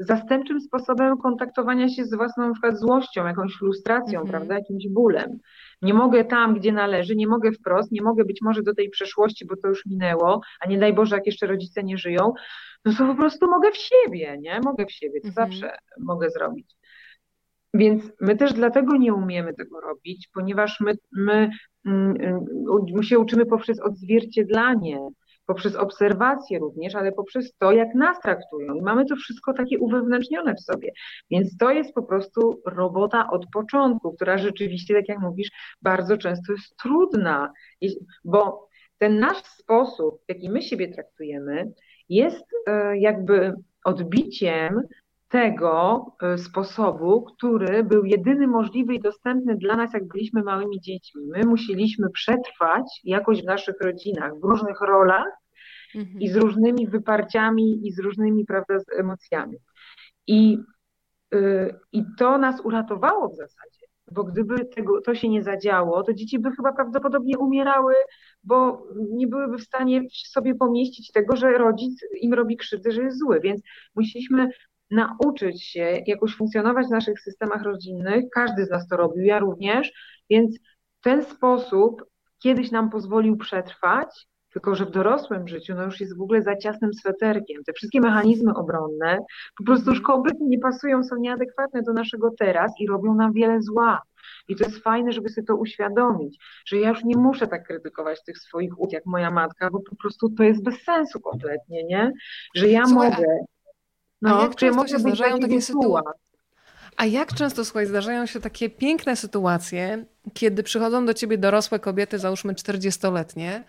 zastępczym 0.00 0.60
sposobem 0.60 1.18
kontaktowania 1.18 1.88
się 1.88 2.04
z 2.04 2.14
własną 2.14 2.46
na 2.46 2.52
przykład 2.52 2.78
złością, 2.78 3.26
jakąś 3.26 3.52
frustracją, 3.54 4.20
mm 4.20 4.26
-hmm. 4.26 4.30
prawda, 4.30 4.54
jakimś 4.54 4.88
bólem. 4.88 5.38
Nie 5.82 5.94
mogę 5.94 6.24
tam, 6.24 6.54
gdzie 6.54 6.72
należy, 6.72 7.16
nie 7.16 7.26
mogę 7.26 7.52
wprost, 7.52 7.92
nie 7.92 8.02
mogę 8.02 8.24
być 8.24 8.42
może 8.42 8.62
do 8.62 8.74
tej 8.74 8.90
przeszłości, 8.90 9.46
bo 9.46 9.56
to 9.56 9.68
już 9.68 9.86
minęło, 9.86 10.40
a 10.60 10.68
nie 10.68 10.78
daj 10.78 10.92
Boże, 10.92 11.16
jak 11.16 11.26
jeszcze 11.26 11.46
rodzice 11.46 11.82
nie 11.82 11.98
żyją, 11.98 12.32
no 12.84 12.92
to 12.98 13.06
po 13.06 13.14
prostu 13.14 13.50
mogę 13.50 13.70
w 13.70 13.76
siebie, 13.76 14.38
nie? 14.40 14.60
Mogę 14.64 14.86
w 14.86 14.92
siebie, 14.92 15.20
to 15.20 15.28
mm 15.28 15.32
-hmm. 15.32 15.34
zawsze 15.34 15.76
mogę 16.00 16.30
zrobić. 16.30 16.76
Więc 17.74 18.12
my 18.20 18.36
też 18.36 18.52
dlatego 18.52 18.96
nie 18.96 19.14
umiemy 19.14 19.54
tego 19.54 19.80
robić, 19.80 20.28
ponieważ 20.34 20.80
my, 20.80 20.92
my, 21.12 21.50
mm, 21.86 22.44
my 22.94 23.04
się 23.04 23.18
uczymy 23.18 23.46
poprzez 23.46 23.80
odzwierciedlanie, 23.80 24.98
poprzez 25.46 25.76
obserwacje 25.76 26.58
również, 26.58 26.94
ale 26.94 27.12
poprzez 27.12 27.52
to, 27.58 27.72
jak 27.72 27.94
nas 27.94 28.20
traktują. 28.20 28.74
I 28.74 28.82
mamy 28.82 29.04
to 29.04 29.16
wszystko 29.16 29.52
takie 29.52 29.78
uwewnętrznione 29.78 30.54
w 30.54 30.60
sobie. 30.60 30.92
Więc 31.30 31.56
to 31.56 31.70
jest 31.70 31.94
po 31.94 32.02
prostu 32.02 32.62
robota 32.66 33.30
od 33.30 33.46
początku, 33.52 34.12
która 34.12 34.38
rzeczywiście, 34.38 34.94
tak 34.94 35.08
jak 35.08 35.18
mówisz, 35.18 35.50
bardzo 35.82 36.16
często 36.16 36.52
jest 36.52 36.76
trudna, 36.76 37.52
bo 38.24 38.68
ten 38.98 39.18
nasz 39.18 39.42
sposób, 39.42 40.20
w 40.26 40.28
jaki 40.28 40.50
my 40.50 40.62
siebie 40.62 40.88
traktujemy, 40.88 41.72
jest 42.08 42.44
e, 42.66 42.98
jakby 42.98 43.54
odbiciem 43.84 44.80
tego 45.28 46.06
e, 46.22 46.38
sposobu, 46.38 47.22
który 47.22 47.84
był 47.84 48.04
jedyny 48.04 48.46
możliwy 48.46 48.94
i 48.94 49.00
dostępny 49.00 49.56
dla 49.56 49.76
nas, 49.76 49.92
jak 49.94 50.08
byliśmy 50.08 50.42
małymi 50.42 50.80
dziećmi. 50.80 51.22
My 51.26 51.44
musieliśmy 51.44 52.10
przetrwać 52.10 53.00
jakoś 53.04 53.42
w 53.42 53.46
naszych 53.46 53.80
rodzinach, 53.80 54.32
w 54.40 54.44
różnych 54.44 54.80
rolach 54.80 55.26
mhm. 55.94 56.20
i 56.20 56.28
z 56.28 56.36
różnymi 56.36 56.88
wyparciami 56.88 57.86
i 57.86 57.92
z 57.92 57.98
różnymi, 57.98 58.44
prawda, 58.44 58.78
z 58.78 58.98
emocjami. 58.98 59.56
I, 60.26 60.58
yy, 61.32 61.78
I 61.92 62.04
to 62.18 62.38
nas 62.38 62.60
uratowało 62.60 63.28
w 63.28 63.36
zasadzie, 63.36 63.86
bo 64.12 64.24
gdyby 64.24 64.64
tego, 64.64 65.00
to 65.00 65.14
się 65.14 65.28
nie 65.28 65.42
zadziało, 65.42 66.02
to 66.02 66.14
dzieci 66.14 66.38
by 66.38 66.50
chyba 66.50 66.72
prawdopodobnie 66.72 67.38
umierały, 67.38 67.94
bo 68.44 68.86
nie 69.10 69.26
byłyby 69.26 69.58
w 69.58 69.64
stanie 69.64 70.02
sobie 70.10 70.54
pomieścić 70.54 71.12
tego, 71.12 71.36
że 71.36 71.58
rodzic 71.58 72.00
im 72.20 72.34
robi 72.34 72.56
krzywdę, 72.56 72.92
że 72.92 73.02
jest 73.02 73.18
zły. 73.18 73.40
Więc 73.40 73.62
musieliśmy 73.94 74.48
nauczyć 74.90 75.64
się 75.64 76.02
jakoś 76.06 76.36
funkcjonować 76.36 76.86
w 76.86 76.90
naszych 76.90 77.20
systemach 77.20 77.62
rodzinnych. 77.62 78.24
Każdy 78.34 78.64
z 78.64 78.70
nas 78.70 78.88
to 78.88 78.96
robił, 78.96 79.24
ja 79.24 79.38
również, 79.38 79.92
więc 80.30 80.58
ten 81.02 81.24
sposób 81.24 82.04
kiedyś 82.42 82.70
nam 82.70 82.90
pozwolił 82.90 83.36
przetrwać, 83.36 84.28
tylko 84.52 84.74
że 84.74 84.86
w 84.86 84.90
dorosłym 84.90 85.48
życiu 85.48 85.74
no 85.74 85.84
już 85.84 86.00
jest 86.00 86.18
w 86.18 86.22
ogóle 86.22 86.42
za 86.42 86.56
ciasnym 86.56 86.94
sweterkiem. 86.94 87.64
Te 87.66 87.72
wszystkie 87.72 88.00
mechanizmy 88.00 88.54
obronne 88.54 89.18
po 89.58 89.64
prostu 89.64 89.90
już 89.90 90.00
kompletnie 90.00 90.46
nie 90.46 90.58
pasują, 90.58 91.04
są 91.04 91.16
nieadekwatne 91.16 91.82
do 91.82 91.92
naszego 91.92 92.30
teraz 92.38 92.72
i 92.80 92.86
robią 92.86 93.14
nam 93.14 93.32
wiele 93.32 93.62
zła. 93.62 94.02
I 94.48 94.56
to 94.56 94.64
jest 94.64 94.78
fajne, 94.78 95.12
żeby 95.12 95.28
sobie 95.28 95.46
to 95.46 95.56
uświadomić, 95.56 96.38
że 96.66 96.76
ja 96.76 96.88
już 96.88 97.04
nie 97.04 97.16
muszę 97.16 97.46
tak 97.46 97.66
krytykować 97.66 98.24
tych 98.24 98.38
swoich 98.38 98.80
ut 98.80 98.92
jak 98.92 99.06
moja 99.06 99.30
matka, 99.30 99.70
bo 99.70 99.80
po 99.90 99.96
prostu 99.96 100.30
to 100.30 100.42
jest 100.42 100.62
bez 100.62 100.82
sensu 100.82 101.20
kompletnie, 101.20 101.84
nie? 101.84 102.12
Że 102.54 102.68
ja 102.68 102.86
Słuchaj, 102.86 103.10
mogę 103.10 103.26
no, 104.22 104.42
jak 104.42 104.56
często 104.56 104.86
się 104.86 104.98
zdarzają 104.98 105.38
takie 105.38 105.62
sytuacje? 105.62 106.12
A 106.96 107.06
jak 107.06 107.34
często, 107.34 107.64
słuchaj, 107.64 107.86
zdarzają 107.86 108.26
się 108.26 108.40
takie 108.40 108.70
piękne 108.70 109.16
sytuacje, 109.16 110.04
kiedy 110.34 110.62
przychodzą 110.62 111.06
do 111.06 111.14
ciebie 111.14 111.38
dorosłe 111.38 111.78
kobiety, 111.78 112.18
załóżmy 112.18 112.54
40-letnie, 112.54 113.64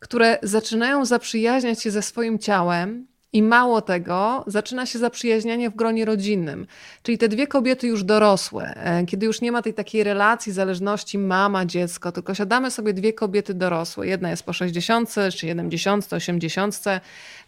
które 0.00 0.38
zaczynają 0.42 1.04
zaprzyjaźniać 1.04 1.82
się 1.82 1.90
ze 1.90 2.02
swoim 2.02 2.38
ciałem, 2.38 3.06
i 3.34 3.42
mało 3.42 3.80
tego, 3.82 4.44
zaczyna 4.46 4.86
się 4.86 4.98
zaprzyjaźnianie 4.98 5.70
w 5.70 5.74
gronie 5.74 6.04
rodzinnym. 6.04 6.66
Czyli 7.02 7.18
te 7.18 7.28
dwie 7.28 7.46
kobiety 7.46 7.86
już 7.86 8.04
dorosłe, 8.04 8.74
e, 8.76 9.06
kiedy 9.06 9.26
już 9.26 9.40
nie 9.40 9.52
ma 9.52 9.62
tej 9.62 9.74
takiej 9.74 10.04
relacji, 10.04 10.52
zależności 10.52 11.18
mama, 11.18 11.66
dziecko, 11.66 12.12
tylko 12.12 12.34
siadamy 12.34 12.70
sobie 12.70 12.92
dwie 12.92 13.12
kobiety 13.12 13.54
dorosłe. 13.54 14.06
Jedna 14.06 14.30
jest 14.30 14.42
po 14.42 14.52
60, 14.52 15.14
czy 15.14 15.38
70, 15.38 16.12
80, 16.12 16.80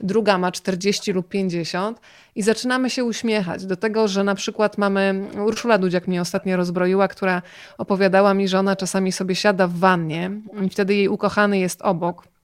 druga 0.01 0.39
ma 0.39 0.53
40 0.53 1.13
lub 1.13 1.29
50 1.29 2.01
i 2.35 2.43
zaczynamy 2.43 2.91
się 2.91 3.05
uśmiechać 3.05 3.67
do 3.67 3.77
tego, 3.77 4.09
że 4.09 4.25
na 4.25 4.35
przykład 4.35 4.79
mamy, 4.79 5.29
Urszula 5.47 5.79
Dudziak 5.79 6.09
mnie 6.09 6.21
ostatnio 6.21 6.57
rozbroiła, 6.57 7.09
która 7.09 7.43
opowiadała 7.79 8.35
mi, 8.35 8.49
że 8.49 8.59
ona 8.59 8.77
czasami 8.77 9.13
sobie 9.13 9.35
siada 9.35 9.67
w 9.67 9.75
wannie 9.75 10.31
i 10.67 10.69
wtedy 10.69 10.95
jej 10.95 11.09
ukochany 11.09 11.59
jest 11.59 11.83
obok 11.83 12.36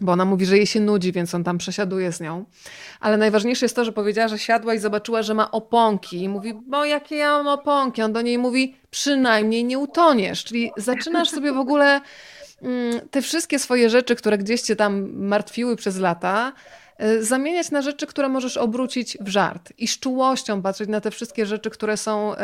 bo 0.00 0.12
ona 0.12 0.24
mówi, 0.24 0.46
że 0.46 0.56
jej 0.56 0.66
się 0.66 0.80
nudzi, 0.80 1.12
więc 1.12 1.34
on 1.34 1.44
tam 1.44 1.58
przesiaduje 1.58 2.12
z 2.12 2.20
nią. 2.20 2.44
Ale 3.00 3.16
najważniejsze 3.16 3.64
jest 3.64 3.76
to, 3.76 3.84
że 3.84 3.92
powiedziała, 3.92 4.28
że 4.28 4.38
siadła 4.38 4.74
i 4.74 4.78
zobaczyła, 4.78 5.22
że 5.22 5.34
ma 5.34 5.50
oponki. 5.50 6.22
I 6.22 6.28
mówi, 6.28 6.54
bo 6.66 6.84
jakie 6.84 7.16
ja 7.16 7.30
mam 7.30 7.48
oponki? 7.48 8.02
On 8.02 8.12
do 8.12 8.22
niej 8.22 8.38
mówi, 8.38 8.76
przynajmniej 8.90 9.64
nie 9.64 9.78
utoniesz. 9.78 10.44
Czyli 10.44 10.70
zaczynasz 10.76 11.30
sobie 11.30 11.52
w 11.52 11.58
ogóle 11.58 12.00
mm, 12.62 13.00
te 13.10 13.22
wszystkie 13.22 13.58
swoje 13.58 13.90
rzeczy, 13.90 14.16
które 14.16 14.38
gdzieś 14.38 14.60
cię 14.60 14.76
tam 14.76 15.12
martwiły 15.12 15.76
przez 15.76 15.98
lata, 15.98 16.52
zamieniać 17.20 17.70
na 17.70 17.82
rzeczy, 17.82 18.06
które 18.06 18.28
możesz 18.28 18.56
obrócić 18.56 19.18
w 19.20 19.28
żart 19.28 19.72
i 19.78 19.88
z 19.88 19.98
czułością 19.98 20.62
patrzeć 20.62 20.88
na 20.88 21.00
te 21.00 21.10
wszystkie 21.10 21.46
rzeczy, 21.46 21.70
które 21.70 21.96
są 21.96 22.34
y, 22.34 22.36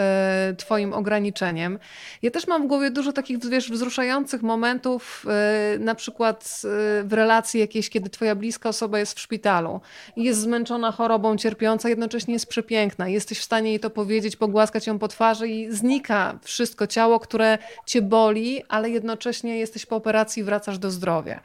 Twoim 0.57 0.93
ograniczeniem. 0.93 1.79
Ja 2.23 2.31
też 2.31 2.47
mam 2.47 2.63
w 2.63 2.67
głowie 2.67 2.91
dużo 2.91 3.13
takich 3.13 3.49
wiesz, 3.49 3.71
wzruszających 3.71 4.43
momentów, 4.43 5.27
y, 5.75 5.79
na 5.79 5.95
przykład 5.95 6.63
w 7.05 7.13
relacji 7.13 7.61
jakiejś, 7.61 7.91
kiedy 7.91 8.11
Twoja 8.11 8.35
bliska 8.35 8.69
osoba 8.69 8.99
jest 8.99 9.17
w 9.17 9.21
szpitalu 9.21 9.81
i 10.17 10.25
jest 10.25 10.41
zmęczona 10.41 10.93
chorobą, 10.93 11.37
cierpiąca, 11.37 11.89
jednocześnie 11.89 12.35
jest 12.35 12.47
przepiękna. 12.47 13.09
Jesteś 13.09 13.39
w 13.39 13.45
stanie 13.45 13.71
jej 13.71 13.81
to 13.81 13.91
powiedzieć, 13.91 14.37
pogłaskać 14.37 14.87
ją 14.87 14.99
po 14.99 15.09
twarzy 15.09 15.49
i 15.49 15.73
znika 15.73 16.39
wszystko 16.43 16.87
ciało, 16.87 17.21
które 17.21 17.59
Cię 17.87 18.03
boli, 18.03 18.63
ale 18.69 18.91
jednocześnie 18.91 19.59
jesteś 19.59 19.87
po 19.87 19.97
operacji 19.97 20.41
i 20.41 20.45
wracasz 20.45 20.79
do 20.79 20.91
zdrowia. 20.91 21.41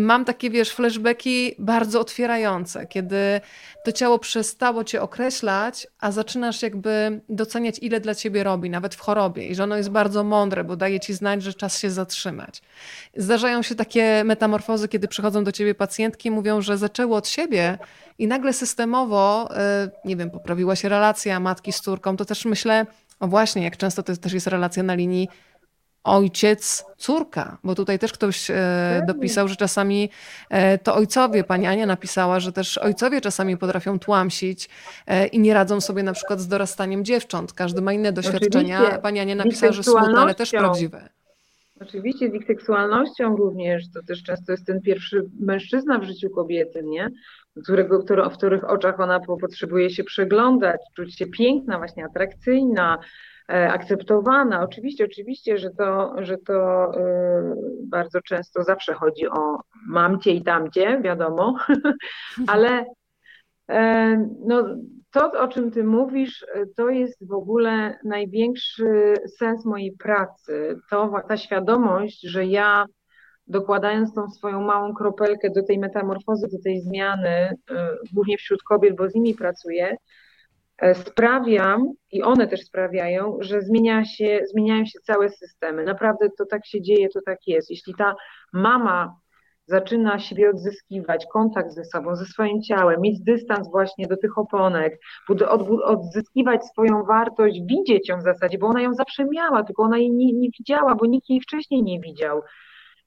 Mam 0.00 0.24
takie, 0.24 0.50
wiesz, 0.50 0.70
flashbacki 0.70 1.54
bardzo 1.58 2.00
otwierające 2.00 2.47
kiedy 2.88 3.40
to 3.84 3.92
ciało 3.92 4.18
przestało 4.18 4.84
cię 4.84 5.02
określać, 5.02 5.86
a 6.00 6.12
zaczynasz 6.12 6.62
jakby 6.62 7.20
doceniać, 7.28 7.78
ile 7.78 8.00
dla 8.00 8.14
ciebie 8.14 8.44
robi, 8.44 8.70
nawet 8.70 8.94
w 8.94 9.00
chorobie, 9.00 9.46
i 9.46 9.54
że 9.54 9.64
ono 9.64 9.76
jest 9.76 9.90
bardzo 9.90 10.24
mądre, 10.24 10.64
bo 10.64 10.76
daje 10.76 11.00
ci 11.00 11.14
znać, 11.14 11.42
że 11.42 11.54
czas 11.54 11.78
się 11.78 11.90
zatrzymać. 11.90 12.62
Zdarzają 13.16 13.62
się 13.62 13.74
takie 13.74 14.24
metamorfozy, 14.24 14.88
kiedy 14.88 15.08
przychodzą 15.08 15.44
do 15.44 15.52
ciebie 15.52 15.74
pacjentki 15.74 16.30
mówią, 16.30 16.60
że 16.60 16.78
zaczęły 16.78 17.14
od 17.14 17.28
siebie 17.28 17.78
i 18.18 18.26
nagle 18.26 18.52
systemowo, 18.52 19.48
y, 19.84 19.90
nie 20.04 20.16
wiem, 20.16 20.30
poprawiła 20.30 20.76
się 20.76 20.88
relacja 20.88 21.40
matki 21.40 21.72
z 21.72 21.80
córką, 21.80 22.16
to 22.16 22.24
też 22.24 22.44
myślę, 22.44 22.86
o 23.20 23.28
właśnie, 23.28 23.62
jak 23.62 23.76
często 23.76 24.02
to 24.02 24.16
też 24.16 24.32
jest 24.32 24.46
relacja 24.46 24.82
na 24.82 24.94
linii 24.94 25.28
ojciec, 26.08 26.84
córka, 26.96 27.58
bo 27.64 27.74
tutaj 27.74 27.98
też 27.98 28.12
ktoś 28.12 28.50
e, 28.50 29.02
dopisał, 29.06 29.48
że 29.48 29.56
czasami 29.56 30.10
e, 30.50 30.78
to 30.78 30.94
ojcowie, 30.94 31.44
pani 31.44 31.66
Ania 31.66 31.86
napisała, 31.86 32.40
że 32.40 32.52
też 32.52 32.78
ojcowie 32.78 33.20
czasami 33.20 33.56
potrafią 33.56 33.98
tłamsić 33.98 34.68
e, 35.06 35.26
i 35.26 35.40
nie 35.40 35.54
radzą 35.54 35.80
sobie 35.80 36.02
na 36.02 36.12
przykład 36.12 36.40
z 36.40 36.48
dorastaniem 36.48 37.04
dziewcząt. 37.04 37.52
Każdy 37.52 37.80
ma 37.80 37.92
inne 37.92 38.12
doświadczenia. 38.12 38.78
Oczywiście. 38.78 39.02
Pani 39.02 39.20
Ania 39.20 39.34
napisała, 39.34 39.72
że 39.72 39.82
smutne, 39.82 40.20
ale 40.20 40.34
też 40.34 40.50
prawdziwe. 40.50 41.08
Oczywiście 41.80 42.30
z 42.30 42.34
ich 42.34 42.46
seksualnością 42.46 43.36
również, 43.36 43.90
to 43.94 44.02
też 44.02 44.22
często 44.22 44.52
jest 44.52 44.66
ten 44.66 44.80
pierwszy 44.80 45.24
mężczyzna 45.40 45.98
w 45.98 46.04
życiu 46.04 46.30
kobiety, 46.30 46.82
nie? 46.84 47.08
Którego, 47.62 48.02
który, 48.02 48.22
w 48.30 48.32
których 48.32 48.70
oczach 48.70 49.00
ona 49.00 49.20
potrzebuje 49.40 49.90
się 49.90 50.04
przeglądać, 50.04 50.80
czuć 50.96 51.18
się 51.18 51.26
piękna, 51.26 51.78
właśnie 51.78 52.04
atrakcyjna, 52.04 52.98
akceptowana. 53.48 54.62
Oczywiście, 54.62 55.04
oczywiście, 55.04 55.58
że 55.58 55.70
to, 55.70 56.14
że 56.18 56.38
to 56.38 56.84
e, 56.84 57.54
bardzo 57.84 58.20
często 58.22 58.64
zawsze 58.64 58.94
chodzi 58.94 59.28
o 59.28 59.60
mamcie 59.86 60.30
i 60.30 60.42
tamcie, 60.42 61.00
wiadomo, 61.00 61.56
ale 62.46 62.84
e, 63.70 64.16
no, 64.46 64.64
to, 65.10 65.32
o 65.40 65.48
czym 65.48 65.70
ty 65.70 65.84
mówisz, 65.84 66.46
to 66.76 66.88
jest 66.88 67.28
w 67.28 67.32
ogóle 67.32 67.98
największy 68.04 69.14
sens 69.38 69.64
mojej 69.64 69.92
pracy. 69.92 70.80
To 70.90 71.12
ta 71.28 71.36
świadomość, 71.36 72.20
że 72.20 72.46
ja 72.46 72.86
dokładając 73.46 74.14
tą 74.14 74.30
swoją 74.30 74.60
małą 74.60 74.94
kropelkę 74.94 75.50
do 75.50 75.62
tej 75.62 75.78
metamorfozy, 75.78 76.48
do 76.52 76.58
tej 76.64 76.80
zmiany, 76.80 77.50
głównie 78.12 78.38
wśród 78.38 78.62
kobiet, 78.62 78.96
bo 78.96 79.08
z 79.10 79.14
nimi 79.14 79.34
pracuję, 79.34 79.96
E, 79.96 79.96
sprawiam 80.94 81.92
i 82.12 82.22
one 82.22 82.48
też 82.48 82.60
sprawiają, 82.60 83.36
że 83.40 83.62
zmienia 83.62 84.04
się, 84.04 84.40
zmieniają 84.52 84.84
się 84.84 84.98
całe 85.00 85.28
systemy. 85.28 85.84
Naprawdę 85.84 86.28
to 86.38 86.46
tak 86.46 86.66
się 86.66 86.82
dzieje, 86.82 87.08
to 87.08 87.20
tak 87.26 87.38
jest. 87.46 87.70
Jeśli 87.70 87.94
ta 87.94 88.14
mama 88.52 89.16
zaczyna 89.66 90.18
siebie 90.18 90.50
odzyskiwać, 90.50 91.26
kontakt 91.32 91.72
ze 91.72 91.84
sobą, 91.84 92.16
ze 92.16 92.24
swoim 92.24 92.62
ciałem, 92.62 93.00
mieć 93.00 93.20
dystans 93.20 93.70
właśnie 93.70 94.06
do 94.06 94.16
tych 94.16 94.38
oponek, 94.38 94.98
odzyskiwać 95.84 96.64
swoją 96.64 97.02
wartość, 97.02 97.60
widzieć 97.66 98.08
ją 98.08 98.18
w 98.18 98.22
zasadzie, 98.22 98.58
bo 98.58 98.66
ona 98.66 98.82
ją 98.82 98.94
zawsze 98.94 99.24
miała, 99.24 99.62
tylko 99.62 99.82
ona 99.82 99.98
jej 99.98 100.10
nie, 100.10 100.32
nie 100.32 100.48
widziała, 100.58 100.94
bo 100.94 101.06
nikt 101.06 101.28
jej 101.28 101.40
wcześniej 101.40 101.82
nie 101.82 102.00
widział 102.00 102.42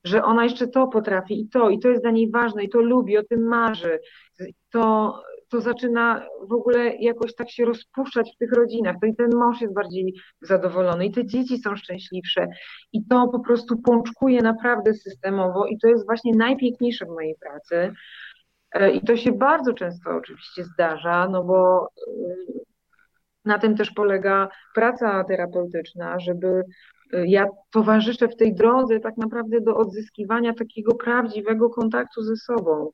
że 0.04 0.24
ona 0.24 0.44
jeszcze 0.44 0.68
to 0.68 0.88
potrafi 0.88 1.42
i 1.42 1.50
to, 1.50 1.70
i 1.70 1.80
to 1.80 1.90
jest 1.90 2.02
dla 2.02 2.12
niej 2.12 2.32
ważne, 2.32 2.64
i 2.64 2.70
to 2.70 2.80
lubi, 2.80 3.18
o 3.18 3.24
tym 3.24 3.48
marzy, 3.48 4.00
to, 4.70 5.16
to 5.50 5.62
zaczyna 5.62 6.28
w 6.50 6.54
ogóle 6.54 6.96
jakoś 6.96 7.36
tak 7.36 7.52
się 7.52 7.66
rozpuszczać 7.66 8.32
w 8.36 8.38
tych 8.38 8.52
rodzinach. 8.52 8.96
To 9.02 9.08
i 9.08 9.16
ten 9.16 9.30
mąż 9.36 9.62
jest 9.62 9.74
bardziej 9.74 10.14
zadowolony, 10.42 11.06
i 11.06 11.12
te 11.12 11.26
dzieci 11.26 11.58
są 11.58 11.76
szczęśliwsze. 11.76 12.48
I 12.94 13.06
to 13.06 13.28
po 13.28 13.40
prostu 13.40 13.82
pączkuje 13.82 14.42
naprawdę 14.42 14.94
systemowo, 14.94 15.66
i 15.66 15.78
to 15.78 15.88
jest 15.88 16.06
właśnie 16.06 16.34
najpiękniejsze 16.36 17.06
w 17.06 17.10
mojej 17.10 17.36
pracy. 17.36 17.94
E, 18.72 18.92
I 18.92 19.02
to 19.02 19.18
się 19.18 19.32
bardzo 19.32 19.74
często 19.74 20.16
oczywiście 20.16 20.64
zdarza, 20.64 21.28
no 21.32 21.44
bo 21.44 21.88
e, 22.08 22.12
na 23.46 23.60
tym 23.60 23.76
też 23.76 23.92
polega 23.92 24.50
praca 24.76 25.24
terapeutyczna, 25.24 26.20
żeby 26.20 26.64
e, 27.14 27.28
ja 27.28 27.48
towarzyszę 27.72 28.28
w 28.28 28.36
tej 28.36 28.56
drodze 28.56 29.00
tak 29.00 29.18
naprawdę 29.18 29.62
do 29.62 29.78
odzyskiwania 29.78 30.54
takiego 30.54 30.96
prawdziwego 30.96 31.70
kontaktu 31.70 32.24
ze 32.24 32.36
sobą, 32.36 32.92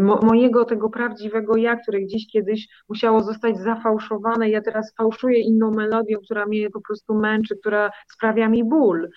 mo, 0.00 0.20
mojego 0.22 0.64
tego 0.64 0.90
prawdziwego 0.90 1.56
ja, 1.56 1.76
które 1.76 2.00
gdzieś 2.00 2.26
kiedyś 2.32 2.68
musiało 2.88 3.20
zostać 3.20 3.58
zafałszowane. 3.58 4.50
Ja 4.50 4.62
teraz 4.62 4.94
fałszuję 4.96 5.40
inną 5.40 5.70
melodią, 5.70 6.18
która 6.24 6.46
mnie 6.46 6.70
po 6.70 6.80
prostu 6.80 7.14
męczy, 7.14 7.56
która 7.56 7.90
sprawia 8.12 8.48
mi 8.48 8.64
ból. 8.64 9.10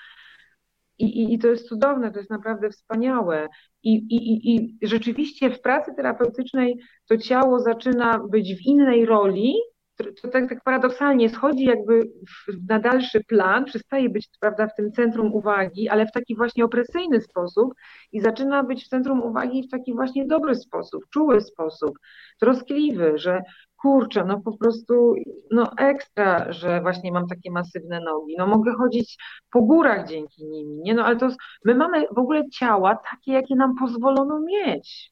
I, 1.00 1.06
i, 1.06 1.34
I 1.34 1.40
to 1.40 1.48
jest 1.48 1.68
cudowne, 1.68 2.12
to 2.12 2.18
jest 2.18 2.30
naprawdę 2.30 2.70
wspaniałe. 2.70 3.48
I, 3.84 3.94
i, 3.96 4.56
I 4.56 4.78
rzeczywiście 4.82 5.50
w 5.50 5.62
pracy 5.62 5.92
terapeutycznej 5.96 6.80
to 7.08 7.18
ciało 7.18 7.60
zaczyna 7.60 8.20
być 8.20 8.56
w 8.56 8.66
innej 8.66 9.06
roli, 9.06 9.56
to 9.98 10.28
tak, 10.28 10.50
tak 10.50 10.64
paradoksalnie 10.64 11.30
schodzi 11.30 11.64
jakby 11.64 12.04
w, 12.04 12.70
na 12.70 12.80
dalszy 12.80 13.24
plan, 13.24 13.66
przestaje 13.66 14.10
być 14.10 14.30
prawda, 14.40 14.68
w 14.68 14.76
tym 14.76 14.92
centrum 14.92 15.34
uwagi, 15.34 15.90
ale 15.90 16.06
w 16.06 16.12
taki 16.12 16.36
właśnie 16.36 16.66
opresyjny 16.66 17.22
sposób 17.22 17.74
i 18.12 18.22
zaczyna 18.22 18.64
być 18.64 18.86
w 18.86 18.88
centrum 18.88 19.24
uwagi 19.24 19.64
w 19.64 19.72
taki 19.72 19.94
właśnie 19.94 20.26
dobry 20.26 20.56
sposób, 20.56 21.04
czuły 21.10 21.42
sposób, 21.42 22.00
troskliwy, 22.40 23.18
że 23.18 23.42
kurczę, 23.82 24.26
no 24.26 24.42
po 24.42 24.58
prostu 24.58 25.16
no 25.52 25.72
ekstra, 25.78 26.52
że 26.52 26.82
właśnie 26.82 27.12
mam 27.12 27.28
takie 27.28 27.52
masywne 27.52 28.00
nogi, 28.00 28.36
no 28.38 28.48
mogę 28.48 28.74
chodzić 28.74 29.18
po 29.52 29.62
górach 29.62 30.08
dzięki 30.08 30.46
nimi, 30.46 30.78
nie? 30.78 30.94
No 30.94 31.06
ale 31.06 31.16
to 31.16 31.30
my 31.66 31.76
mamy 31.76 32.08
w 32.12 32.18
ogóle 32.18 32.50
ciała 32.50 32.96
takie, 33.12 33.32
jakie 33.32 33.56
nam 33.56 33.76
pozwolono 33.76 34.40
mieć. 34.40 35.12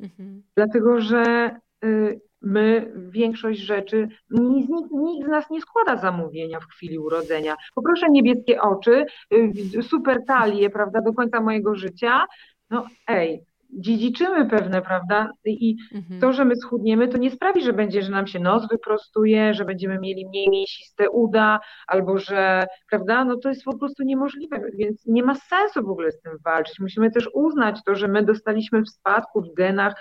Mhm. 0.00 0.42
Dlatego, 0.54 1.00
że 1.00 1.50
y, 1.84 2.20
my 2.42 2.92
większość 2.96 3.60
rzeczy, 3.60 4.08
nikt, 4.30 4.68
nikt, 4.92 5.26
z 5.26 5.28
nas 5.28 5.50
nie 5.50 5.60
składa 5.60 5.96
zamówienia 5.96 6.60
w 6.60 6.66
chwili 6.66 6.98
urodzenia. 6.98 7.56
Poproszę 7.74 8.06
niebieskie 8.10 8.60
oczy, 8.60 9.04
y, 9.34 9.82
super 9.82 10.24
talię, 10.26 10.70
prawda, 10.70 11.00
do 11.00 11.12
końca 11.12 11.40
mojego 11.40 11.74
życia. 11.74 12.26
No 12.70 12.86
ej, 13.08 13.44
dziedziczymy 13.72 14.46
pewne, 14.46 14.82
prawda? 14.82 15.30
I 15.44 15.76
mhm. 15.94 16.20
to, 16.20 16.32
że 16.32 16.44
my 16.44 16.56
schudniemy, 16.56 17.08
to 17.08 17.18
nie 17.18 17.30
sprawi, 17.30 17.62
że 17.62 17.72
będzie, 17.72 18.02
że 18.02 18.10
nam 18.10 18.26
się 18.26 18.38
nos 18.38 18.68
wyprostuje, 18.68 19.54
że 19.54 19.64
będziemy 19.64 19.98
mieli 19.98 20.28
mniej 20.28 20.50
mięsiste 20.50 21.10
uda, 21.10 21.60
albo 21.86 22.18
że, 22.18 22.66
prawda? 22.90 23.24
No 23.24 23.36
to 23.36 23.48
jest 23.48 23.64
po 23.64 23.78
prostu 23.78 24.02
niemożliwe, 24.02 24.62
więc 24.74 25.06
nie 25.06 25.22
ma 25.22 25.34
sensu 25.34 25.82
w 25.82 25.90
ogóle 25.90 26.12
z 26.12 26.20
tym 26.20 26.32
walczyć. 26.44 26.80
Musimy 26.80 27.10
też 27.10 27.28
uznać 27.34 27.80
to, 27.86 27.94
że 27.94 28.08
my 28.08 28.24
dostaliśmy 28.24 28.82
w 28.82 28.88
spadku, 28.88 29.42
w 29.42 29.54
genach 29.54 29.94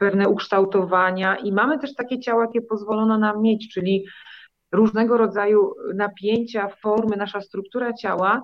pewne 0.00 0.28
ukształtowania 0.28 1.36
i 1.36 1.52
mamy 1.52 1.78
też 1.78 1.94
takie 1.94 2.20
ciała, 2.20 2.44
jakie 2.44 2.62
pozwolono 2.62 3.18
nam 3.18 3.42
mieć, 3.42 3.74
czyli 3.74 4.04
różnego 4.72 5.16
rodzaju 5.16 5.74
napięcia, 5.94 6.68
formy, 6.82 7.16
nasza 7.16 7.40
struktura 7.40 7.92
ciała, 7.92 8.42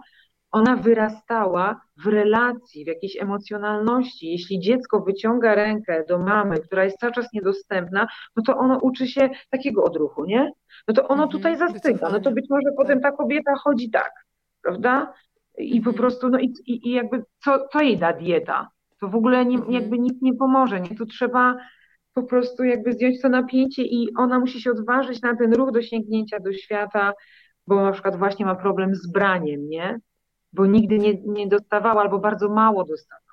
ona 0.50 0.76
wyrastała 0.76 1.80
w 2.04 2.06
relacji, 2.06 2.84
w 2.84 2.86
jakiejś 2.86 3.16
emocjonalności. 3.22 4.30
Jeśli 4.30 4.60
dziecko 4.60 5.00
wyciąga 5.00 5.54
rękę 5.54 6.04
do 6.08 6.18
mamy, 6.18 6.58
która 6.58 6.84
jest 6.84 6.98
cały 6.98 7.12
czas 7.12 7.32
niedostępna, 7.32 8.06
no 8.36 8.42
to 8.46 8.56
ono 8.56 8.78
uczy 8.78 9.06
się 9.06 9.30
takiego 9.50 9.84
odruchu, 9.84 10.24
nie? 10.24 10.52
No 10.88 10.94
to 10.94 11.08
ono 11.08 11.22
mhm, 11.24 11.30
tutaj 11.30 11.56
zastyga. 11.56 12.08
No 12.10 12.20
to 12.20 12.30
być 12.30 12.46
może 12.50 12.68
potem 12.76 13.00
ta 13.00 13.12
kobieta 13.12 13.54
chodzi 13.54 13.90
tak, 13.90 14.12
prawda? 14.62 15.12
I 15.58 15.80
po 15.80 15.90
mhm. 15.90 15.96
prostu, 15.96 16.28
no 16.28 16.38
i, 16.38 16.54
i, 16.66 16.88
i 16.88 16.92
jakby 16.92 17.24
co, 17.44 17.68
co 17.72 17.80
jej 17.80 17.98
da 17.98 18.12
dieta? 18.12 18.68
To 19.00 19.08
w 19.08 19.14
ogóle 19.14 19.46
nie, 19.46 19.56
mhm. 19.56 19.72
jakby 19.72 19.98
nic 19.98 20.22
nie 20.22 20.34
pomoże, 20.34 20.80
nie? 20.80 20.96
Tu 20.96 21.06
trzeba 21.06 21.56
po 22.14 22.22
prostu 22.22 22.64
jakby 22.64 22.92
zdjąć 22.92 23.22
to 23.22 23.28
napięcie 23.28 23.82
i 23.82 24.14
ona 24.16 24.40
musi 24.40 24.60
się 24.60 24.70
odważyć 24.70 25.22
na 25.22 25.36
ten 25.36 25.54
ruch 25.54 25.72
do 25.72 25.82
sięgnięcia 25.82 26.40
do 26.40 26.52
świata, 26.52 27.12
bo 27.66 27.82
na 27.82 27.92
przykład 27.92 28.16
właśnie 28.16 28.46
ma 28.46 28.54
problem 28.54 28.94
z 28.94 29.12
braniem, 29.12 29.68
nie? 29.68 30.00
Bo 30.52 30.66
nigdy 30.66 30.98
nie, 30.98 31.22
nie 31.22 31.48
dostawała 31.48 32.02
albo 32.02 32.18
bardzo 32.18 32.48
mało 32.48 32.84
dostawała. 32.84 33.27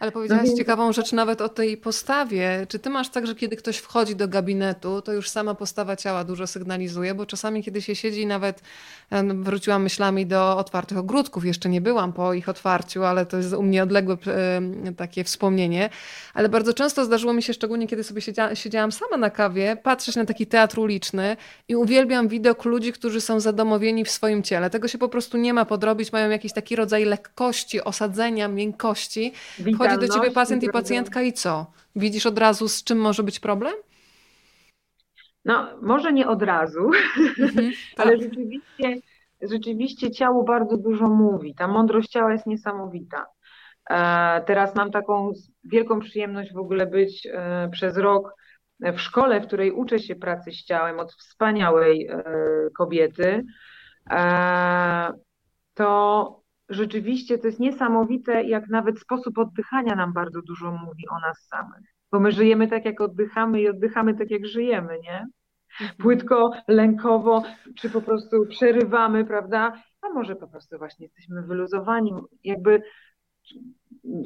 Ale 0.00 0.12
powiedziałaś 0.12 0.48
no 0.50 0.56
ciekawą 0.56 0.92
rzecz 0.92 1.12
nawet 1.12 1.40
o 1.40 1.48
tej 1.48 1.76
postawie. 1.76 2.66
Czy 2.68 2.78
ty 2.78 2.90
masz 2.90 3.08
tak, 3.08 3.26
że 3.26 3.34
kiedy 3.34 3.56
ktoś 3.56 3.76
wchodzi 3.76 4.16
do 4.16 4.28
gabinetu, 4.28 5.02
to 5.02 5.12
już 5.12 5.28
sama 5.28 5.54
postawa 5.54 5.96
ciała 5.96 6.24
dużo 6.24 6.46
sygnalizuje? 6.46 7.14
Bo 7.14 7.26
czasami, 7.26 7.62
kiedy 7.62 7.82
się 7.82 7.94
siedzi, 7.94 8.26
nawet 8.26 8.60
wróciłam 9.34 9.82
myślami 9.82 10.26
do 10.26 10.56
otwartych 10.56 10.98
ogródków. 10.98 11.44
Jeszcze 11.44 11.68
nie 11.68 11.80
byłam 11.80 12.12
po 12.12 12.34
ich 12.34 12.48
otwarciu, 12.48 13.04
ale 13.04 13.26
to 13.26 13.36
jest 13.36 13.52
u 13.52 13.62
mnie 13.62 13.82
odległe 13.82 14.16
takie 14.96 15.24
wspomnienie. 15.24 15.90
Ale 16.34 16.48
bardzo 16.48 16.74
często 16.74 17.04
zdarzyło 17.04 17.32
mi 17.32 17.42
się, 17.42 17.54
szczególnie 17.54 17.86
kiedy 17.86 18.04
sobie 18.04 18.20
siedziałam, 18.20 18.56
siedziałam 18.56 18.92
sama 18.92 19.16
na 19.16 19.30
kawie, 19.30 19.76
patrzeć 19.82 20.16
na 20.16 20.24
taki 20.24 20.46
teatr 20.46 20.78
uliczny 20.78 21.36
i 21.68 21.76
uwielbiam 21.76 22.28
widok 22.28 22.64
ludzi, 22.64 22.92
którzy 22.92 23.20
są 23.20 23.40
zadomowieni 23.40 24.04
w 24.04 24.10
swoim 24.10 24.42
ciele. 24.42 24.70
Tego 24.70 24.88
się 24.88 24.98
po 24.98 25.08
prostu 25.08 25.38
nie 25.38 25.54
ma 25.54 25.64
podrobić. 25.64 26.12
Mają 26.12 26.30
jakiś 26.30 26.52
taki 26.52 26.76
rodzaj 26.76 27.04
lekkości, 27.04 27.84
osadzenia, 27.84 28.48
miękkości. 28.48 29.32
Chodzi 29.78 29.89
Przychodzi 29.98 30.08
do 30.08 30.14
ciebie 30.14 30.34
pacjent 30.34 30.62
i 30.62 30.70
pacjentka 30.70 31.22
i 31.22 31.32
co? 31.32 31.66
Widzisz 31.96 32.26
od 32.26 32.38
razu, 32.38 32.68
z 32.68 32.84
czym 32.84 32.98
może 32.98 33.22
być 33.22 33.40
problem? 33.40 33.74
No, 35.44 35.68
może 35.82 36.12
nie 36.12 36.28
od 36.28 36.42
razu, 36.42 36.90
mhm, 37.38 37.72
ale 37.96 38.10
tak. 38.12 38.22
rzeczywiście, 38.22 38.96
rzeczywiście 39.42 40.10
ciało 40.10 40.44
bardzo 40.44 40.76
dużo 40.76 41.08
mówi. 41.08 41.54
Ta 41.54 41.68
mądrość 41.68 42.08
ciała 42.08 42.32
jest 42.32 42.46
niesamowita. 42.46 43.26
E, 43.90 44.42
teraz 44.46 44.74
mam 44.74 44.90
taką 44.90 45.32
wielką 45.64 46.00
przyjemność 46.00 46.52
w 46.52 46.58
ogóle 46.58 46.86
być 46.86 47.26
e, 47.32 47.68
przez 47.72 47.96
rok 47.96 48.34
w 48.80 48.98
szkole, 49.00 49.40
w 49.40 49.46
której 49.46 49.72
uczę 49.72 49.98
się 49.98 50.16
pracy 50.16 50.52
z 50.52 50.64
ciałem 50.64 50.98
od 51.00 51.12
wspaniałej 51.12 52.06
e, 52.06 52.22
kobiety. 52.78 53.44
To 55.74 56.39
rzeczywiście 56.70 57.38
to 57.38 57.46
jest 57.46 57.60
niesamowite, 57.60 58.42
jak 58.42 58.68
nawet 58.68 59.00
sposób 59.00 59.38
oddychania 59.38 59.94
nam 59.94 60.12
bardzo 60.12 60.42
dużo 60.42 60.70
mówi 60.70 61.08
o 61.08 61.20
nas 61.20 61.46
samych. 61.46 61.94
Bo 62.12 62.20
my 62.20 62.32
żyjemy 62.32 62.68
tak, 62.68 62.84
jak 62.84 63.00
oddychamy 63.00 63.60
i 63.60 63.68
oddychamy 63.68 64.14
tak, 64.14 64.30
jak 64.30 64.46
żyjemy, 64.46 64.98
nie? 65.02 65.26
Mhm. 65.80 65.96
Płytko, 65.98 66.50
lękowo, 66.68 67.42
czy 67.76 67.90
po 67.90 68.02
prostu 68.02 68.46
przerywamy, 68.46 69.24
prawda? 69.24 69.82
A 70.02 70.08
może 70.08 70.36
po 70.36 70.48
prostu 70.48 70.78
właśnie 70.78 71.06
jesteśmy 71.06 71.42
wyluzowani, 71.42 72.12
jakby 72.44 72.82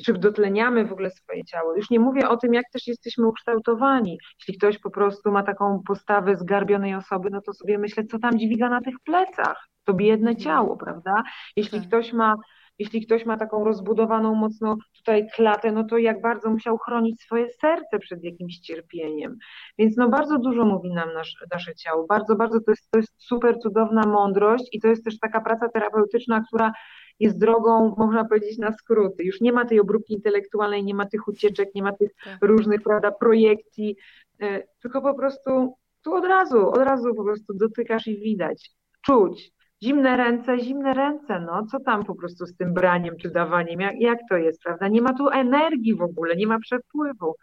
czy 0.04 0.12
dotleniamy 0.12 0.84
w 0.84 0.92
ogóle 0.92 1.10
swoje 1.10 1.44
ciało. 1.44 1.76
Już 1.76 1.90
nie 1.90 2.00
mówię 2.00 2.28
o 2.28 2.36
tym, 2.36 2.54
jak 2.54 2.64
też 2.72 2.86
jesteśmy 2.86 3.26
ukształtowani. 3.26 4.18
Jeśli 4.38 4.58
ktoś 4.58 4.78
po 4.78 4.90
prostu 4.90 5.32
ma 5.32 5.42
taką 5.42 5.82
postawę 5.86 6.36
zgarbionej 6.36 6.94
osoby, 6.94 7.30
no 7.30 7.40
to 7.40 7.52
sobie 7.52 7.78
myślę, 7.78 8.04
co 8.04 8.18
tam 8.18 8.38
dźwiga 8.38 8.68
na 8.68 8.80
tych 8.80 8.94
plecach 9.04 9.68
to 9.84 9.94
biedne 9.94 10.30
mhm. 10.30 10.44
ciało, 10.44 10.76
prawda? 10.76 11.22
Jeśli 11.56 11.78
tak. 11.78 11.88
ktoś 11.88 12.12
ma 12.12 12.36
jeśli 12.78 13.06
ktoś 13.06 13.26
ma 13.26 13.36
taką 13.36 13.64
rozbudowaną 13.64 14.34
mocno 14.34 14.76
tutaj 14.96 15.28
klatę, 15.34 15.72
no 15.72 15.84
to 15.84 15.98
jak 15.98 16.20
bardzo 16.20 16.50
musiał 16.50 16.78
chronić 16.78 17.20
swoje 17.20 17.48
serce 17.48 17.98
przed 17.98 18.24
jakimś 18.24 18.58
cierpieniem. 18.58 19.36
Więc 19.78 19.96
no 19.96 20.08
bardzo 20.08 20.38
dużo 20.38 20.64
mówi 20.64 20.90
nam 20.92 21.14
nasz, 21.14 21.36
nasze 21.52 21.74
ciało. 21.74 22.06
Bardzo, 22.06 22.36
bardzo 22.36 22.60
to 22.60 22.70
jest, 22.70 22.90
to 22.90 22.98
jest 22.98 23.12
super 23.16 23.58
cudowna 23.58 24.02
mądrość 24.02 24.64
i 24.72 24.80
to 24.80 24.88
jest 24.88 25.04
też 25.04 25.18
taka 25.18 25.40
praca 25.40 25.68
terapeutyczna, 25.68 26.42
która 26.48 26.72
jest 27.20 27.38
drogą, 27.38 27.94
można 27.98 28.24
powiedzieć, 28.24 28.58
na 28.58 28.72
skróty. 28.72 29.24
Już 29.24 29.40
nie 29.40 29.52
ma 29.52 29.64
tej 29.64 29.80
obróbki 29.80 30.14
intelektualnej, 30.14 30.84
nie 30.84 30.94
ma 30.94 31.06
tych 31.06 31.28
ucieczek, 31.28 31.68
nie 31.74 31.82
ma 31.82 31.92
tych 31.92 32.10
tak. 32.24 32.38
różnych, 32.42 32.82
prawda, 32.82 33.12
projekcji, 33.12 33.96
e, 34.40 34.62
tylko 34.82 35.02
po 35.02 35.14
prostu 35.14 35.74
tu 36.02 36.14
od 36.14 36.24
razu, 36.24 36.68
od 36.68 36.82
razu 36.82 37.14
po 37.14 37.24
prostu 37.24 37.54
dotykasz 37.54 38.06
i 38.06 38.20
widać, 38.20 38.70
czuć, 39.02 39.52
Zimne 39.84 40.16
ręce, 40.16 40.58
zimne 40.58 40.94
ręce, 40.94 41.40
no 41.40 41.66
co 41.66 41.80
tam 41.80 42.04
po 42.04 42.14
prostu 42.14 42.46
z 42.46 42.56
tym 42.56 42.74
braniem 42.74 43.16
czy 43.16 43.30
dawaniem, 43.30 43.80
jak, 43.80 44.00
jak 44.00 44.18
to 44.30 44.36
jest, 44.36 44.62
prawda? 44.62 44.88
Nie 44.88 45.02
ma 45.02 45.14
tu 45.14 45.28
energii 45.28 45.94
w 45.94 46.02
ogóle, 46.02 46.36
nie 46.36 46.46
ma 46.46 46.58
przepływu. 46.58 47.34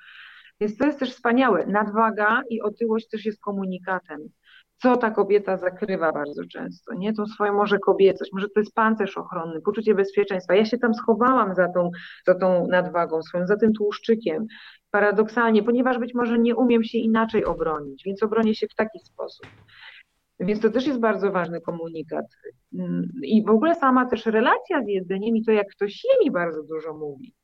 Więc 0.62 0.78
to 0.78 0.86
jest 0.86 1.00
też 1.00 1.12
wspaniałe. 1.12 1.66
Nadwaga 1.66 2.42
i 2.50 2.62
otyłość 2.62 3.08
też 3.08 3.26
jest 3.26 3.42
komunikatem. 3.42 4.20
Co 4.82 4.98
ta 4.98 5.12
kobieta 5.12 5.58
zakrywa 5.58 6.12
bardzo 6.12 6.42
często, 6.52 6.94
nie? 6.94 7.14
Tą 7.14 7.26
swoją 7.26 7.54
może 7.54 7.80
kobiecość, 7.80 8.32
może 8.34 8.48
to 8.50 8.60
jest 8.60 8.74
pancerz 8.74 9.18
ochronny, 9.18 9.62
poczucie 9.62 9.96
bezpieczeństwa. 9.96 10.56
Ja 10.56 10.66
się 10.66 10.78
tam 10.78 10.94
schowałam 10.94 11.56
za 11.56 11.68
tą, 11.68 11.92
za 12.28 12.36
tą 12.36 12.68
nadwagą 12.68 13.22
swoją, 13.22 13.48
za 13.48 13.58
tym 13.58 13.74
tłuszczykiem. 13.74 14.46
Paradoksalnie, 14.92 15.64
ponieważ 15.64 16.00
być 16.00 16.14
może 16.14 16.40
nie 16.40 16.56
umiem 16.56 16.84
się 16.84 16.98
inaczej 16.98 17.46
obronić, 17.46 18.04
więc 18.06 18.24
obronię 18.24 18.56
się 18.56 18.68
w 18.68 18.76
taki 18.76 19.00
sposób. 19.00 19.48
Więc 20.42 20.62
to 20.62 20.70
też 20.70 20.88
jest 20.88 21.00
bardzo 21.00 21.32
ważny 21.32 21.62
komunikat. 21.62 22.26
I 23.24 23.46
w 23.46 23.50
ogóle 23.50 23.76
sama 23.76 24.06
też 24.06 24.26
relacja 24.26 24.84
z 24.84 24.88
jedzeniem 24.88 25.36
i 25.36 25.44
to, 25.46 25.52
jak 25.52 25.68
ktoś 25.68 26.04
je 26.04 26.26
mi 26.26 26.32
bardzo 26.32 26.64
dużo 26.64 26.94
mówi. 26.94 27.36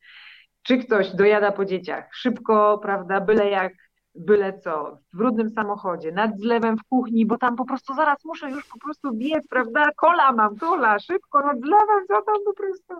Czy 0.63 0.77
ktoś 0.77 1.15
dojada 1.15 1.51
po 1.51 1.65
dzieciach 1.65 2.09
szybko, 2.13 2.79
prawda, 2.81 3.21
byle 3.21 3.49
jak, 3.49 3.73
byle 4.15 4.59
co, 4.59 4.97
w 5.13 5.17
brudnym 5.17 5.49
samochodzie, 5.49 6.11
nad 6.11 6.39
zlewem 6.39 6.77
w 6.77 6.83
kuchni, 6.89 7.25
bo 7.25 7.37
tam 7.37 7.55
po 7.55 7.65
prostu 7.65 7.93
zaraz 7.93 8.25
muszę 8.25 8.49
już 8.51 8.65
po 8.65 8.79
prostu 8.79 9.13
biec, 9.13 9.47
prawda, 9.47 9.91
kola 9.95 10.31
mam, 10.31 10.57
kola, 10.57 10.99
szybko 10.99 11.41
nad 11.41 11.59
zlewem, 11.59 12.07
co 12.07 12.21
tam 12.21 12.35
po 12.45 12.53
prostu 12.53 12.93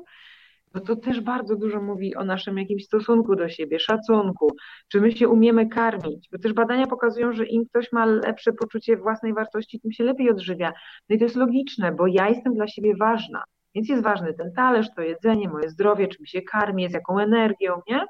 no 0.77 0.83
to 0.83 0.95
też 0.95 1.21
bardzo 1.21 1.55
dużo 1.55 1.81
mówi 1.81 2.15
o 2.15 2.25
naszym 2.25 2.57
jakimś 2.57 2.85
stosunku 2.85 3.35
do 3.35 3.49
siebie, 3.49 3.79
szacunku, 3.79 4.51
czy 4.87 5.01
my 5.01 5.11
się 5.11 5.27
umiemy 5.27 5.69
karmić, 5.69 6.29
bo 6.31 6.37
też 6.37 6.53
badania 6.53 6.87
pokazują, 6.87 7.33
że 7.33 7.45
im 7.45 7.65
ktoś 7.65 7.91
ma 7.91 8.05
lepsze 8.05 8.53
poczucie 8.53 8.97
własnej 8.97 9.33
wartości, 9.33 9.79
tym 9.79 9.91
się 9.91 10.03
lepiej 10.03 10.29
odżywia. 10.29 10.73
No 11.09 11.15
i 11.15 11.19
to 11.19 11.25
jest 11.25 11.35
logiczne, 11.35 11.91
bo 11.91 12.07
ja 12.07 12.29
jestem 12.29 12.53
dla 12.53 12.67
siebie 12.67 12.95
ważna, 12.95 13.43
więc 13.75 13.89
jest 13.89 14.03
ważny 14.03 14.33
ten 14.33 14.53
talerz, 14.53 14.87
to 14.95 15.01
jedzenie, 15.01 15.49
moje 15.49 15.69
zdrowie, 15.69 16.07
czym 16.07 16.25
się 16.25 16.41
karmię, 16.41 16.89
z 16.89 16.93
jaką 16.93 17.19
energią, 17.19 17.81
nie? 17.87 18.05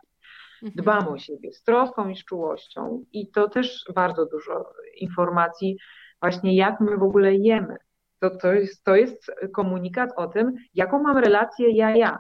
Mhm. 0.64 0.74
Dbam 0.76 1.08
o 1.08 1.18
siebie 1.18 1.54
z 1.54 1.64
troską 1.64 2.10
i 2.10 2.16
z 2.16 2.26
czułością 2.26 3.06
i 3.14 3.32
to 3.32 3.50
też 3.50 3.86
bardzo 3.96 4.26
dużo 4.26 4.70
informacji 4.98 5.78
właśnie 6.22 6.56
jak 6.56 6.82
my 6.82 6.98
w 6.98 7.04
ogóle 7.04 7.36
jemy. 7.36 7.76
To, 8.20 8.30
to, 8.30 8.54
jest, 8.54 8.84
to 8.84 8.96
jest 8.96 9.32
komunikat 9.54 10.10
o 10.16 10.28
tym, 10.28 10.54
jaką 10.74 11.04
mam 11.04 11.18
relację 11.18 11.72
ja-ja 11.72 12.18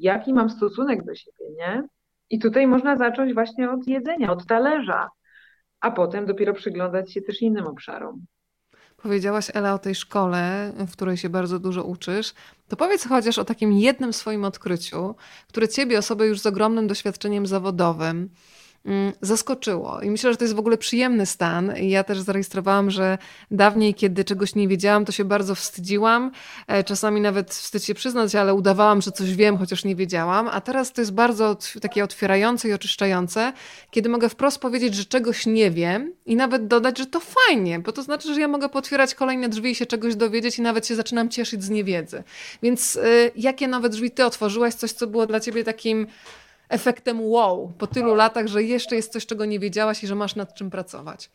jaki 0.00 0.32
mam 0.32 0.50
stosunek 0.50 1.04
do 1.04 1.14
siebie, 1.14 1.44
nie? 1.58 1.82
I 2.30 2.38
tutaj 2.38 2.66
można 2.66 2.96
zacząć 2.96 3.34
właśnie 3.34 3.70
od 3.70 3.88
jedzenia, 3.88 4.32
od 4.32 4.46
talerza, 4.46 5.08
a 5.80 5.90
potem 5.90 6.26
dopiero 6.26 6.54
przyglądać 6.54 7.12
się 7.12 7.22
też 7.22 7.42
innym 7.42 7.66
obszarom. 7.66 8.26
Powiedziałaś, 9.02 9.50
Ela, 9.54 9.74
o 9.74 9.78
tej 9.78 9.94
szkole, 9.94 10.72
w 10.88 10.92
której 10.92 11.16
się 11.16 11.28
bardzo 11.28 11.58
dużo 11.58 11.84
uczysz. 11.84 12.34
To 12.68 12.76
powiedz 12.76 13.08
chociaż 13.08 13.38
o 13.38 13.44
takim 13.44 13.72
jednym 13.72 14.12
swoim 14.12 14.44
odkryciu, 14.44 15.14
które 15.48 15.68
ciebie, 15.68 15.98
osobę 15.98 16.26
już 16.26 16.40
z 16.40 16.46
ogromnym 16.46 16.86
doświadczeniem 16.86 17.46
zawodowym, 17.46 18.30
zaskoczyło. 19.20 20.00
I 20.00 20.10
myślę, 20.10 20.32
że 20.32 20.36
to 20.36 20.44
jest 20.44 20.54
w 20.54 20.58
ogóle 20.58 20.78
przyjemny 20.78 21.26
stan. 21.26 21.72
Ja 21.76 22.04
też 22.04 22.20
zarejestrowałam, 22.20 22.90
że 22.90 23.18
dawniej, 23.50 23.94
kiedy 23.94 24.24
czegoś 24.24 24.54
nie 24.54 24.68
wiedziałam, 24.68 25.04
to 25.04 25.12
się 25.12 25.24
bardzo 25.24 25.54
wstydziłam. 25.54 26.30
E, 26.66 26.84
czasami 26.84 27.20
nawet 27.20 27.50
wstyd 27.50 27.84
się 27.84 27.94
przyznać, 27.94 28.34
ale 28.34 28.54
udawałam, 28.54 29.02
że 29.02 29.12
coś 29.12 29.34
wiem, 29.34 29.58
chociaż 29.58 29.84
nie 29.84 29.96
wiedziałam. 29.96 30.48
A 30.48 30.60
teraz 30.60 30.92
to 30.92 31.00
jest 31.00 31.12
bardzo 31.12 31.56
takie 31.80 32.04
otwierające 32.04 32.68
i 32.68 32.72
oczyszczające, 32.72 33.52
kiedy 33.90 34.08
mogę 34.08 34.28
wprost 34.28 34.58
powiedzieć, 34.58 34.94
że 34.94 35.04
czegoś 35.04 35.46
nie 35.46 35.70
wiem 35.70 36.12
i 36.26 36.36
nawet 36.36 36.66
dodać, 36.66 36.98
że 36.98 37.06
to 37.06 37.20
fajnie, 37.20 37.78
bo 37.78 37.92
to 37.92 38.02
znaczy, 38.02 38.34
że 38.34 38.40
ja 38.40 38.48
mogę 38.48 38.68
potwierać 38.68 39.14
kolejne 39.14 39.48
drzwi 39.48 39.70
i 39.70 39.74
się 39.74 39.86
czegoś 39.86 40.16
dowiedzieć 40.16 40.58
i 40.58 40.62
nawet 40.62 40.86
się 40.86 40.94
zaczynam 40.94 41.28
cieszyć 41.28 41.64
z 41.64 41.70
niewiedzy. 41.70 42.22
Więc 42.62 42.96
y, 42.96 43.30
jakie 43.36 43.68
nowe 43.68 43.88
drzwi 43.88 44.10
ty 44.10 44.24
otworzyłaś? 44.24 44.74
Coś, 44.74 44.92
co 44.92 45.06
było 45.06 45.26
dla 45.26 45.40
ciebie 45.40 45.64
takim 45.64 46.06
efektem 46.70 47.20
wow 47.20 47.72
po 47.78 47.86
tylu 47.86 48.14
latach, 48.14 48.46
że 48.46 48.62
jeszcze 48.62 48.96
jest 48.96 49.12
coś, 49.12 49.26
czego 49.26 49.44
nie 49.44 49.58
wiedziałaś 49.58 50.04
i 50.04 50.06
że 50.06 50.14
masz 50.14 50.36
nad 50.36 50.54
czym 50.54 50.70
pracować? 50.70 51.30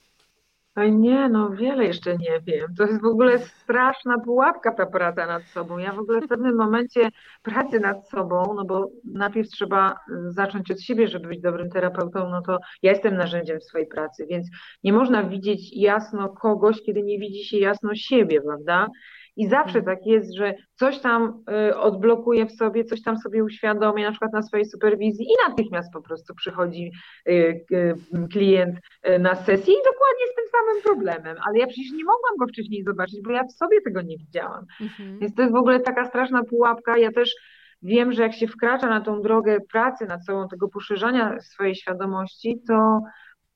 Oj 0.77 0.91
nie, 0.91 1.29
no 1.29 1.49
wiele 1.49 1.85
jeszcze 1.85 2.17
nie 2.17 2.41
wiem. 2.41 2.75
To 2.77 2.83
jest 2.83 3.01
w 3.01 3.05
ogóle 3.05 3.39
straszna 3.39 4.19
pułapka 4.19 4.71
ta 4.71 4.85
praca 4.85 5.25
nad 5.25 5.43
sobą. 5.43 5.77
Ja 5.77 5.93
w 5.93 5.99
ogóle 5.99 6.21
w 6.21 6.27
pewnym 6.27 6.55
momencie 6.55 7.09
pracy 7.43 7.79
nad 7.79 8.09
sobą, 8.09 8.53
no 8.55 8.65
bo 8.65 8.89
najpierw 9.03 9.49
trzeba 9.49 9.91
y, 9.91 10.31
zacząć 10.31 10.71
od 10.71 10.81
siebie, 10.81 11.07
żeby 11.07 11.27
być 11.27 11.41
dobrym 11.41 11.69
terapeutą, 11.69 12.29
no 12.29 12.41
to 12.41 12.59
ja 12.81 12.91
jestem 12.91 13.15
narzędziem 13.15 13.61
swojej 13.61 13.87
pracy, 13.87 14.25
więc 14.29 14.47
nie 14.83 14.93
można 14.93 15.23
widzieć 15.23 15.73
jasno 15.73 16.29
kogoś, 16.29 16.81
kiedy 16.81 17.03
nie 17.03 17.19
widzi 17.19 17.45
się 17.45 17.57
jasno 17.57 17.95
siebie, 17.95 18.41
prawda? 18.41 18.87
I 19.35 19.47
zawsze 19.47 19.79
mhm. 19.79 19.85
tak 19.85 20.05
jest, 20.05 20.35
że 20.35 20.53
coś 20.75 20.99
tam 20.99 21.43
y, 21.69 21.77
odblokuje 21.77 22.45
w 22.45 22.51
sobie, 22.51 22.85
coś 22.85 23.01
tam 23.01 23.17
sobie 23.17 23.43
uświadomię, 23.43 24.03
na 24.03 24.11
przykład 24.11 24.33
na 24.33 24.41
swojej 24.41 24.65
superwizji 24.65 25.25
i 25.25 25.49
natychmiast 25.49 25.93
po 25.93 26.01
prostu 26.01 26.35
przychodzi 26.35 26.91
y, 27.29 27.65
y, 27.71 27.95
klient 28.31 28.75
na 29.19 29.35
sesję 29.35 29.73
i 29.73 29.77
dokładnie 29.77 30.25
z 30.31 30.35
tym 30.35 30.45
samym 30.51 30.83
problemem. 30.83 31.37
Ale 31.47 31.59
ja 31.59 31.67
przecież 31.67 31.91
nie 31.91 32.03
mogłam 32.03 32.37
go 32.39 32.47
wcześniej 32.47 32.83
zobaczyć, 32.83 33.21
bo 33.23 33.31
ja 33.31 33.43
w 33.43 33.51
sobie 33.51 33.81
tego 33.81 34.01
nie 34.01 34.17
widziałam. 34.17 34.65
Mhm. 34.81 35.19
Więc 35.19 35.35
to 35.35 35.41
jest 35.41 35.53
w 35.53 35.57
ogóle 35.57 35.79
taka 35.79 36.05
straszna 36.05 36.43
pułapka. 36.43 36.97
Ja 36.97 37.11
też 37.11 37.35
wiem, 37.81 38.13
że 38.13 38.23
jak 38.23 38.33
się 38.33 38.47
wkracza 38.47 38.89
na 38.89 39.01
tą 39.01 39.21
drogę 39.21 39.57
pracy 39.71 40.05
nad 40.05 40.25
sobą, 40.25 40.47
tego 40.47 40.67
poszerzania 40.67 41.39
swojej 41.39 41.75
świadomości, 41.75 42.61
to 42.67 43.01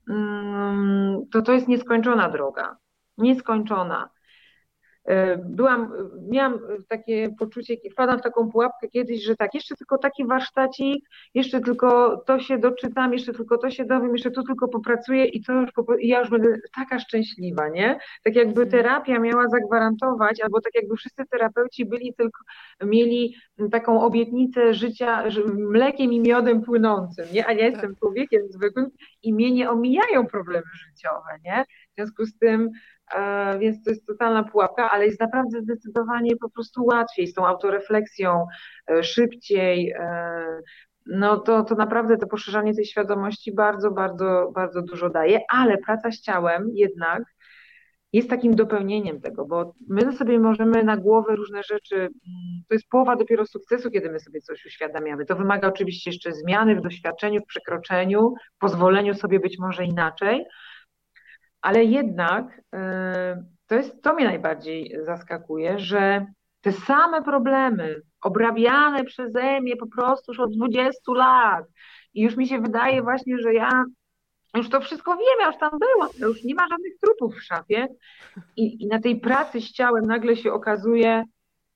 mm, 0.10 1.18
to, 1.32 1.42
to 1.42 1.54
jest 1.54 1.68
nieskończona 1.68 2.30
droga. 2.30 2.78
Nieskończona. 3.18 4.10
E, 5.10 5.38
byłam, 5.38 5.94
miałam 6.30 6.60
takie 6.88 7.30
poczucie, 7.40 7.76
wpadłam 7.92 8.20
w 8.20 8.22
taką 8.22 8.52
pułapkę 8.52 8.88
kiedyś, 8.88 9.24
że 9.24 9.36
tak, 9.36 9.54
jeszcze 9.54 9.76
tylko 9.76 9.98
taki 9.98 10.26
warsztacik, 10.26 11.06
jeszcze 11.34 11.62
tylko 11.62 12.18
to 12.18 12.40
się 12.40 12.58
doczytam, 12.58 13.14
jeszcze 13.14 13.34
tylko 13.34 13.58
to 13.58 13.70
się 13.70 13.86
dowiem, 13.86 14.12
jeszcze 14.12 14.32
tu 14.32 14.44
tylko 14.44 14.68
popracuję 14.68 15.26
i 15.26 15.44
to 15.44 15.54
już, 15.54 15.70
i 16.00 16.08
ja 16.08 16.20
już 16.20 16.30
będę 16.30 16.58
taka 16.76 17.00
szczęśliwa, 17.00 17.70
nie? 17.70 18.00
Tak 18.24 18.36
jakby 18.36 18.62
mhm. 18.62 18.70
terapia 18.70 19.20
miała 19.20 19.48
zagwarantować, 19.48 20.42
albo 20.42 20.62
tak 20.62 20.76
jakby 20.76 20.96
wszyscy 20.96 21.24
terapeuci 21.32 21.86
byli 21.86 22.14
tylko, 22.14 22.44
mieli 22.84 23.36
taką 23.72 24.02
obietnicę 24.02 24.74
życia 24.74 25.24
mlekiem 25.54 26.14
i 26.14 26.20
miodem 26.20 26.62
płynącym, 26.62 27.26
nie? 27.34 27.48
A 27.48 27.52
ja 27.52 27.66
jestem 27.66 27.90
tak. 27.90 28.00
człowiekiem 28.00 28.42
zwykłym 28.50 28.90
i 29.24 29.34
mnie 29.34 29.52
nie 29.52 29.70
omijają 29.70 30.28
problemy 30.28 30.68
życiowe, 30.74 31.38
nie? 31.46 31.66
W 31.92 31.96
związku 31.96 32.26
z 32.26 32.38
tym 32.38 32.70
więc 33.60 33.84
to 33.84 33.90
jest 33.90 34.06
totalna 34.06 34.44
pułapka, 34.44 34.92
ale 34.92 35.06
jest 35.06 35.20
naprawdę 35.20 35.62
zdecydowanie 35.62 36.36
po 36.36 36.50
prostu 36.50 36.86
łatwiej 36.86 37.28
z 37.28 37.34
tą 37.34 37.48
autorefleksją, 37.48 38.46
e, 38.92 39.04
szybciej. 39.04 39.92
E, 39.92 40.62
no 41.06 41.38
to, 41.38 41.64
to 41.64 41.76
naprawdę 41.76 42.18
to 42.18 42.28
poszerzanie 42.28 42.74
tej 42.74 42.86
świadomości 42.86 43.52
bardzo, 43.54 43.92
bardzo, 43.92 44.52
bardzo 44.56 44.82
dużo 44.82 45.10
daje, 45.10 45.40
ale 45.50 45.78
praca 45.78 46.12
z 46.12 46.22
ciałem 46.22 46.70
jednak 46.74 47.24
jest 48.14 48.30
takim 48.30 48.56
dopełnieniem 48.56 49.22
tego, 49.22 49.46
bo 49.46 49.74
my 49.90 50.12
sobie 50.14 50.40
możemy 50.40 50.84
na 50.84 50.98
głowę 50.98 51.36
różne 51.36 51.64
rzeczy, 51.64 51.96
mm, 51.96 52.12
to 52.68 52.74
jest 52.74 52.90
połowa 52.90 53.16
dopiero 53.16 53.46
sukcesu, 53.46 53.92
kiedy 53.92 54.12
my 54.12 54.20
sobie 54.20 54.42
coś 54.42 54.66
uświadamiamy. 54.66 55.26
To 55.26 55.36
wymaga 55.36 55.68
oczywiście 55.68 56.10
jeszcze 56.10 56.32
zmiany 56.32 56.76
w 56.76 56.82
doświadczeniu, 56.82 57.42
w 57.42 57.46
przekroczeniu, 57.46 58.34
pozwoleniu 58.60 59.14
sobie 59.14 59.40
być 59.40 59.60
może 59.60 59.86
inaczej, 59.86 60.46
ale 61.62 61.84
jednak 61.84 62.62
e, 62.74 63.44
to 63.68 63.76
jest, 63.76 64.02
to 64.02 64.14
mnie 64.14 64.26
najbardziej 64.26 64.96
zaskakuje, 65.06 65.80
że 65.80 66.26
te 66.62 66.72
same 66.72 67.24
problemy 67.24 68.02
obrabiane 68.22 69.04
przeze 69.04 69.62
mnie 69.62 69.76
po 69.76 69.88
prostu 69.88 70.32
już 70.32 70.40
od 70.40 70.56
20 70.56 71.00
lat 71.16 71.66
i 72.14 72.22
już 72.22 72.38
mi 72.38 72.48
się 72.48 72.62
wydaje 72.62 73.02
właśnie, 73.02 73.38
że 73.38 73.54
ja 73.54 73.84
już 74.56 74.70
to 74.70 74.82
wszystko 74.82 75.12
wiem, 75.12 75.40
ja 75.40 75.48
już 75.48 75.58
tam 75.58 75.72
byłam, 75.80 76.10
już 76.20 76.44
nie 76.44 76.56
ma 76.56 76.68
żadnych 76.68 76.94
trupów 77.04 77.36
w 77.36 77.44
szafie 77.44 77.88
i, 78.56 78.84
i 78.84 78.88
na 78.88 79.00
tej 79.00 79.20
pracy 79.20 79.62
z 79.62 79.72
ciałem 79.72 80.06
nagle 80.06 80.36
się 80.36 80.54
okazuje 80.54 81.24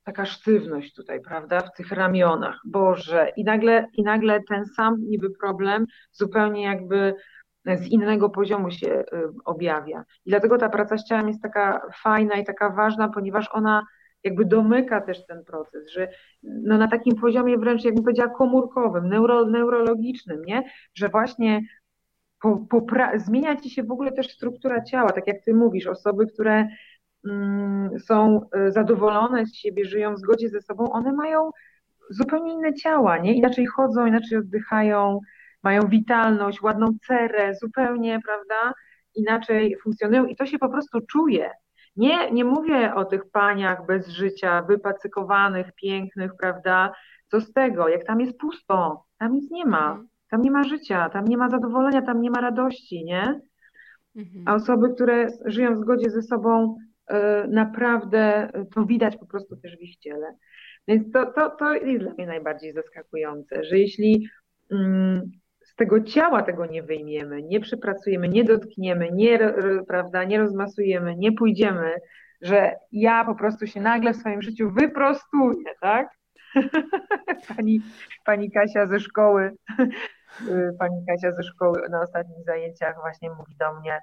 taka 0.04 0.26
sztywność 0.26 0.94
tutaj, 0.94 1.22
prawda, 1.22 1.62
w 1.62 1.74
tych 1.74 1.92
ramionach, 1.92 2.60
Boże, 2.66 3.32
i 3.38 3.44
nagle, 3.44 3.88
i 3.94 4.04
nagle 4.04 4.40
ten 4.50 4.66
sam 4.66 4.96
niby 5.00 5.30
problem 5.40 5.86
zupełnie 6.12 6.64
jakby 6.64 7.16
z 7.66 7.88
innego 7.88 8.30
poziomu 8.30 8.72
się 8.72 8.88
y, 8.88 9.06
objawia. 9.46 10.06
I 10.26 10.30
dlatego 10.30 10.58
ta 10.58 10.70
praca 10.70 10.98
z 10.98 11.06
ciałem 11.06 11.28
jest 11.28 11.42
taka 11.42 11.82
fajna 12.04 12.36
i 12.36 12.46
taka 12.46 12.70
ważna, 12.70 13.10
ponieważ 13.10 13.50
ona 13.52 13.84
jakby 14.24 14.46
domyka 14.46 15.02
też 15.02 15.26
ten 15.26 15.44
proces, 15.44 15.90
że 15.92 16.08
no 16.44 16.78
na 16.78 16.88
takim 16.88 17.16
poziomie 17.16 17.58
wręcz, 17.58 17.84
jakbym 17.84 18.04
powiedziała, 18.04 18.30
komórkowym, 18.30 19.10
neuro, 19.10 19.46
neurologicznym, 19.46 20.42
nie? 20.46 20.64
że 20.96 21.10
właśnie 21.10 21.62
po, 22.70 22.86
zmienia 23.16 23.56
ci 23.56 23.70
się 23.70 23.84
w 23.84 23.92
ogóle 23.92 24.12
też 24.12 24.30
struktura 24.30 24.84
ciała, 24.84 25.12
tak 25.12 25.28
jak 25.28 25.44
ty 25.46 25.54
mówisz, 25.54 25.88
osoby, 25.88 26.28
które 26.28 26.68
mm, 27.26 28.00
są 28.00 28.42
y, 28.68 28.72
zadowolone 28.72 29.46
z 29.46 29.56
siebie, 29.56 29.86
żyją 29.86 30.14
w 30.16 30.20
zgodzie 30.20 30.50
ze 30.50 30.62
sobą, 30.62 30.92
one 30.92 31.14
mają 31.14 31.52
zupełnie 32.10 32.54
inne 32.54 32.74
ciała, 32.74 33.18
nie? 33.18 33.34
Inaczej 33.34 33.66
chodzą, 33.66 34.06
inaczej 34.06 34.38
oddychają, 34.38 35.20
mają 35.64 35.88
witalność, 35.88 36.62
ładną 36.62 36.88
cerę, 37.08 37.56
zupełnie, 37.56 38.20
prawda, 38.26 38.74
inaczej 39.16 39.78
funkcjonują 39.84 40.26
i 40.26 40.36
to 40.36 40.46
się 40.46 40.60
po 40.60 40.70
prostu 40.70 41.02
czuje. 41.02 41.52
Nie, 41.96 42.32
nie 42.32 42.46
mówię 42.46 42.96
o 42.96 43.06
tych 43.06 43.32
paniach 43.32 43.86
bez 43.86 44.08
życia, 44.08 44.62
wypacykowanych, 44.62 45.72
pięknych, 45.76 46.32
prawda, 46.40 46.94
co 47.28 47.42
z 47.42 47.54
tego, 47.54 47.88
jak 47.88 48.04
tam 48.04 48.20
jest 48.22 48.38
pusto, 48.38 49.06
tam 49.18 49.34
nic 49.34 49.52
nie 49.52 49.66
ma, 49.66 49.90
mhm. 49.90 50.08
tam 50.30 50.42
nie 50.42 50.52
ma 50.52 50.64
życia, 50.64 51.10
tam 51.10 51.26
nie 51.26 51.38
ma 51.38 51.50
zadowolenia, 51.50 52.02
tam 52.02 52.22
nie 52.22 52.32
ma 52.32 52.42
radości, 52.42 53.06
nie? 53.06 53.42
Mhm. 54.16 54.44
A 54.46 54.56
osoby, 54.56 54.94
które 54.94 55.28
żyją 55.46 55.76
w 55.76 55.80
zgodzie 55.80 56.10
ze 56.10 56.22
sobą, 56.22 56.78
y, 57.12 57.14
naprawdę 57.48 58.50
to 58.76 58.86
widać 58.86 59.18
po 59.18 59.26
prostu 59.26 59.58
też 59.58 59.78
w 59.78 59.82
ich 59.82 59.98
ciele. 59.98 60.36
Więc 60.88 61.12
to, 61.12 61.26
to, 61.26 61.50
to 61.50 61.74
jest 61.74 62.04
dla 62.04 62.14
mnie 62.14 62.28
najbardziej 62.28 62.74
zaskakujące, 62.74 63.64
że 63.64 63.78
jeśli 63.78 64.28
mm, 64.72 65.32
z 65.74 65.76
tego 65.76 66.02
ciała 66.02 66.44
tego 66.44 66.66
nie 66.66 66.84
wyjmiemy, 66.84 67.44
nie 67.44 67.60
przypracujemy, 67.60 68.30
nie 68.30 68.44
dotkniemy, 68.44 69.10
nie, 69.12 69.54
prawda, 69.88 70.24
nie 70.24 70.38
rozmasujemy, 70.38 71.16
nie 71.16 71.32
pójdziemy, 71.32 71.96
że 72.42 72.76
ja 72.92 73.26
po 73.26 73.36
prostu 73.36 73.68
się 73.68 73.82
nagle 73.82 74.14
w 74.14 74.18
swoim 74.18 74.42
życiu 74.42 74.72
wyprostuję, 74.72 75.66
tak? 75.82 76.08
Pani, 77.56 77.82
pani 78.26 78.52
Kasia 78.52 78.88
ze 78.88 79.00
szkoły, 79.00 79.56
pani 80.80 81.06
Kasia 81.08 81.32
ze 81.32 81.44
szkoły 81.44 81.82
na 81.90 82.02
ostatnich 82.02 82.46
zajęciach 82.46 82.96
właśnie 83.02 83.30
mówi 83.30 83.56
do 83.60 83.80
mnie, 83.80 84.00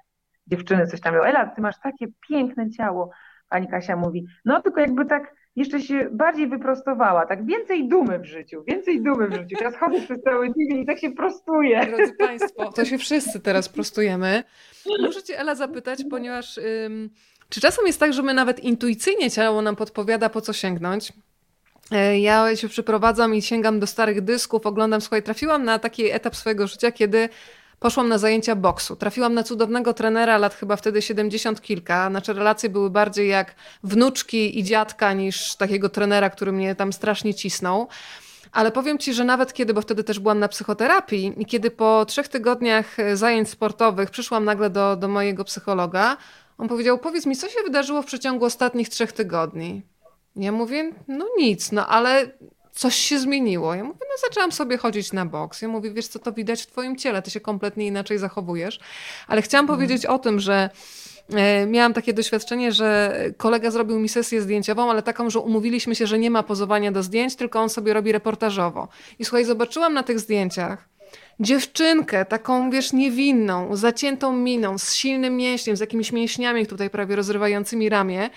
dziewczyny 0.47 0.87
coś 0.87 1.01
tam 1.01 1.13
mówią, 1.15 1.25
Ela, 1.25 1.45
ty 1.45 1.61
masz 1.61 1.79
takie 1.79 2.05
piękne 2.29 2.69
ciało. 2.69 3.09
Pani 3.49 3.67
Kasia 3.67 3.95
mówi, 3.95 4.25
no 4.45 4.61
tylko 4.61 4.79
jakby 4.79 5.05
tak 5.05 5.33
jeszcze 5.55 5.81
się 5.81 6.09
bardziej 6.11 6.47
wyprostowała, 6.47 7.25
tak 7.25 7.45
więcej 7.45 7.87
dumy 7.87 8.19
w 8.19 8.25
życiu, 8.25 8.63
więcej 8.67 9.01
dumy 9.01 9.27
w 9.27 9.33
życiu. 9.33 9.55
Teraz 9.59 9.75
chodzę 9.77 10.01
przez 10.01 10.21
cały 10.21 10.47
dzień 10.47 10.81
i 10.81 10.85
tak 10.85 10.99
się 10.99 11.11
prostuję. 11.11 11.85
Drodzy 11.85 12.13
Państwo, 12.13 12.71
to 12.71 12.85
się 12.85 12.97
wszyscy 12.97 13.39
teraz 13.39 13.69
prostujemy. 13.69 14.43
Muszę 15.01 15.23
Cię 15.23 15.39
Ela 15.39 15.55
zapytać, 15.55 15.99
ponieważ 16.09 16.57
ym, 16.57 17.09
czy 17.49 17.61
czasem 17.61 17.87
jest 17.87 17.99
tak, 17.99 18.13
że 18.13 18.23
my 18.23 18.33
nawet 18.33 18.59
intuicyjnie 18.59 19.31
ciało 19.31 19.61
nam 19.61 19.75
podpowiada, 19.75 20.29
po 20.29 20.41
co 20.41 20.53
sięgnąć? 20.53 21.13
E, 21.91 22.19
ja 22.19 22.55
się 22.55 22.67
przyprowadzam 22.67 23.35
i 23.35 23.41
sięgam 23.41 23.79
do 23.79 23.87
starych 23.87 24.21
dysków, 24.21 24.65
oglądam, 24.65 25.01
słuchaj, 25.01 25.23
trafiłam 25.23 25.63
na 25.63 25.79
taki 25.79 26.11
etap 26.11 26.35
swojego 26.35 26.67
życia, 26.67 26.91
kiedy 26.91 27.29
poszłam 27.81 28.09
na 28.09 28.17
zajęcia 28.17 28.55
boksu. 28.55 28.95
Trafiłam 28.95 29.33
na 29.33 29.43
cudownego 29.43 29.93
trenera, 29.93 30.37
lat 30.37 30.53
chyba 30.53 30.75
wtedy 30.75 31.01
70 31.01 31.61
kilka. 31.61 32.09
Nasze 32.09 32.33
relacje 32.33 32.69
były 32.69 32.89
bardziej 32.89 33.29
jak 33.29 33.55
wnuczki 33.83 34.59
i 34.59 34.63
dziadka 34.63 35.13
niż 35.13 35.55
takiego 35.55 35.89
trenera, 35.89 36.29
który 36.29 36.51
mnie 36.51 36.75
tam 36.75 36.93
strasznie 36.93 37.33
cisnął. 37.33 37.87
Ale 38.51 38.71
powiem 38.71 38.97
Ci, 38.97 39.13
że 39.13 39.23
nawet 39.23 39.53
kiedy, 39.53 39.73
bo 39.73 39.81
wtedy 39.81 40.03
też 40.03 40.19
byłam 40.19 40.39
na 40.39 40.47
psychoterapii 40.47 41.33
i 41.37 41.45
kiedy 41.45 41.71
po 41.71 42.05
trzech 42.05 42.27
tygodniach 42.27 42.97
zajęć 43.13 43.49
sportowych 43.49 44.09
przyszłam 44.09 44.45
nagle 44.45 44.69
do, 44.69 44.95
do 44.95 45.07
mojego 45.07 45.43
psychologa, 45.43 46.17
on 46.57 46.67
powiedział, 46.67 46.97
powiedz 46.97 47.25
mi, 47.25 47.35
co 47.35 47.49
się 47.49 47.59
wydarzyło 47.63 48.01
w 48.01 48.05
przeciągu 48.05 48.45
ostatnich 48.45 48.89
trzech 48.89 49.11
tygodni? 49.11 49.81
Ja 50.35 50.51
mówię, 50.51 50.91
no 51.07 51.25
nic, 51.37 51.71
no 51.71 51.87
ale 51.87 52.31
coś 52.73 52.95
się 52.95 53.19
zmieniło. 53.19 53.75
Ja 53.75 53.83
mówię, 53.83 53.99
no 53.99 54.27
zaczęłam 54.29 54.51
sobie 54.51 54.77
chodzić 54.77 55.13
na 55.13 55.25
boks. 55.25 55.61
Ja 55.61 55.67
mówię, 55.67 55.91
wiesz 55.91 56.07
co, 56.07 56.19
to 56.19 56.31
widać 56.31 56.61
w 56.61 56.67
twoim 56.67 56.95
ciele, 56.95 57.21
ty 57.21 57.31
się 57.31 57.39
kompletnie 57.39 57.87
inaczej 57.87 58.17
zachowujesz. 58.17 58.79
Ale 59.27 59.41
chciałam 59.41 59.63
mhm. 59.63 59.79
powiedzieć 59.79 60.05
o 60.05 60.19
tym, 60.19 60.39
że 60.39 60.69
e, 61.33 61.65
miałam 61.65 61.93
takie 61.93 62.13
doświadczenie, 62.13 62.71
że 62.71 63.15
kolega 63.37 63.71
zrobił 63.71 63.99
mi 63.99 64.09
sesję 64.09 64.41
zdjęciową, 64.41 64.89
ale 64.91 65.01
taką, 65.01 65.29
że 65.29 65.39
umówiliśmy 65.39 65.95
się, 65.95 66.07
że 66.07 66.19
nie 66.19 66.31
ma 66.31 66.43
pozowania 66.43 66.91
do 66.91 67.03
zdjęć, 67.03 67.35
tylko 67.35 67.59
on 67.59 67.69
sobie 67.69 67.93
robi 67.93 68.11
reportażowo. 68.11 68.87
I 69.19 69.25
słuchaj, 69.25 69.45
zobaczyłam 69.45 69.93
na 69.93 70.03
tych 70.03 70.19
zdjęciach 70.19 70.91
dziewczynkę, 71.39 72.25
taką, 72.25 72.71
wiesz, 72.71 72.93
niewinną, 72.93 73.75
zaciętą 73.75 74.33
miną, 74.33 74.77
z 74.77 74.93
silnym 74.93 75.37
mięśniem, 75.37 75.77
z 75.77 75.79
jakimiś 75.79 76.11
mięśniami 76.11 76.67
tutaj 76.67 76.89
prawie 76.89 77.15
rozrywającymi 77.15 77.89
ramię. 77.89 78.29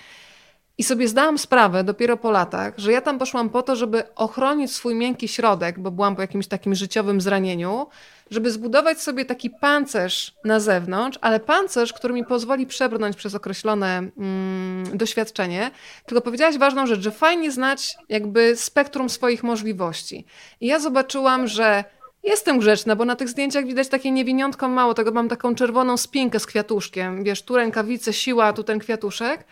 I 0.77 0.83
sobie 0.83 1.07
zdałam 1.07 1.37
sprawę 1.37 1.83
dopiero 1.83 2.17
po 2.17 2.31
latach, 2.31 2.73
że 2.77 2.91
ja 2.91 3.01
tam 3.01 3.19
poszłam 3.19 3.49
po 3.49 3.61
to, 3.61 3.75
żeby 3.75 4.15
ochronić 4.15 4.71
swój 4.71 4.95
miękki 4.95 5.27
środek, 5.27 5.79
bo 5.79 5.91
byłam 5.91 6.15
po 6.15 6.21
jakimś 6.21 6.47
takim 6.47 6.75
życiowym 6.75 7.21
zranieniu, 7.21 7.87
żeby 8.31 8.51
zbudować 8.51 9.01
sobie 9.01 9.25
taki 9.25 9.49
pancerz 9.49 10.33
na 10.43 10.59
zewnątrz, 10.59 11.19
ale 11.21 11.39
pancerz, 11.39 11.93
który 11.93 12.13
mi 12.13 12.25
pozwoli 12.25 12.67
przebrnąć 12.67 13.15
przez 13.15 13.35
określone 13.35 13.97
mm, 14.17 14.97
doświadczenie. 14.97 15.71
Tylko 16.05 16.21
powiedziałaś 16.21 16.57
ważną 16.57 16.87
rzecz, 16.87 16.99
że 16.99 17.11
fajnie 17.11 17.51
znać 17.51 17.97
jakby 18.09 18.55
spektrum 18.55 19.09
swoich 19.09 19.43
możliwości. 19.43 20.25
I 20.61 20.67
ja 20.67 20.79
zobaczyłam, 20.79 21.47
że 21.47 21.83
Jestem 22.27 22.59
grzeczna, 22.59 22.95
bo 22.95 23.05
na 23.05 23.15
tych 23.15 23.29
zdjęciach 23.29 23.65
widać 23.65 23.87
takie 23.87 24.11
niewiniątko 24.11 24.69
mało. 24.69 24.93
Tego 24.93 25.11
mam 25.11 25.29
taką 25.29 25.55
czerwoną 25.55 25.97
spinkę 25.97 26.39
z 26.39 26.45
kwiatuszkiem. 26.45 27.23
Wiesz, 27.23 27.41
tu 27.41 27.55
rękawice, 27.55 28.13
siła, 28.13 28.53
tu 28.53 28.63
ten 28.63 28.79
kwiatuszek 28.79 29.45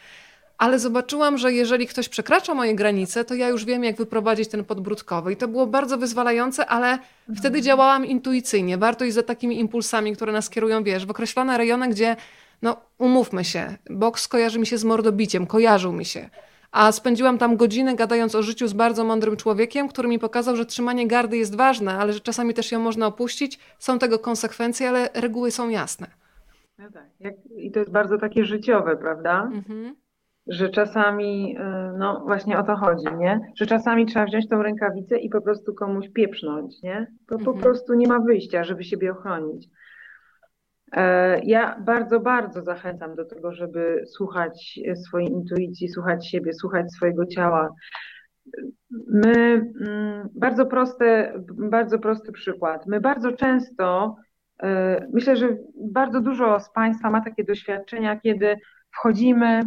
ale 0.64 0.80
zobaczyłam, 0.80 1.38
że 1.38 1.54
jeżeli 1.54 1.88
ktoś 1.88 2.10
przekracza 2.10 2.54
moje 2.54 2.76
granice, 2.76 3.26
to 3.26 3.36
ja 3.36 3.50
już 3.50 3.66
wiem, 3.66 3.84
jak 3.84 3.96
wyprowadzić 3.96 4.48
ten 4.50 4.66
podbródkowy. 4.66 5.34
I 5.34 5.36
to 5.36 5.48
było 5.48 5.68
bardzo 5.68 5.98
wyzwalające, 5.98 6.66
ale 6.66 6.92
mhm. 6.92 7.38
wtedy 7.38 7.62
działałam 7.62 8.06
intuicyjnie. 8.06 8.78
Warto 8.78 9.06
iść 9.06 9.16
za 9.16 9.24
takimi 9.24 9.60
impulsami, 9.60 10.16
które 10.16 10.34
nas 10.34 10.50
kierują, 10.50 10.84
wiesz, 10.84 11.06
w 11.06 11.12
określone 11.12 11.58
rejony, 11.58 11.90
gdzie, 11.90 12.16
no 12.62 12.78
umówmy 12.98 13.44
się, 13.44 13.78
boks 13.90 14.28
kojarzy 14.28 14.60
mi 14.60 14.66
się 14.66 14.78
z 14.78 14.84
mordobiciem, 14.84 15.48
kojarzył 15.48 15.94
mi 15.94 16.06
się. 16.06 16.30
A 16.72 16.92
spędziłam 16.92 17.38
tam 17.38 17.58
godziny 17.58 17.96
gadając 17.96 18.36
o 18.36 18.44
życiu 18.44 18.68
z 18.68 18.74
bardzo 18.74 19.04
mądrym 19.04 19.38
człowiekiem, 19.38 19.88
który 19.88 20.08
mi 20.10 20.20
pokazał, 20.20 20.56
że 20.56 20.66
trzymanie 20.66 21.08
gardy 21.08 21.38
jest 21.38 21.56
ważne, 21.56 21.98
ale 21.98 22.14
że 22.14 22.20
czasami 22.20 22.54
też 22.54 22.72
ją 22.72 22.80
można 22.80 23.08
opuścić. 23.08 23.60
Są 23.80 24.00
tego 24.00 24.20
konsekwencje, 24.20 24.90
ale 24.90 25.10
reguły 25.14 25.52
są 25.52 25.70
jasne. 25.70 26.08
No 26.78 26.86
tak. 26.92 27.34
I 27.58 27.72
to 27.72 27.80
jest 27.80 27.92
bardzo 27.92 28.18
takie 28.18 28.46
życiowe, 28.46 28.98
prawda? 28.98 29.50
Mhm 29.54 30.03
że 30.48 30.70
czasami, 30.70 31.58
y, 31.58 31.98
no 31.98 32.24
właśnie 32.26 32.60
o 32.60 32.64
to 32.64 32.76
chodzi, 32.76 33.06
nie? 33.18 33.40
Że 33.56 33.66
czasami 33.66 34.06
trzeba 34.06 34.26
wziąć 34.26 34.50
tą 34.50 34.64
rękawicę 34.64 35.18
i 35.18 35.30
po 35.30 35.42
prostu 35.42 35.74
komuś 35.74 36.10
pieprznąć, 36.10 36.82
nie? 36.82 37.08
To 37.28 37.36
mhm. 37.36 37.56
po 37.56 37.62
prostu 37.64 37.94
nie 37.94 38.08
ma 38.08 38.20
wyjścia, 38.20 38.64
żeby 38.64 38.84
siebie 38.84 39.12
ochronić. 39.12 39.70
E, 40.92 41.40
ja 41.44 41.80
bardzo, 41.80 42.20
bardzo 42.20 42.62
zachęcam 42.62 43.16
do 43.16 43.26
tego, 43.26 43.54
żeby 43.54 44.04
słuchać 44.08 44.80
swojej 45.08 45.30
intuicji, 45.30 45.90
słuchać 45.90 46.28
siebie, 46.28 46.54
słuchać 46.54 46.94
swojego 46.94 47.26
ciała. 47.26 47.70
My, 49.08 49.72
mm, 49.82 50.30
bardzo 50.36 50.66
prosty, 50.66 51.34
bardzo 51.70 52.00
prosty 52.00 52.32
przykład. 52.32 52.88
My 52.88 53.02
bardzo 53.02 53.32
często, 53.32 54.16
e, 54.64 55.08
myślę, 55.14 55.36
że 55.36 55.58
bardzo 55.92 56.22
dużo 56.22 56.60
z 56.60 56.72
Państwa 56.72 57.10
ma 57.10 57.22
takie 57.22 57.44
doświadczenia, 57.44 58.20
kiedy 58.20 58.56
wchodzimy 58.92 59.62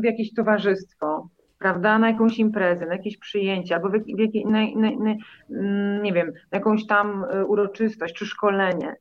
w 0.00 0.04
jakieś 0.04 0.34
towarzystwo, 0.34 1.28
prawda, 1.58 1.98
na 1.98 2.10
jakąś 2.10 2.38
imprezę, 2.38 2.86
na 2.86 2.92
jakieś 2.92 3.18
przyjęcie, 3.18 3.74
albo 3.74 3.88
w, 3.88 3.92
w 3.92 4.44
na, 4.44 4.60
na, 4.76 4.90
na, 4.90 5.14
mm, 5.50 6.02
nie 6.02 6.12
wiem, 6.12 6.26
na 6.26 6.58
jakąś 6.58 6.86
tam 6.86 7.24
e, 7.24 7.44
uroczystość 7.44 8.14
czy 8.14 8.26
szkolenie. 8.26 8.96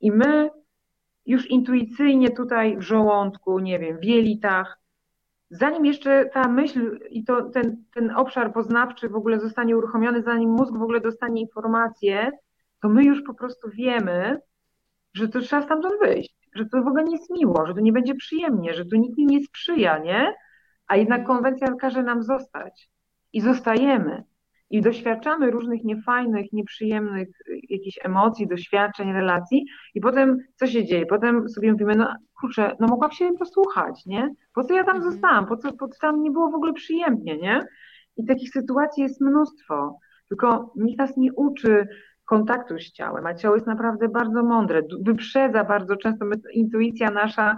I 0.00 0.12
my 0.12 0.50
już 1.26 1.50
intuicyjnie 1.50 2.30
tutaj 2.30 2.76
w 2.76 2.82
żołądku, 2.82 3.58
nie 3.58 3.78
wiem, 3.78 3.98
w 3.98 4.04
jelitach, 4.04 4.78
zanim 5.50 5.86
jeszcze 5.86 6.24
ta 6.24 6.48
myśl 6.48 6.98
i 7.10 7.24
to, 7.24 7.42
ten, 7.42 7.84
ten 7.94 8.10
obszar 8.10 8.52
poznawczy 8.52 9.08
w 9.08 9.16
ogóle 9.16 9.40
zostanie 9.40 9.76
uruchomiony, 9.76 10.22
zanim 10.22 10.50
mózg 10.50 10.72
w 10.72 10.82
ogóle 10.82 11.00
dostanie 11.00 11.40
informację, 11.40 12.30
to 12.82 12.88
my 12.88 13.04
już 13.04 13.22
po 13.22 13.34
prostu 13.34 13.70
wiemy, 13.70 14.40
że 15.14 15.28
to 15.28 15.40
trzeba 15.40 15.62
stamtąd 15.62 15.94
wyjść 16.00 16.43
że 16.54 16.66
to 16.66 16.82
w 16.82 16.86
ogóle 16.86 17.04
nie 17.04 17.16
jest 17.16 17.30
miło, 17.30 17.66
że 17.66 17.74
to 17.74 17.80
nie 17.80 17.92
będzie 17.92 18.14
przyjemnie, 18.14 18.74
że 18.74 18.84
tu 18.84 18.96
nikt 18.96 19.18
mi 19.18 19.26
nie 19.26 19.44
sprzyja, 19.44 19.98
nie? 19.98 20.34
A 20.86 20.96
jednak 20.96 21.26
konwencja 21.26 21.74
każe 21.80 22.02
nam 22.02 22.22
zostać. 22.22 22.88
I 23.32 23.40
zostajemy. 23.40 24.24
I 24.70 24.80
doświadczamy 24.80 25.50
różnych 25.50 25.84
niefajnych, 25.84 26.52
nieprzyjemnych 26.52 27.28
y, 27.28 27.60
jakichś 27.68 27.98
emocji, 28.02 28.46
doświadczeń, 28.46 29.12
relacji. 29.12 29.66
I 29.94 30.00
potem 30.00 30.38
co 30.56 30.66
się 30.66 30.84
dzieje? 30.84 31.06
Potem 31.06 31.48
sobie 31.48 31.72
mówimy, 31.72 31.94
no 31.96 32.14
kurczę, 32.40 32.76
no 32.80 32.86
mogłam 32.86 33.10
się 33.10 33.32
posłuchać, 33.38 34.06
nie? 34.06 34.34
Po 34.54 34.64
co 34.64 34.74
ja 34.74 34.84
tam 34.84 34.96
mhm. 34.96 35.12
zostałam? 35.12 35.46
Po 35.46 35.56
co, 35.56 35.72
po 35.72 35.88
co 35.88 36.00
tam 36.00 36.22
nie 36.22 36.30
było 36.30 36.50
w 36.50 36.54
ogóle 36.54 36.72
przyjemnie, 36.72 37.38
nie? 37.38 37.66
I 38.16 38.24
takich 38.24 38.50
sytuacji 38.50 39.02
jest 39.02 39.20
mnóstwo. 39.20 39.98
Tylko 40.28 40.72
nikt 40.76 40.98
nas 40.98 41.16
nie 41.16 41.32
uczy 41.32 41.86
kontaktu 42.24 42.78
z 42.78 42.92
ciałem, 42.92 43.26
a 43.26 43.34
ciało 43.34 43.54
jest 43.54 43.66
naprawdę 43.66 44.08
bardzo 44.08 44.42
mądre, 44.42 44.82
wyprzedza 45.00 45.64
bardzo 45.64 45.96
często, 45.96 46.24
intuicja 46.52 47.10
nasza 47.10 47.56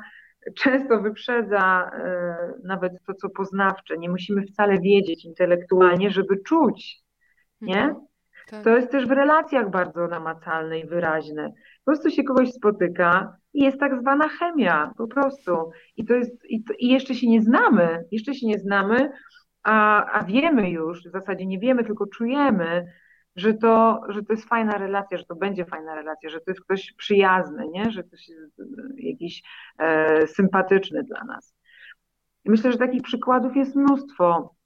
często 0.55 1.03
wyprzedza 1.03 1.91
e, 1.93 2.37
nawet 2.65 2.93
to, 3.07 3.15
co 3.15 3.29
poznawcze. 3.29 3.99
Nie 3.99 4.09
musimy 4.09 4.43
wcale 4.43 4.81
wiedzieć 4.81 5.25
intelektualnie, 5.25 6.11
żeby 6.11 6.37
czuć, 6.37 7.03
nie? 7.61 7.83
Mhm. 7.83 8.07
Tak. 8.51 8.65
To 8.65 8.77
jest 8.77 8.91
też 8.91 9.07
w 9.07 9.11
relacjach 9.11 9.71
bardzo 9.71 10.07
namacalne 10.07 10.79
i 10.79 10.87
wyraźne. 10.87 11.53
Po 11.85 11.93
prostu 11.93 12.11
się 12.11 12.25
kogoś 12.25 12.53
spotyka 12.53 13.37
i 13.55 13.65
jest 13.65 13.81
tak 13.81 14.01
zwana 14.01 14.29
chemia, 14.29 14.93
po 14.97 15.07
prostu. 15.07 15.71
I 15.97 16.05
to 16.05 16.15
jest, 16.15 16.45
i, 16.45 16.65
to, 16.65 16.75
i 16.79 16.89
jeszcze 16.89 17.15
się 17.15 17.29
nie 17.29 17.43
znamy, 17.43 18.05
jeszcze 18.11 18.35
się 18.35 18.47
nie 18.47 18.59
znamy, 18.59 19.11
a, 19.63 20.05
a 20.13 20.25
wiemy 20.25 20.71
już, 20.71 21.03
w 21.03 21.13
zasadzie 21.13 21.47
nie 21.47 21.59
wiemy, 21.59 21.85
tylko 21.85 22.07
czujemy, 22.07 22.87
że 23.37 23.55
to, 23.55 24.01
że 24.09 24.23
to 24.23 24.33
jest 24.33 24.49
fajna 24.49 24.79
relacja, 24.79 25.19
że 25.19 25.25
to 25.25 25.37
będzie 25.37 25.65
fajna 25.65 25.95
relacja, 25.95 26.31
że 26.31 26.41
to 26.41 26.51
jest 26.51 26.61
ktoś 26.61 26.93
przyjazny, 26.93 27.69
nie? 27.69 27.91
że 27.91 28.03
ktoś 28.03 28.29
jest 28.29 28.63
jakiś 28.97 29.43
e, 29.79 30.27
sympatyczny 30.27 31.03
dla 31.03 31.25
nas. 31.25 31.55
I 32.45 32.51
myślę, 32.51 32.73
że 32.73 32.79
takich 32.79 33.03
przykładów 33.03 33.57
jest 33.57 33.77
mnóstwo. 33.77 34.57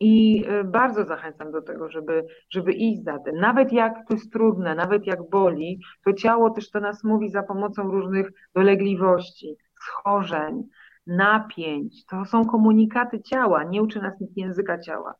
I 0.00 0.44
e, 0.48 0.64
bardzo 0.64 1.04
zachęcam 1.04 1.52
do 1.52 1.62
tego, 1.62 1.90
żeby, 1.90 2.26
żeby 2.50 2.72
iść 2.72 3.04
za 3.04 3.18
tym. 3.18 3.36
Nawet 3.36 3.72
jak 3.72 3.94
to 4.08 4.14
jest 4.14 4.32
trudne, 4.32 4.74
nawet 4.74 5.06
jak 5.06 5.30
boli, 5.30 5.80
to 6.04 6.12
ciało 6.12 6.50
też 6.50 6.70
to 6.70 6.80
nas 6.80 7.04
mówi 7.04 7.30
za 7.30 7.42
pomocą 7.42 7.90
różnych 7.90 8.30
dolegliwości, 8.54 9.56
schorzeń, 9.80 10.62
napięć. 11.06 12.06
To 12.06 12.24
są 12.24 12.46
komunikaty 12.46 13.22
ciała, 13.22 13.64
nie 13.64 13.82
uczy 13.82 14.00
nas 14.02 14.20
nikt 14.20 14.36
języka 14.36 14.78
ciała. 14.78 15.14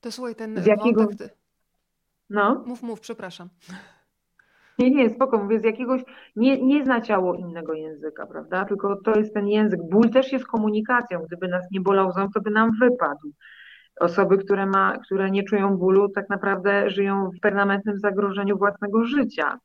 To 0.00 0.12
słuchaj, 0.12 0.34
ten 0.34 0.62
z 0.62 0.66
jakiego... 0.66 1.04
wątek, 1.04 1.37
no. 2.30 2.64
Mów, 2.66 2.82
mów, 2.82 3.00
przepraszam. 3.00 3.48
Nie, 4.78 4.90
nie, 4.90 5.10
spoko, 5.10 5.38
mówię, 5.38 5.60
z 5.60 5.64
jakiegoś, 5.64 6.02
nie, 6.36 6.62
nie 6.62 6.84
zna 6.84 7.00
ciało 7.00 7.34
innego 7.34 7.74
języka, 7.74 8.26
prawda, 8.26 8.64
tylko 8.64 8.96
to 9.04 9.18
jest 9.18 9.34
ten 9.34 9.48
język. 9.48 9.80
Ból 9.90 10.10
też 10.10 10.32
jest 10.32 10.46
komunikacją, 10.46 11.22
gdyby 11.26 11.48
nas 11.48 11.64
nie 11.70 11.80
bolał 11.80 12.12
ząb, 12.12 12.34
to 12.34 12.40
by 12.40 12.50
nam 12.50 12.70
wypadł. 12.80 13.32
Osoby, 14.00 14.38
które, 14.38 14.66
ma, 14.66 14.98
które 14.98 15.30
nie 15.30 15.42
czują 15.42 15.76
bólu, 15.76 16.08
tak 16.08 16.28
naprawdę 16.28 16.90
żyją 16.90 17.30
w 17.30 17.40
permanentnym 17.40 17.98
zagrożeniu 17.98 18.58
własnego 18.58 19.04
życia. 19.04 19.58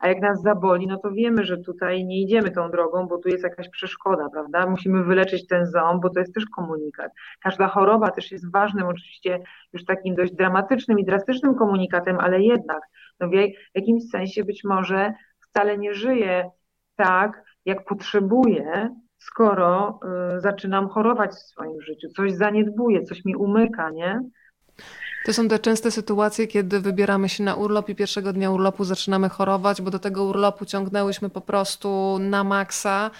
A 0.00 0.08
jak 0.08 0.20
nas 0.20 0.42
zaboli, 0.42 0.86
no 0.86 0.98
to 0.98 1.10
wiemy, 1.10 1.44
że 1.44 1.58
tutaj 1.58 2.04
nie 2.04 2.20
idziemy 2.20 2.50
tą 2.50 2.70
drogą, 2.70 3.06
bo 3.06 3.18
tu 3.18 3.28
jest 3.28 3.44
jakaś 3.44 3.68
przeszkoda, 3.68 4.28
prawda? 4.32 4.66
Musimy 4.66 5.04
wyleczyć 5.04 5.46
ten 5.46 5.66
ząb, 5.66 6.02
bo 6.02 6.10
to 6.10 6.20
jest 6.20 6.34
też 6.34 6.46
komunikat. 6.46 7.12
Każda 7.42 7.68
choroba 7.68 8.10
też 8.10 8.32
jest 8.32 8.52
ważnym, 8.52 8.86
oczywiście 8.86 9.40
już 9.72 9.84
takim 9.84 10.14
dość 10.14 10.32
dramatycznym 10.32 10.98
i 10.98 11.04
drastycznym 11.04 11.54
komunikatem, 11.54 12.18
ale 12.20 12.40
jednak 12.42 12.80
no 13.20 13.28
w 13.28 13.32
jakimś 13.74 14.02
sensie 14.10 14.44
być 14.44 14.64
może 14.64 15.12
wcale 15.48 15.78
nie 15.78 15.94
żyje 15.94 16.50
tak, 16.96 17.44
jak 17.64 17.84
potrzebuje, 17.84 18.94
skoro 19.18 20.00
y, 20.36 20.40
zaczynam 20.40 20.88
chorować 20.88 21.30
w 21.30 21.48
swoim 21.48 21.82
życiu, 21.82 22.08
coś 22.16 22.32
zaniedbuję, 22.32 23.02
coś 23.02 23.24
mi 23.24 23.36
umyka, 23.36 23.90
nie? 23.90 24.20
To 25.24 25.32
są 25.32 25.48
te 25.48 25.58
częste 25.58 25.90
sytuacje, 25.90 26.46
kiedy 26.46 26.80
wybieramy 26.80 27.28
się 27.28 27.44
na 27.44 27.54
urlop 27.54 27.88
i 27.88 27.94
pierwszego 27.94 28.32
dnia 28.32 28.50
urlopu 28.50 28.84
zaczynamy 28.84 29.28
chorować, 29.28 29.82
bo 29.82 29.90
do 29.90 29.98
tego 29.98 30.24
urlopu 30.24 30.64
ciągnęłyśmy 30.64 31.30
po 31.30 31.40
prostu 31.40 32.18
na 32.20 32.44
maksa. 32.44 33.10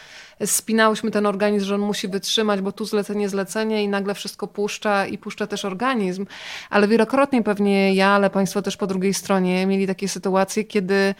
Spinałyśmy 0.44 1.10
ten 1.10 1.27
organizm, 1.27 1.66
że 1.66 1.74
on 1.74 1.81
musi 1.81 2.09
wytrzymać, 2.09 2.60
bo 2.60 2.72
tu 2.72 2.85
zlecenie, 2.85 3.28
zlecenie 3.28 3.85
i 3.85 3.89
nagle 3.89 4.14
wszystko 4.14 4.47
puszcza 4.47 5.06
i 5.06 5.18
puszcza 5.18 5.47
też 5.47 5.64
organizm. 5.64 6.27
Ale 6.70 6.89
wielokrotnie 6.89 7.43
pewnie 7.43 7.94
ja, 7.94 8.09
ale 8.09 8.31
Państwo 8.31 8.62
też 8.62 8.77
po 8.77 8.86
drugiej 8.86 9.14
stronie 9.14 9.66
mieli 9.66 9.86
takie 9.86 10.09
sytuacje, 10.09 10.64
kiedy 10.64 11.14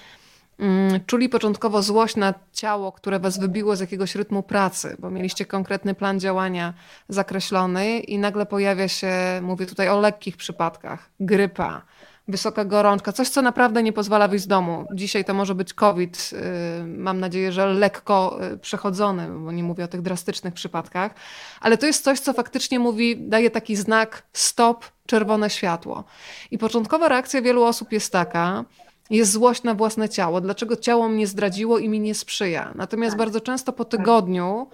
czuli 1.07 1.28
początkowo 1.28 1.82
złość 1.82 2.16
na 2.16 2.35
ciało, 2.53 2.93
które 2.93 3.19
was 3.19 3.39
wybiło 3.39 3.77
z 3.77 3.81
jakiegoś 3.81 4.15
rytmu 4.15 4.43
pracy, 4.43 4.97
bo 4.99 5.11
mieliście 5.11 5.47
konkretny 5.47 5.95
plan 5.95 6.20
działania 6.20 6.74
zakreślony 7.09 7.99
i 8.01 8.19
nagle 8.19 8.47
pojawia 8.47 8.89
się, 8.89 9.12
mówię 9.43 9.66
tutaj 9.66 9.89
o 9.89 10.01
lekkich 10.01 10.37
przypadkach, 10.37 11.11
grypa, 11.20 11.82
wysoka 12.28 12.65
gorączka, 12.65 13.12
coś, 13.12 13.28
co 13.28 13.43
naprawdę 13.43 13.82
nie 13.82 13.93
pozwala 13.93 14.28
wyjść 14.28 14.45
z 14.45 14.49
domu. 14.49 14.87
Dzisiaj 14.95 15.24
to 15.24 15.35
może 15.35 15.55
być 15.55 15.74
COVID, 15.74 16.31
y, 16.32 16.85
mam 16.87 17.20
nadzieję, 17.20 17.53
że 17.53 17.66
lekko 17.66 18.39
y, 18.53 18.59
przechodzony, 18.59 19.28
bo 19.45 19.53
nie 19.53 19.65
mówię 19.65 19.85
o 19.85 19.89
tych 19.89 20.03
drastycznych 20.03 20.55
przypadkach, 20.55 21.15
ale 21.61 21.78
to 21.78 21.87
jest 21.87 22.05
coś, 22.05 22.20
co 22.20 22.32
faktycznie 22.32 22.78
mówi, 22.78 23.16
daje 23.16 23.51
taki 23.51 23.77
znak 23.77 24.23
stop, 24.32 24.85
czerwone 25.07 25.51
światło. 25.51 26.05
I 26.51 26.59
początkowa 26.59 27.09
reakcja 27.09 27.43
wielu 27.43 27.65
osób 27.65 27.93
jest 27.93 28.12
taka, 28.12 28.65
jest 29.11 29.32
złość 29.32 29.62
na 29.62 29.74
własne 29.74 30.09
ciało, 30.09 30.41
dlaczego 30.41 30.77
ciało 30.77 31.09
mnie 31.09 31.27
zdradziło 31.27 31.78
i 31.78 31.89
mi 31.89 32.01
nie 32.01 32.15
sprzyja. 32.15 32.73
Natomiast 32.74 33.12
tak. 33.12 33.19
bardzo 33.19 33.41
często 33.41 33.73
po 33.73 33.85
tygodniu 33.85 34.66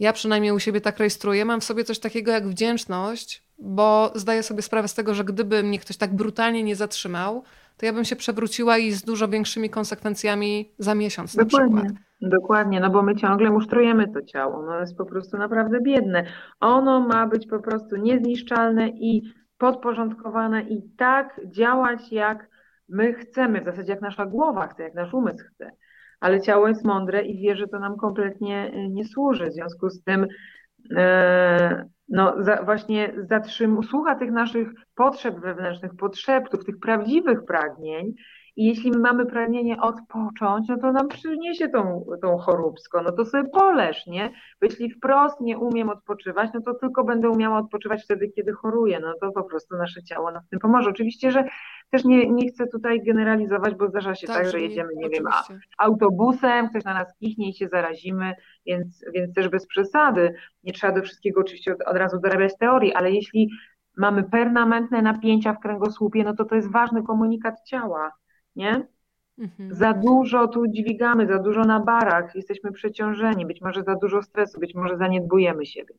ja 0.00 0.12
przynajmniej 0.12 0.52
u 0.52 0.58
siebie 0.58 0.80
tak 0.80 0.98
rejestruję, 0.98 1.44
mam 1.44 1.60
w 1.60 1.64
sobie 1.64 1.84
coś 1.84 1.98
takiego 1.98 2.32
jak 2.32 2.48
wdzięczność, 2.48 3.42
bo 3.58 4.12
zdaję 4.14 4.42
sobie 4.42 4.62
sprawę 4.62 4.88
z 4.88 4.94
tego, 4.94 5.14
że 5.14 5.24
gdyby 5.24 5.62
mnie 5.62 5.78
ktoś 5.78 5.96
tak 5.96 6.14
brutalnie 6.14 6.62
nie 6.62 6.76
zatrzymał, 6.76 7.42
to 7.76 7.86
ja 7.86 7.92
bym 7.92 8.04
się 8.04 8.16
przewróciła 8.16 8.78
i 8.78 8.92
z 8.92 9.02
dużo 9.02 9.28
większymi 9.28 9.70
konsekwencjami 9.70 10.72
za 10.78 10.94
miesiąc 10.94 11.36
Dokładnie. 11.36 11.74
na 11.74 11.82
przykład. 11.82 12.02
Dokładnie, 12.20 12.80
no 12.80 12.90
bo 12.90 13.02
my 13.02 13.16
ciągle 13.16 13.50
musztrujemy 13.50 14.08
to 14.08 14.22
ciało. 14.22 14.58
Ono 14.58 14.80
jest 14.80 14.96
po 14.96 15.06
prostu 15.06 15.36
naprawdę 15.36 15.80
biedne. 15.80 16.24
Ono 16.60 17.00
ma 17.00 17.26
być 17.26 17.46
po 17.46 17.58
prostu 17.58 17.96
niezniszczalne 17.96 18.88
i 18.88 19.22
podporządkowane 19.58 20.62
i 20.62 20.82
tak 20.96 21.40
działać, 21.46 22.12
jak 22.12 22.51
my 22.88 23.12
chcemy, 23.12 23.60
w 23.60 23.64
zasadzie 23.64 23.92
jak 23.92 24.02
nasza 24.02 24.26
głowa 24.26 24.66
chce, 24.66 24.82
jak 24.82 24.94
nasz 24.94 25.14
umysł 25.14 25.44
chce. 25.54 25.70
Ale 26.20 26.40
ciało 26.40 26.68
jest 26.68 26.84
mądre 26.84 27.22
i 27.22 27.42
wie, 27.42 27.56
że 27.56 27.68
to 27.68 27.78
nam 27.78 27.96
kompletnie 27.96 28.72
y, 28.74 28.88
nie 28.88 29.04
służy. 29.04 29.46
W 29.46 29.52
związku 29.52 29.90
z 29.90 30.02
tym 30.02 30.26
e, 30.96 31.88
no, 32.08 32.34
za, 32.38 32.62
właśnie 32.62 33.14
zatrzym, 33.28 33.82
słucha 33.82 34.14
tych 34.14 34.30
naszych 34.30 34.68
potrzeb 34.94 35.40
wewnętrznych, 35.40 35.92
potrzebów, 35.98 36.64
tych 36.64 36.78
prawdziwych 36.78 37.44
pragnień 37.44 38.14
i 38.56 38.64
jeśli 38.64 38.90
my 38.90 38.98
mamy 38.98 39.26
pragnienie 39.26 39.80
odpocząć, 39.80 40.68
no 40.68 40.76
to 40.78 40.92
nam 40.92 41.08
przyniesie 41.08 41.68
tą, 41.68 42.06
tą 42.22 42.38
choróbsko, 42.38 43.02
no 43.02 43.12
to 43.12 43.24
sobie 43.24 43.48
poleż, 43.48 44.06
nie? 44.06 44.26
Bo 44.60 44.66
jeśli 44.66 44.90
wprost 44.90 45.40
nie 45.40 45.58
umiem 45.58 45.88
odpoczywać, 45.88 46.50
no 46.54 46.60
to 46.60 46.74
tylko 46.74 47.04
będę 47.04 47.30
umiała 47.30 47.58
odpoczywać 47.58 48.04
wtedy, 48.04 48.28
kiedy 48.28 48.52
choruję, 48.52 49.00
no 49.00 49.14
to 49.20 49.32
po 49.32 49.44
prostu 49.44 49.76
nasze 49.76 50.02
ciało 50.02 50.30
nam 50.30 50.42
w 50.42 50.48
tym 50.48 50.58
pomoże. 50.58 50.90
Oczywiście, 50.90 51.30
że 51.30 51.44
też 51.90 52.04
nie, 52.04 52.30
nie 52.30 52.48
chcę 52.48 52.66
tutaj 52.66 53.02
generalizować, 53.02 53.74
bo 53.74 53.88
zdarza 53.88 54.14
się 54.14 54.26
tak, 54.26 54.36
tak 54.36 54.46
że 54.46 54.60
jedziemy, 54.60 54.90
nie 54.96 55.06
oczywiście. 55.06 55.50
wiem, 55.50 55.60
autobusem, 55.78 56.68
ktoś 56.68 56.84
na 56.84 56.94
nas 56.94 57.14
kichnie 57.20 57.48
i 57.48 57.54
się 57.54 57.68
zarazimy, 57.68 58.34
więc, 58.66 59.04
więc 59.14 59.34
też 59.34 59.48
bez 59.48 59.66
przesady. 59.66 60.34
Nie 60.64 60.72
trzeba 60.72 60.92
do 60.92 61.02
wszystkiego 61.02 61.40
oczywiście 61.40 61.72
od, 61.72 61.82
od 61.82 61.96
razu 61.96 62.20
dorabiać 62.20 62.52
teorii, 62.58 62.94
ale 62.94 63.12
jeśli 63.12 63.50
mamy 63.96 64.24
permanentne 64.24 65.02
napięcia 65.02 65.52
w 65.52 65.60
kręgosłupie, 65.60 66.24
no 66.24 66.34
to 66.34 66.44
to 66.44 66.54
jest 66.54 66.72
ważny 66.72 67.02
komunikat 67.02 67.54
ciała 67.66 68.12
nie? 68.56 68.86
Mhm. 69.38 69.74
Za 69.74 69.92
dużo 69.92 70.48
tu 70.48 70.66
dźwigamy, 70.66 71.26
za 71.26 71.38
dużo 71.38 71.64
na 71.64 71.80
barach, 71.80 72.34
jesteśmy 72.34 72.72
przeciążeni, 72.72 73.46
być 73.46 73.60
może 73.60 73.82
za 73.82 73.94
dużo 73.94 74.22
stresu, 74.22 74.60
być 74.60 74.74
może 74.74 74.96
zaniedbujemy 74.96 75.66
siebie. 75.66 75.94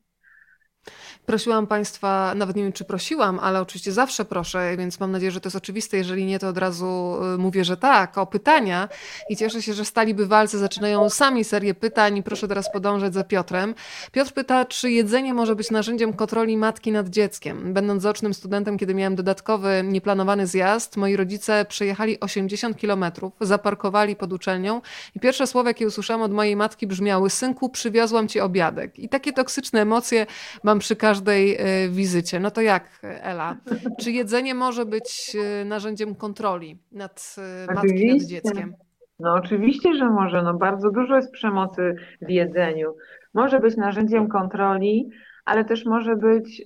Prosiłam 1.26 1.66
Państwa, 1.66 2.34
nawet 2.34 2.56
nie 2.56 2.62
wiem 2.62 2.72
czy 2.72 2.84
prosiłam, 2.84 3.38
ale 3.38 3.60
oczywiście 3.60 3.92
zawsze 3.92 4.24
proszę, 4.24 4.76
więc 4.76 5.00
mam 5.00 5.12
nadzieję, 5.12 5.30
że 5.30 5.40
to 5.40 5.48
jest 5.48 5.56
oczywiste. 5.56 5.96
Jeżeli 5.96 6.26
nie, 6.26 6.38
to 6.38 6.48
od 6.48 6.58
razu 6.58 7.16
y, 7.34 7.38
mówię, 7.38 7.64
że 7.64 7.76
tak, 7.76 8.18
o 8.18 8.26
pytania. 8.26 8.88
I 9.28 9.36
cieszę 9.36 9.62
się, 9.62 9.74
że 9.74 9.84
stali 9.84 10.14
bywalcy 10.14 10.58
zaczynają 10.58 11.10
sami 11.10 11.44
serię 11.44 11.74
pytań. 11.74 12.22
Proszę 12.22 12.48
teraz 12.48 12.72
podążać 12.72 13.14
za 13.14 13.24
Piotrem. 13.24 13.74
Piotr 14.12 14.32
pyta, 14.32 14.64
czy 14.64 14.90
jedzenie 14.90 15.34
może 15.34 15.56
być 15.56 15.70
narzędziem 15.70 16.12
kontroli 16.12 16.56
matki 16.56 16.92
nad 16.92 17.08
dzieckiem. 17.08 17.74
Będąc 17.74 18.02
zaocznym 18.02 18.34
studentem, 18.34 18.78
kiedy 18.78 18.94
miałem 18.94 19.14
dodatkowy, 19.14 19.82
nieplanowany 19.84 20.46
zjazd, 20.46 20.96
moi 20.96 21.16
rodzice 21.16 21.64
przejechali 21.64 22.20
80 22.20 22.76
kilometrów, 22.76 23.32
zaparkowali 23.40 24.16
pod 24.16 24.32
uczelnią 24.32 24.80
i 25.16 25.20
pierwsze 25.20 25.46
słowa, 25.46 25.70
jakie 25.70 25.86
usłyszałam 25.86 26.22
od 26.22 26.32
mojej 26.32 26.56
matki 26.56 26.86
brzmiały: 26.86 27.30
Synku, 27.30 27.68
przywiozłam 27.68 28.28
ci 28.28 28.40
obiadek. 28.40 28.98
I 28.98 29.08
takie 29.08 29.32
toksyczne 29.32 29.80
emocje 29.80 30.26
mam 30.62 30.73
przy 30.78 30.96
każdej 30.96 31.56
e, 31.56 31.88
wizycie. 31.88 32.40
No 32.40 32.50
to 32.50 32.60
jak, 32.60 33.00
Ela? 33.02 33.56
Czy 34.00 34.12
jedzenie 34.12 34.54
może 34.54 34.86
być 34.86 35.36
e, 35.60 35.64
narzędziem 35.64 36.14
kontroli 36.14 36.78
nad 36.92 37.36
e, 37.68 37.74
matki, 37.74 38.06
nad 38.06 38.22
dzieckiem? 38.22 38.74
No 39.18 39.34
oczywiście, 39.34 39.94
że 39.94 40.10
może. 40.10 40.42
No 40.42 40.54
bardzo 40.54 40.90
dużo 40.90 41.16
jest 41.16 41.32
przemocy 41.32 41.94
w 42.22 42.30
jedzeniu. 42.30 42.94
Może 43.34 43.60
być 43.60 43.76
narzędziem 43.76 44.28
kontroli, 44.28 45.08
ale 45.44 45.64
też 45.64 45.84
może 45.84 46.16
być 46.16 46.64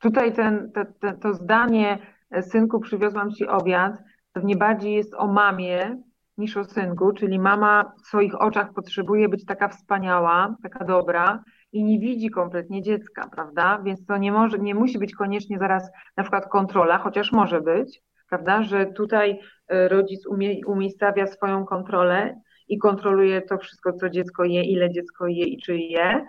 tutaj 0.00 0.32
ten, 0.32 0.72
te, 0.72 0.86
te, 1.00 1.12
to 1.12 1.34
zdanie 1.34 1.98
synku 2.40 2.80
przywiozłam 2.80 3.32
ci 3.32 3.46
obiad, 3.46 4.02
pewnie 4.32 4.56
bardziej 4.56 4.94
jest 4.94 5.14
o 5.14 5.26
mamie 5.26 6.02
niż 6.38 6.56
o 6.56 6.64
synku, 6.64 7.12
czyli 7.12 7.38
mama 7.38 7.92
w 8.02 8.06
swoich 8.06 8.40
oczach 8.40 8.72
potrzebuje 8.72 9.28
być 9.28 9.44
taka 9.44 9.68
wspaniała, 9.68 10.56
taka 10.62 10.84
dobra, 10.84 11.42
i 11.72 11.84
nie 11.84 11.98
widzi 11.98 12.30
kompletnie 12.30 12.82
dziecka, 12.82 13.28
prawda? 13.34 13.82
Więc 13.84 14.06
to 14.06 14.16
nie 14.16 14.32
może, 14.32 14.58
nie 14.58 14.74
musi 14.74 14.98
być 14.98 15.14
koniecznie 15.14 15.58
zaraz 15.58 15.90
na 16.16 16.22
przykład 16.22 16.48
kontrola, 16.48 16.98
chociaż 16.98 17.32
może 17.32 17.60
być, 17.60 18.02
prawda? 18.28 18.62
Że 18.62 18.86
tutaj 18.86 19.40
e, 19.68 19.88
rodzic 19.88 20.26
umie, 20.26 20.66
umiejscawia 20.66 21.26
swoją 21.26 21.64
kontrolę 21.64 22.40
i 22.68 22.78
kontroluje 22.78 23.42
to 23.42 23.58
wszystko, 23.58 23.92
co 23.92 24.10
dziecko 24.10 24.44
je, 24.44 24.64
ile 24.64 24.90
dziecko 24.90 25.26
je 25.26 25.44
i 25.44 25.62
czy 25.62 25.76
je. 25.76 26.26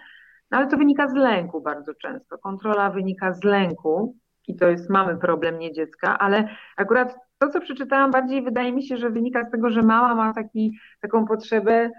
No 0.51 0.57
ale 0.57 0.67
to 0.67 0.77
wynika 0.77 1.07
z 1.07 1.13
lęku 1.13 1.61
bardzo 1.61 1.93
często. 1.93 2.37
Kontrola 2.37 2.89
wynika 2.89 3.33
z 3.33 3.43
lęku 3.43 4.15
i 4.47 4.55
to 4.55 4.67
jest 4.67 4.89
mamy 4.89 5.17
problem, 5.17 5.59
nie 5.59 5.73
dziecka, 5.73 6.19
ale 6.19 6.49
akurat 6.77 7.15
to, 7.37 7.49
co 7.49 7.61
przeczytałam, 7.61 8.11
bardziej 8.11 8.41
wydaje 8.43 8.71
mi 8.71 8.83
się, 8.83 8.97
że 8.97 9.09
wynika 9.09 9.45
z 9.45 9.51
tego, 9.51 9.69
że 9.69 9.81
mama 9.83 10.15
ma 10.15 10.33
taki, 10.33 10.79
taką 11.01 11.25
potrzebę 11.25 11.91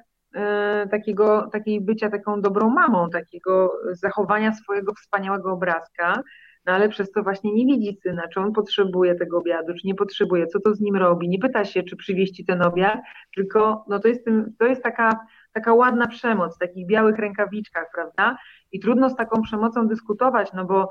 takiego, 0.91 1.49
takiej 1.53 1.81
bycia 1.81 2.11
taką 2.11 2.41
dobrą 2.41 2.71
mamą, 2.71 3.11
takiego 3.11 3.73
zachowania 3.93 4.53
swojego 4.53 4.95
wspaniałego 4.95 5.53
obrazka, 5.53 6.23
no 6.67 6.73
ale 6.73 6.89
przez 6.89 7.13
to 7.13 7.23
właśnie 7.23 7.53
nie 7.53 7.67
widzi 7.67 7.99
syna, 8.03 8.23
czy 8.29 8.41
on 8.41 8.53
potrzebuje 8.53 9.15
tego 9.15 9.39
obiadu, 9.39 9.75
czy 9.75 9.87
nie 9.87 9.95
potrzebuje, 9.95 10.47
co 10.47 10.61
to 10.61 10.75
z 10.75 10.81
nim 10.81 10.97
robi, 10.97 11.29
nie 11.29 11.39
pyta 11.39 11.65
się, 11.65 11.83
czy 11.83 11.97
przywieźć 11.97 12.47
ten 12.47 12.63
obiad, 12.63 12.99
tylko 13.35 13.85
no 13.89 13.99
to 13.99 14.09
jest, 14.09 14.25
to 14.59 14.67
jest 14.67 14.83
taka, 14.83 15.21
taka 15.53 15.75
ładna 15.75 16.07
przemoc 16.07 16.57
w 16.57 16.59
takich 16.59 16.87
białych 16.87 17.19
rękawiczkach, 17.19 17.87
prawda? 17.95 18.37
I 18.73 18.81
trudno 18.81 19.11
z 19.11 19.17
taką 19.17 19.43
przemocą 19.43 19.89
dyskutować, 19.89 20.53
no 20.53 20.65
bo 20.65 20.89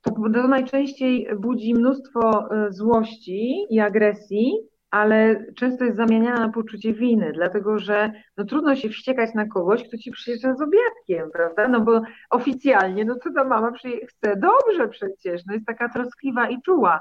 to, 0.00 0.10
to 0.34 0.48
najczęściej 0.48 1.28
budzi 1.38 1.74
mnóstwo 1.74 2.48
e, 2.50 2.72
złości 2.72 3.66
i 3.70 3.80
agresji, 3.80 4.52
ale 4.90 5.44
często 5.56 5.84
jest 5.84 5.96
zamieniana 5.96 6.46
na 6.46 6.52
poczucie 6.52 6.92
winy, 6.92 7.32
dlatego 7.34 7.78
że 7.78 8.12
no, 8.36 8.44
trudno 8.44 8.76
się 8.76 8.88
wściekać 8.88 9.34
na 9.34 9.46
kogoś, 9.46 9.88
kto 9.88 9.96
ci 9.96 10.10
przyjeżdża 10.10 10.54
z 10.54 10.62
obiadkiem, 10.62 11.30
prawda? 11.32 11.68
No 11.68 11.80
bo 11.80 12.02
oficjalnie, 12.30 13.04
no 13.04 13.14
to 13.14 13.30
ta 13.34 13.44
mama 13.44 13.72
chce 14.08 14.36
dobrze 14.36 14.88
przecież, 14.88 15.46
no 15.46 15.54
jest 15.54 15.66
taka 15.66 15.88
troskliwa 15.88 16.48
i 16.48 16.62
czuła, 16.62 17.00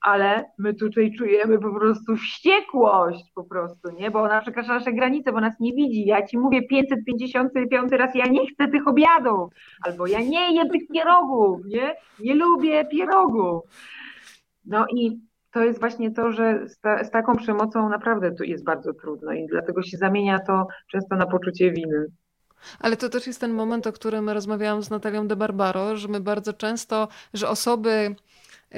ale 0.00 0.44
my 0.58 0.74
tutaj 0.74 1.12
czujemy 1.18 1.58
po 1.58 1.74
prostu 1.74 2.16
wściekłość 2.16 3.32
po 3.34 3.44
prostu, 3.44 3.90
nie? 3.90 4.10
Bo 4.10 4.22
ona 4.22 4.40
przekracza 4.40 4.74
nasze 4.74 4.92
granice, 4.92 5.32
bo 5.32 5.40
nas 5.40 5.60
nie 5.60 5.72
widzi. 5.72 6.06
Ja 6.06 6.26
ci 6.26 6.38
mówię 6.38 6.62
555 6.62 7.92
raz, 7.92 8.14
ja 8.14 8.26
nie 8.26 8.46
chcę 8.46 8.68
tych 8.68 8.88
obiadów, 8.88 9.52
albo 9.86 10.06
ja 10.06 10.20
nie 10.20 10.54
jem 10.54 10.70
tych 10.70 10.82
pierogów, 10.92 11.60
nie? 11.64 11.94
Nie 12.20 12.34
lubię 12.34 12.84
pierogów. 12.84 13.62
No 14.64 14.86
i 14.94 15.27
to 15.58 15.64
jest 15.64 15.80
właśnie 15.80 16.10
to, 16.10 16.32
że 16.32 16.68
z, 16.68 16.78
ta, 16.78 17.04
z, 17.04 17.10
taką 17.10 17.36
przemocą 17.36 17.88
naprawdę 17.88 18.34
tu 18.34 18.44
jest 18.44 18.64
bardzo 18.64 18.94
trudno 18.94 19.32
i 19.32 19.46
dlatego 19.46 19.82
się 19.82 19.96
zamienia 19.96 20.38
to 20.38 20.66
często 20.92 21.16
na 21.16 21.26
poczucie 21.26 21.72
winy. 21.72 22.06
Ale 22.80 22.96
to 22.96 23.08
też 23.08 23.26
jest 23.26 23.40
ten 23.40 23.52
moment, 23.52 23.86
o 23.86 23.92
którym 23.92 24.30
rozmawiałam 24.30 24.82
z 24.82 24.90
Natalią 24.90 25.28
de 25.28 25.36
Barbaro, 25.36 25.96
że 25.96 26.08
my 26.08 26.20
bardzo 26.20 26.52
często, 26.52 27.08
że 27.34 27.48
osoby 27.48 28.14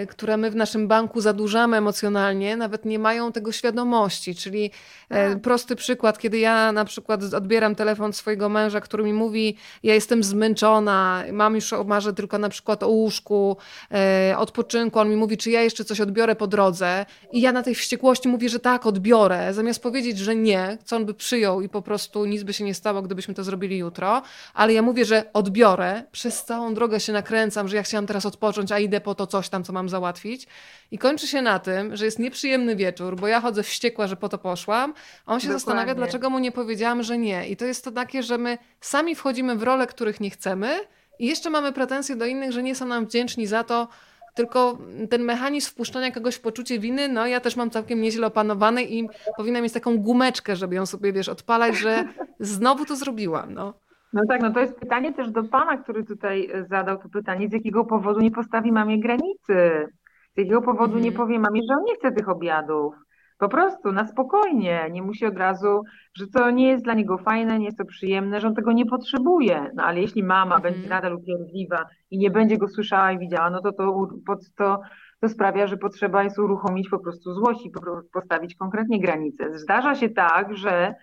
które 0.09 0.37
my 0.37 0.51
w 0.51 0.57
naszym 0.57 0.89
banku 0.89 1.21
zadłużamy 1.21 1.77
emocjonalnie, 1.77 2.57
nawet 2.57 2.85
nie 2.85 2.99
mają 2.99 3.33
tego 3.33 3.53
świadomości. 3.53 4.35
Czyli 4.35 4.71
e, 5.09 5.31
tak. 5.31 5.43
prosty 5.43 5.77
przykład, 5.77 6.19
kiedy 6.19 6.39
ja 6.39 6.73
na 6.73 6.85
przykład 6.85 7.35
odbieram 7.35 7.75
telefon 7.75 8.13
swojego 8.13 8.49
męża, 8.49 8.81
który 8.81 9.05
mi 9.05 9.13
mówi, 9.13 9.57
ja 9.83 9.95
jestem 9.95 10.25
zmęczona, 10.25 11.25
mam 11.33 11.55
już 11.55 11.75
marzę 11.87 12.13
tylko 12.13 12.39
na 12.39 12.49
przykład 12.49 12.83
o 12.83 12.89
łóżku, 12.89 13.57
e, 13.93 14.35
odpoczynku, 14.39 14.99
on 14.99 15.11
mi 15.11 15.17
mówi, 15.17 15.37
czy 15.37 15.51
ja 15.51 15.63
jeszcze 15.63 15.85
coś 15.85 16.01
odbiorę 16.01 16.37
po 16.37 16.47
drodze 16.47 17.07
i 17.33 17.41
ja 17.41 17.53
na 17.53 17.63
tej 17.63 17.75
wściekłości 17.75 18.29
mówię, 18.29 18.49
że 18.49 18.61
tak, 18.61 18.87
odbiorę, 18.87 19.55
zamiast 19.55 19.83
powiedzieć, 19.83 20.19
że 20.19 20.37
nie, 20.37 20.79
co 20.85 20.97
on 20.97 21.07
by 21.07 21.15
przyjął 21.15 21.61
i 21.61 21.69
po 21.69 21.83
prostu 21.83 22.25
nic 22.25 22.43
by 22.43 22.53
się 22.53 22.65
nie 22.65 22.75
stało, 22.75 23.03
gdybyśmy 23.03 23.35
to 23.35 23.45
zrobili 23.45 23.79
jutro, 23.79 24.23
ale 24.55 24.73
ja 24.73 24.83
mówię, 24.83 25.05
że 25.05 25.25
odbiorę, 25.33 26.03
przez 26.13 26.45
całą 26.45 26.75
drogę 26.75 27.01
się 27.01 27.13
nakręcam, 27.13 27.69
że 27.69 27.77
ja 27.77 27.83
chciałam 27.83 28.07
teraz 28.07 28.27
odpocząć, 28.27 28.73
a 28.73 28.79
idę 28.79 29.01
po 29.01 29.15
to 29.15 29.27
coś 29.27 29.49
tam, 29.49 29.65
co 29.65 29.73
mam 29.73 29.80
mam 29.81 29.89
załatwić. 29.89 30.47
I 30.91 30.99
kończy 30.99 31.27
się 31.27 31.43
na 31.43 31.59
tym, 31.59 31.97
że 31.97 32.05
jest 32.05 32.19
nieprzyjemny 32.19 32.77
wieczór, 32.77 33.17
bo 33.17 33.27
ja 33.29 33.41
chodzę 33.41 33.63
wściekła, 33.63 34.07
że 34.07 34.17
po 34.17 34.29
to 34.29 34.39
poszłam, 34.39 34.95
a 35.27 35.33
on 35.33 35.41
się 35.41 35.47
Dokładnie. 35.47 35.53
zastanawia, 35.53 35.95
dlaczego 35.95 36.31
mu 36.31 36.39
nie 36.39 36.53
powiedziałam, 36.53 37.03
że 37.03 37.19
nie. 37.19 37.49
I 37.49 37.57
to 37.57 37.65
jest 37.65 37.85
to 37.85 37.91
takie, 37.91 38.23
że 38.23 38.39
my 38.39 38.59
sami 38.81 39.15
wchodzimy 39.15 39.57
w 39.57 39.63
role, 39.63 39.87
których 39.87 40.21
nie 40.21 40.31
chcemy 40.31 40.81
i 41.19 41.27
jeszcze 41.27 41.51
mamy 41.51 41.73
pretensje 41.73 42.17
do 42.17 42.27
innych, 42.27 42.53
że 42.53 42.63
nie 42.63 42.75
są 42.75 42.87
nam 42.87 43.07
wdzięczni 43.07 43.47
za 43.47 43.65
to, 43.65 43.89
tylko 44.35 44.79
ten 45.11 45.23
mechanizm 45.23 45.71
wpuszczania 45.71 46.11
kogoś 46.11 46.35
w 46.35 46.41
poczucie 46.41 46.79
winy, 46.79 47.09
no 47.09 47.27
ja 47.27 47.41
też 47.41 47.57
mam 47.57 47.71
całkiem 47.71 48.01
nieźle 48.01 48.27
opanowany 48.27 48.85
i 48.85 49.09
powinnam 49.37 49.63
mieć 49.63 49.73
taką 49.73 49.99
gumeczkę, 49.99 50.57
żeby 50.57 50.75
ją 50.75 50.87
sobie, 50.87 51.13
wiesz, 51.13 51.29
odpalać, 51.29 51.77
że 51.77 52.05
znowu 52.41 52.85
to 52.85 52.97
zrobiłam, 52.97 53.55
no. 53.55 53.75
No 54.13 54.23
tak, 54.29 54.43
no 54.43 54.53
to 54.53 54.61
jest 54.61 54.81
pytanie 54.81 55.13
też 55.13 55.31
do 55.31 55.45
pana, 55.45 55.77
który 55.77 56.05
tutaj 56.05 56.51
e, 56.53 56.65
zadał 56.65 56.99
to 56.99 57.09
pytanie, 57.09 57.49
z 57.49 57.53
jakiego 57.53 57.85
powodu 57.85 58.21
nie 58.21 58.31
postawi 58.31 58.73
mamie 58.73 59.01
granicy? 59.01 59.89
Z 60.35 60.39
jakiego 60.39 60.63
powodu 60.63 60.99
nie 60.99 61.09
mhm. 61.09 61.17
powie 61.17 61.39
mamie, 61.39 61.61
że 61.69 61.75
on 61.75 61.85
nie 61.85 61.95
chce 61.95 62.13
tych 62.13 62.29
obiadów? 62.29 62.95
Po 63.39 63.49
prostu 63.49 63.93
na 63.93 64.07
spokojnie, 64.07 64.89
nie 64.91 65.03
musi 65.03 65.27
od 65.27 65.37
razu, 65.37 65.83
że 66.15 66.27
to 66.27 66.51
nie 66.51 66.69
jest 66.69 66.85
dla 66.85 66.95
niego 66.95 67.19
fajne, 67.19 67.59
nie 67.59 67.65
jest 67.65 67.79
to 67.79 67.85
przyjemne, 67.85 68.41
że 68.41 68.49
on 68.49 68.55
tego 68.55 68.73
nie 68.73 68.87
potrzebuje. 68.87 69.71
No 69.75 69.85
ale 69.85 70.01
jeśli 70.01 70.23
mama 70.23 70.57
mhm. 70.57 70.63
będzie 70.63 70.89
nadal 70.89 71.15
upierdliwa 71.15 71.87
i 72.11 72.19
nie 72.19 72.31
będzie 72.31 72.59
go 72.59 72.69
słyszała 72.69 73.13
i 73.13 73.19
widziała, 73.19 73.51
no 73.51 73.61
to 73.61 73.73
to, 73.73 74.09
to, 74.57 74.81
to 75.21 75.29
sprawia, 75.29 75.67
że 75.67 75.77
potrzeba 75.77 76.25
jest 76.25 76.39
uruchomić 76.39 76.89
po 76.89 76.99
prostu 76.99 77.35
złość 77.35 77.67
i 77.67 77.73
postawić 78.13 78.55
konkretnie 78.55 79.01
granice. 79.01 79.59
Zdarza 79.59 79.95
się 79.95 80.09
tak, 80.09 80.57
że 80.57 80.95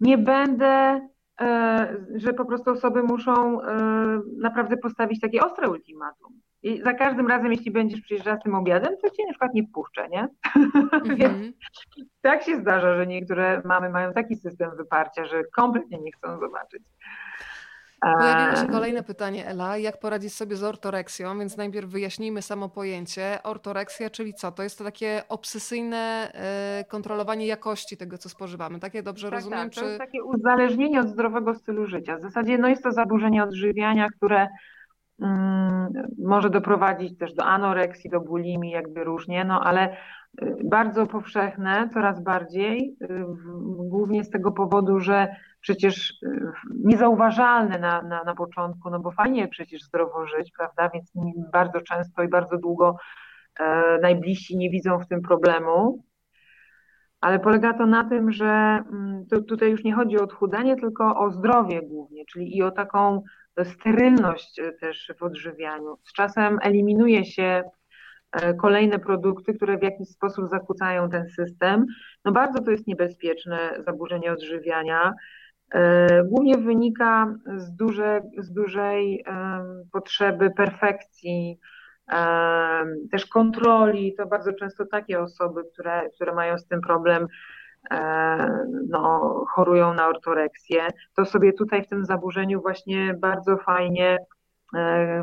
nie 0.00 0.18
będę 0.18 1.00
że 2.14 2.32
po 2.32 2.44
prostu 2.44 2.70
osoby 2.70 3.02
muszą 3.02 3.62
e, 3.62 3.76
naprawdę 4.36 4.76
postawić 4.76 5.20
takie 5.20 5.40
ostre 5.40 5.70
ultimatum. 5.70 6.40
I 6.62 6.82
za 6.82 6.94
każdym 6.94 7.26
razem, 7.26 7.52
jeśli 7.52 7.70
będziesz 7.70 8.00
przyjeżdżała 8.00 8.36
z 8.36 8.42
tym 8.42 8.54
obiadem, 8.54 8.94
to 9.02 9.10
cię 9.10 9.22
na 9.26 9.30
przykład 9.30 9.54
nie 9.54 9.62
wpuszczę, 9.66 10.08
nie? 10.08 10.28
Mm-hmm. 10.56 11.16
Więc 11.18 11.56
tak 12.20 12.42
się 12.42 12.56
zdarza, 12.56 12.96
że 12.96 13.06
niektóre 13.06 13.62
mamy 13.64 13.90
mają 13.90 14.12
taki 14.12 14.36
system 14.36 14.70
wyparcia, 14.76 15.24
że 15.24 15.44
kompletnie 15.44 15.98
nie 15.98 16.12
chcą 16.12 16.38
zobaczyć. 16.40 16.82
Pojawiło 18.00 18.56
się 18.56 18.68
kolejne 18.68 19.02
pytanie, 19.02 19.46
Ela. 19.46 19.76
Jak 19.76 20.00
poradzić 20.00 20.34
sobie 20.34 20.56
z 20.56 20.62
ortoreksją? 20.64 21.38
Więc 21.38 21.56
najpierw 21.56 21.90
wyjaśnijmy 21.90 22.42
samo 22.42 22.68
pojęcie. 22.68 23.38
Ortoreksja, 23.42 24.10
czyli 24.10 24.34
co? 24.34 24.52
To 24.52 24.62
jest 24.62 24.78
to 24.78 24.84
takie 24.84 25.22
obsesyjne 25.28 26.32
y, 26.80 26.84
kontrolowanie 26.84 27.46
jakości 27.46 27.96
tego, 27.96 28.18
co 28.18 28.28
spożywamy. 28.28 28.78
Takie 28.78 29.02
dobrze 29.02 29.30
tak, 29.30 29.34
rozumiem? 29.38 29.58
Tak, 29.58 29.74
to 29.74 29.80
czy... 29.80 29.86
jest 29.86 29.98
takie 29.98 30.24
uzależnienie 30.24 31.00
od 31.00 31.08
zdrowego 31.08 31.54
stylu 31.54 31.86
życia. 31.86 32.16
W 32.16 32.22
zasadzie 32.22 32.58
no 32.58 32.68
jest 32.68 32.82
to 32.82 32.92
zaburzenie 32.92 33.44
odżywiania, 33.44 34.06
które 34.16 34.48
mm, 35.22 35.88
może 36.18 36.50
doprowadzić 36.50 37.18
też 37.18 37.34
do 37.34 37.44
anoreksji, 37.44 38.10
do 38.10 38.20
bulimii, 38.20 38.70
jakby 38.70 39.04
różnie, 39.04 39.44
no 39.44 39.60
ale 39.64 39.96
y, 40.42 40.56
bardzo 40.64 41.06
powszechne, 41.06 41.88
coraz 41.92 42.22
bardziej, 42.22 42.96
y, 43.02 43.24
głównie 43.78 44.24
z 44.24 44.30
tego 44.30 44.52
powodu, 44.52 45.00
że 45.00 45.36
przecież 45.60 46.22
y, 46.22 46.52
niezauważalne 46.84 47.78
na, 47.78 48.02
na, 48.02 48.24
na 48.24 48.34
początku, 48.34 48.90
no 48.90 49.00
bo 49.00 49.10
fajnie 49.10 49.48
przecież 49.48 49.82
zdrowo 49.82 50.26
żyć, 50.26 50.52
prawda? 50.58 50.90
Więc 50.94 51.12
bardzo 51.52 51.80
często 51.80 52.22
i 52.22 52.28
bardzo 52.28 52.58
długo 52.58 52.96
e, 53.60 53.98
najbliżsi 54.02 54.56
nie 54.56 54.70
widzą 54.70 54.98
w 54.98 55.08
tym 55.08 55.22
problemu. 55.22 56.04
Ale 57.20 57.38
polega 57.38 57.74
to 57.74 57.86
na 57.86 58.08
tym, 58.08 58.32
że 58.32 58.46
mm, 58.46 59.26
to, 59.30 59.42
tutaj 59.42 59.70
już 59.70 59.84
nie 59.84 59.94
chodzi 59.94 60.18
o 60.18 60.22
odchudzanie, 60.22 60.76
tylko 60.76 61.18
o 61.18 61.30
zdrowie 61.30 61.82
głównie, 61.82 62.24
czyli 62.24 62.56
i 62.56 62.62
o 62.62 62.70
taką 62.70 63.22
sterylność 63.64 64.58
e, 64.58 64.72
też 64.72 65.12
w 65.18 65.22
odżywianiu. 65.22 65.96
Z 66.04 66.12
czasem 66.12 66.58
eliminuje 66.62 67.24
się 67.24 67.62
e, 68.32 68.54
kolejne 68.54 68.98
produkty, 68.98 69.54
które 69.54 69.78
w 69.78 69.82
jakiś 69.82 70.08
sposób 70.08 70.48
zakłócają 70.48 71.10
ten 71.10 71.28
system. 71.28 71.86
No 72.24 72.32
bardzo 72.32 72.62
to 72.62 72.70
jest 72.70 72.86
niebezpieczne 72.86 73.58
zaburzenie 73.86 74.32
odżywiania. 74.32 75.14
E, 75.74 76.24
głównie 76.24 76.58
wynika 76.58 77.34
z, 77.56 77.76
duże, 77.76 78.20
z 78.38 78.52
dużej 78.52 79.24
potrzeby 79.92 80.50
perfekcji, 80.50 81.60
też 83.10 83.26
kontroli. 83.26 84.14
To 84.14 84.26
bardzo 84.26 84.52
często 84.52 84.86
takie 84.86 85.20
osoby, 85.20 85.62
które, 85.72 86.10
które 86.14 86.34
mają 86.34 86.58
z 86.58 86.66
tym 86.66 86.80
problem, 86.80 87.26
no, 88.88 89.44
chorują 89.54 89.94
na 89.94 90.08
ortoreksję, 90.08 90.88
to 91.16 91.24
sobie 91.24 91.52
tutaj 91.52 91.84
w 91.84 91.88
tym 91.88 92.04
zaburzeniu 92.04 92.62
właśnie 92.62 93.14
bardzo 93.14 93.56
fajnie 93.56 94.18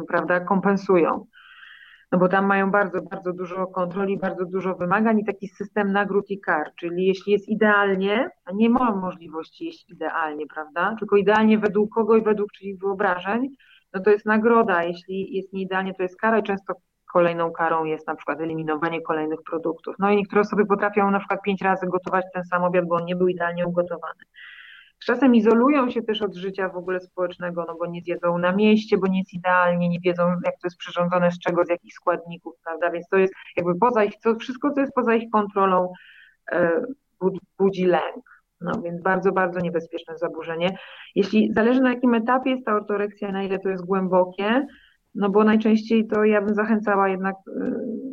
prawda, 0.07 0.39
kompensują 0.39 1.25
no 2.15 2.19
bo 2.19 2.29
tam 2.29 2.45
mają 2.45 2.71
bardzo, 2.71 3.01
bardzo 3.01 3.33
dużo 3.33 3.67
kontroli, 3.67 4.17
bardzo 4.17 4.45
dużo 4.45 4.75
wymagań 4.75 5.19
i 5.19 5.25
taki 5.25 5.47
system 5.47 5.91
nagród 5.91 6.29
i 6.29 6.39
kar, 6.39 6.71
czyli 6.79 7.05
jeśli 7.05 7.33
jest 7.33 7.49
idealnie, 7.49 8.29
a 8.45 8.51
nie 8.51 8.69
ma 8.69 8.95
możliwości 8.95 9.65
jeść 9.65 9.89
idealnie, 9.89 10.45
prawda, 10.47 10.95
tylko 10.99 11.17
idealnie 11.17 11.59
według 11.59 11.93
kogo 11.93 12.15
i 12.15 12.23
według 12.23 12.51
czyich 12.51 12.79
wyobrażeń, 12.79 13.49
no 13.93 14.01
to 14.01 14.09
jest 14.09 14.25
nagroda, 14.25 14.83
jeśli 14.83 15.35
jest 15.35 15.53
nieidealnie, 15.53 15.93
to 15.93 16.03
jest 16.03 16.17
kara 16.17 16.39
i 16.39 16.43
często 16.43 16.73
kolejną 17.13 17.51
karą 17.51 17.83
jest 17.83 18.07
na 18.07 18.15
przykład 18.15 18.41
eliminowanie 18.41 19.01
kolejnych 19.01 19.39
produktów. 19.49 19.95
No 19.99 20.09
i 20.11 20.15
niektóre 20.15 20.41
osoby 20.41 20.65
potrafią 20.65 21.11
na 21.11 21.19
przykład 21.19 21.41
pięć 21.41 21.61
razy 21.61 21.87
gotować 21.87 22.25
ten 22.33 22.43
sam 22.43 22.63
obiad, 22.63 22.85
bo 22.87 22.95
on 22.95 23.05
nie 23.05 23.15
był 23.15 23.27
idealnie 23.27 23.67
ugotowany. 23.67 24.23
Czasem 25.05 25.35
izolują 25.35 25.89
się 25.89 26.01
też 26.01 26.21
od 26.21 26.35
życia 26.35 26.69
w 26.69 26.77
ogóle 26.77 26.99
społecznego, 26.99 27.65
no 27.67 27.75
bo 27.79 27.85
nie 27.85 28.01
zjedzą 28.01 28.37
na 28.37 28.51
mieście, 28.51 28.97
bo 28.97 29.07
nie 29.07 29.19
jest 29.19 29.33
idealnie, 29.33 29.89
nie 29.89 29.99
wiedzą 29.99 30.29
jak 30.29 30.53
to 30.61 30.67
jest 30.67 30.77
przyrządzone, 30.77 31.31
z 31.31 31.39
czego, 31.39 31.65
z 31.65 31.69
jakich 31.69 31.93
składników, 31.93 32.55
prawda, 32.63 32.91
więc 32.91 33.07
to 33.07 33.17
jest 33.17 33.33
jakby 33.57 33.75
poza 33.75 34.03
ich, 34.03 34.13
to 34.23 34.35
wszystko 34.35 34.71
co 34.71 34.81
jest 34.81 34.93
poza 34.93 35.15
ich 35.15 35.29
kontrolą 35.29 35.93
e, 36.51 36.81
budzi 37.57 37.85
lęk. 37.85 38.35
No 38.61 38.81
więc 38.81 39.01
bardzo, 39.01 39.31
bardzo 39.31 39.59
niebezpieczne 39.59 40.17
zaburzenie. 40.17 40.77
Jeśli 41.15 41.53
zależy 41.53 41.81
na 41.81 41.89
jakim 41.89 42.13
etapie 42.13 42.49
jest 42.49 42.65
ta 42.65 42.75
ortoreksja, 42.75 43.31
na 43.31 43.43
ile 43.43 43.59
to 43.59 43.69
jest 43.69 43.85
głębokie, 43.85 44.67
no 45.15 45.29
bo 45.29 45.43
najczęściej 45.43 46.07
to 46.07 46.23
ja 46.23 46.41
bym 46.41 46.55
zachęcała 46.55 47.09
jednak 47.09 47.35
e, 47.35 47.41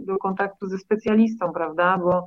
do 0.06 0.16
kontaktu 0.16 0.66
ze 0.66 0.78
specjalistą, 0.78 1.52
prawda, 1.52 1.98
bo 1.98 2.26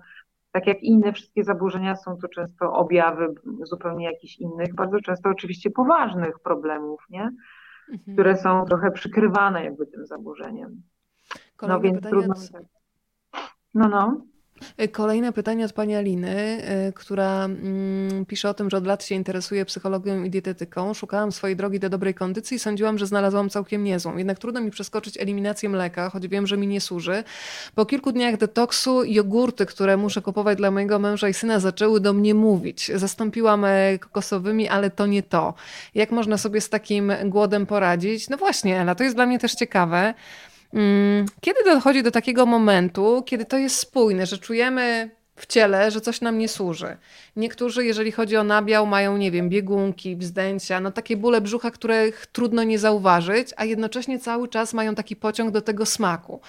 tak 0.56 0.68
jak 0.68 0.84
inne 0.84 1.14
wszystkie 1.14 1.44
zaburzenia 1.44 1.95
są 1.95 2.18
to 2.18 2.27
często 2.27 2.73
objawy 2.73 3.36
zupełnie 3.64 4.06
jakichś 4.06 4.38
innych, 4.38 4.76
bardzo 4.76 4.99
często 4.99 5.30
oczywiście 5.30 5.69
poważnych 5.72 6.40
problemów, 6.40 7.06
nie? 7.10 7.30
Mhm. 7.91 8.14
które 8.14 8.38
są 8.38 8.65
trochę 8.65 8.91
przykrywane 8.91 9.64
jakby 9.64 9.88
tym 9.88 10.06
zaburzeniem. 10.06 10.82
Kolejne 11.56 11.77
no 11.77 11.82
więc 11.82 12.10
trudno. 12.10 12.34
No, 13.73 13.88
no. 13.88 14.22
Kolejne 14.91 15.34
pytanie 15.34 15.65
od 15.65 15.73
pani 15.73 15.95
Aliny, 15.95 16.61
y, 16.90 16.94
która 16.94 17.45
mm, 17.45 18.26
pisze 18.26 18.49
o 18.49 18.53
tym, 18.53 18.69
że 18.69 18.77
od 18.77 18.86
lat 18.88 19.03
się 19.03 19.15
interesuje 19.15 19.65
psychologią 19.65 20.23
i 20.23 20.30
dietetyką. 20.30 20.94
Szukałam 20.94 21.32
swojej 21.32 21.56
drogi 21.56 21.80
do 21.80 21.90
dobrej 21.90 22.14
kondycji 22.14 22.56
i 22.56 22.60
sądziłam, 22.60 22.98
że 22.98 23.07
znalazłam 23.07 23.49
całkiem 23.49 23.84
niezłą. 23.84 24.18
Jednak 24.18 24.40
trudno 24.40 24.61
mi 24.61 24.72
przeskoczyć 24.72 25.18
eliminację 25.18 25.69
mleka, 25.69 26.10
choć 26.10 26.27
wiem, 26.27 26.48
że 26.48 26.57
mi 26.57 26.68
nie 26.68 26.82
służy. 26.82 27.23
Po 27.76 27.86
kilku 27.86 28.11
dniach 28.11 28.38
detoksu 28.38 29.03
jogurty, 29.03 29.65
które 29.65 29.98
muszę 29.98 30.22
kupować 30.22 30.57
dla 30.57 30.72
mojego 30.72 30.99
męża 30.99 31.30
i 31.30 31.34
syna, 31.34 31.60
zaczęły 31.60 31.99
do 31.99 32.14
mnie 32.14 32.34
mówić. 32.34 32.91
Zastąpiłam 32.95 33.65
kokosowymi, 33.99 34.68
ale 34.68 34.90
to 34.90 35.06
nie 35.06 35.23
to. 35.23 35.53
Jak 35.95 36.11
można 36.11 36.38
sobie 36.38 36.61
z 36.61 36.69
takim 36.69 37.11
głodem 37.26 37.65
poradzić? 37.65 38.30
No 38.30 38.38
właśnie, 38.38 38.80
Ela, 38.80 38.95
to 38.95 39.03
jest 39.03 39.15
dla 39.15 39.26
mnie 39.26 39.40
też 39.40 39.56
ciekawe. 39.56 40.14
Mm, 40.76 41.26
kiedy 41.41 41.64
dochodzi 41.64 42.03
do 42.03 42.11
takiego 42.11 42.45
momentu, 42.45 43.23
kiedy 43.26 43.45
to 43.45 43.57
jest 43.57 43.76
spójne, 43.76 44.26
że 44.26 44.38
czujemy 44.38 45.10
w 45.35 45.45
ciele, 45.45 45.91
że 45.91 46.02
coś 46.02 46.22
nam 46.22 46.38
nie 46.38 46.47
służy. 46.47 46.97
Niektórzy, 47.35 47.85
jeżeli 47.85 48.11
chodzi 48.11 48.38
o 48.38 48.43
nabiał, 48.43 48.85
mają, 48.85 49.18
nie 49.18 49.31
wiem, 49.31 49.49
biegunki, 49.49 50.15
wzdęcia, 50.15 50.80
no 50.80 50.91
takie 50.91 51.18
bóle 51.18 51.41
brzucha, 51.41 51.72
których 51.72 52.26
trudno 52.26 52.64
nie 52.64 52.80
zauważyć, 52.80 53.49
a 53.57 53.65
jednocześnie 53.65 54.19
cały 54.19 54.47
czas 54.47 54.73
mają 54.73 54.95
taki 54.95 55.15
pociąg 55.15 55.52
do 55.52 55.61
tego 55.61 55.85
smaku. 55.85 56.41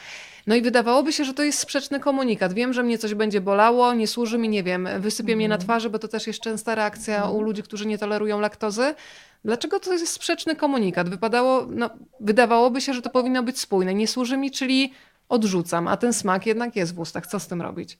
No 0.46 0.54
i 0.54 0.62
wydawałoby 0.62 1.12
się, 1.12 1.24
że 1.24 1.34
to 1.34 1.42
jest 1.42 1.58
sprzeczny 1.58 2.00
komunikat. 2.00 2.52
Wiem, 2.52 2.72
że 2.72 2.82
mnie 2.82 2.98
coś 2.98 3.14
będzie 3.14 3.40
bolało, 3.40 3.94
nie 3.94 4.06
służy 4.06 4.38
mi, 4.38 4.48
nie 4.48 4.62
wiem, 4.62 4.88
wysypie 4.98 5.32
mm. 5.32 5.36
mnie 5.36 5.48
na 5.48 5.54
mhm. 5.54 5.66
twarzy, 5.66 5.90
bo 5.90 5.98
to 5.98 6.08
też 6.08 6.26
jest 6.26 6.40
częsta 6.40 6.74
reakcja 6.74 7.28
u 7.30 7.42
ludzi, 7.42 7.62
którzy 7.62 7.86
nie 7.86 7.98
tolerują 7.98 8.40
laktozy. 8.40 8.94
Dlaczego 9.44 9.80
to 9.80 9.92
jest 9.92 10.08
sprzeczny 10.08 10.56
komunikat? 10.56 11.08
Wypadało, 11.08 11.66
no, 11.70 11.90
wydawałoby 12.20 12.80
się, 12.80 12.94
że 12.94 13.02
to 13.02 13.10
powinno 13.10 13.42
być 13.42 13.60
spójne. 13.60 13.94
Nie 13.94 14.08
służy 14.08 14.36
mi, 14.36 14.50
czyli 14.50 14.92
odrzucam, 15.28 15.88
a 15.88 15.96
ten 15.96 16.12
smak 16.12 16.46
jednak 16.46 16.76
jest 16.76 16.94
w 16.94 16.98
ustach. 16.98 17.26
Co 17.26 17.40
z 17.40 17.48
tym 17.48 17.62
robić? 17.62 17.98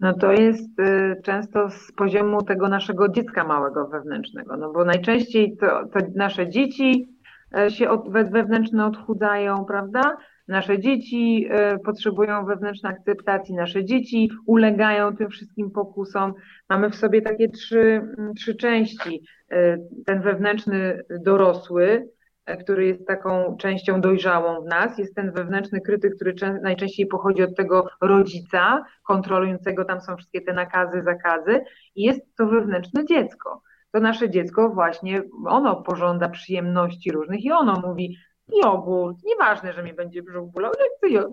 No 0.00 0.14
to 0.14 0.32
jest 0.32 0.80
y, 0.80 1.22
często 1.22 1.70
z 1.70 1.92
poziomu 1.92 2.42
tego 2.42 2.68
naszego 2.68 3.08
dziecka 3.08 3.44
małego 3.44 3.86
wewnętrznego, 3.86 4.56
no 4.56 4.72
bo 4.72 4.84
najczęściej 4.84 5.56
to, 5.56 5.66
to 5.66 6.06
nasze 6.14 6.48
dzieci 6.48 7.08
e, 7.56 7.70
się 7.70 7.90
od, 7.90 8.10
wewnętrzne 8.10 8.86
odchudzają, 8.86 9.64
prawda? 9.64 10.16
Nasze 10.48 10.78
dzieci 10.78 11.48
e, 11.50 11.78
potrzebują 11.78 12.46
wewnętrznej 12.46 12.92
akceptacji, 12.92 13.54
nasze 13.54 13.84
dzieci 13.84 14.30
ulegają 14.46 15.16
tym 15.16 15.30
wszystkim 15.30 15.70
pokusom. 15.70 16.34
Mamy 16.68 16.90
w 16.90 16.94
sobie 16.94 17.22
takie 17.22 17.48
trzy, 17.48 18.02
trzy 18.36 18.54
części. 18.54 19.22
E, 19.50 19.78
ten 20.06 20.22
wewnętrzny 20.22 21.02
dorosły, 21.20 22.08
e, 22.46 22.56
który 22.56 22.86
jest 22.86 23.06
taką 23.06 23.56
częścią 23.56 24.00
dojrzałą 24.00 24.64
w 24.64 24.66
nas, 24.66 24.98
jest 24.98 25.14
ten 25.14 25.32
wewnętrzny 25.32 25.80
krytyk, 25.80 26.14
który 26.16 26.34
najczęściej 26.62 27.06
pochodzi 27.06 27.42
od 27.42 27.56
tego 27.56 27.86
rodzica 28.00 28.84
kontrolującego, 29.06 29.84
tam 29.84 30.00
są 30.00 30.16
wszystkie 30.16 30.40
te 30.40 30.52
nakazy, 30.52 31.02
zakazy, 31.02 31.60
i 31.94 32.02
jest 32.02 32.36
to 32.36 32.46
wewnętrzne 32.46 33.04
dziecko. 33.04 33.62
To 33.92 34.00
nasze 34.00 34.30
dziecko 34.30 34.70
właśnie, 34.70 35.22
ono 35.46 35.82
pożąda 35.82 36.28
przyjemności 36.28 37.12
różnych 37.12 37.44
i 37.44 37.52
ono 37.52 37.80
mówi, 37.80 38.16
jogurt, 38.62 39.16
nieważne, 39.24 39.72
że 39.72 39.82
mi 39.82 39.94
będzie 39.94 40.22
brzuch 40.22 40.52
bolał, 40.52 40.72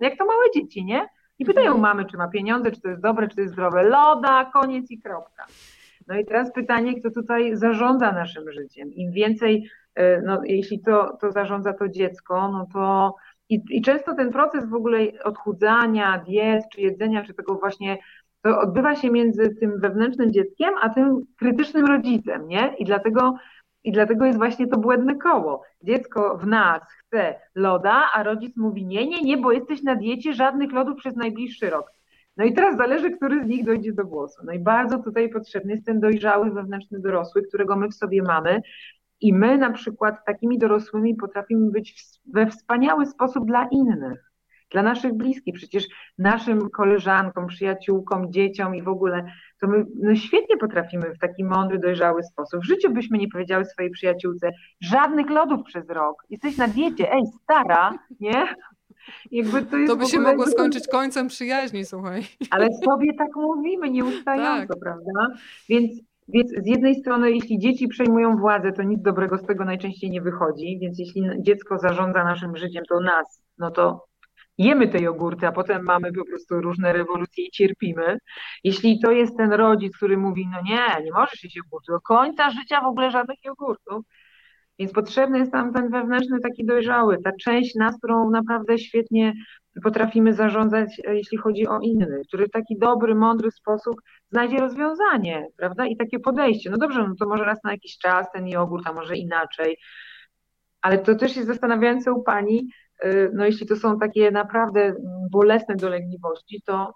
jak 0.00 0.18
to 0.18 0.24
małe 0.24 0.44
dzieci, 0.54 0.84
nie? 0.84 1.08
I 1.38 1.44
pytają 1.44 1.66
mhm. 1.66 1.82
mamy, 1.82 2.04
czy 2.04 2.16
ma 2.16 2.28
pieniądze, 2.28 2.70
czy 2.70 2.80
to 2.80 2.88
jest 2.88 3.02
dobre, 3.02 3.28
czy 3.28 3.34
to 3.34 3.40
jest 3.40 3.52
zdrowe. 3.52 3.82
Loda, 3.82 4.50
koniec 4.52 4.90
i 4.90 5.00
kropka. 5.00 5.46
No 6.06 6.18
i 6.18 6.24
teraz 6.24 6.52
pytanie, 6.52 7.00
kto 7.00 7.10
tutaj 7.10 7.56
zarządza 7.56 8.12
naszym 8.12 8.52
życiem. 8.52 8.92
Im 8.92 9.12
więcej, 9.12 9.70
e, 9.94 10.22
no, 10.22 10.40
jeśli 10.44 10.80
to, 10.80 11.16
to 11.20 11.32
zarządza 11.32 11.72
to 11.72 11.88
dziecko, 11.88 12.48
no 12.48 12.66
to 12.72 13.14
i, 13.48 13.60
i 13.70 13.82
często 13.82 14.14
ten 14.14 14.32
proces 14.32 14.68
w 14.68 14.74
ogóle 14.74 14.98
odchudzania, 15.24 16.18
diet, 16.18 16.64
czy 16.72 16.80
jedzenia, 16.80 17.24
czy 17.24 17.34
tego 17.34 17.54
właśnie 17.54 17.98
to 18.42 18.60
odbywa 18.60 18.96
się 18.96 19.10
między 19.10 19.54
tym 19.60 19.80
wewnętrznym 19.80 20.32
dzieckiem, 20.32 20.74
a 20.80 20.88
tym 20.88 21.26
krytycznym 21.38 21.86
rodzicem, 21.86 22.48
nie? 22.48 22.74
I 22.78 22.84
dlatego, 22.84 23.34
i 23.84 23.92
dlatego 23.92 24.24
jest 24.24 24.38
właśnie 24.38 24.66
to 24.66 24.78
błędne 24.78 25.16
koło. 25.16 25.62
Dziecko 25.82 26.38
w 26.38 26.46
nas 26.46 26.82
chce 26.98 27.34
loda, 27.54 28.10
a 28.14 28.22
rodzic 28.22 28.56
mówi 28.56 28.86
nie, 28.86 29.06
nie, 29.06 29.22
nie, 29.22 29.36
bo 29.36 29.52
jesteś 29.52 29.82
na 29.82 29.94
diecie, 29.94 30.34
żadnych 30.34 30.72
lodów 30.72 30.96
przez 30.96 31.16
najbliższy 31.16 31.70
rok. 31.70 31.92
No 32.36 32.44
i 32.44 32.54
teraz 32.54 32.76
zależy, 32.76 33.10
który 33.10 33.44
z 33.44 33.46
nich 33.46 33.64
dojdzie 33.64 33.92
do 33.92 34.04
głosu. 34.04 34.42
No 34.44 34.52
i 34.52 34.58
bardzo 34.58 34.98
tutaj 34.98 35.28
potrzebny 35.28 35.72
jest 35.72 35.86
ten 35.86 36.00
dojrzały 36.00 36.50
wewnętrzny 36.50 37.00
dorosły, 37.00 37.42
którego 37.42 37.76
my 37.76 37.88
w 37.88 37.94
sobie 37.94 38.22
mamy. 38.22 38.62
I 39.20 39.32
my 39.32 39.58
na 39.58 39.72
przykład 39.72 40.24
takimi 40.26 40.58
dorosłymi 40.58 41.14
potrafimy 41.14 41.70
być 41.70 42.02
we 42.26 42.46
wspaniały 42.46 43.06
sposób 43.06 43.46
dla 43.46 43.68
innych 43.70 44.33
dla 44.74 44.82
naszych 44.82 45.14
bliskich, 45.14 45.54
przecież 45.54 45.84
naszym 46.18 46.70
koleżankom, 46.70 47.46
przyjaciółkom, 47.46 48.32
dzieciom 48.32 48.74
i 48.74 48.82
w 48.82 48.88
ogóle, 48.88 49.26
to 49.60 49.68
my 49.68 49.84
no 50.02 50.14
świetnie 50.14 50.56
potrafimy 50.56 51.14
w 51.14 51.18
taki 51.18 51.44
mądry, 51.44 51.78
dojrzały 51.78 52.22
sposób. 52.22 52.60
W 52.60 52.66
życiu 52.66 52.90
byśmy 52.90 53.18
nie 53.18 53.28
powiedziały 53.28 53.64
swojej 53.64 53.90
przyjaciółce, 53.90 54.50
żadnych 54.80 55.30
lodów 55.30 55.60
przez 55.64 55.88
rok, 55.88 56.22
jesteś 56.30 56.56
na 56.56 56.68
diecie, 56.68 57.12
ej, 57.12 57.22
stara, 57.42 57.98
nie? 58.20 58.54
Jakby 59.30 59.62
to, 59.62 59.76
to 59.86 59.96
by 59.96 60.06
się 60.06 60.18
ogóle... 60.18 60.32
mogło 60.32 60.46
skończyć 60.46 60.88
końcem 60.88 61.28
przyjaźni, 61.28 61.84
słuchaj. 61.84 62.22
Ale 62.50 62.68
sobie 62.84 63.14
tak 63.14 63.36
mówimy, 63.36 63.90
nieustająco, 63.90 64.74
tak. 64.74 64.82
prawda? 64.82 65.36
Więc 65.68 66.00
więc 66.28 66.50
z 66.50 66.66
jednej 66.66 66.94
strony, 66.94 67.32
jeśli 67.32 67.58
dzieci 67.58 67.88
przejmują 67.88 68.36
władzę, 68.36 68.72
to 68.72 68.82
nic 68.82 69.02
dobrego 69.02 69.38
z 69.38 69.46
tego 69.46 69.64
najczęściej 69.64 70.10
nie 70.10 70.20
wychodzi, 70.20 70.78
więc 70.78 70.98
jeśli 70.98 71.22
dziecko 71.38 71.78
zarządza 71.78 72.24
naszym 72.24 72.56
życiem, 72.56 72.84
to 72.88 73.00
nas, 73.00 73.42
no 73.58 73.70
to 73.70 74.06
jemy 74.58 74.88
te 74.88 74.98
jogurty, 74.98 75.46
a 75.46 75.52
potem 75.52 75.82
mamy 75.82 76.12
po 76.12 76.24
prostu 76.24 76.60
różne 76.60 76.92
rewolucje 76.92 77.44
i 77.46 77.50
cierpimy. 77.50 78.18
Jeśli 78.64 79.00
to 79.00 79.10
jest 79.10 79.36
ten 79.36 79.52
rodzic, 79.52 79.96
który 79.96 80.16
mówi, 80.16 80.48
no 80.52 80.58
nie, 80.64 81.04
nie 81.04 81.12
możesz 81.12 81.44
jeść 81.44 81.56
jogurtu, 81.56 81.92
do 81.92 82.00
końca 82.00 82.50
życia 82.50 82.80
w 82.80 82.86
ogóle 82.86 83.10
żadnych 83.10 83.38
jogurtów, 83.44 84.04
więc 84.78 84.92
potrzebny 84.92 85.38
jest 85.38 85.52
tam 85.52 85.72
ten 85.72 85.90
wewnętrzny 85.90 86.40
taki 86.40 86.66
dojrzały, 86.66 87.18
ta 87.24 87.30
część 87.40 87.74
nas, 87.74 87.98
którą 87.98 88.30
naprawdę 88.30 88.78
świetnie 88.78 89.32
potrafimy 89.82 90.34
zarządzać, 90.34 91.00
e, 91.04 91.16
jeśli 91.16 91.38
chodzi 91.38 91.66
o 91.66 91.78
innych, 91.80 92.26
który 92.28 92.46
w 92.46 92.50
taki 92.50 92.78
dobry, 92.78 93.14
mądry 93.14 93.50
sposób 93.50 93.94
znajdzie 94.30 94.58
rozwiązanie, 94.58 95.46
prawda? 95.56 95.86
I 95.86 95.96
takie 95.96 96.18
podejście. 96.18 96.70
No 96.70 96.76
dobrze, 96.76 97.08
no 97.08 97.14
to 97.18 97.26
może 97.26 97.44
raz 97.44 97.64
na 97.64 97.72
jakiś 97.72 97.98
czas 97.98 98.26
ten 98.32 98.48
jogurt, 98.48 98.86
a 98.86 98.92
może 98.92 99.16
inaczej. 99.16 99.76
Ale 100.82 100.98
to 100.98 101.14
też 101.14 101.36
jest 101.36 101.48
zastanawiające 101.48 102.12
u 102.12 102.22
Pani, 102.22 102.68
no 103.32 103.46
jeśli 103.46 103.66
to 103.66 103.76
są 103.76 103.98
takie 103.98 104.30
naprawdę 104.30 104.94
bolesne 105.30 105.76
dolegliwości, 105.76 106.62
to 106.66 106.94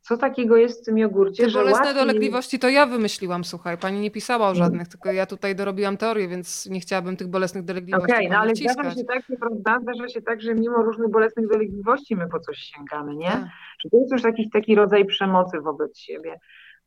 co 0.00 0.16
takiego 0.16 0.56
jest 0.56 0.82
w 0.82 0.84
tym 0.84 0.98
jogurcie, 0.98 1.44
Te 1.44 1.50
że 1.50 1.58
bolesne 1.58 1.86
łatwiej... 1.86 2.06
dolegliwości 2.06 2.58
to 2.58 2.68
ja 2.68 2.86
wymyśliłam, 2.86 3.44
słuchaj, 3.44 3.78
pani 3.78 4.00
nie 4.00 4.10
pisała 4.10 4.46
o 4.46 4.50
mm. 4.50 4.58
żadnych, 4.58 4.88
tylko 4.88 5.12
ja 5.12 5.26
tutaj 5.26 5.56
dorobiłam 5.56 5.96
teorię, 5.96 6.28
więc 6.28 6.66
nie 6.66 6.80
chciałabym 6.80 7.16
tych 7.16 7.28
bolesnych 7.28 7.64
dolegliwości 7.64 8.12
Okej, 8.12 8.26
okay, 8.26 8.36
no 8.36 8.42
ale 8.42 8.54
zdarza 8.54 8.90
się, 8.90 9.04
tak, 9.04 9.22
prawda, 9.40 9.78
zdarza 9.82 10.08
się 10.08 10.22
tak, 10.22 10.40
że 10.40 10.54
mimo 10.54 10.76
różnych 10.76 11.10
bolesnych 11.10 11.48
dolegliwości 11.48 12.16
my 12.16 12.28
po 12.28 12.40
coś 12.40 12.58
sięgamy, 12.58 13.16
nie? 13.16 13.30
Tak. 13.30 13.44
Że 13.84 13.90
to 13.90 13.96
jest 13.96 14.12
już 14.12 14.22
jakiś 14.22 14.50
taki 14.50 14.74
rodzaj 14.74 15.04
przemocy 15.04 15.60
wobec 15.60 15.98
siebie 15.98 16.40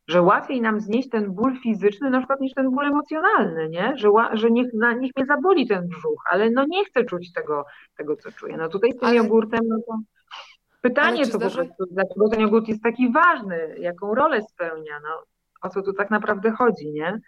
że 0.08 0.22
łatwiej 0.22 0.60
nam 0.60 0.80
znieść 0.80 1.08
ten 1.08 1.32
ból 1.32 1.58
fizyczny 1.62 2.10
na 2.10 2.18
przykład 2.18 2.40
niż 2.40 2.54
ten 2.54 2.70
ból 2.70 2.84
emocjonalny, 2.84 3.68
nie? 3.68 3.92
Że, 3.96 4.08
że 4.32 4.50
niech, 4.50 4.74
na, 4.74 4.92
niech 4.92 5.10
mnie 5.16 5.26
zaboli 5.26 5.68
ten 5.68 5.88
brzuch, 5.88 6.22
ale 6.30 6.50
no 6.50 6.64
nie 6.68 6.84
chcę 6.84 7.04
czuć 7.04 7.32
tego, 7.32 7.64
tego 7.96 8.16
co 8.16 8.32
czuję. 8.32 8.56
No 8.56 8.68
tutaj 8.68 8.92
z 8.92 8.96
tym 8.96 9.08
ale... 9.08 9.16
jogurtem, 9.16 9.60
no 9.68 9.76
to 9.86 9.98
pytanie 10.80 11.26
to 11.26 11.38
zdarza... 11.38 11.60
po 11.60 11.66
prostu, 11.66 11.94
dlaczego 11.94 12.28
ten 12.28 12.40
jogurt 12.40 12.68
jest 12.68 12.82
taki 12.82 13.12
ważny, 13.12 13.74
jaką 13.78 14.14
rolę 14.14 14.42
spełnia, 14.42 15.00
no 15.02 15.22
o 15.62 15.68
co 15.68 15.82
tu 15.82 15.92
tak 15.92 16.10
naprawdę 16.10 16.50
chodzi, 16.50 16.92
nie? 16.92 17.20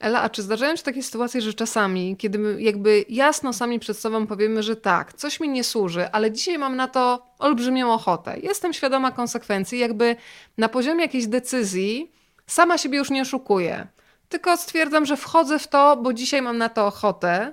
Ela, 0.00 0.22
a 0.22 0.28
czy 0.28 0.42
zdarzają 0.42 0.76
się 0.76 0.82
takie 0.82 1.02
sytuacje, 1.02 1.40
że 1.40 1.54
czasami, 1.54 2.16
kiedy 2.16 2.38
my 2.38 2.62
jakby 2.62 3.04
jasno 3.08 3.52
sami 3.52 3.78
przed 3.78 3.98
sobą 3.98 4.26
powiemy, 4.26 4.62
że 4.62 4.76
tak, 4.76 5.12
coś 5.12 5.40
mi 5.40 5.48
nie 5.48 5.64
służy, 5.64 6.10
ale 6.10 6.32
dzisiaj 6.32 6.58
mam 6.58 6.76
na 6.76 6.88
to 6.88 7.26
olbrzymią 7.38 7.92
ochotę, 7.92 8.36
jestem 8.42 8.72
świadoma 8.72 9.12
konsekwencji, 9.12 9.78
jakby 9.78 10.16
na 10.58 10.68
poziomie 10.68 11.02
jakiejś 11.02 11.26
decyzji 11.26 12.12
sama 12.46 12.78
siebie 12.78 12.98
już 12.98 13.10
nie 13.10 13.22
oszukuję, 13.22 13.86
tylko 14.28 14.56
stwierdzam, 14.56 15.06
że 15.06 15.16
wchodzę 15.16 15.58
w 15.58 15.68
to, 15.68 15.96
bo 15.96 16.12
dzisiaj 16.12 16.42
mam 16.42 16.58
na 16.58 16.68
to 16.68 16.86
ochotę. 16.86 17.52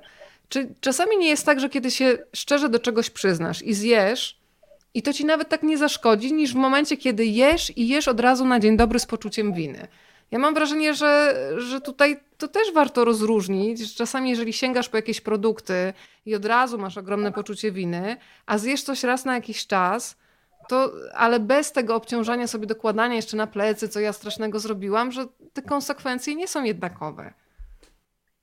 Czy 0.49 0.75
czasami 0.81 1.17
nie 1.17 1.29
jest 1.29 1.45
tak, 1.45 1.59
że 1.59 1.69
kiedy 1.69 1.91
się 1.91 2.17
szczerze 2.35 2.69
do 2.69 2.79
czegoś 2.79 3.09
przyznasz 3.09 3.61
i 3.61 3.73
zjesz, 3.73 4.41
i 4.93 5.01
to 5.01 5.13
ci 5.13 5.25
nawet 5.25 5.49
tak 5.49 5.63
nie 5.63 5.77
zaszkodzi, 5.77 6.33
niż 6.33 6.53
w 6.53 6.55
momencie, 6.55 6.97
kiedy 6.97 7.25
jesz 7.25 7.77
i 7.77 7.87
jesz 7.87 8.07
od 8.07 8.19
razu 8.19 8.45
na 8.45 8.59
dzień 8.59 8.77
dobry 8.77 8.99
z 8.99 9.05
poczuciem 9.05 9.53
winy. 9.53 9.87
Ja 10.31 10.39
mam 10.39 10.53
wrażenie, 10.53 10.93
że, 10.93 11.35
że 11.57 11.81
tutaj 11.81 12.19
to 12.37 12.47
też 12.47 12.73
warto 12.73 13.05
rozróżnić, 13.05 13.95
czasami 13.95 14.29
jeżeli 14.29 14.53
sięgasz 14.53 14.89
po 14.89 14.97
jakieś 14.97 15.21
produkty 15.21 15.93
i 16.25 16.35
od 16.35 16.45
razu 16.45 16.77
masz 16.77 16.97
ogromne 16.97 17.31
poczucie 17.31 17.71
winy, 17.71 18.17
a 18.45 18.57
zjesz 18.57 18.83
coś 18.83 19.03
raz 19.03 19.25
na 19.25 19.35
jakiś 19.35 19.67
czas, 19.67 20.17
to, 20.69 20.91
ale 21.13 21.39
bez 21.39 21.71
tego 21.71 21.95
obciążania 21.95 22.47
sobie 22.47 22.67
dokładania 22.67 23.15
jeszcze 23.15 23.37
na 23.37 23.47
plecy, 23.47 23.89
co 23.89 23.99
ja 23.99 24.13
strasznego 24.13 24.59
zrobiłam, 24.59 25.11
że 25.11 25.25
te 25.53 25.61
konsekwencje 25.61 26.35
nie 26.35 26.47
są 26.47 26.63
jednakowe. 26.63 27.33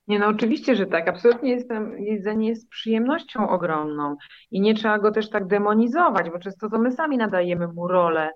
Nie, 0.09 0.19
no 0.19 0.27
oczywiście, 0.27 0.77
że 0.77 0.87
tak. 0.87 1.09
Absolutnie 1.09 1.51
jestem, 1.51 1.99
jedzenie 1.99 2.49
jest 2.49 2.69
przyjemnością 2.69 3.49
ogromną 3.49 4.17
i 4.51 4.61
nie 4.61 4.75
trzeba 4.75 4.99
go 4.99 5.11
też 5.11 5.31
tak 5.31 5.47
demonizować, 5.47 6.31
bo 6.31 6.39
często 6.39 6.71
to 6.71 6.79
my 6.79 6.93
sami 6.93 7.17
nadajemy 7.17 7.69
mu 7.69 7.89
rolę 7.89 8.31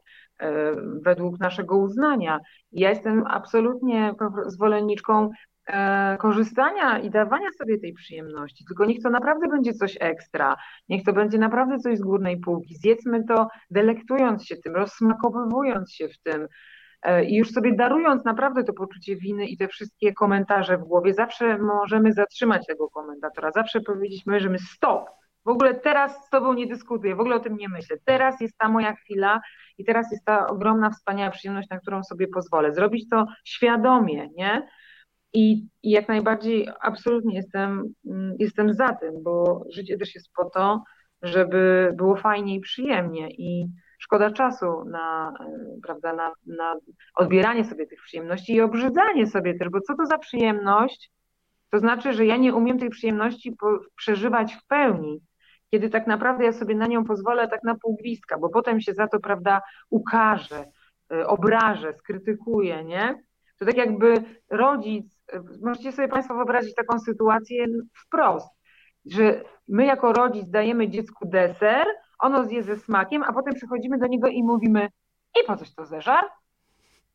według 1.02 1.40
naszego 1.40 1.77
uznania. 1.77 2.40
Ja 2.73 2.90
jestem 2.90 3.24
absolutnie 3.27 4.14
zwolenniczką 4.47 5.31
e, 5.66 6.16
korzystania 6.20 6.98
i 6.98 7.10
dawania 7.10 7.48
sobie 7.59 7.78
tej 7.78 7.93
przyjemności, 7.93 8.64
tylko 8.69 8.85
niech 8.85 9.02
to 9.02 9.10
naprawdę 9.10 9.48
będzie 9.48 9.73
coś 9.73 9.97
ekstra, 10.01 10.56
niech 10.89 11.05
to 11.05 11.12
będzie 11.12 11.39
naprawdę 11.39 11.78
coś 11.78 11.98
z 11.98 12.02
górnej 12.02 12.40
półki. 12.40 12.77
Zjedzmy 12.77 13.24
to 13.24 13.48
delektując 13.70 14.47
się 14.47 14.56
tym, 14.56 14.74
rozsmakowywując 14.74 15.93
się 15.93 16.09
w 16.09 16.19
tym 16.19 16.47
e, 17.02 17.24
i 17.24 17.36
już 17.36 17.51
sobie 17.51 17.77
darując 17.77 18.24
naprawdę 18.24 18.64
to 18.64 18.73
poczucie 18.73 19.16
winy 19.16 19.47
i 19.47 19.56
te 19.56 19.69
wszystkie 19.69 20.12
komentarze 20.12 20.78
w 20.78 20.85
głowie, 20.85 21.14
zawsze 21.14 21.59
możemy 21.59 22.12
zatrzymać 22.12 22.66
tego 22.66 22.89
komentatora, 22.89 23.51
zawsze 23.51 23.81
powiedzieć, 23.81 24.24
że 24.36 24.48
my 24.48 24.59
stop, 24.59 25.10
w 25.44 25.48
ogóle 25.48 25.74
teraz 25.74 26.27
z 26.27 26.31
tobą 26.31 26.52
nie 26.52 26.66
dyskutuję, 26.66 27.16
w 27.16 27.20
ogóle 27.20 27.36
o 27.36 27.40
tym 27.40 27.56
nie 27.56 27.69
myślę. 27.69 27.97
Teraz 28.05 28.40
jest 28.40 28.59
ta 28.59 28.69
moja 28.69 28.94
chwila 28.94 29.40
i 29.78 29.85
teraz 29.85 30.12
jest 30.12 30.24
ta 30.24 30.47
ogromna, 30.47 30.90
wspaniała 30.90 31.31
przyjemność, 31.31 31.69
na 31.70 31.78
którą 31.78 32.05
sobie 32.05 32.28
pozwolę. 32.28 32.73
Zrobić 32.73 33.09
to 33.09 33.27
świadomie, 33.44 34.28
nie? 34.36 34.69
I, 35.32 35.66
i 35.82 35.90
jak 35.90 36.09
najbardziej 36.09 36.69
absolutnie 36.81 37.36
jestem, 37.36 37.94
mm, 38.06 38.35
jestem 38.39 38.74
za 38.74 38.93
tym, 38.93 39.23
bo 39.23 39.64
życie 39.70 39.98
też 39.98 40.14
jest 40.14 40.32
po 40.36 40.51
to, 40.51 40.82
żeby 41.23 41.93
było 41.97 42.16
fajnie 42.16 42.55
i 42.55 42.60
przyjemnie 42.60 43.31
i 43.31 43.69
szkoda 43.98 44.31
czasu 44.31 44.85
na, 44.85 45.35
e, 45.40 45.81
prawda, 45.82 46.12
na, 46.12 46.32
na 46.47 46.74
odbieranie 47.14 47.64
sobie 47.64 47.86
tych 47.86 48.02
przyjemności 48.02 48.55
i 48.55 48.60
obrzydzanie 48.60 49.27
sobie 49.27 49.59
też, 49.59 49.69
bo 49.69 49.81
co 49.81 49.94
to 49.94 50.06
za 50.06 50.19
przyjemność? 50.19 51.10
To 51.70 51.78
znaczy, 51.78 52.12
że 52.12 52.27
ja 52.27 52.36
nie 52.36 52.55
umiem 52.55 52.78
tej 52.78 52.90
przyjemności 52.90 53.56
przeżywać 53.97 54.55
w 54.55 54.66
pełni 54.66 55.20
kiedy 55.72 55.90
tak 55.90 56.06
naprawdę 56.06 56.44
ja 56.44 56.52
sobie 56.52 56.74
na 56.74 56.86
nią 56.86 57.04
pozwolę 57.04 57.48
tak 57.48 57.64
na 57.64 57.74
pół 57.74 57.96
gwizdka, 57.96 58.38
bo 58.38 58.48
potem 58.48 58.80
się 58.80 58.94
za 58.94 59.08
to, 59.08 59.20
prawda, 59.20 59.62
ukażę, 59.90 60.64
y, 61.12 61.26
obrażę, 61.26 61.92
skrytykuję, 61.92 62.84
nie? 62.84 63.22
To 63.58 63.64
tak 63.64 63.76
jakby 63.76 64.14
rodzic, 64.50 65.22
y, 65.34 65.40
możecie 65.62 65.92
sobie 65.92 66.08
Państwo 66.08 66.34
wyobrazić 66.34 66.74
taką 66.74 66.98
sytuację 66.98 67.66
wprost, 68.06 68.48
że 69.06 69.44
my 69.68 69.86
jako 69.86 70.12
rodzic 70.12 70.50
dajemy 70.50 70.88
dziecku 70.88 71.28
deser, 71.28 71.86
ono 72.18 72.44
zje 72.44 72.62
ze 72.62 72.76
smakiem, 72.76 73.22
a 73.22 73.32
potem 73.32 73.54
przychodzimy 73.54 73.98
do 73.98 74.06
niego 74.06 74.28
i 74.28 74.42
mówimy, 74.42 74.88
i 75.42 75.46
po 75.46 75.56
coś 75.56 75.74
to 75.74 75.86
zeżar? 75.86 76.24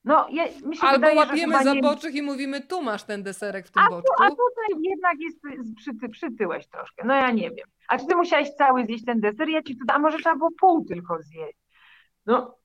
No, 0.07 0.27
ja, 0.31 0.43
Albo 0.81 0.93
wydaje, 0.93 1.17
łapiemy 1.17 1.63
za 1.63 1.73
nie... 1.73 1.81
boczek 1.81 2.15
i 2.15 2.21
mówimy, 2.21 2.61
tu 2.61 2.81
masz 2.81 3.03
ten 3.03 3.23
deserek 3.23 3.67
w 3.67 3.71
tym 3.71 3.84
a 3.84 3.89
boczku. 3.89 4.13
Tu, 4.17 4.23
a 4.23 4.29
tutaj 4.29 4.81
jednak 4.81 5.13
jest, 5.19 5.39
przyty, 5.75 6.09
przytyłeś 6.09 6.67
troszkę, 6.67 7.05
no 7.05 7.15
ja 7.15 7.31
nie 7.31 7.51
wiem. 7.51 7.67
A 7.88 7.97
czy 7.97 8.05
ty 8.07 8.15
musiałeś 8.15 8.49
cały 8.49 8.85
zjeść 8.85 9.05
ten 9.05 9.19
deser? 9.19 9.49
Ja 9.49 9.61
ci 9.61 9.77
tu 9.77 9.85
a 9.88 9.99
może 9.99 10.17
trzeba 10.17 10.35
było 10.35 10.49
pół 10.59 10.85
tylko 10.85 11.17
zjeść. 11.21 11.57
No, 12.25 12.57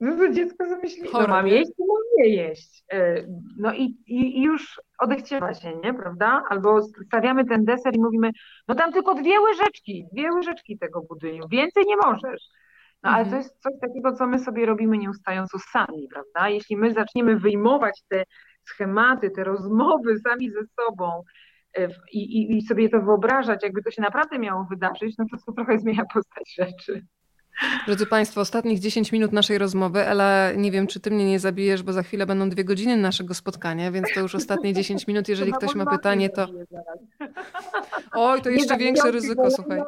no 0.00 0.16
to 0.16 0.28
dziecko 0.28 0.68
zamyśli, 0.68 1.02
no 1.12 1.26
mam 1.26 1.46
jeść, 1.46 1.70
to 1.76 1.84
mam 1.86 2.02
nie 2.16 2.28
jeść. 2.28 2.84
E, 2.92 3.24
no 3.58 3.74
i, 3.74 3.82
i, 4.06 4.38
i 4.38 4.42
już 4.42 4.80
odechciewa 4.98 5.54
się, 5.54 5.76
nie, 5.84 5.94
prawda? 5.94 6.42
Albo 6.48 6.82
stawiamy 7.06 7.44
ten 7.44 7.64
deser 7.64 7.96
i 7.96 8.00
mówimy, 8.00 8.30
no 8.68 8.74
tam 8.74 8.92
tylko 8.92 9.14
dwie 9.14 9.40
łyżeczki, 9.40 10.06
dwie 10.12 10.32
łyżeczki 10.32 10.78
tego 10.78 11.02
budyniu, 11.02 11.48
więcej 11.48 11.84
nie 11.86 11.96
możesz. 11.96 12.42
No 13.02 13.10
ale 13.10 13.24
to 13.24 13.28
mhm. 13.28 13.42
jest 13.42 13.62
coś 13.62 13.72
takiego, 13.80 14.12
co 14.12 14.26
my 14.26 14.38
sobie 14.38 14.66
robimy 14.66 14.98
nieustająco 14.98 15.58
sami, 15.58 16.08
prawda? 16.12 16.48
Jeśli 16.48 16.76
my 16.76 16.92
zaczniemy 16.92 17.36
wyjmować 17.36 18.02
te 18.08 18.24
schematy, 18.64 19.30
te 19.30 19.44
rozmowy 19.44 20.18
sami 20.18 20.50
ze 20.50 20.60
sobą 20.80 21.22
e, 21.76 21.88
i, 22.12 22.18
i, 22.18 22.56
i 22.56 22.62
sobie 22.62 22.88
to 22.88 23.00
wyobrażać, 23.00 23.62
jakby 23.62 23.82
to 23.82 23.90
się 23.90 24.02
naprawdę 24.02 24.38
miało 24.38 24.64
wydarzyć, 24.64 25.18
no 25.18 25.24
to 25.30 25.36
to 25.46 25.52
trochę 25.52 25.78
zmienia 25.78 26.04
postać 26.14 26.54
rzeczy. 26.58 27.06
Drodzy 27.86 28.06
Państwo, 28.06 28.40
ostatnich 28.40 28.78
10 28.78 29.12
minut 29.12 29.32
naszej 29.32 29.58
rozmowy. 29.58 30.06
Ela, 30.06 30.52
nie 30.52 30.70
wiem, 30.70 30.86
czy 30.86 31.00
Ty 31.00 31.10
mnie 31.10 31.24
nie 31.24 31.38
zabijesz, 31.38 31.82
bo 31.82 31.92
za 31.92 32.02
chwilę 32.02 32.26
będą 32.26 32.48
dwie 32.48 32.64
godziny 32.64 32.96
naszego 32.96 33.34
spotkania, 33.34 33.90
więc 33.90 34.14
to 34.14 34.20
już 34.20 34.34
ostatnie 34.34 34.74
10 34.74 35.06
minut. 35.06 35.28
Jeżeli 35.28 35.52
ktoś 35.52 35.74
ma 35.74 35.86
pytanie, 35.86 36.30
to. 36.30 36.46
Oj, 38.12 38.42
to 38.42 38.50
jeszcze 38.50 38.76
większe 38.76 39.10
ryzyko, 39.10 39.50
słuchaj. 39.50 39.82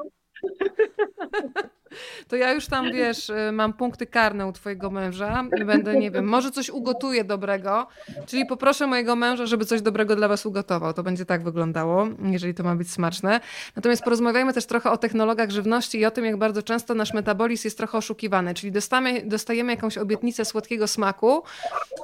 To 2.29 2.37
ja 2.37 2.53
już 2.53 2.67
tam, 2.67 2.93
wiesz, 2.93 3.31
y, 3.31 3.53
mam 3.53 3.73
punkty 3.73 4.07
karne 4.07 4.47
u 4.47 4.53
twojego 4.53 4.91
męża. 4.91 5.45
Będę, 5.67 5.97
nie 5.97 6.11
wiem, 6.11 6.25
może 6.25 6.51
coś 6.51 6.71
ugotuję 6.71 7.25
dobrego, 7.25 7.87
czyli 8.27 8.47
poproszę 8.47 8.87
mojego 8.87 9.17
męża, 9.17 9.47
żeby 9.47 9.65
coś 9.65 9.83
dobrego 9.83 10.17
dla 10.17 10.29
was 10.29 10.47
ugotował. 10.47 10.93
To 10.93 11.03
będzie 11.03 11.25
tak 11.27 11.45
wyglądało, 11.45 12.09
jeżeli 12.23 12.55
to 12.55 12.63
ma 12.63 12.77
być 12.77 12.91
smaczne. 12.91 13.41
Natomiast 13.77 14.03
porozmawiajmy 14.03 14.53
też 14.53 14.67
trochę 14.67 14.91
o 14.91 14.97
technologiach 14.97 15.51
żywności 15.51 15.99
i 15.99 16.07
o 16.07 16.11
tym, 16.11 16.25
jak 16.25 16.37
bardzo 16.37 16.63
często 16.63 16.95
nasz 16.95 17.13
metabolizm 17.15 17.67
jest 17.67 17.77
trochę 17.77 17.99
oszukiwany, 17.99 18.55
czyli 18.55 18.73
dostamy, 18.73 19.23
dostajemy 19.25 19.73
jakąś 19.73 19.99
obietnicę 19.99 20.45
słodkiego 20.45 20.87
smaku, 20.87 21.43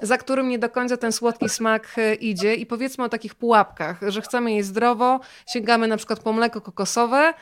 za 0.02 0.18
którym 0.18 0.48
nie 0.48 0.58
do 0.58 0.68
końca 0.68 0.96
ten 0.96 1.12
słodki 1.12 1.48
smak 1.48 1.98
y, 1.98 2.14
idzie 2.14 2.54
i 2.54 2.66
powiedzmy 2.66 3.04
o 3.04 3.08
takich 3.08 3.34
pułapkach, 3.34 4.00
że 4.08 4.20
chcemy 4.20 4.52
jeść 4.52 4.68
zdrowo, 4.68 5.20
sięgamy 5.48 5.88
na 5.88 5.96
przykład 5.96 6.20
po 6.20 6.32
mleko 6.32 6.60
kokosowe, 6.60 7.34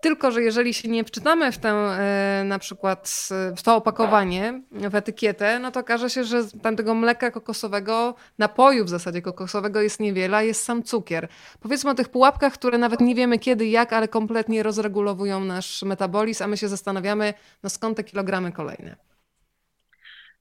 tylko, 0.00 0.30
że 0.30 0.42
jeżeli 0.42 0.74
się 0.74 0.88
nie 0.88 1.04
wczytamy 1.04 1.52
w 1.52 1.58
tę 1.58 1.68
e, 1.68 2.44
na 2.44 2.58
przykład 2.58 3.28
w 3.56 3.62
to 3.62 3.76
opakowanie, 3.76 4.62
w 4.72 4.94
etykietę, 4.94 5.58
no 5.58 5.70
to 5.70 5.80
okaże 5.80 6.10
się, 6.10 6.24
że 6.24 6.44
tam 6.62 6.76
tego 6.76 6.94
mleka 6.94 7.30
kokosowego, 7.30 8.14
napoju 8.38 8.84
w 8.84 8.88
zasadzie 8.88 9.22
kokosowego 9.22 9.80
jest 9.80 10.00
niewiele, 10.00 10.46
jest 10.46 10.64
sam 10.64 10.82
cukier. 10.82 11.28
Powiedzmy 11.60 11.90
o 11.90 11.94
tych 11.94 12.08
pułapkach, 12.08 12.52
które 12.52 12.78
nawet 12.78 13.00
nie 13.00 13.14
wiemy 13.14 13.38
kiedy, 13.38 13.66
jak, 13.66 13.92
ale 13.92 14.08
kompletnie 14.08 14.62
rozregulowują 14.62 15.40
nasz 15.40 15.82
metabolizm, 15.82 16.44
a 16.44 16.46
my 16.46 16.56
się 16.56 16.68
zastanawiamy, 16.68 17.34
no 17.62 17.70
skąd 17.70 17.96
te 17.96 18.04
kilogramy 18.04 18.52
kolejne. 18.52 18.96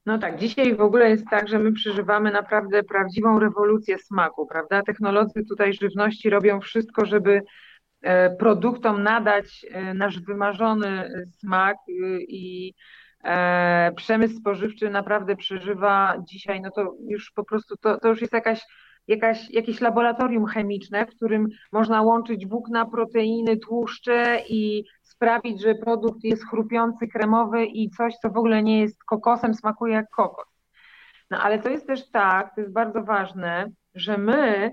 No 0.05 0.17
tak, 0.17 0.39
dzisiaj 0.39 0.75
w 0.75 0.81
ogóle 0.81 1.09
jest 1.09 1.25
tak, 1.29 1.47
że 1.47 1.59
my 1.59 1.73
przeżywamy 1.73 2.31
naprawdę 2.31 2.84
prawdziwą 2.84 3.39
rewolucję 3.39 3.97
smaku, 3.97 4.45
prawda? 4.45 4.81
Technolodzy 4.81 5.43
tutaj 5.49 5.73
żywności 5.73 6.29
robią 6.29 6.61
wszystko, 6.61 7.05
żeby 7.05 7.41
produktom 8.40 9.03
nadać 9.03 9.65
e, 9.72 9.94
nasz 9.94 10.19
wymarzony 10.19 11.10
smak 11.32 11.78
y, 11.90 12.19
i 12.28 12.74
e, 13.24 13.91
przemysł 13.95 14.40
spożywczy 14.40 14.90
naprawdę 14.90 15.36
przeżywa 15.36 16.15
dzisiaj, 16.30 16.61
no 16.61 16.72
to 16.72 16.95
już 17.07 17.32
po 17.32 17.44
prostu 17.44 17.78
to, 17.78 17.99
to 17.99 18.07
już 18.07 18.22
jest 18.22 18.34
jakaś, 18.34 18.61
jakaś, 19.07 19.49
jakieś 19.49 19.82
laboratorium 19.82 20.45
chemiczne, 20.45 21.06
w 21.06 21.15
którym 21.15 21.48
można 21.72 22.02
łączyć 22.02 22.48
włókna, 22.48 22.86
proteiny, 22.86 23.57
tłuszcze 23.57 24.41
i 24.49 24.84
sprawić, 25.02 25.61
że 25.61 25.76
produkt 25.76 26.24
jest 26.24 26.49
chrupiący, 26.49 27.07
kremowy 27.07 27.65
i 27.65 27.90
coś, 27.90 28.14
co 28.15 28.30
w 28.30 28.38
ogóle 28.38 28.64
nie 28.64 28.82
jest 28.82 29.03
kokosem, 29.03 29.53
smakuje 29.53 29.94
jak 29.94 30.10
kokos. 30.10 30.45
No 31.30 31.41
ale 31.41 31.60
to 31.60 31.69
jest 31.69 31.88
też 31.88 32.10
tak, 32.11 32.56
to 32.56 32.61
jest 32.61 32.74
bardzo 32.74 33.03
ważne, 33.03 33.69
że 33.95 34.18
my 34.18 34.72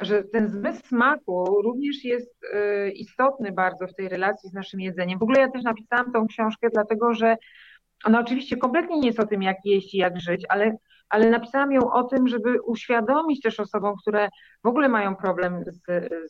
że 0.00 0.24
ten 0.24 0.48
zmysł 0.48 0.86
smaku 0.86 1.62
również 1.62 2.04
jest 2.04 2.44
y, 2.44 2.90
istotny 2.90 3.52
bardzo 3.52 3.86
w 3.86 3.94
tej 3.94 4.08
relacji 4.08 4.50
z 4.50 4.52
naszym 4.52 4.80
jedzeniem. 4.80 5.18
W 5.18 5.22
ogóle 5.22 5.40
ja 5.40 5.50
też 5.50 5.62
napisałam 5.62 6.12
tą 6.12 6.26
książkę, 6.26 6.68
dlatego 6.72 7.14
że 7.14 7.36
ona 8.04 8.20
oczywiście 8.20 8.56
kompletnie 8.56 9.00
nie 9.00 9.06
jest 9.06 9.20
o 9.20 9.26
tym, 9.26 9.42
jak 9.42 9.56
jeść 9.64 9.94
i 9.94 9.98
jak 9.98 10.20
żyć, 10.20 10.44
ale, 10.48 10.76
ale 11.08 11.30
napisałam 11.30 11.72
ją 11.72 11.92
o 11.92 12.04
tym, 12.04 12.28
żeby 12.28 12.62
uświadomić 12.62 13.40
też 13.40 13.60
osobom, 13.60 13.94
które 14.00 14.28
w 14.64 14.68
ogóle 14.68 14.88
mają 14.88 15.16
problem 15.16 15.64
z, 15.64 15.80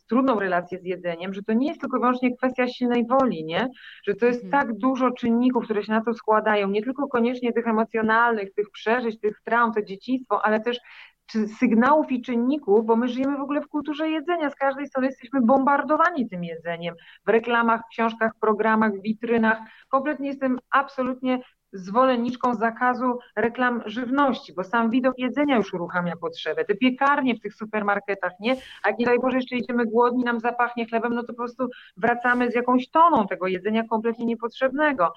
z 0.02 0.06
trudną 0.06 0.40
relacją 0.40 0.78
z 0.78 0.84
jedzeniem, 0.84 1.34
że 1.34 1.42
to 1.42 1.52
nie 1.52 1.68
jest 1.68 1.80
tylko 1.80 1.98
wyłącznie 1.98 2.36
kwestia 2.36 2.68
silnej 2.68 3.06
woli, 3.06 3.44
nie? 3.44 3.68
Że 4.06 4.14
to 4.14 4.26
jest 4.26 4.44
mhm. 4.44 4.62
tak 4.62 4.78
dużo 4.78 5.10
czynników, 5.10 5.64
które 5.64 5.82
się 5.82 5.92
na 5.92 6.04
to 6.04 6.14
składają, 6.14 6.68
nie 6.68 6.82
tylko 6.82 7.08
koniecznie 7.08 7.52
tych 7.52 7.66
emocjonalnych, 7.66 8.54
tych 8.54 8.70
przeżyć, 8.70 9.20
tych 9.20 9.40
traum, 9.44 9.72
to 9.72 9.82
dzieciństwo, 9.82 10.44
ale 10.44 10.60
też 10.60 10.78
czy 11.26 11.48
sygnałów 11.48 12.12
i 12.12 12.22
czynników, 12.22 12.86
bo 12.86 12.96
my 12.96 13.08
żyjemy 13.08 13.36
w 13.36 13.40
ogóle 13.40 13.60
w 13.60 13.68
kulturze 13.68 14.08
jedzenia. 14.10 14.50
Z 14.50 14.54
każdej 14.54 14.86
strony 14.86 15.06
jesteśmy 15.06 15.40
bombardowani 15.40 16.28
tym 16.28 16.44
jedzeniem. 16.44 16.94
W 17.26 17.28
reklamach, 17.28 17.80
książkach, 17.90 18.32
programach, 18.40 18.92
witrynach. 19.00 19.58
Kompletnie 19.88 20.28
jestem 20.28 20.58
absolutnie 20.70 21.40
zwolenniczką 21.72 22.54
zakazu 22.54 23.18
reklam 23.36 23.82
żywności, 23.86 24.52
bo 24.52 24.64
sam 24.64 24.90
widok 24.90 25.18
jedzenia 25.18 25.56
już 25.56 25.74
uruchamia 25.74 26.16
potrzebę. 26.16 26.64
Te 26.64 26.74
piekarnie 26.74 27.34
w 27.34 27.40
tych 27.40 27.54
supermarketach, 27.54 28.32
nie? 28.40 28.56
A 28.82 28.88
jak 28.88 28.98
nie 28.98 29.06
daj 29.06 29.18
Boże 29.18 29.36
jeszcze 29.36 29.56
idziemy 29.56 29.86
głodni, 29.86 30.24
nam 30.24 30.40
zapachnie 30.40 30.86
chlebem, 30.86 31.14
no 31.14 31.22
to 31.22 31.28
po 31.28 31.34
prostu 31.34 31.68
wracamy 31.96 32.50
z 32.50 32.54
jakąś 32.54 32.90
toną 32.90 33.26
tego 33.26 33.46
jedzenia 33.46 33.84
kompletnie 33.84 34.26
niepotrzebnego. 34.26 35.12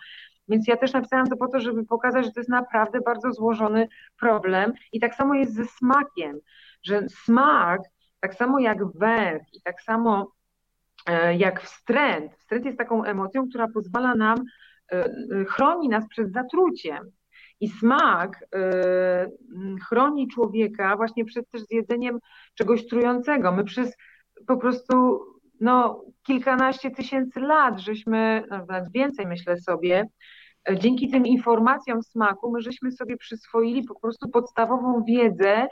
Więc 0.49 0.67
ja 0.67 0.77
też 0.77 0.93
napisałam 0.93 1.27
to 1.27 1.37
po 1.37 1.47
to, 1.47 1.59
żeby 1.59 1.85
pokazać, 1.85 2.25
że 2.25 2.31
to 2.31 2.39
jest 2.39 2.49
naprawdę 2.49 3.01
bardzo 3.01 3.31
złożony 3.31 3.87
problem. 4.19 4.73
I 4.91 4.99
tak 4.99 5.15
samo 5.15 5.33
jest 5.33 5.53
ze 5.53 5.65
smakiem, 5.65 6.39
że 6.83 7.09
smak, 7.09 7.81
tak 8.19 8.35
samo 8.35 8.59
jak 8.59 8.97
węch 8.97 9.53
i 9.53 9.61
tak 9.61 9.81
samo 9.81 10.31
e, 11.05 11.35
jak 11.35 11.61
wstręt. 11.61 12.35
Wstręt 12.35 12.65
jest 12.65 12.77
taką 12.77 13.03
emocją, 13.03 13.49
która 13.49 13.67
pozwala 13.67 14.15
nam, 14.15 14.37
e, 14.91 15.05
e, 15.05 15.45
chroni 15.45 15.89
nas 15.89 16.07
przed 16.09 16.33
zatruciem. 16.33 17.11
I 17.61 17.69
smak 17.69 18.45
chroni 19.87 20.27
człowieka 20.27 20.95
właśnie 20.95 21.25
przed 21.25 21.49
też 21.49 21.61
zjedzeniem 21.61 22.19
czegoś 22.55 22.87
trującego. 22.87 23.51
My 23.51 23.63
przez 23.63 23.97
po 24.47 24.57
prostu 24.57 25.19
no, 25.59 26.05
kilkanaście 26.23 26.91
tysięcy 26.91 27.39
lat, 27.39 27.79
żeśmy, 27.79 28.43
nawet 28.49 28.91
więcej 28.91 29.27
myślę 29.27 29.57
sobie, 29.57 30.05
dzięki 30.73 31.09
tym 31.09 31.25
informacjom 31.25 32.03
smaku, 32.03 32.51
my 32.51 32.61
żeśmy 32.61 32.91
sobie 32.91 33.17
przyswoili 33.17 33.83
po 33.83 33.99
prostu 33.99 34.29
podstawową 34.29 35.03
wiedzę 35.07 35.67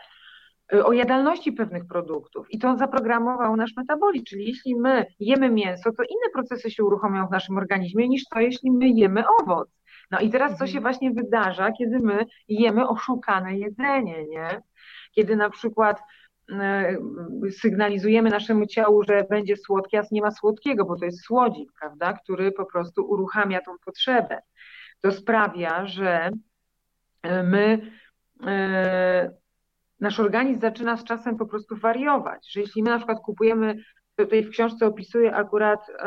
y, 0.74 0.86
o 0.86 0.94
jadalności 0.94 1.52
pewnych 1.52 1.88
produktów 1.88 2.48
i 2.50 2.60
to 2.60 2.78
zaprogramował 2.78 3.56
nasz 3.56 3.76
metabolizm, 3.78 4.26
czyli 4.26 4.46
jeśli 4.46 4.76
my 4.76 5.06
jemy 5.20 5.50
mięso, 5.50 5.92
to 5.92 6.04
inne 6.04 6.30
procesy 6.34 6.72
się 6.72 6.84
uruchomią 6.84 7.28
w 7.28 7.32
naszym 7.32 7.58
organizmie 7.58 8.08
niż 8.08 8.24
to, 8.34 8.40
jeśli 8.40 8.72
my 8.72 8.90
jemy 8.90 9.24
owoc. 9.42 9.70
No 10.12 10.20
i 10.20 10.30
teraz 10.30 10.58
co 10.58 10.68
się 10.68 10.78
mhm. 10.78 10.84
właśnie 10.84 11.12
wydarza, 11.12 11.72
kiedy 11.72 12.00
my 12.00 12.26
jemy 12.48 12.88
oszukane 12.88 13.58
jedzenie, 13.58 14.26
nie? 14.28 14.62
Kiedy 15.12 15.36
na 15.36 15.50
przykład 15.50 16.02
sygnalizujemy 17.52 18.30
naszemu 18.30 18.66
ciału, 18.66 19.04
że 19.04 19.26
będzie 19.30 19.58
słodkie, 19.58 20.00
a 20.00 20.04
nie 20.12 20.22
ma 20.22 20.32
słodkiego, 20.32 20.86
bo 20.86 20.96
to 20.96 21.06
jest 21.06 21.22
słodzik, 21.22 21.72
prawda, 21.80 22.14
który 22.14 22.52
po 22.52 22.66
prostu 22.66 23.10
uruchamia 23.10 23.62
tą 23.62 23.72
potrzebę 23.86 24.42
to 25.02 25.12
sprawia, 25.12 25.86
że 25.86 26.30
e, 27.24 27.44
my, 27.44 27.92
e, 28.48 29.32
nasz 30.00 30.20
organizm 30.20 30.62
zaczyna 30.62 30.98
z 30.98 31.04
czasem 31.04 31.38
po 31.38 31.46
prostu 31.46 31.76
wariować, 31.76 32.52
że 32.52 32.62
jeśli 32.62 32.84
my 32.84 32.90
na 32.90 32.98
przykład 32.98 33.20
kupujemy, 33.20 33.76
tutaj 34.16 34.44
w 34.44 34.50
książce 34.50 34.86
opisuję 34.86 35.36
akurat, 35.36 35.90
e, 35.90 36.06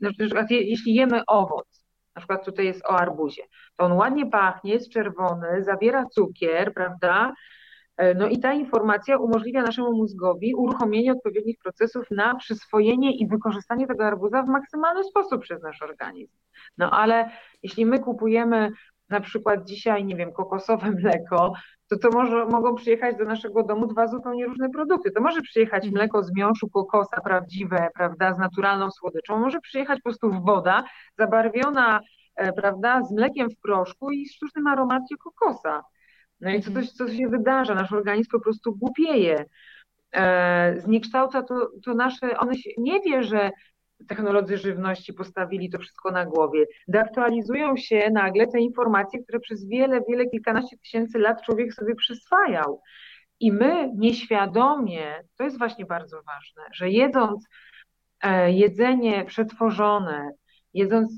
na 0.00 0.12
przykład 0.18 0.50
jeśli 0.50 0.94
jemy 0.94 1.22
owoc, 1.26 1.86
na 2.14 2.20
przykład 2.20 2.44
tutaj 2.44 2.66
jest 2.66 2.84
o 2.84 2.90
arbuzie, 2.90 3.42
to 3.76 3.84
on 3.84 3.92
ładnie 3.92 4.26
pachnie, 4.26 4.72
jest 4.72 4.92
czerwony, 4.92 5.64
zawiera 5.64 6.06
cukier, 6.06 6.74
prawda? 6.74 7.32
No 8.16 8.28
i 8.28 8.38
ta 8.38 8.52
informacja 8.52 9.18
umożliwia 9.18 9.62
naszemu 9.62 9.92
mózgowi 9.92 10.54
uruchomienie 10.54 11.12
odpowiednich 11.12 11.58
procesów 11.58 12.10
na 12.10 12.34
przyswojenie 12.34 13.16
i 13.16 13.26
wykorzystanie 13.26 13.86
tego 13.86 14.06
arbuza 14.06 14.42
w 14.42 14.48
maksymalny 14.48 15.04
sposób 15.04 15.42
przez 15.42 15.62
nasz 15.62 15.82
organizm. 15.82 16.32
No 16.78 16.90
ale 16.90 17.30
jeśli 17.62 17.86
my 17.86 17.98
kupujemy 17.98 18.70
na 19.08 19.20
przykład 19.20 19.64
dzisiaj, 19.64 20.04
nie 20.04 20.16
wiem, 20.16 20.32
kokosowe 20.32 20.90
mleko, 20.90 21.52
to 21.88 21.98
to 21.98 22.10
może, 22.10 22.46
mogą 22.46 22.74
przyjechać 22.74 23.16
do 23.16 23.24
naszego 23.24 23.62
domu 23.62 23.86
dwa 23.86 24.06
zupełnie 24.06 24.46
różne 24.46 24.70
produkty. 24.70 25.10
To 25.10 25.20
może 25.20 25.42
przyjechać 25.42 25.84
mhm. 25.84 25.92
mleko 25.92 26.22
z 26.22 26.34
miąższu 26.34 26.68
kokosa 26.68 27.20
prawdziwe, 27.20 27.88
prawda, 27.94 28.34
z 28.34 28.38
naturalną 28.38 28.90
słodyczą, 28.90 29.38
może 29.38 29.60
przyjechać 29.60 29.98
po 29.98 30.02
prostu 30.02 30.30
woda 30.42 30.84
zabarwiona, 31.18 32.00
e, 32.36 32.52
prawda, 32.52 33.02
z 33.02 33.12
mlekiem 33.12 33.50
w 33.50 33.60
proszku 33.60 34.10
i 34.10 34.28
sztucznym 34.28 34.66
aromacie 34.66 35.16
kokosa. 35.16 35.82
No 36.40 36.50
i 36.50 36.62
co, 36.62 36.70
to, 36.70 36.78
mhm. 36.78 36.86
co 36.86 37.08
się 37.08 37.28
wydarza? 37.28 37.74
Nasz 37.74 37.92
organizm 37.92 38.30
po 38.30 38.40
prostu 38.40 38.76
głupieje. 38.76 39.44
E, 40.12 40.80
zniekształca 40.80 41.42
to, 41.42 41.70
to 41.84 41.94
nasze, 41.94 42.28
się, 42.54 42.70
nie 42.78 43.00
wie, 43.00 43.22
że 43.22 43.50
technolodzy 44.08 44.58
żywności 44.58 45.12
postawili 45.12 45.70
to 45.70 45.78
wszystko 45.78 46.10
na 46.10 46.26
głowie. 46.26 46.64
Deaktualizują 46.88 47.76
się 47.76 48.10
nagle 48.12 48.46
te 48.46 48.60
informacje, 48.60 49.22
które 49.22 49.40
przez 49.40 49.68
wiele, 49.68 50.00
wiele, 50.08 50.26
kilkanaście 50.26 50.76
tysięcy 50.78 51.18
lat 51.18 51.42
człowiek 51.42 51.74
sobie 51.74 51.94
przyswajał. 51.94 52.80
I 53.40 53.52
my 53.52 53.92
nieświadomie, 53.96 55.14
to 55.38 55.44
jest 55.44 55.58
właśnie 55.58 55.86
bardzo 55.86 56.16
ważne, 56.16 56.62
że 56.72 56.90
jedząc 56.90 57.48
e, 58.22 58.52
jedzenie 58.52 59.24
przetworzone, 59.24 60.30
jedząc 60.74 61.12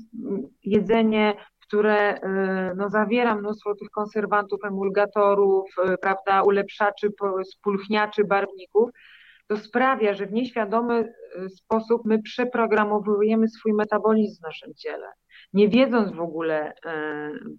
jedzenie, 0.63 1.33
które 1.69 2.21
e, 2.21 2.73
no, 2.77 2.89
zawiera 2.89 3.35
mnóstwo 3.35 3.75
tych 3.75 3.89
konserwantów, 3.89 4.59
emulgatorów, 4.65 5.65
e, 5.85 5.97
prawda, 5.97 6.43
ulepszaczy, 6.43 7.09
spulchniaczy, 7.51 8.23
barwników, 8.23 8.89
to 9.47 9.57
sprawia, 9.57 10.13
że 10.13 10.25
w 10.25 10.31
nieświadomy 10.31 11.13
y, 11.45 11.49
sposób 11.49 12.01
my 12.05 12.21
przeprogramowujemy 12.21 13.47
swój 13.47 13.73
metabolizm 13.73 14.39
w 14.39 14.43
naszym 14.43 14.73
ciele, 14.73 15.07
nie 15.53 15.69
wiedząc 15.69 16.11
w 16.15 16.19
ogóle, 16.19 16.73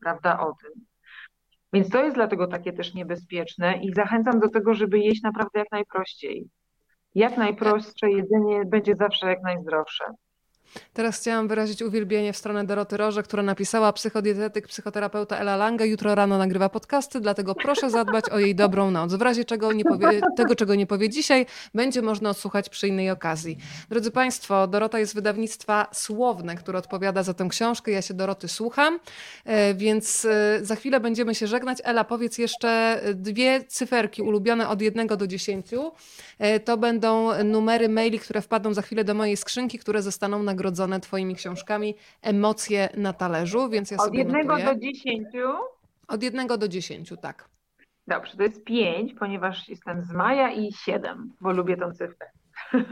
prawda, 0.03 0.41
o 0.41 0.55
tym. 0.63 0.71
Więc 1.73 1.91
to 1.91 2.05
jest 2.05 2.17
dlatego 2.17 2.47
takie 2.47 2.73
też 2.73 2.95
niebezpieczne 2.95 3.79
i 3.83 3.95
zachęcam 3.95 4.41
do 4.41 4.49
tego, 4.49 4.75
żeby 4.75 4.99
jeść 4.99 5.23
naprawdę 5.23 5.59
jak 5.59 5.73
najprościej. 5.73 6.49
Jak 7.15 7.37
najprostsze 7.37 8.11
jedzenie 8.11 8.65
będzie 8.67 8.97
zawsze 8.97 9.27
jak 9.27 9.43
najzdrowsze. 9.43 10.05
Teraz 10.93 11.21
chciałam 11.21 11.49
wyrazić 11.49 11.83
uwielbienie 11.83 12.33
w 12.33 12.37
stronę 12.37 12.65
Doroty 12.65 12.97
Roże, 12.97 13.23
która 13.23 13.43
napisała 13.43 13.93
psychodietetyk, 13.93 14.69
psychoterapeuta 14.69 15.37
Ela 15.37 15.57
Lange. 15.57 15.87
Jutro 15.87 16.15
rano 16.15 16.39
nagrywa 16.39 16.69
podcasty, 16.69 17.21
dlatego 17.21 17.55
proszę 17.55 17.91
zadbać 17.91 18.29
o 18.29 18.39
jej 18.39 18.55
dobrą 18.55 18.91
noc. 18.91 19.15
W 19.15 19.23
razie 19.23 19.45
czego 19.45 19.73
nie 19.73 19.85
powie, 19.85 20.21
tego, 20.37 20.55
czego 20.55 20.75
nie 20.75 20.87
powie 20.87 21.09
dzisiaj, 21.09 21.47
będzie 21.75 22.03
można 22.03 22.31
odsłuchać 22.31 22.69
przy 22.69 22.89
innej 22.89 23.11
okazji. 23.11 23.59
Drodzy 23.89 24.11
Państwo, 24.11 24.67
Dorota 24.67 24.99
jest 24.99 25.15
wydawnictwa 25.15 25.87
Słowne, 25.93 26.57
które 26.57 26.79
odpowiada 26.79 27.23
za 27.23 27.35
tę 27.35 27.47
książkę. 27.51 27.91
Ja 27.91 28.03
się 28.03 28.15
Doroty 28.15 28.49
słucham, 28.49 28.99
e, 29.45 29.75
więc 29.75 30.25
e, 30.25 30.59
za 30.63 30.77
chwilę 30.77 31.01
będziemy 31.01 31.35
się 31.35 31.47
żegnać. 31.47 31.79
Ela, 31.85 32.05
powiedz 32.05 32.39
jeszcze 32.39 33.01
dwie 33.15 33.65
cyferki 33.69 34.23
ulubione 34.23 34.69
od 34.69 34.83
jednego 34.83 35.17
do 35.17 35.27
dziesięciu. 35.27 35.93
E, 36.39 36.61
to 36.61 36.77
będą 36.77 37.45
numery 37.45 37.89
maili, 37.89 38.19
które 38.19 38.43
wpadną 38.43 38.75
za 38.75 38.83
chwilę 38.83 39.05
do 39.05 39.15
mojej 39.15 39.37
skrzynki, 39.37 39.79
które 39.79 40.03
zostaną 40.03 40.43
nagrodzone 40.43 40.60
nagrodzone 40.61 41.01
Twoimi 41.01 41.35
książkami 41.35 41.95
Emocje 42.23 42.89
na 42.97 43.13
talerzu, 43.13 43.69
więc 43.69 43.91
ja 43.91 43.97
Od 43.97 44.05
sobie 44.05 44.19
jednego 44.19 44.59
notuję. 44.59 44.75
do 44.75 44.81
dziesięciu? 44.81 45.49
Od 46.09 46.23
jednego 46.23 46.59
do 46.59 46.69
dziesięciu, 46.69 47.17
tak. 47.17 47.49
Dobrze, 48.07 48.37
to 48.37 48.43
jest 48.43 48.65
pięć, 48.65 49.15
ponieważ 49.15 49.69
jestem 49.69 50.03
z 50.03 50.13
maja 50.13 50.51
i 50.53 50.73
siedem, 50.73 51.33
bo 51.41 51.53
lubię 51.53 51.77
tą 51.77 51.93
cyfrę. 51.93 52.27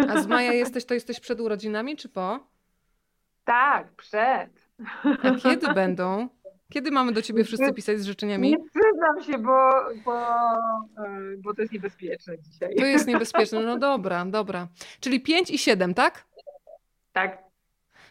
A 0.09 0.21
z 0.23 0.27
maja 0.27 0.53
jesteś, 0.63 0.85
to 0.85 0.95
jesteś 0.95 1.21
przed 1.21 1.41
urodzinami, 1.41 1.97
czy 1.97 2.09
po? 2.09 2.41
Tak, 3.45 3.93
przed. 3.93 4.51
A 5.23 5.31
kiedy 5.43 5.75
będą? 5.83 6.29
Kiedy 6.73 6.91
mamy 6.91 7.13
do 7.13 7.23
ciebie 7.23 7.45
wszyscy 7.45 7.73
pisać 7.73 7.99
z 7.99 8.05
życzeniami? 8.05 8.51
Nie 8.51 8.57
przyznam 8.59 9.23
się, 9.23 9.39
bo, 9.45 9.71
bo, 10.05 10.17
e, 11.05 11.37
bo 11.39 11.55
to 11.55 11.63
jest 11.63 11.73
niebezpieczne 11.73 12.39
dzisiaj. 12.39 12.75
To 12.77 12.85
jest 12.85 13.07
niebezpieczne. 13.13 13.61
No 13.61 13.79
dobra, 13.79 14.25
dobra. 14.25 14.69
Czyli 15.01 15.21
5 15.21 15.51
i 15.51 15.59
7, 15.59 15.95
tak? 15.95 16.25
Tak, 17.13 17.48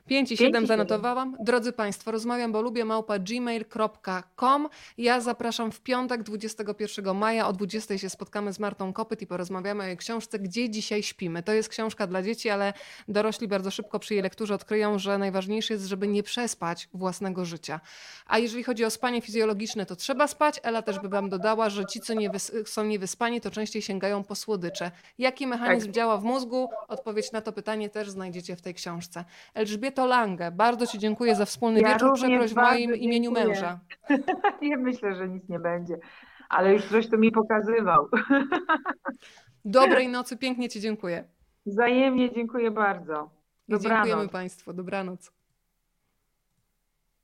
5 0.07 0.31
i 0.31 0.37
7 0.37 0.67
zanotowałam. 0.67 1.37
Drodzy 1.39 1.73
Państwo, 1.73 2.11
rozmawiam, 2.11 2.51
bo 2.51 2.61
lubię 2.61 2.85
małpa 2.85 3.19
gmail.com. 3.19 4.69
Ja 4.97 5.21
zapraszam 5.21 5.71
w 5.71 5.81
piątek 5.81 6.23
21 6.23 7.15
maja 7.15 7.47
o 7.47 7.53
20 7.53 7.97
się 7.97 8.09
spotkamy 8.09 8.53
z 8.53 8.59
Martą 8.59 8.93
Kopyt 8.93 9.21
i 9.21 9.27
porozmawiamy 9.27 9.83
o 9.83 9.87
jej 9.87 9.97
książce 9.97 10.39
Gdzie 10.39 10.69
dzisiaj 10.69 11.03
śpimy. 11.03 11.43
To 11.43 11.51
jest 11.51 11.69
książka 11.69 12.07
dla 12.07 12.23
dzieci, 12.23 12.49
ale 12.49 12.73
dorośli 13.07 13.47
bardzo 13.47 13.71
szybko 13.71 13.99
przy 13.99 14.13
jej 14.13 14.23
lekturze 14.23 14.55
odkryją, 14.55 14.99
że 14.99 15.17
najważniejsze 15.17 15.73
jest, 15.73 15.85
żeby 15.85 16.07
nie 16.07 16.23
przespać 16.23 16.89
własnego 16.93 17.45
życia. 17.45 17.79
A 18.25 18.39
jeżeli 18.39 18.63
chodzi 18.63 18.85
o 18.85 18.89
spanie 18.89 19.21
fizjologiczne, 19.21 19.85
to 19.85 19.95
trzeba 19.95 20.27
spać. 20.27 20.59
Ela 20.63 20.81
też 20.81 20.99
by 20.99 21.09
Wam 21.09 21.29
dodała, 21.29 21.69
że 21.69 21.85
ci, 21.85 21.99
co 21.99 22.13
nie 22.13 22.29
są 22.65 22.83
niewyspani, 22.83 23.41
to 23.41 23.51
częściej 23.51 23.81
sięgają 23.81 24.23
po 24.23 24.35
słodycze. 24.35 24.91
Jaki 25.17 25.47
mechanizm 25.47 25.85
tak. 25.85 25.95
działa 25.95 26.17
w 26.17 26.23
mózgu? 26.23 26.69
Odpowiedź 26.87 27.31
na 27.31 27.41
to 27.41 27.53
pytanie 27.53 27.89
też 27.89 28.09
znajdziecie 28.09 28.55
w 28.55 28.61
tej 28.61 28.73
książce. 28.73 29.25
Elżbieta 29.53 29.96
Elżbieto 29.97 30.05
Lange, 30.05 30.51
bardzo 30.51 30.87
Ci 30.87 30.99
dziękuję 30.99 31.35
za 31.35 31.45
wspólny 31.45 31.79
ja 31.81 31.93
wieczór. 31.93 32.13
Przeproś 32.13 32.53
w 32.53 32.55
moim 32.55 32.77
dziękuję. 32.77 32.97
imieniu 32.97 33.31
męża. 33.31 33.79
Nie 34.61 34.77
myślę, 34.77 35.15
że 35.15 35.29
nic 35.29 35.49
nie 35.49 35.59
będzie, 35.59 35.97
ale 36.49 36.73
już 36.73 36.85
coś 36.85 37.09
tu 37.09 37.17
mi 37.17 37.31
pokazywał. 37.31 38.07
Dobrej 39.65 40.07
nocy, 40.07 40.37
pięknie 40.37 40.69
Ci 40.69 40.81
dziękuję. 40.81 41.23
Wzajemnie 41.65 42.31
dziękuję 42.33 42.71
bardzo. 42.71 43.29
Dobranoc. 43.69 43.85
I 43.85 44.07
dziękujemy 44.07 44.29
Państwu. 44.29 44.73
Dobranoc. 44.73 45.31